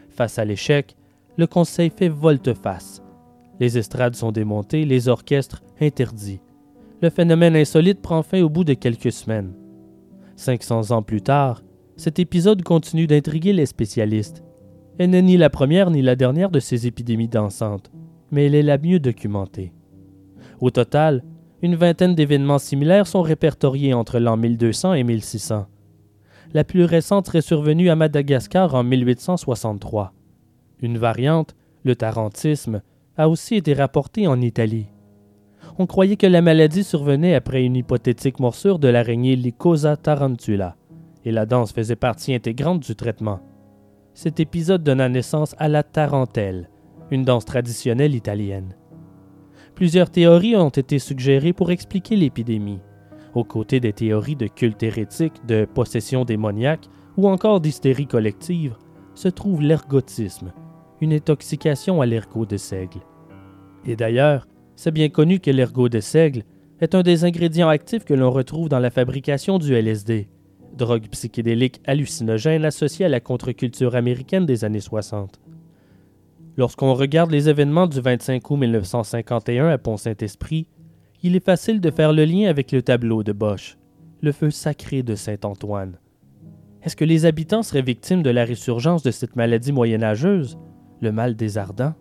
Face 0.09 0.39
à 0.39 0.45
l'échec, 0.45 0.95
le 1.37 1.45
conseil 1.45 1.91
fait 1.95 2.09
volte-face. 2.09 3.03
Les 3.59 3.77
estrades 3.77 4.15
sont 4.15 4.31
démontées, 4.31 4.85
les 4.85 5.07
orchestres 5.07 5.61
interdits. 5.79 6.41
Le 7.01 7.09
phénomène 7.09 7.55
insolite 7.55 8.01
prend 8.01 8.23
fin 8.23 8.41
au 8.41 8.49
bout 8.49 8.65
de 8.65 8.73
quelques 8.73 9.13
semaines. 9.13 9.53
500 10.35 10.91
ans 10.91 11.01
plus 11.01 11.21
tard, 11.21 11.63
cet 11.95 12.19
épisode 12.19 12.61
continue 12.61 13.07
d'intriguer 13.07 13.53
les 13.53 13.65
spécialistes. 13.65 14.43
Elle 14.97 15.11
n'est 15.11 15.21
ni 15.21 15.37
la 15.37 15.49
première 15.49 15.91
ni 15.91 16.01
la 16.01 16.17
dernière 16.17 16.49
de 16.49 16.59
ces 16.59 16.87
épidémies 16.87 17.29
dansantes, 17.29 17.89
mais 18.31 18.47
elle 18.47 18.55
est 18.55 18.63
la 18.63 18.77
mieux 18.77 18.99
documentée. 18.99 19.71
Au 20.59 20.71
total, 20.71 21.23
une 21.61 21.75
vingtaine 21.75 22.15
d'événements 22.15 22.59
similaires 22.59 23.07
sont 23.07 23.21
répertoriés 23.21 23.93
entre 23.93 24.19
l'an 24.19 24.35
1200 24.35 24.93
et 24.93 25.03
1600. 25.03 25.67
La 26.53 26.65
plus 26.65 26.83
récente 26.83 27.27
serait 27.27 27.41
survenue 27.41 27.89
à 27.89 27.95
Madagascar 27.95 28.75
en 28.75 28.83
1863. 28.83 30.13
Une 30.81 30.97
variante, 30.97 31.55
le 31.83 31.95
tarantisme, 31.95 32.81
a 33.15 33.29
aussi 33.29 33.55
été 33.55 33.73
rapportée 33.73 34.27
en 34.27 34.41
Italie. 34.41 34.87
On 35.81 35.87
croyait 35.87 36.17
que 36.17 36.27
la 36.27 36.41
maladie 36.41 36.83
survenait 36.83 37.35
après 37.35 37.63
une 37.63 37.77
hypothétique 37.77 38.41
morsure 38.41 38.79
de 38.79 38.89
l'araignée 38.89 39.37
Lycosa 39.37 39.95
tarantula, 39.95 40.75
et 41.23 41.31
la 41.31 41.45
danse 41.45 41.71
faisait 41.71 41.95
partie 41.95 42.33
intégrante 42.33 42.81
du 42.85 42.97
traitement. 42.97 43.39
Cet 44.13 44.41
épisode 44.41 44.83
donna 44.83 45.07
naissance 45.07 45.55
à 45.57 45.69
la 45.69 45.83
tarentelle, 45.83 46.69
une 47.11 47.23
danse 47.23 47.45
traditionnelle 47.45 48.13
italienne. 48.13 48.75
Plusieurs 49.73 50.09
théories 50.09 50.57
ont 50.57 50.67
été 50.67 50.99
suggérées 50.99 51.53
pour 51.53 51.71
expliquer 51.71 52.17
l'épidémie, 52.17 52.81
aux 53.33 53.45
côtés 53.45 53.79
des 53.79 53.93
théories 53.93 54.35
de 54.35 54.47
culte 54.47 54.83
hérétique, 54.83 55.45
de 55.47 55.63
possession 55.63 56.25
démoniaque 56.25 56.89
ou 57.15 57.29
encore 57.29 57.61
d'hystérie 57.61 58.07
collective, 58.07 58.75
se 59.15 59.29
trouve 59.29 59.61
l'ergotisme, 59.61 60.51
une 60.99 61.13
intoxication 61.13 62.01
à 62.01 62.05
l'ergot 62.05 62.45
de 62.45 62.57
seigle. 62.57 62.99
Et 63.85 63.95
d'ailleurs, 63.95 64.45
c'est 64.79 64.91
bien 64.91 65.09
connu 65.09 65.41
que 65.41 65.51
l'ergot 65.51 65.89
de 65.89 65.99
seigle 65.99 66.43
est 66.79 66.95
un 66.95 67.01
des 67.01 67.25
ingrédients 67.25 67.67
actifs 67.67 68.05
que 68.05 68.13
l'on 68.13 68.31
retrouve 68.31 68.69
dans 68.69 68.79
la 68.79 68.89
fabrication 68.89 69.57
du 69.57 69.73
LSD, 69.73 70.29
drogue 70.71 71.09
psychédélique 71.11 71.81
hallucinogène 71.85 72.63
associée 72.63 73.05
à 73.05 73.09
la 73.09 73.19
contre-culture 73.19 73.97
américaine 73.97 74.45
des 74.45 74.63
années 74.63 74.79
60. 74.79 75.41
Lorsqu'on 76.55 76.93
regarde 76.93 77.29
les 77.29 77.49
événements 77.49 77.87
du 77.87 77.99
25 77.99 78.49
août 78.49 78.55
1951 78.55 79.67
à 79.67 79.77
Pont-Saint-Esprit, 79.77 80.67
il 81.23 81.35
est 81.35 81.45
facile 81.45 81.81
de 81.81 81.91
faire 81.91 82.13
le 82.13 82.23
lien 82.23 82.47
avec 82.47 82.71
le 82.71 82.81
tableau 82.81 83.21
de 83.21 83.33
Bosch, 83.33 83.77
le 84.21 84.31
feu 84.31 84.49
sacré 84.49 85.03
de 85.03 85.15
Saint-Antoine. 85.15 85.99
Est-ce 86.83 86.95
que 86.95 87.03
les 87.03 87.25
habitants 87.25 87.63
seraient 87.63 87.81
victimes 87.81 88.23
de 88.23 88.29
la 88.29 88.45
résurgence 88.45 89.03
de 89.03 89.11
cette 89.11 89.35
maladie 89.35 89.73
moyenâgeuse, 89.73 90.57
le 91.01 91.11
mal 91.11 91.35
des 91.35 91.57
ardents? 91.57 91.95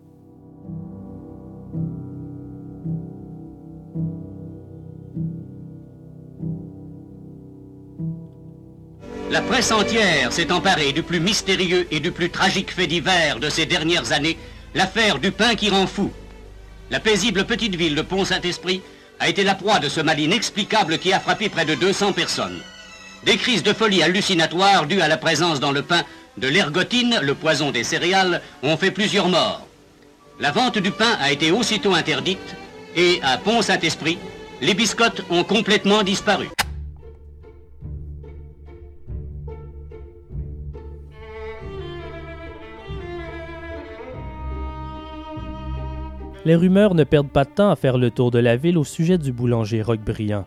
La 9.31 9.41
presse 9.41 9.71
entière 9.71 10.33
s'est 10.33 10.51
emparée 10.51 10.91
du 10.91 11.03
plus 11.03 11.19
mystérieux 11.19 11.87
et 11.91 11.99
du 11.99 12.11
plus 12.11 12.31
tragique 12.31 12.71
fait 12.73 12.87
divers 12.87 13.39
de 13.39 13.47
ces 13.49 13.67
dernières 13.67 14.11
années, 14.11 14.39
l'affaire 14.73 15.19
du 15.19 15.31
pain 15.31 15.53
qui 15.53 15.69
rend 15.69 15.85
fou. 15.85 16.11
La 16.89 16.99
paisible 16.99 17.45
petite 17.45 17.75
ville 17.75 17.93
de 17.93 18.01
Pont-Saint-Esprit 18.01 18.81
a 19.19 19.29
été 19.29 19.43
la 19.43 19.53
proie 19.53 19.77
de 19.77 19.87
ce 19.87 20.01
mal 20.01 20.19
inexplicable 20.19 20.97
qui 20.97 21.13
a 21.13 21.19
frappé 21.19 21.47
près 21.47 21.65
de 21.65 21.75
200 21.75 22.13
personnes. 22.13 22.59
Des 23.23 23.37
crises 23.37 23.61
de 23.61 23.71
folie 23.71 24.01
hallucinatoires 24.01 24.87
dues 24.87 25.01
à 25.01 25.07
la 25.07 25.17
présence 25.17 25.59
dans 25.59 25.71
le 25.71 25.83
pain 25.83 26.03
de 26.37 26.47
l'ergotine, 26.47 27.19
le 27.21 27.35
poison 27.35 27.69
des 27.69 27.83
céréales, 27.83 28.41
ont 28.63 28.77
fait 28.77 28.91
plusieurs 28.91 29.27
morts. 29.27 29.67
La 30.39 30.51
vente 30.51 30.79
du 30.79 30.89
pain 30.89 31.17
a 31.21 31.31
été 31.31 31.51
aussitôt 31.51 31.93
interdite 31.93 32.55
et 32.95 33.19
à 33.21 33.37
Pont-Saint-Esprit, 33.37 34.17
les 34.61 34.73
biscottes 34.73 35.21
ont 35.29 35.43
complètement 35.43 36.01
disparu. 36.01 36.47
Les 46.49 46.55
rumeurs 46.55 46.95
ne 46.95 47.03
perdent 47.03 47.29
pas 47.29 47.45
de 47.45 47.51
temps 47.51 47.69
à 47.69 47.75
faire 47.75 47.99
le 47.99 48.09
tour 48.09 48.31
de 48.31 48.39
la 48.39 48.57
ville 48.57 48.79
au 48.79 48.83
sujet 48.83 49.19
du 49.19 49.31
boulanger 49.31 49.83
Roquebriand. 49.83 50.45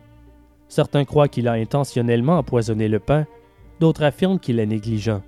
Certains 0.66 1.04
croient 1.04 1.28
qu'il 1.28 1.46
a 1.46 1.52
intentionnellement 1.52 2.38
empoisonné 2.38 2.88
le 2.88 2.98
pain, 2.98 3.24
d'autres 3.78 4.02
affirment 4.02 4.40
qu'il 4.40 4.58
est 4.58 4.66
négligent. 4.66 5.22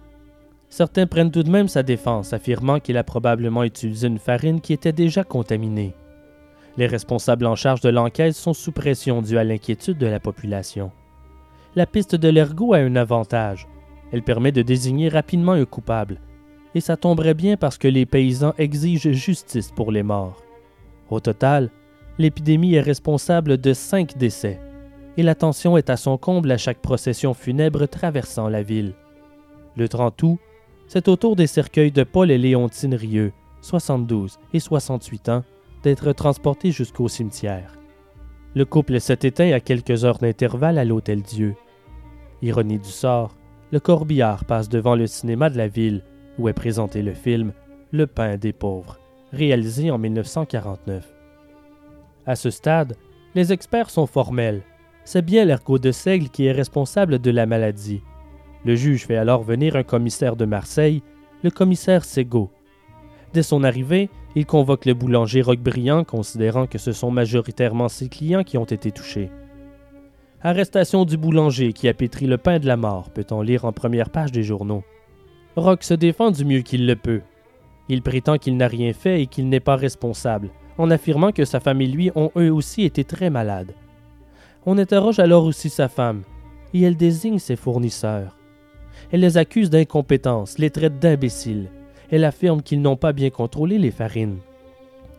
Certains 0.69 1.07
prennent 1.07 1.31
tout 1.31 1.45
de 1.45 1.51
même 1.53 1.69
sa 1.69 1.85
défense, 1.85 2.33
affirmant 2.33 2.81
qu'il 2.81 2.97
a 2.97 3.05
probablement 3.05 3.63
utilisé 3.63 4.09
une 4.09 4.19
farine 4.19 4.61
qui 4.61 4.73
était 4.73 4.91
déjà 4.91 5.23
contaminée. 5.23 5.95
Les 6.77 6.89
responsables 6.89 7.47
en 7.47 7.55
charge 7.55 7.81
de 7.81 7.91
l'enquête 7.91 8.35
sont 8.35 8.53
sous 8.53 8.73
pression 8.73 9.23
due 9.23 9.39
à 9.39 9.45
l'inquiétude 9.45 9.99
de 9.99 10.09
la 10.09 10.19
population. 10.19 10.91
La 11.77 11.87
piste 11.87 12.17
de 12.17 12.29
l'ergot 12.29 12.75
a 12.75 12.79
un 12.79 12.97
avantage. 12.97 13.69
Elle 14.11 14.25
permet 14.25 14.51
de 14.51 14.63
désigner 14.63 15.09
rapidement 15.09 15.53
un 15.53 15.67
coupable. 15.67 16.19
Et 16.75 16.81
ça 16.81 16.97
tomberait 16.97 17.35
bien 17.35 17.57
parce 17.57 17.79
que 17.79 17.87
les 17.87 18.07
paysans 18.07 18.55
exigent 18.59 19.13
justice 19.13 19.71
pour 19.71 19.93
les 19.93 20.03
morts. 20.03 20.43
Au 21.11 21.21
total, 21.21 21.71
l'épidémie 22.19 22.75
est 22.75 22.81
responsable 22.81 23.59
de 23.59 23.73
cinq 23.73 24.17
décès, 24.17 24.61
et 25.17 25.23
la 25.23 25.35
tension 25.35 25.77
est 25.77 25.91
à 25.91 25.97
son 25.97 26.17
comble 26.19 26.51
à 26.51 26.59
chaque 26.59 26.81
procession 26.81 27.35
funèbre 27.35 27.87
traversant 27.89 28.49
la 28.49 28.63
ville. 28.63 28.95
Le 29.77 29.89
30 29.89 30.23
août, 30.23 30.39
c'est 30.87 31.09
au 31.09 31.17
tour 31.17 31.37
des 31.37 31.47
cercueils 31.47 31.93
de 31.93 32.05
Paul 32.05 32.31
et 32.31 32.39
Léontine 32.39 32.95
Rieux, 32.95 33.33
72 33.63 34.39
et 34.53 34.61
68 34.61 35.29
ans, 35.29 35.45
d'être 35.83 36.13
transportés 36.13 36.71
jusqu'au 36.71 37.09
cimetière. 37.09 37.79
Le 38.55 38.65
couple 38.65 39.01
s'est 39.01 39.19
éteint 39.23 39.53
à 39.53 39.61
quelques 39.61 40.05
heures 40.05 40.19
d'intervalle 40.19 40.79
à 40.79 40.85
l'Hôtel 40.85 41.23
Dieu. 41.23 41.57
Ironie 42.43 42.79
du 42.79 42.89
sort, 42.89 43.35
le 43.73 43.81
corbillard 43.81 44.45
passe 44.45 44.69
devant 44.69 44.95
le 44.95 45.07
cinéma 45.07 45.51
de 45.51 45.59
la 45.59 45.69
ville 45.69 46.05
où 46.39 46.49
est 46.49 46.53
présenté 46.53 47.03
le 47.03 47.15
film 47.15 47.53
Le 47.91 48.07
pain 48.07 48.37
des 48.37 48.53
pauvres 48.53 48.99
réalisé 49.35 49.91
en 49.91 49.99
1949. 49.99 51.15
À 52.27 52.37
ce 52.37 52.51
stade, 52.51 52.97
les 53.35 53.53
experts 53.53 53.91
sont 53.91 54.07
formels. 54.07 54.63
C'est 55.05 55.25
bien 55.25 55.45
l'ergot 55.45 55.79
de 55.79 55.93
seigle 55.93 56.31
qui 56.31 56.47
est 56.47 56.53
responsable 56.53 57.19
de 57.19 57.31
la 57.31 57.45
maladie. 57.45 58.03
Le 58.65 58.77
juge 58.77 59.05
fait 59.07 59.17
alors 59.17 59.43
venir 59.43 59.77
un 59.77 59.83
commissaire 59.83 60.37
de 60.37 60.47
Marseille, 60.47 61.03
le 61.43 61.51
commissaire 61.51 62.05
Segaud. 62.05 62.51
Dès 63.35 63.43
son 63.43 63.63
arrivée, 63.65 64.09
il 64.37 64.47
convoque 64.47 64.87
le 64.87 64.95
boulanger 64.95 65.43
Roquebriand, 65.43 66.05
considérant 66.05 66.67
que 66.67 66.79
ce 66.79 66.93
sont 66.93 67.11
majoritairement 67.11 67.89
ses 67.89 68.09
clients 68.09 68.45
qui 68.45 68.57
ont 68.57 68.65
été 68.65 68.91
touchés. 68.91 69.31
Arrestation 70.43 71.05
du 71.05 71.17
boulanger 71.17 71.73
qui 71.73 71.89
a 71.89 71.95
pétri 71.95 72.27
le 72.27 72.39
pain 72.39 72.59
de 72.59 72.67
la 72.67 72.77
mort, 72.77 73.11
peut-on 73.11 73.43
lire 73.43 73.65
en 73.65 73.73
première 73.73 74.11
page 74.11 74.33
des 74.33 74.43
journaux. 74.43 74.85
Rock 75.57 75.83
se 75.85 75.95
défend 75.95 76.31
du 76.31 76.45
mieux 76.45 76.61
qu'il 76.63 76.87
le 76.87 76.97
peut. 76.97 77.23
Il 77.89 78.03
prétend 78.03 78.39
qu'il 78.39 78.57
n'a 78.57 78.69
rien 78.69 78.93
fait 78.93 79.23
et 79.23 79.27
qu'il 79.27 79.49
n'est 79.49 79.61
pas 79.61 79.77
responsable, 79.77 80.51
en 80.79 80.91
affirmant 80.91 81.33
que 81.33 81.45
sa 81.45 81.61
femme 81.61 81.81
et 81.81 81.87
lui 81.87 82.11
ont 82.15 82.31
eux 82.37 82.53
aussi 82.53 82.83
été 82.83 83.05
très 83.05 83.31
malades. 83.31 83.75
On 84.67 84.79
interroge 84.79 85.19
alors 85.19 85.45
aussi 85.45 85.69
sa 85.69 85.89
femme, 85.89 86.23
et 86.73 86.83
elle 86.83 86.97
désigne 86.97 87.39
ses 87.39 87.57
fournisseurs. 87.57 88.39
Elle 89.13 89.21
les 89.21 89.37
accuse 89.37 89.71
d'incompétence, 89.71 90.59
les 90.59 90.71
traite 90.71 90.99
d'imbéciles. 90.99 91.71
Elle 92.11 92.25
affirme 92.25 92.63
qu'ils 92.63 92.81
n'ont 92.81 92.97
pas 92.97 93.13
bien 93.13 93.31
contrôlé 93.31 93.79
les 93.79 93.91
farines. 93.91 94.39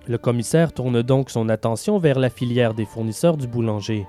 Le 0.08 0.18
commissaire 0.18 0.72
tourne 0.72 1.02
donc 1.02 1.30
son 1.30 1.50
attention 1.50 1.98
vers 1.98 2.20
la 2.20 2.30
filière 2.30 2.74
des 2.74 2.86
fournisseurs 2.86 3.38
du 3.38 3.48
boulanger. 3.48 4.06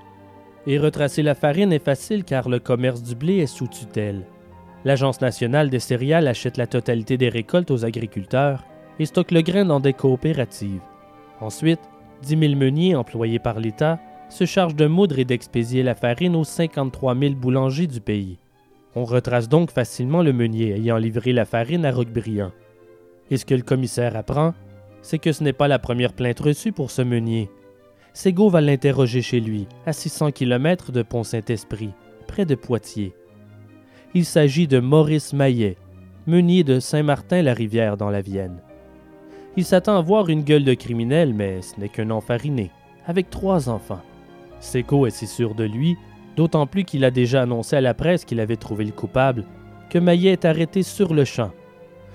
Et 0.65 0.77
retracer 0.77 1.23
la 1.23 1.35
farine 1.35 1.73
est 1.73 1.83
facile 1.83 2.23
car 2.23 2.49
le 2.49 2.59
commerce 2.59 3.01
du 3.01 3.15
blé 3.15 3.37
est 3.37 3.47
sous 3.47 3.67
tutelle. 3.67 4.25
L'Agence 4.85 5.21
nationale 5.21 5.69
des 5.69 5.79
céréales 5.79 6.27
achète 6.27 6.57
la 6.57 6.67
totalité 6.67 7.17
des 7.17 7.29
récoltes 7.29 7.71
aux 7.71 7.85
agriculteurs 7.85 8.63
et 8.99 9.05
stocke 9.05 9.31
le 9.31 9.41
grain 9.41 9.65
dans 9.65 9.79
des 9.79 9.93
coopératives. 9.93 10.81
Ensuite, 11.41 11.81
10 12.23 12.37
000 12.39 12.55
meuniers 12.55 12.95
employés 12.95 13.39
par 13.39 13.59
l'État 13.59 13.99
se 14.29 14.45
chargent 14.45 14.75
de 14.75 14.87
moudre 14.87 15.19
et 15.19 15.25
d'expédier 15.25 15.83
la 15.83 15.95
farine 15.95 16.35
aux 16.35 16.43
53 16.43 17.15
000 17.15 17.35
boulangers 17.35 17.87
du 17.87 18.01
pays. 18.01 18.37
On 18.95 19.05
retrace 19.05 19.47
donc 19.47 19.71
facilement 19.71 20.23
le 20.23 20.33
meunier 20.33 20.73
ayant 20.73 20.97
livré 20.97 21.31
la 21.31 21.45
farine 21.45 21.85
à 21.85 21.91
Roquebriand. 21.91 22.51
Et 23.29 23.37
ce 23.37 23.45
que 23.45 23.53
le 23.53 23.61
commissaire 23.61 24.15
apprend, 24.15 24.53
c'est 25.01 25.19
que 25.19 25.31
ce 25.31 25.43
n'est 25.43 25.53
pas 25.53 25.67
la 25.67 25.79
première 25.79 26.13
plainte 26.13 26.39
reçue 26.39 26.71
pour 26.71 26.91
ce 26.91 27.01
meunier. 27.01 27.49
Ségaud 28.13 28.49
va 28.49 28.61
l'interroger 28.61 29.21
chez 29.21 29.39
lui, 29.39 29.67
à 29.85 29.93
600 29.93 30.31
km 30.31 30.91
de 30.91 31.03
Pont-Saint-Esprit, 31.03 31.91
près 32.25 32.45
de 32.45 32.55
Poitiers. 32.55 33.13
Il 34.13 34.23
s'agit 34.23 34.67
de 34.67 34.79
Maurice 34.79 35.33
Maillet, 35.33 35.75
meunier 36.27 36.63
de 36.63 36.79
Saint-Martin-la-Rivière 36.79 37.97
dans 37.97 38.09
la 38.09 38.21
Vienne. 38.21 38.61
Il 39.57 39.65
s'attend 39.65 39.97
à 39.97 40.01
voir 40.01 40.29
une 40.29 40.43
gueule 40.43 40.63
de 40.63 40.73
criminel, 40.73 41.33
mais 41.33 41.61
ce 41.61 41.77
n'est 41.77 41.89
qu'un 41.89 42.09
enfariné, 42.09 42.71
avec 43.05 43.29
trois 43.29 43.67
enfants. 43.67 44.01
Ségaud 44.61 45.07
est 45.07 45.11
si 45.11 45.27
sûr 45.27 45.55
de 45.55 45.65
lui, 45.65 45.97
d'autant 46.37 46.67
plus 46.67 46.85
qu'il 46.85 47.03
a 47.03 47.11
déjà 47.11 47.41
annoncé 47.41 47.75
à 47.75 47.81
la 47.81 47.93
presse 47.93 48.23
qu'il 48.23 48.39
avait 48.39 48.55
trouvé 48.55 48.85
le 48.85 48.93
coupable, 48.93 49.43
que 49.89 49.99
Maillet 49.99 50.31
est 50.31 50.45
arrêté 50.45 50.83
sur 50.83 51.13
le 51.13 51.25
champ. 51.25 51.51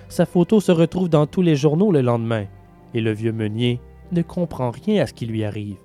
Sa 0.09 0.25
photo 0.25 0.61
se 0.61 0.73
retrouve 0.73 1.11
dans 1.11 1.27
tous 1.27 1.43
les 1.43 1.57
journaux 1.57 1.93
le 1.93 2.01
lendemain, 2.01 2.47
et 2.95 3.03
le 3.03 3.13
vieux 3.13 3.33
meunier 3.33 3.81
ne 4.13 4.23
comprend 4.23 4.71
rien 4.71 5.03
à 5.03 5.07
ce 5.07 5.13
qui 5.13 5.27
lui 5.27 5.45
arrive. 5.45 5.77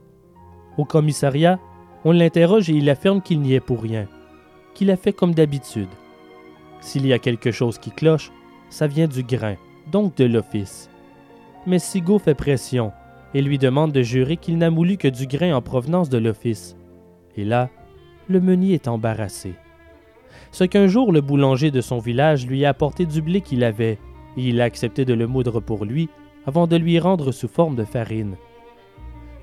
Au 0.77 0.85
commissariat, 0.85 1.59
on 2.05 2.13
l'interroge 2.13 2.69
et 2.69 2.73
il 2.73 2.89
affirme 2.89 3.21
qu'il 3.21 3.41
n'y 3.41 3.55
est 3.55 3.59
pour 3.59 3.81
rien, 3.81 4.07
qu'il 4.77 4.91
a 4.91 4.95
fait 4.95 5.11
comme 5.11 5.33
d'habitude. 5.33 5.89
S'il 6.81 7.07
y 7.07 7.11
a 7.11 7.17
quelque 7.17 7.49
chose 7.49 7.79
qui 7.79 7.89
cloche, 7.89 8.31
ça 8.69 8.85
vient 8.85 9.07
du 9.07 9.23
grain, 9.23 9.55
donc 9.91 10.15
de 10.15 10.25
l'office. 10.25 10.91
Mais 11.65 11.79
Sigaud 11.79 12.19
fait 12.19 12.35
pression 12.35 12.91
et 13.33 13.41
lui 13.41 13.57
demande 13.57 13.91
de 13.91 14.03
jurer 14.03 14.37
qu'il 14.37 14.59
n'a 14.59 14.69
moulu 14.69 14.97
que 14.97 15.07
du 15.07 15.25
grain 15.25 15.55
en 15.55 15.63
provenance 15.63 16.09
de 16.09 16.19
l'office. 16.19 16.77
Et 17.35 17.43
là, 17.43 17.71
le 18.27 18.39
meunier 18.39 18.75
est 18.75 18.87
embarrassé. 18.87 19.55
Ce 20.51 20.63
qu'un 20.63 20.85
jour 20.85 21.11
le 21.11 21.21
boulanger 21.21 21.71
de 21.71 21.81
son 21.81 21.97
village 21.97 22.45
lui 22.45 22.63
a 22.63 22.69
apporté 22.69 23.07
du 23.07 23.23
blé 23.23 23.41
qu'il 23.41 23.63
avait, 23.63 23.97
et 24.37 24.49
il 24.49 24.61
a 24.61 24.65
accepté 24.65 25.05
de 25.05 25.15
le 25.15 25.25
moudre 25.25 25.59
pour 25.59 25.85
lui 25.85 26.07
avant 26.45 26.67
de 26.67 26.75
lui 26.75 26.99
rendre 26.99 27.31
sous 27.31 27.47
forme 27.47 27.75
de 27.75 27.83
farine. 27.83 28.35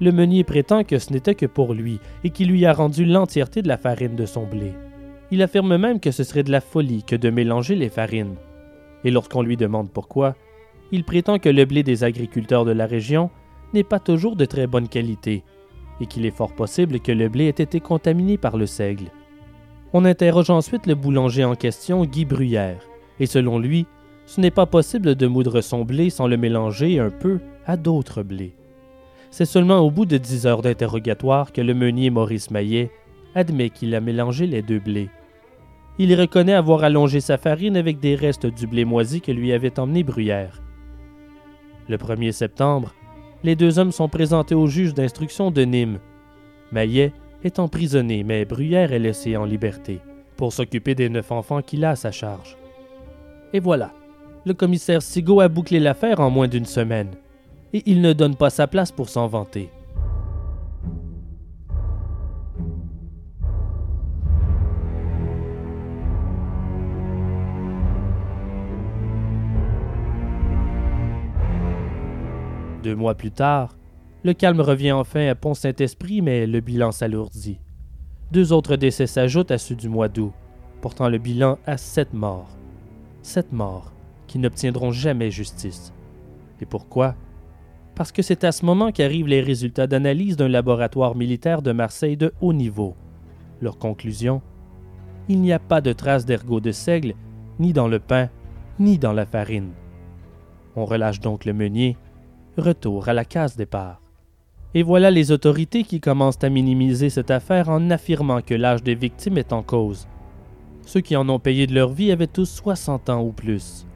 Le 0.00 0.12
meunier 0.12 0.44
prétend 0.44 0.84
que 0.84 1.00
ce 1.00 1.12
n'était 1.12 1.34
que 1.34 1.46
pour 1.46 1.74
lui 1.74 1.98
et 2.22 2.30
qu'il 2.30 2.50
lui 2.50 2.64
a 2.66 2.72
rendu 2.72 3.04
l'entièreté 3.04 3.62
de 3.62 3.68
la 3.68 3.78
farine 3.78 4.14
de 4.14 4.26
son 4.26 4.46
blé. 4.46 4.72
Il 5.30 5.42
affirme 5.42 5.76
même 5.76 6.00
que 6.00 6.10
ce 6.10 6.24
serait 6.24 6.42
de 6.42 6.52
la 6.52 6.60
folie 6.60 7.02
que 7.02 7.16
de 7.16 7.30
mélanger 7.30 7.74
les 7.74 7.88
farines. 7.88 8.36
Et 9.04 9.10
lorsqu'on 9.10 9.42
lui 9.42 9.56
demande 9.56 9.90
pourquoi, 9.90 10.34
il 10.92 11.04
prétend 11.04 11.38
que 11.38 11.48
le 11.48 11.64
blé 11.64 11.82
des 11.82 12.04
agriculteurs 12.04 12.64
de 12.64 12.72
la 12.72 12.86
région 12.86 13.30
n'est 13.72 13.84
pas 13.84 13.98
toujours 13.98 14.36
de 14.36 14.44
très 14.44 14.66
bonne 14.66 14.88
qualité 14.88 15.42
et 16.00 16.06
qu'il 16.06 16.26
est 16.26 16.30
fort 16.30 16.54
possible 16.54 17.00
que 17.00 17.12
le 17.12 17.28
blé 17.28 17.44
ait 17.44 17.62
été 17.62 17.80
contaminé 17.80 18.36
par 18.36 18.56
le 18.56 18.66
seigle. 18.66 19.10
On 19.92 20.04
interroge 20.04 20.50
ensuite 20.50 20.86
le 20.86 20.94
boulanger 20.94 21.44
en 21.44 21.54
question, 21.54 22.04
Guy 22.04 22.24
Bruyère, 22.24 22.82
et 23.20 23.26
selon 23.26 23.58
lui, 23.58 23.86
ce 24.26 24.40
n'est 24.40 24.50
pas 24.50 24.66
possible 24.66 25.14
de 25.14 25.26
moudre 25.26 25.60
son 25.60 25.84
blé 25.84 26.10
sans 26.10 26.26
le 26.26 26.36
mélanger 26.36 26.98
un 26.98 27.10
peu 27.10 27.38
à 27.66 27.76
d'autres 27.76 28.22
blés. 28.22 28.54
C'est 29.30 29.44
seulement 29.44 29.80
au 29.80 29.90
bout 29.90 30.06
de 30.06 30.16
dix 30.16 30.46
heures 30.46 30.62
d'interrogatoire 30.62 31.52
que 31.52 31.60
le 31.60 31.74
meunier 31.74 32.10
Maurice 32.10 32.50
Maillet 32.50 32.90
admet 33.34 33.70
qu'il 33.70 33.94
a 33.94 34.00
mélangé 34.00 34.46
les 34.46 34.62
deux 34.62 34.78
blés. 34.78 35.10
Il 35.98 36.18
reconnaît 36.18 36.54
avoir 36.54 36.82
allongé 36.84 37.20
sa 37.20 37.38
farine 37.38 37.76
avec 37.76 38.00
des 38.00 38.16
restes 38.16 38.46
du 38.46 38.66
blé 38.66 38.84
moisi 38.84 39.20
que 39.20 39.32
lui 39.32 39.52
avait 39.52 39.78
emmené 39.78 40.02
Bruyère. 40.02 40.60
Le 41.88 41.96
1er 41.96 42.32
septembre, 42.32 42.94
les 43.44 43.56
deux 43.56 43.78
hommes 43.78 43.92
sont 43.92 44.08
présentés 44.08 44.54
au 44.54 44.66
juge 44.66 44.94
d'instruction 44.94 45.50
de 45.50 45.62
Nîmes. 45.62 45.98
Maillet 46.72 47.12
est 47.44 47.58
emprisonné, 47.58 48.24
mais 48.24 48.44
Bruyère 48.44 48.92
est 48.92 48.98
laissé 48.98 49.36
en 49.36 49.44
liberté 49.44 50.00
pour 50.36 50.52
s'occuper 50.52 50.94
des 50.94 51.08
neuf 51.08 51.30
enfants 51.30 51.62
qu'il 51.62 51.84
a 51.84 51.90
à 51.90 51.96
sa 51.96 52.10
charge. 52.10 52.56
Et 53.52 53.60
voilà, 53.60 53.92
le 54.44 54.54
commissaire 54.54 55.02
Sigaud 55.02 55.40
a 55.40 55.48
bouclé 55.48 55.78
l'affaire 55.78 56.20
en 56.20 56.30
moins 56.30 56.48
d'une 56.48 56.64
semaine, 56.64 57.10
et 57.72 57.82
il 57.86 58.00
ne 58.00 58.12
donne 58.12 58.34
pas 58.34 58.50
sa 58.50 58.66
place 58.66 58.90
pour 58.90 59.08
s'en 59.08 59.26
vanter. 59.26 59.70
Deux 72.84 72.94
mois 72.94 73.14
plus 73.14 73.30
tard, 73.30 73.78
le 74.24 74.34
calme 74.34 74.60
revient 74.60 74.92
enfin 74.92 75.26
à 75.26 75.34
Pont-Saint-Esprit, 75.34 76.20
mais 76.20 76.46
le 76.46 76.60
bilan 76.60 76.92
s'alourdit. 76.92 77.58
Deux 78.30 78.52
autres 78.52 78.76
décès 78.76 79.06
s'ajoutent 79.06 79.52
à 79.52 79.56
ceux 79.56 79.74
du 79.74 79.88
mois 79.88 80.08
d'août, 80.08 80.34
portant 80.82 81.08
le 81.08 81.16
bilan 81.16 81.58
à 81.64 81.78
sept 81.78 82.12
morts. 82.12 82.58
Sept 83.22 83.52
morts 83.52 83.94
qui 84.26 84.38
n'obtiendront 84.38 84.92
jamais 84.92 85.30
justice. 85.30 85.94
Et 86.60 86.66
pourquoi? 86.66 87.14
Parce 87.94 88.12
que 88.12 88.20
c'est 88.20 88.44
à 88.44 88.52
ce 88.52 88.66
moment 88.66 88.92
qu'arrivent 88.92 89.28
les 89.28 89.40
résultats 89.40 89.86
d'analyse 89.86 90.36
d'un 90.36 90.48
laboratoire 90.48 91.16
militaire 91.16 91.62
de 91.62 91.72
Marseille 91.72 92.18
de 92.18 92.34
haut 92.42 92.52
niveau. 92.52 92.94
Leur 93.62 93.78
conclusion? 93.78 94.42
Il 95.30 95.40
n'y 95.40 95.54
a 95.54 95.58
pas 95.58 95.80
de 95.80 95.94
traces 95.94 96.26
d'ergot 96.26 96.60
de 96.60 96.70
seigle, 96.70 97.14
ni 97.58 97.72
dans 97.72 97.88
le 97.88 97.98
pain, 97.98 98.28
ni 98.78 98.98
dans 98.98 99.14
la 99.14 99.24
farine. 99.24 99.70
On 100.76 100.84
relâche 100.84 101.20
donc 101.20 101.46
le 101.46 101.54
meunier 101.54 101.96
Retour 102.56 103.08
à 103.08 103.12
la 103.12 103.24
case 103.24 103.56
départ. 103.56 104.00
Et 104.74 104.84
voilà 104.84 105.10
les 105.10 105.32
autorités 105.32 105.82
qui 105.82 106.00
commencent 106.00 106.42
à 106.44 106.48
minimiser 106.48 107.10
cette 107.10 107.32
affaire 107.32 107.68
en 107.68 107.90
affirmant 107.90 108.42
que 108.42 108.54
l'âge 108.54 108.84
des 108.84 108.94
victimes 108.94 109.38
est 109.38 109.52
en 109.52 109.64
cause. 109.64 110.06
Ceux 110.82 111.00
qui 111.00 111.16
en 111.16 111.28
ont 111.28 111.40
payé 111.40 111.66
de 111.66 111.74
leur 111.74 111.90
vie 111.90 112.12
avaient 112.12 112.28
tous 112.28 112.48
60 112.48 113.10
ans 113.10 113.22
ou 113.22 113.32
plus. 113.32 113.86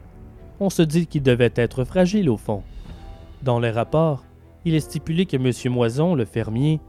On 0.59 0.69
se 0.69 0.81
dit 0.81 1.07
qu'ils 1.07 1.23
devaient 1.23 1.53
être 1.55 1.85
fragiles 1.85 2.29
au 2.29 2.35
fond. 2.35 2.63
Dans 3.43 3.61
les 3.61 3.71
rapports, 3.71 4.25
il 4.65 4.75
est 4.75 4.81
stipulé 4.81 5.25
que 5.25 5.37
M. 5.37 5.73
Moison, 5.73 6.13
le 6.13 6.25
fermier, 6.25 6.81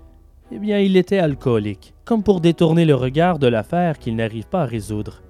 eh 0.51 0.59
bien, 0.59 0.81
il 0.81 0.97
était 0.97 1.21
alcoolique, 1.21 1.95
comme 2.05 2.25
pour 2.25 2.41
détourner 2.41 2.85
le 2.85 2.97
regard 2.97 3.39
de 3.39 3.47
l'affaire 3.47 4.01
qu'ils 4.01 4.17
n'arrivent 4.17 4.49
pas 4.49 4.63
à 4.63 4.67
résoudre. 4.67 5.23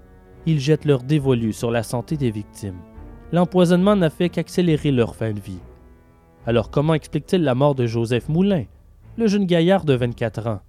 Ils 0.46 0.58
jettent 0.58 0.86
leur 0.86 1.02
dévolu 1.02 1.52
sur 1.52 1.70
la 1.70 1.82
santé 1.82 2.16
des 2.16 2.30
victimes. 2.30 2.80
L'empoisonnement 3.30 3.94
n'a 3.94 4.08
fait 4.08 4.30
qu'accélérer 4.30 4.90
leur 4.90 5.14
fin 5.14 5.32
de 5.32 5.40
vie. 5.40 5.60
Alors 6.46 6.70
comment 6.70 6.94
explique-t-il 6.94 7.42
la 7.42 7.54
mort 7.54 7.74
de 7.74 7.86
Joseph 7.86 8.28
Moulin, 8.28 8.64
le 9.16 9.26
jeune 9.26 9.44
gaillard 9.44 9.84
de 9.84 9.94
24 9.94 10.46
ans? 10.46 10.60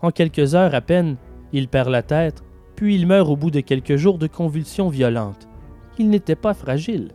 En 0.00 0.10
quelques 0.10 0.54
heures 0.54 0.74
à 0.74 0.80
peine, 0.80 1.16
il 1.52 1.68
perd 1.68 1.90
la 1.90 2.02
tête, 2.02 2.42
puis 2.76 2.94
il 2.94 3.06
meurt 3.06 3.28
au 3.28 3.36
bout 3.36 3.50
de 3.50 3.60
quelques 3.60 3.96
jours 3.96 4.18
de 4.18 4.26
convulsions 4.26 4.88
violentes. 4.88 5.48
Il 5.98 6.08
n'était 6.08 6.36
pas 6.36 6.54
fragile. 6.54 7.12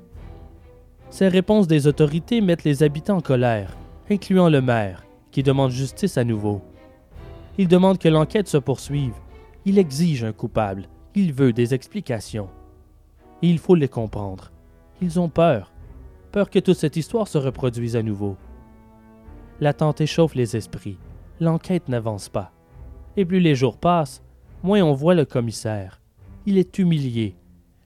Ces 1.09 1.27
réponses 1.27 1.67
des 1.67 1.87
autorités 1.87 2.41
mettent 2.41 2.63
les 2.63 2.83
habitants 2.83 3.17
en 3.17 3.21
colère, 3.21 3.75
incluant 4.09 4.49
le 4.49 4.61
maire, 4.61 5.05
qui 5.31 5.43
demande 5.43 5.71
justice 5.71 6.17
à 6.17 6.23
nouveau. 6.23 6.61
Il 7.57 7.67
demande 7.67 7.97
que 7.97 8.09
l'enquête 8.09 8.47
se 8.47 8.57
poursuive. 8.57 9.13
Il 9.65 9.77
exige 9.77 10.23
un 10.23 10.31
coupable. 10.31 10.87
Il 11.15 11.33
veut 11.33 11.51
des 11.51 11.73
explications. 11.73 12.49
Et 13.41 13.49
il 13.49 13.59
faut 13.59 13.75
les 13.75 13.89
comprendre. 13.89 14.51
Ils 15.01 15.19
ont 15.19 15.29
peur 15.29 15.70
peur 16.31 16.49
que 16.49 16.59
toute 16.59 16.77
cette 16.77 16.95
histoire 16.95 17.27
se 17.27 17.37
reproduise 17.37 17.95
à 17.95 18.03
nouveau. 18.03 18.37
L'attente 19.59 20.01
échauffe 20.01 20.35
les 20.35 20.55
esprits, 20.55 20.97
l'enquête 21.39 21.89
n'avance 21.89 22.29
pas. 22.29 22.51
Et 23.17 23.25
plus 23.25 23.39
les 23.39 23.55
jours 23.55 23.77
passent, 23.77 24.23
moins 24.63 24.81
on 24.81 24.93
voit 24.93 25.15
le 25.15 25.25
commissaire. 25.25 26.01
Il 26.45 26.57
est 26.57 26.79
humilié. 26.79 27.35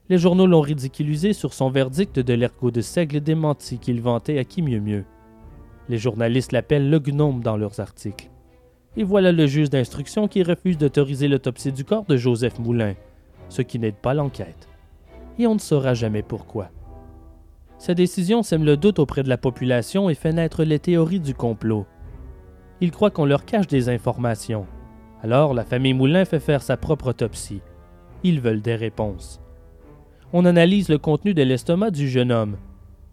Les 0.08 0.18
journaux 0.18 0.46
l'ont 0.46 0.60
ridiculisé 0.60 1.32
sur 1.32 1.52
son 1.52 1.68
verdict 1.68 2.20
de 2.20 2.32
l'ergot 2.32 2.70
de 2.70 2.80
seigle 2.80 3.20
démenti 3.20 3.78
qu'il 3.78 4.00
vantait 4.00 4.38
à 4.38 4.44
qui 4.44 4.62
mieux 4.62 4.80
mieux. 4.80 5.04
Les 5.88 5.98
journalistes 5.98 6.52
l'appellent 6.52 6.90
le 6.90 7.00
gnome 7.00 7.42
dans 7.42 7.56
leurs 7.56 7.80
articles. 7.80 8.30
Et 8.96 9.04
voilà 9.04 9.32
le 9.32 9.46
juge 9.46 9.68
d'instruction 9.68 10.28
qui 10.28 10.42
refuse 10.42 10.78
d'autoriser 10.78 11.28
l'autopsie 11.28 11.72
du 11.72 11.84
corps 11.84 12.04
de 12.04 12.16
Joseph 12.16 12.58
Moulin, 12.58 12.94
ce 13.48 13.62
qui 13.62 13.78
n'aide 13.78 13.96
pas 13.96 14.14
l'enquête. 14.14 14.68
Et 15.38 15.46
on 15.46 15.54
ne 15.54 15.60
saura 15.60 15.92
jamais 15.94 16.22
pourquoi. 16.22 16.70
Sa 17.78 17.94
décision 17.94 18.42
sème 18.42 18.64
le 18.64 18.76
doute 18.76 18.98
auprès 18.98 19.22
de 19.22 19.28
la 19.28 19.36
population 19.36 20.08
et 20.08 20.14
fait 20.14 20.32
naître 20.32 20.64
les 20.64 20.78
théories 20.78 21.20
du 21.20 21.34
complot. 21.34 21.86
Ils 22.80 22.90
croient 22.90 23.10
qu'on 23.10 23.26
leur 23.26 23.44
cache 23.44 23.66
des 23.66 23.88
informations. 23.88 24.66
Alors 25.22 25.54
la 25.54 25.64
famille 25.64 25.94
Moulin 25.94 26.24
fait 26.24 26.40
faire 26.40 26.62
sa 26.62 26.76
propre 26.76 27.08
autopsie. 27.08 27.60
Ils 28.22 28.40
veulent 28.40 28.62
des 28.62 28.76
réponses. 28.76 29.40
On 30.32 30.44
analyse 30.44 30.88
le 30.88 30.98
contenu 30.98 31.34
de 31.34 31.42
l'estomac 31.42 31.90
du 31.90 32.08
jeune 32.08 32.32
homme, 32.32 32.56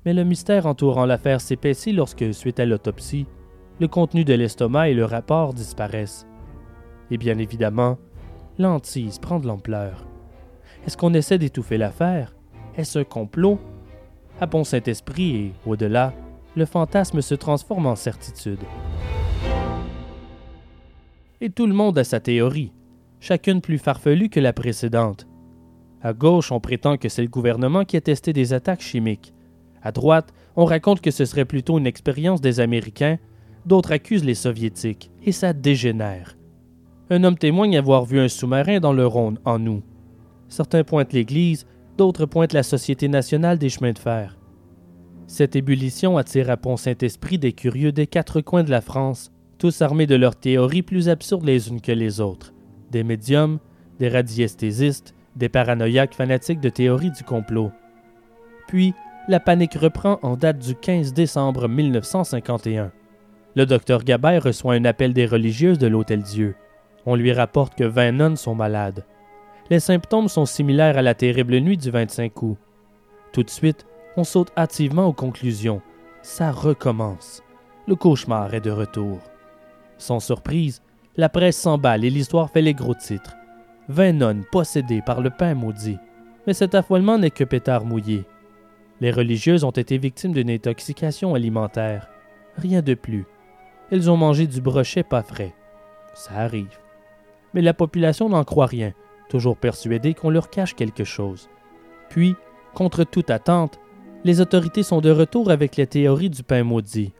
mais 0.06 0.14
le 0.14 0.24
mystère 0.24 0.66
entourant 0.66 1.06
l'affaire 1.06 1.42
s'épaissit 1.42 1.94
lorsque, 1.94 2.34
suite 2.34 2.60
à 2.60 2.66
l'autopsie, 2.66 3.28
le 3.80 3.88
contenu 3.88 4.24
de 4.24 4.34
l'estomac 4.34 4.90
et 4.90 4.94
le 4.94 5.06
rapport 5.06 5.54
disparaissent. 5.54 6.28
Et 7.12 7.18
bien 7.18 7.38
évidemment, 7.38 7.98
l'antise 8.58 9.20
prend 9.20 9.40
de 9.40 9.48
l'ampleur. 9.48 10.06
Est-ce 10.86 10.98
qu'on 10.98 11.14
essaie 11.14 11.38
d'étouffer 11.38 11.78
l'affaire? 11.78 12.36
Est-ce 12.76 13.00
un 13.00 13.04
complot? 13.04 13.60
À 14.44 14.48
Pont-Saint-Esprit 14.48 15.36
et, 15.36 15.54
au-delà, 15.66 16.14
le 16.58 16.66
fantasme 16.66 17.22
se 17.22 17.34
transforme 17.34 17.86
en 17.86 17.96
certitude. 17.96 18.60
Et 21.40 21.50
tout 21.50 21.66
le 21.66 21.74
monde 21.74 21.98
a 21.98 22.04
sa 22.04 22.20
théorie, 22.20 22.74
chacune 23.22 23.62
plus 23.62 23.78
farfelue 23.78 24.28
que 24.28 24.42
la 24.42 24.52
précédente. 24.52 25.28
À 26.02 26.12
gauche, 26.12 26.52
on 26.52 26.60
prétend 26.60 26.98
que 26.98 27.08
c'est 27.08 27.22
le 27.22 27.30
gouvernement 27.30 27.86
qui 27.86 27.96
a 27.96 28.02
testé 28.02 28.34
des 28.34 28.52
attaques 28.52 28.82
chimiques. 28.82 29.34
À 29.82 29.94
droite, 29.94 30.34
on 30.58 30.66
raconte 30.66 31.00
que 31.00 31.12
ce 31.12 31.24
serait 31.24 31.46
plutôt 31.46 31.80
une 31.80 31.88
expérience 31.88 32.42
des 32.42 32.60
Américains, 32.60 33.20
d'autres 33.66 33.94
accusent 33.94 34.26
les 34.26 34.36
Soviétiques, 34.36 35.10
et 35.24 35.32
ça 35.32 35.54
dégénère. 35.54 36.36
Un 37.10 37.24
homme 37.24 37.38
témoigne 37.38 37.78
avoir 37.78 38.04
vu 38.04 38.20
un 38.20 38.28
sous-marin 38.28 38.82
dans 38.82 38.94
le 38.94 39.08
Rhône, 39.08 39.40
en 39.46 39.66
août. 39.66 39.84
Certains 40.50 40.84
pointent 40.84 41.14
l'Église, 41.14 41.66
d'autres 41.98 42.26
pointent 42.26 42.54
la 42.54 42.64
Société 42.64 43.08
nationale 43.08 43.58
des 43.58 43.70
chemins 43.70 43.92
de 43.92 44.00
fer. 44.00 44.38
Cette 45.28 45.56
ébullition 45.56 46.18
attire 46.18 46.50
à 46.50 46.58
Pont-Saint-Esprit 46.58 47.38
des 47.38 47.54
curieux 47.54 47.92
des 47.92 48.08
quatre 48.08 48.42
coins 48.42 48.64
de 48.64 48.72
la 48.72 48.82
France, 48.82 49.32
tous 49.58 49.82
armés 49.82 50.08
de 50.08 50.16
leurs 50.16 50.36
théories 50.36 50.82
plus 50.82 51.10
absurdes 51.10 51.46
les 51.46 51.70
unes 51.70 51.82
que 51.82 51.92
les 51.92 52.20
autres. 52.20 52.54
Des 52.92 53.04
médiums, 53.04 53.60
des 54.00 54.10
radiesthésistes, 54.10 55.16
des 55.36 55.50
paranoïaques 55.50 56.16
fanatiques 56.16 56.60
de 56.60 56.70
théories 56.70 57.12
du 57.12 57.24
complot. 57.24 57.72
Puis, 58.68 58.94
la 59.28 59.40
panique 59.40 59.76
reprend 59.76 60.20
en 60.22 60.36
date 60.36 60.60
du 60.60 60.76
15 60.76 61.14
décembre 61.14 61.68
1951. 61.68 62.92
Le 63.56 63.66
docteur 63.66 64.04
Gabert 64.04 64.44
reçoit 64.44 64.74
un 64.74 64.86
appel 64.86 65.14
des 65.14 65.26
religieuses 65.26 65.80
de 65.80 65.88
l'Hôtel 65.88 66.24
Dieu. 66.24 66.56
On 67.06 67.16
lui 67.16 67.32
rapporte 67.32 67.76
que 67.76 67.84
20 67.84 68.12
nonnes 68.12 68.38
sont 68.38 68.56
malades. 68.56 69.06
Les 69.74 69.80
symptômes 69.80 70.28
sont 70.28 70.46
similaires 70.46 71.00
à 71.00 71.02
la 71.02 71.16
terrible 71.16 71.58
nuit 71.58 71.78
du 71.78 71.90
25 71.90 72.44
août. 72.44 72.60
Tout 73.32 73.42
de 73.42 73.50
suite, 73.50 73.88
on 74.16 74.24
saute 74.24 74.52
hâtivement 74.56 75.08
aux 75.08 75.14
conclusions. 75.14 75.82
Ça 76.22 76.52
recommence. 76.52 77.42
Le 77.88 77.96
cauchemar 77.96 78.54
est 78.54 78.62
de 78.62 78.70
retour. 78.70 79.18
Sans 79.98 80.20
surprise, 80.20 80.84
la 81.18 81.28
presse 81.28 81.58
s'emballe 81.58 82.06
et 82.06 82.12
l'histoire 82.12 82.52
fait 82.52 82.62
les 82.62 82.76
gros 82.76 82.94
titres. 82.94 83.36
Vingt 83.90 84.14
nonnes 84.14 84.46
possédées 84.52 85.02
par 85.02 85.22
le 85.22 85.32
pain 85.32 85.56
maudit. 85.56 85.98
Mais 86.46 86.54
cet 86.54 86.76
affolement 86.76 87.18
n'est 87.18 87.32
que 87.32 87.44
pétard 87.44 87.84
mouillé. 87.84 88.26
Les 89.02 89.10
religieuses 89.10 89.64
ont 89.64 89.72
été 89.72 89.98
victimes 89.98 90.34
d'une 90.34 90.52
intoxication 90.52 91.34
alimentaire. 91.34 92.10
Rien 92.58 92.84
de 92.84 92.94
plus. 92.94 93.26
Elles 93.90 94.12
ont 94.12 94.18
mangé 94.18 94.46
du 94.46 94.62
brochet 94.62 95.02
pas 95.02 95.24
frais. 95.24 95.56
Ça 96.14 96.36
arrive. 96.36 96.78
Mais 97.56 97.62
la 97.64 97.74
population 97.74 98.30
n'en 98.30 98.44
croit 98.44 98.68
rien, 98.68 98.94
toujours 99.34 99.58
persuadée 99.58 100.14
qu'on 100.14 100.30
leur 100.30 100.52
cache 100.52 100.76
quelque 100.76 101.04
chose. 101.04 101.50
Puis, 102.08 102.36
contre 102.76 103.04
toute 103.04 103.32
attente, 103.32 103.80
les 104.24 104.42
autorités 104.42 104.84
sont 104.84 105.02
de 105.02 105.10
retour 105.10 105.50
avec 105.50 105.76
les 105.76 105.88
théories 105.88 106.30
du 106.30 106.44
pain 106.44 106.64
maudit. 106.64 107.14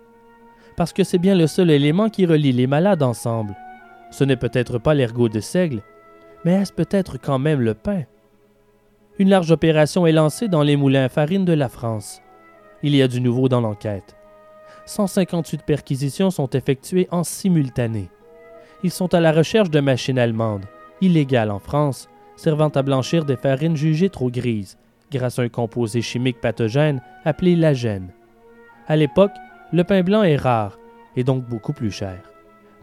Parce 0.78 0.94
que 0.94 1.04
c'est 1.04 1.18
bien 1.18 1.34
le 1.34 1.48
seul 1.48 1.72
élément 1.72 2.10
qui 2.10 2.28
relie 2.28 2.52
les 2.52 2.68
malades 2.68 3.02
ensemble. 3.02 3.56
Ce 4.12 4.24
n'est 4.24 4.38
peut-être 4.38 4.78
pas 4.78 4.94
l'ergot 4.94 5.28
de 5.28 5.40
seigle, 5.40 5.82
mais 6.46 6.54
est-ce 6.54 6.72
peut-être 6.72 7.18
quand 7.18 7.40
même 7.40 7.62
le 7.62 7.74
pain? 7.74 8.04
Une 9.18 9.30
large 9.30 9.50
opération 9.50 10.06
est 10.06 10.12
lancée 10.12 10.48
dans 10.48 10.62
les 10.62 10.76
moulins 10.76 11.06
à 11.06 11.10
farine 11.10 11.46
de 11.46 11.54
la 11.54 11.68
France. 11.68 12.22
Il 12.84 12.96
y 12.96 13.02
a 13.02 13.08
du 13.08 13.22
nouveau 13.22 13.50
dans 13.50 13.62
l'enquête. 13.62 14.16
158 14.86 15.64
perquisitions 15.64 16.30
sont 16.30 16.50
effectuées 16.52 17.08
en 17.10 17.24
simultané. 17.24 18.12
Ils 18.84 18.92
sont 18.92 19.16
à 19.16 19.20
la 19.20 19.32
recherche 19.32 19.72
de 19.72 19.80
machines 19.80 20.20
allemandes, 20.20 20.66
illégales 21.02 21.52
en 21.52 21.60
France, 21.60 22.10
servant 22.36 22.70
à 22.70 22.82
blanchir 22.82 23.26
des 23.26 23.36
farines 23.36 23.76
jugées 23.76 24.10
trop 24.10 24.30
grises, 24.30 24.78
grâce 25.12 25.40
à 25.40 25.44
un 25.44 25.50
composé 25.50 26.02
chimique 26.02 26.42
pathogène 26.42 27.02
appelé 27.26 27.56
l'agène. 27.56 28.10
À 28.88 28.96
l'époque, 28.96 29.34
le 29.72 29.84
pain 29.84 30.04
blanc 30.04 30.24
est 30.24 30.36
rare 30.36 30.78
et 31.16 31.24
donc 31.24 31.44
beaucoup 31.46 31.74
plus 31.74 31.92
cher. 31.92 32.20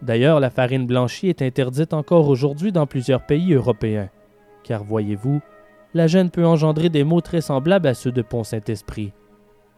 D'ailleurs, 0.01 0.39
la 0.39 0.49
farine 0.49 0.87
blanchie 0.87 1.27
est 1.27 1.41
interdite 1.41 1.93
encore 1.93 2.27
aujourd'hui 2.27 2.71
dans 2.71 2.87
plusieurs 2.87 3.25
pays 3.25 3.53
européens, 3.53 4.09
car 4.63 4.83
voyez-vous, 4.83 5.41
l'agène 5.93 6.31
peut 6.31 6.45
engendrer 6.45 6.89
des 6.89 7.03
maux 7.03 7.21
très 7.21 7.41
semblables 7.41 7.87
à 7.87 7.93
ceux 7.93 8.11
de 8.11 8.21
Pont-Saint-Esprit. 8.21 9.13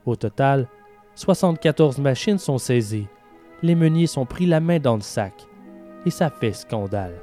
Au 0.05 0.15
total, 0.15 0.67
74 1.15 1.99
machines 1.99 2.37
sont 2.37 2.57
saisies. 2.57 3.07
Les 3.61 3.75
meuniers 3.75 4.07
sont 4.07 4.25
pris 4.25 4.45
la 4.45 4.59
main 4.59 4.79
dans 4.79 4.95
le 4.95 5.01
sac. 5.01 5.33
Et 6.05 6.09
ça 6.09 6.29
fait 6.29 6.53
scandale. 6.53 7.13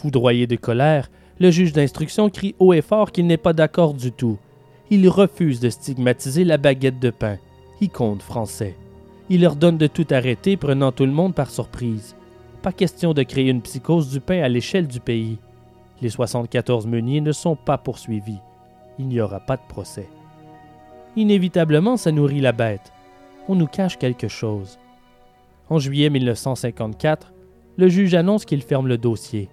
Foudroyé 0.00 0.46
de 0.46 0.56
colère, 0.56 1.10
le 1.40 1.50
juge 1.50 1.74
d'instruction 1.74 2.30
crie 2.30 2.54
haut 2.58 2.72
et 2.72 2.80
fort 2.80 3.12
qu'il 3.12 3.26
n'est 3.26 3.36
pas 3.36 3.52
d'accord 3.52 3.92
du 3.92 4.12
tout. 4.12 4.38
Il 4.88 5.06
refuse 5.10 5.60
de 5.60 5.68
stigmatiser 5.68 6.42
la 6.44 6.56
baguette 6.56 6.98
de 6.98 7.10
pain. 7.10 7.36
Il 7.82 7.90
compte 7.90 8.22
français. 8.22 8.76
Il 9.28 9.42
leur 9.42 9.56
donne 9.56 9.76
de 9.76 9.86
tout 9.86 10.06
arrêter, 10.10 10.56
prenant 10.56 10.90
tout 10.90 11.04
le 11.04 11.12
monde 11.12 11.34
par 11.34 11.50
surprise. 11.50 12.16
Pas 12.62 12.72
question 12.72 13.12
de 13.12 13.22
créer 13.22 13.50
une 13.50 13.60
psychose 13.60 14.08
du 14.10 14.20
pain 14.20 14.40
à 14.40 14.48
l'échelle 14.48 14.88
du 14.88 15.00
pays. 15.00 15.36
Les 16.00 16.08
74 16.08 16.86
meuniers 16.86 17.20
ne 17.20 17.32
sont 17.32 17.54
pas 17.54 17.76
poursuivis. 17.76 18.40
Il 18.98 19.06
n'y 19.06 19.20
aura 19.20 19.40
pas 19.40 19.58
de 19.58 19.68
procès. 19.68 20.08
Inévitablement, 21.14 21.98
ça 21.98 22.10
nourrit 22.10 22.40
la 22.40 22.52
bête. 22.52 22.90
On 23.48 23.54
nous 23.54 23.66
cache 23.66 23.98
quelque 23.98 24.28
chose. 24.28 24.78
En 25.68 25.78
juillet 25.78 26.08
1954, 26.08 27.34
le 27.76 27.88
juge 27.88 28.14
annonce 28.14 28.46
qu'il 28.46 28.62
ferme 28.62 28.88
le 28.88 28.96
dossier 28.96 29.50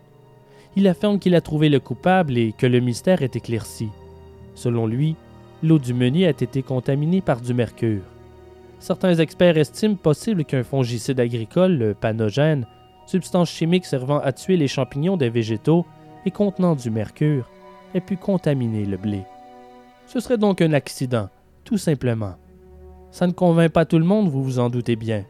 il 0.77 0.87
affirme 0.87 1.17
qu'il 1.17 1.33
a 1.33 1.41
trouvé 1.41 1.69
le 1.69 1.79
coupable 1.79 2.37
et 2.37 2.53
que 2.55 2.67
le 2.67 2.79
mystère 2.79 3.23
est 3.23 3.35
éclairci. 3.35 3.89
Selon 4.53 4.85
lui, 4.85 5.15
l'eau 5.63 5.79
du 5.79 5.91
meunier 5.91 6.27
a 6.27 6.29
été 6.29 6.61
contaminée 6.61 7.19
par 7.19 7.41
du 7.41 7.55
mercure. 7.55 8.03
Certains 8.77 9.15
experts 9.15 9.57
estiment 9.57 9.95
possible 9.95 10.45
qu'un 10.45 10.63
fongicide 10.63 11.19
agricole, 11.19 11.79
le 11.79 11.93
panogène, 11.95 12.67
substance 13.07 13.49
chimique 13.49 13.85
servant 13.87 14.19
à 14.19 14.31
tuer 14.33 14.55
les 14.55 14.67
champignons 14.67 15.17
des 15.17 15.31
végétaux 15.31 15.83
et 16.27 16.31
contenant 16.31 16.75
du 16.75 16.91
mercure, 16.91 17.49
ait 17.95 17.99
pu 17.99 18.15
contaminer 18.15 18.85
le 18.85 18.97
blé. 18.97 19.23
Ce 20.05 20.19
serait 20.19 20.37
donc 20.37 20.61
un 20.61 20.73
accident, 20.73 21.29
tout 21.63 21.79
simplement. 21.79 22.35
Ça 23.09 23.25
ne 23.25 23.31
convainc 23.31 23.71
pas 23.71 23.85
tout 23.85 23.97
le 23.97 24.05
monde, 24.05 24.29
vous 24.29 24.43
vous 24.43 24.59
en 24.59 24.69
doutez 24.69 24.95
bien. 24.95 25.25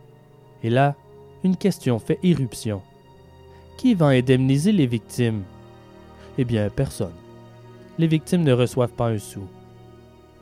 Et 0.62 0.70
là, 0.70 0.96
une 1.46 1.56
question 1.56 2.00
fait 2.00 2.20
irruption. 2.22 2.82
Qui 3.78 3.94
va 3.94 4.08
indemniser 4.08 4.72
les 4.72 4.88
victimes? 4.88 5.44
Eh 6.40 6.46
bien, 6.46 6.68
personne. 6.72 7.14
Les 8.00 8.08
victimes 8.08 8.44
ne 8.44 8.52
reçoivent 8.52 8.94
pas 8.94 9.10
un 9.10 9.20
sou. 9.20 9.44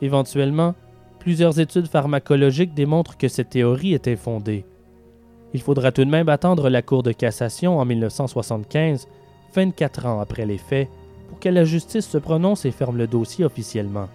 Éventuellement, 0.01 0.73
plusieurs 1.19 1.59
études 1.59 1.87
pharmacologiques 1.87 2.73
démontrent 2.73 3.17
que 3.17 3.27
cette 3.27 3.49
théorie 3.49 3.93
est 3.93 4.07
infondée. 4.07 4.65
Il 5.53 5.61
faudra 5.61 5.91
tout 5.91 6.05
de 6.05 6.09
même 6.09 6.29
attendre 6.29 6.69
la 6.69 6.81
Cour 6.81 7.03
de 7.03 7.11
cassation 7.11 7.77
en 7.77 7.83
1975, 7.83 9.09
24 9.53 10.05
ans 10.05 10.21
après 10.21 10.45
les 10.45 10.57
faits, 10.57 10.87
pour 11.27 11.39
que 11.39 11.49
la 11.49 11.65
justice 11.65 12.07
se 12.07 12.17
prononce 12.17 12.63
et 12.63 12.71
ferme 12.71 12.97
le 12.97 13.07
dossier 13.07 13.43
officiellement. 13.43 14.07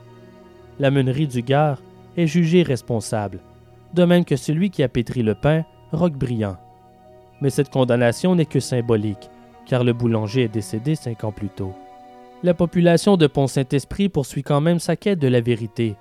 La 0.78 0.90
meunerie 0.90 1.26
du 1.26 1.42
Gard 1.42 1.82
est 2.16 2.26
jugée 2.26 2.62
responsable, 2.62 3.40
de 3.92 4.04
même 4.04 4.24
que 4.24 4.36
celui 4.36 4.70
qui 4.70 4.82
a 4.82 4.88
pétri 4.88 5.22
le 5.22 5.34
pain, 5.34 5.64
Roquebriand 5.92 6.56
mais 7.40 7.50
cette 7.50 7.70
condamnation 7.70 8.34
n'est 8.34 8.46
que 8.46 8.60
symbolique, 8.60 9.30
car 9.66 9.84
le 9.84 9.92
boulanger 9.92 10.44
est 10.44 10.48
décédé 10.48 10.94
cinq 10.94 11.24
ans 11.24 11.32
plus 11.32 11.48
tôt. 11.48 11.74
La 12.42 12.54
population 12.54 13.16
de 13.16 13.26
Pont-Saint-Esprit 13.26 14.08
poursuit 14.08 14.42
quand 14.42 14.60
même 14.60 14.78
sa 14.78 14.96
quête 14.96 15.18
de 15.18 15.28
la 15.28 15.40
vérité. 15.40 15.96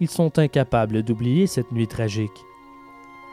Ils 0.00 0.10
sont 0.10 0.38
incapables 0.38 1.02
d'oublier 1.02 1.46
cette 1.46 1.70
nuit 1.70 1.86
tragique. 1.86 2.30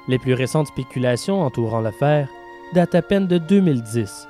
Les 0.07 0.19
plus 0.19 0.33
récentes 0.33 0.67
spéculations 0.67 1.41
entourant 1.41 1.81
l'affaire 1.81 2.27
datent 2.73 2.95
à 2.95 3.01
peine 3.01 3.27
de 3.27 3.37
2010. 3.37 4.27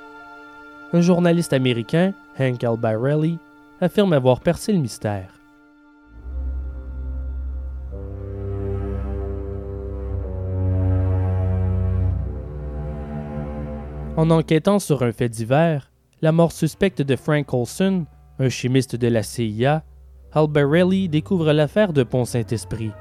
Un 0.93 1.01
journaliste 1.01 1.53
américain, 1.53 2.13
Hank 2.39 2.63
Albarelli, 2.63 3.38
affirme 3.81 4.13
avoir 4.13 4.39
percé 4.39 4.72
le 4.72 4.80
mystère. 4.80 5.40
En 14.18 14.30
enquêtant 14.30 14.80
sur 14.80 15.04
un 15.04 15.14
fait 15.14 15.30
divers, 15.30 15.90
la 16.22 16.34
mort 16.34 16.52
suspecte 16.52 17.02
de 17.02 17.16
Frank 17.16 17.54
Olson, 17.54 18.06
un 18.40 18.50
chimiste 18.50 18.98
de 18.98 19.08
la 19.08 19.24
CIA, 19.24 19.84
Albarelli 20.34 21.08
découvre 21.08 21.54
l'affaire 21.54 21.94
de 21.94 22.04
Pont-Saint-Esprit. 22.04 22.92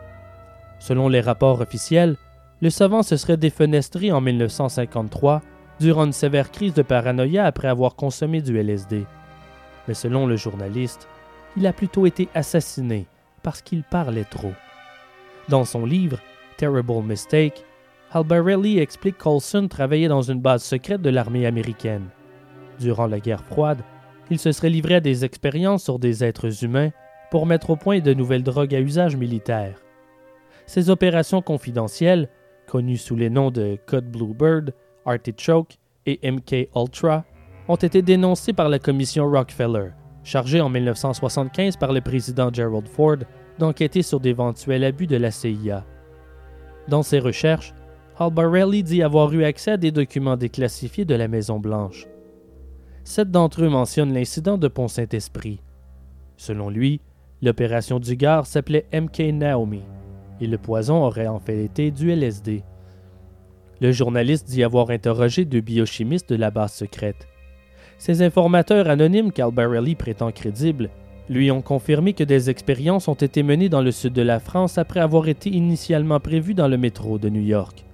Selon 0.79 1.09
les 1.09 1.21
rapports 1.21 1.61
officiels, 1.61 2.17
le 2.63 2.71
savant 2.71 3.03
se 3.03 3.17
serait 3.17 3.37
défenestré 3.37 4.13
en 4.13 4.21
1953 4.21 5.43
durant 5.81 6.07
une 6.07 6.13
sévère 6.13 6.53
crise 6.53 6.75
de 6.75 6.83
paranoïa 6.83 7.45
après 7.45 7.69
avoir 7.69 7.97
consommé 7.97 8.41
du 8.41 8.57
LSD. 8.57 9.05
Mais 9.89 9.95
selon 9.95 10.27
le 10.27 10.37
journaliste, 10.37 11.09
il 11.57 11.67
a 11.67 11.73
plutôt 11.73 12.07
été 12.07 12.29
assassiné 12.35 13.07
parce 13.43 13.63
qu'il 13.63 13.83
parlait 13.83 14.25
trop. 14.25 14.53
Dans 15.49 15.65
son 15.65 15.85
livre 15.85 16.21
Terrible 16.57 17.03
Mistake, 17.03 17.65
Albarelli 18.13 18.79
explique 18.79 19.19
qu'Olson 19.19 19.69
travaillait 19.69 20.09
dans 20.09 20.23
une 20.23 20.41
base 20.41 20.65
secrète 20.65 21.01
de 21.01 21.11
l'armée 21.11 21.47
américaine. 21.47 22.09
Durant 22.81 23.07
la 23.07 23.21
guerre 23.21 23.45
froide, 23.45 23.83
il 24.31 24.39
se 24.39 24.51
serait 24.51 24.71
livré 24.71 24.97
à 24.97 25.01
des 25.01 25.25
expériences 25.25 25.85
sur 25.85 26.01
des 26.01 26.25
êtres 26.25 26.65
humains 26.65 26.91
pour 27.31 27.47
mettre 27.47 27.71
au 27.71 27.77
point 27.77 28.01
de 28.01 28.13
nouvelles 28.13 28.43
drogues 28.43 28.75
à 28.75 28.81
usage 28.81 29.17
militaire. 29.17 29.77
Ces 30.67 30.91
opérations 30.91 31.41
confidentielles, 31.41 32.29
connues 32.67 32.97
sous 32.97 33.15
les 33.15 33.31
noms 33.31 33.53
de 33.53 33.79
Code 33.87 34.11
Bluebird, 34.11 34.75
Artichoke 35.07 35.77
et 36.07 36.19
MK 36.29 36.69
Ultra 36.75 37.25
ont 37.69 37.77
été 37.77 38.03
dénoncés 38.03 38.53
par 38.53 38.69
la 38.69 38.81
commission 38.81 39.31
Rockefeller, 39.31 39.91
chargée 40.25 40.61
en 40.61 40.69
1975 40.69 41.77
par 41.77 41.93
le 41.93 42.01
président 42.01 42.53
Gerald 42.53 42.89
Ford 42.89 43.19
d'enquêter 43.59 44.03
sur 44.03 44.19
d'éventuels 44.19 44.85
abus 44.85 45.07
de 45.07 45.17
la 45.17 45.31
CIA. 45.31 45.85
Dans 46.89 47.03
ses 47.03 47.21
recherches, 47.21 47.73
Albarelli 48.23 48.83
dit 48.83 49.03
avoir 49.03 49.33
eu 49.33 49.45
accès 49.45 49.71
à 49.71 49.77
des 49.79 49.93
documents 49.93 50.37
déclassifiés 50.37 51.07
de 51.07 51.15
la 51.15 51.27
Maison-Blanche. 51.27 52.07
Sept 53.03 53.31
d'entre 53.31 53.65
eux 53.65 53.71
mentionnent 53.71 54.13
l'incident 54.13 54.59
de 54.59 54.69
Pont-Saint-Esprit. 54.69 55.63
Selon 56.37 56.69
lui, 56.69 57.01
l'opération 57.41 57.99
du 57.99 58.17
Gard 58.17 58.45
s'appelait 58.45 58.85
MK 58.93 59.21
Naomi 59.33 59.81
et 60.39 60.47
le 60.47 60.59
poison 60.59 61.03
aurait 61.03 61.29
en 61.29 61.39
fait 61.39 61.65
été 61.65 61.91
du 61.91 62.11
LSD. 62.11 62.63
Le 63.81 63.91
journaliste 63.91 64.47
dit 64.47 64.65
avoir 64.65 64.91
interrogé 64.91 65.47
deux 65.47 65.63
biochimistes 65.63 66.29
de 66.29 66.37
la 66.37 66.51
base 66.51 66.75
secrète. 66.75 67.27
Ces 67.97 68.21
informateurs 68.21 68.91
anonymes 68.91 69.33
qu'Albarelli 69.33 69.95
prétend 69.95 70.31
crédibles 70.31 70.91
lui 71.31 71.51
ont 71.51 71.63
confirmé 71.63 72.13
que 72.13 72.25
des 72.25 72.51
expériences 72.51 73.09
ont 73.09 73.15
été 73.15 73.43
menées 73.43 73.71
dans 73.71 73.81
le 73.81 73.93
sud 73.93 74.13
de 74.13 74.21
la 74.21 74.41
France 74.41 74.77
après 74.77 75.01
avoir 75.01 75.27
été 75.29 75.49
initialement 75.49 76.21
prévues 76.21 76.53
dans 76.53 76.69
le 76.69 76.77
métro 76.77 77.19
de 77.19 77.31
New 77.31 77.41
York. 77.41 77.87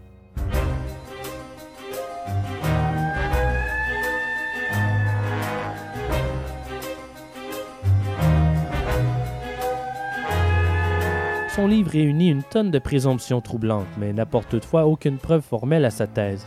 Son 11.57 11.69
livre 11.69 11.93
réunit 11.93 12.29
une 12.29 12.43
tonne 12.43 12.71
de 12.71 12.79
présomptions 12.79 13.41
troublantes, 13.41 13.87
mais 13.97 14.13
n'apporte 14.13 14.51
toutefois 14.51 14.85
aucune 14.85 15.17
preuve 15.17 15.41
formelle 15.41 15.87
à 15.87 15.91
sa 15.91 16.07
thèse. 16.07 16.47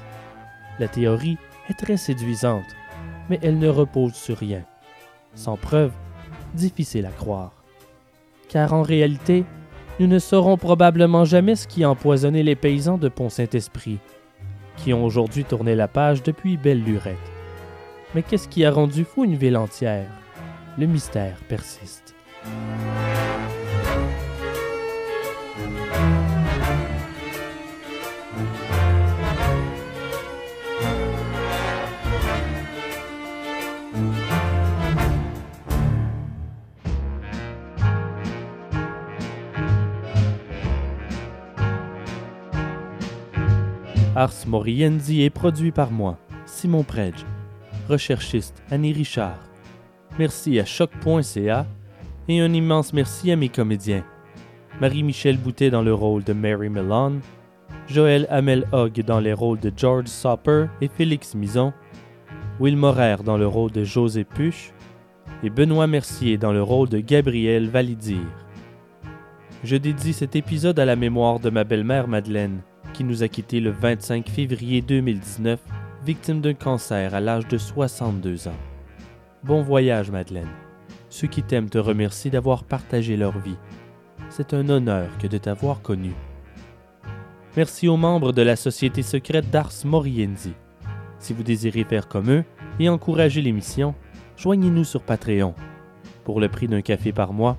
La 0.78 0.88
théorie 0.88 1.40
est 1.68 1.74
très 1.74 1.98
séduisante, 1.98 2.76
mais 3.28 3.40
elle 3.42 3.58
ne 3.58 3.70
repose 3.70 4.14
sur 4.14 4.38
rien. 4.38 4.62
Sans 5.34 5.58
preuve, 5.58 5.94
difficile 6.54 7.08
à 7.08 7.10
croire. 7.10 7.54
Car 8.50 8.72
en 8.76 8.84
réalité, 8.84 9.46
nous 10.00 10.06
ne 10.06 10.20
saurons 10.20 10.58
probablement 10.58 11.26
jamais 11.26 11.56
ce 11.56 11.68
qui 11.68 11.84
a 11.84 11.90
empoisonné 11.90 12.44
les 12.44 12.56
paysans 12.56 13.00
de 13.00 13.10
Pont-Saint-Esprit, 13.10 13.98
qui 14.78 14.94
ont 14.94 15.04
aujourd'hui 15.04 15.44
tourné 15.44 15.74
la 15.74 15.88
page 15.88 16.22
depuis 16.22 16.56
belle 16.56 16.84
lurette. 16.84 17.18
Mais 18.14 18.22
qu'est-ce 18.22 18.48
qui 18.48 18.64
a 18.64 18.70
rendu 18.70 19.06
fou 19.06 19.26
une 19.26 19.38
ville 19.38 19.58
entière? 19.58 20.06
Le 20.78 20.86
mystère 20.86 21.38
persiste. 21.48 22.14
Ars 44.30 44.46
Moriendi 44.46 45.24
est 45.24 45.32
produit 45.32 45.72
par 45.72 45.90
moi, 45.90 46.20
Simon 46.46 46.84
Predge, 46.84 47.26
recherchiste 47.90 48.62
Annie 48.70 48.94
Richard. 48.94 49.40
Merci 50.20 50.60
à 50.60 50.66
choc.ca 50.66 51.66
et 52.28 52.40
un 52.40 52.54
immense 52.54 52.94
merci 52.94 53.32
à 53.32 53.36
mes 53.36 53.50
comédiens. 53.50 54.06
Marie-Michel 54.80 55.40
Boutet 55.40 55.72
dans 55.72 55.82
le 55.82 55.96
rôle 55.96 56.24
de 56.24 56.34
Mary 56.34 56.70
Milan, 56.70 57.14
Joël 57.88 58.28
Hamel 58.30 58.68
Hogg 58.72 59.02
dans 59.02 59.20
les 59.20 59.34
rôles 59.34 59.60
de 59.62 59.74
George 59.76 60.06
Sopper 60.06 60.68
et 60.80 60.90
Félix 60.90 61.34
Mison, 61.34 61.74
Will 62.60 62.78
Morer 62.78 63.24
dans 63.26 63.38
le 63.38 63.48
rôle 63.48 63.72
de 63.72 63.84
José 63.84 64.26
Puche 64.26 64.74
et 65.42 65.50
Benoît 65.50 65.88
Mercier 65.88 66.38
dans 66.38 66.54
le 66.54 66.62
rôle 66.62 66.90
de 66.90 67.00
Gabriel 67.00 67.68
Validir. 67.68 68.28
Je 69.64 69.76
dédie 69.76 70.14
cet 70.14 70.36
épisode 70.36 70.78
à 70.78 70.86
la 70.86 70.96
mémoire 70.96 71.40
de 71.40 71.50
ma 71.50 71.64
belle-mère 71.64 72.08
Madeleine, 72.08 72.62
qui 73.00 73.06
nous 73.06 73.24
a 73.24 73.30
quittés 73.30 73.62
le 73.62 73.70
25 73.70 74.28
février 74.28 74.82
2019, 74.82 75.58
victime 76.06 76.42
d'un 76.42 76.54
cancer 76.54 77.16
à 77.16 77.22
l'âge 77.22 77.48
de 77.48 77.58
62 77.58 78.50
ans. 78.50 78.60
Bon 79.42 79.62
voyage, 79.62 80.12
Madeleine. 80.12 80.50
Ceux 81.08 81.28
qui 81.28 81.42
t'aiment 81.42 81.70
te 81.70 81.78
remercient 81.78 82.30
d'avoir 82.30 82.66
partagé 82.66 83.16
leur 83.16 83.40
vie. 83.40 83.56
C'est 84.30 84.54
un 84.54 84.68
honneur 84.68 85.18
que 85.18 85.28
de 85.28 85.38
t'avoir 85.38 85.82
connu. 85.82 86.12
Merci 87.56 87.88
aux 87.88 87.96
membres 87.96 88.34
de 88.34 88.42
la 88.42 88.58
Société 88.58 89.02
secrète 89.02 89.50
d'Ars 89.50 89.72
Moriendi. 89.86 90.52
Si 91.20 91.32
vous 91.32 91.44
désirez 91.44 91.86
faire 91.86 92.10
comme 92.10 92.30
eux 92.30 92.44
et 92.82 92.90
encourager 92.90 93.42
l'émission, 93.42 93.96
joignez-nous 94.36 94.84
sur 94.84 95.04
Patreon. 95.04 95.56
Pour 96.26 96.42
le 96.42 96.50
prix 96.50 96.68
d'un 96.68 96.82
café 96.82 97.14
par 97.14 97.32
mois, 97.32 97.58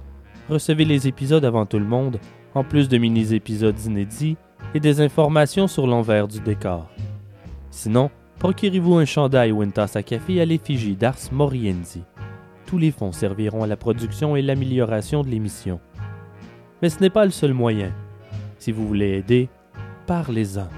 recevez 0.50 0.84
les 0.84 1.08
épisodes 1.08 1.46
avant 1.46 1.64
tout 1.64 1.78
le 1.78 1.86
monde, 1.86 2.20
en 2.54 2.62
plus 2.62 2.90
de 2.90 2.98
mini-épisodes 2.98 3.80
inédits 3.86 4.36
et 4.74 4.80
des 4.80 5.00
informations 5.00 5.66
sur 5.66 5.86
l'envers 5.86 6.28
du 6.28 6.40
décor. 6.40 6.88
Sinon, 7.70 8.10
procurez-vous 8.38 8.94
un 8.94 9.04
chandail 9.04 9.52
ou 9.52 9.62
une 9.62 9.72
tasse 9.72 9.96
à 9.96 10.02
café 10.02 10.40
à 10.40 10.44
l'effigie 10.44 10.96
d'Ars 10.96 11.18
Moriendi. 11.32 12.02
Tous 12.66 12.78
les 12.78 12.90
fonds 12.90 13.12
serviront 13.12 13.64
à 13.64 13.66
la 13.66 13.76
production 13.76 14.36
et 14.36 14.42
l'amélioration 14.42 15.22
de 15.22 15.28
l'émission. 15.28 15.80
Mais 16.82 16.88
ce 16.88 17.00
n'est 17.00 17.10
pas 17.10 17.24
le 17.24 17.30
seul 17.30 17.52
moyen. 17.52 17.92
Si 18.58 18.72
vous 18.72 18.86
voulez 18.86 19.18
aider, 19.18 19.48
parlez-en 20.06 20.68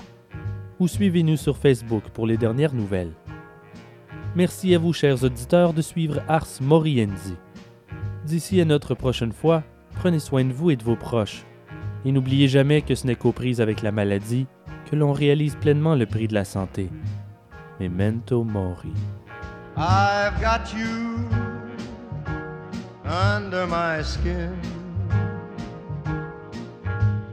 ou 0.80 0.88
suivez-nous 0.88 1.38
sur 1.38 1.57
Facebook 1.57 2.03
pour 2.14 2.26
les 2.28 2.38
dernières 2.38 2.74
nouvelles. 2.74 3.14
Merci 4.36 4.76
à 4.76 4.80
vous, 4.80 4.91
chers 4.91 5.24
auditeurs, 5.24 5.72
de 5.74 5.82
suivre 5.82 6.22
Ars 6.28 6.48
Moriendi. 6.60 7.36
D'ici 8.26 8.60
à 8.60 8.66
notre 8.66 8.95
prochaine 8.95 9.32
fois, 9.32 9.64
prenez 9.95 10.20
soin 10.20 10.44
de 10.44 10.52
vous 10.52 10.72
et 10.72 10.76
de 10.76 10.84
vos 10.84 10.98
proches. 10.98 11.45
Et 12.03 12.12
n'oubliez 12.12 12.48
jamais 12.48 12.82
que 12.82 12.95
ce 12.95 13.07
n'est 13.07 13.16
qu'aux 13.16 13.32
prises 13.32 13.62
avec 13.62 13.82
la 13.82 13.94
maladie 13.94 14.48
que 14.90 14.95
l'on 14.95 15.14
réalise 15.14 15.56
pleinement 15.56 15.95
le 15.95 16.06
prix 16.06 16.28
de 16.28 16.34
la 16.34 16.45
santé. 16.45 16.90
Memento 17.80 18.44
mori. 18.44 18.94
I've 19.78 20.40
got 20.41 20.74
you 20.74 21.30
under 23.06 23.68
my 23.68 24.03
skin. 24.03 24.52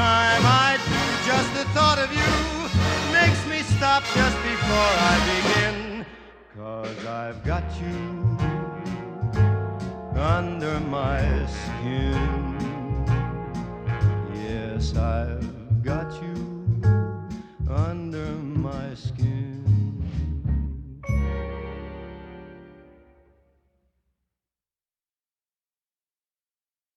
time 0.00 0.44
I 0.66 0.72
do, 0.92 1.02
just 1.30 1.50
the 1.58 1.64
thought 1.76 1.98
of 2.04 2.10
you 2.20 2.32
makes 3.18 3.42
me 3.52 3.58
stop 3.76 4.02
just 4.20 4.38
before 4.50 4.92
I 5.10 5.14
begin. 5.32 6.06
Cause 6.56 7.00
I've 7.04 7.40
got 7.52 7.66
you 7.82 7.98
under 10.36 10.76
my 10.98 11.20
skin. 11.58 12.22
Yes, 14.48 14.96
I've 14.96 15.82
got 15.82 16.08
you 16.22 16.38
under 17.68 18.30
my 18.68 18.94
skin. 18.94 19.39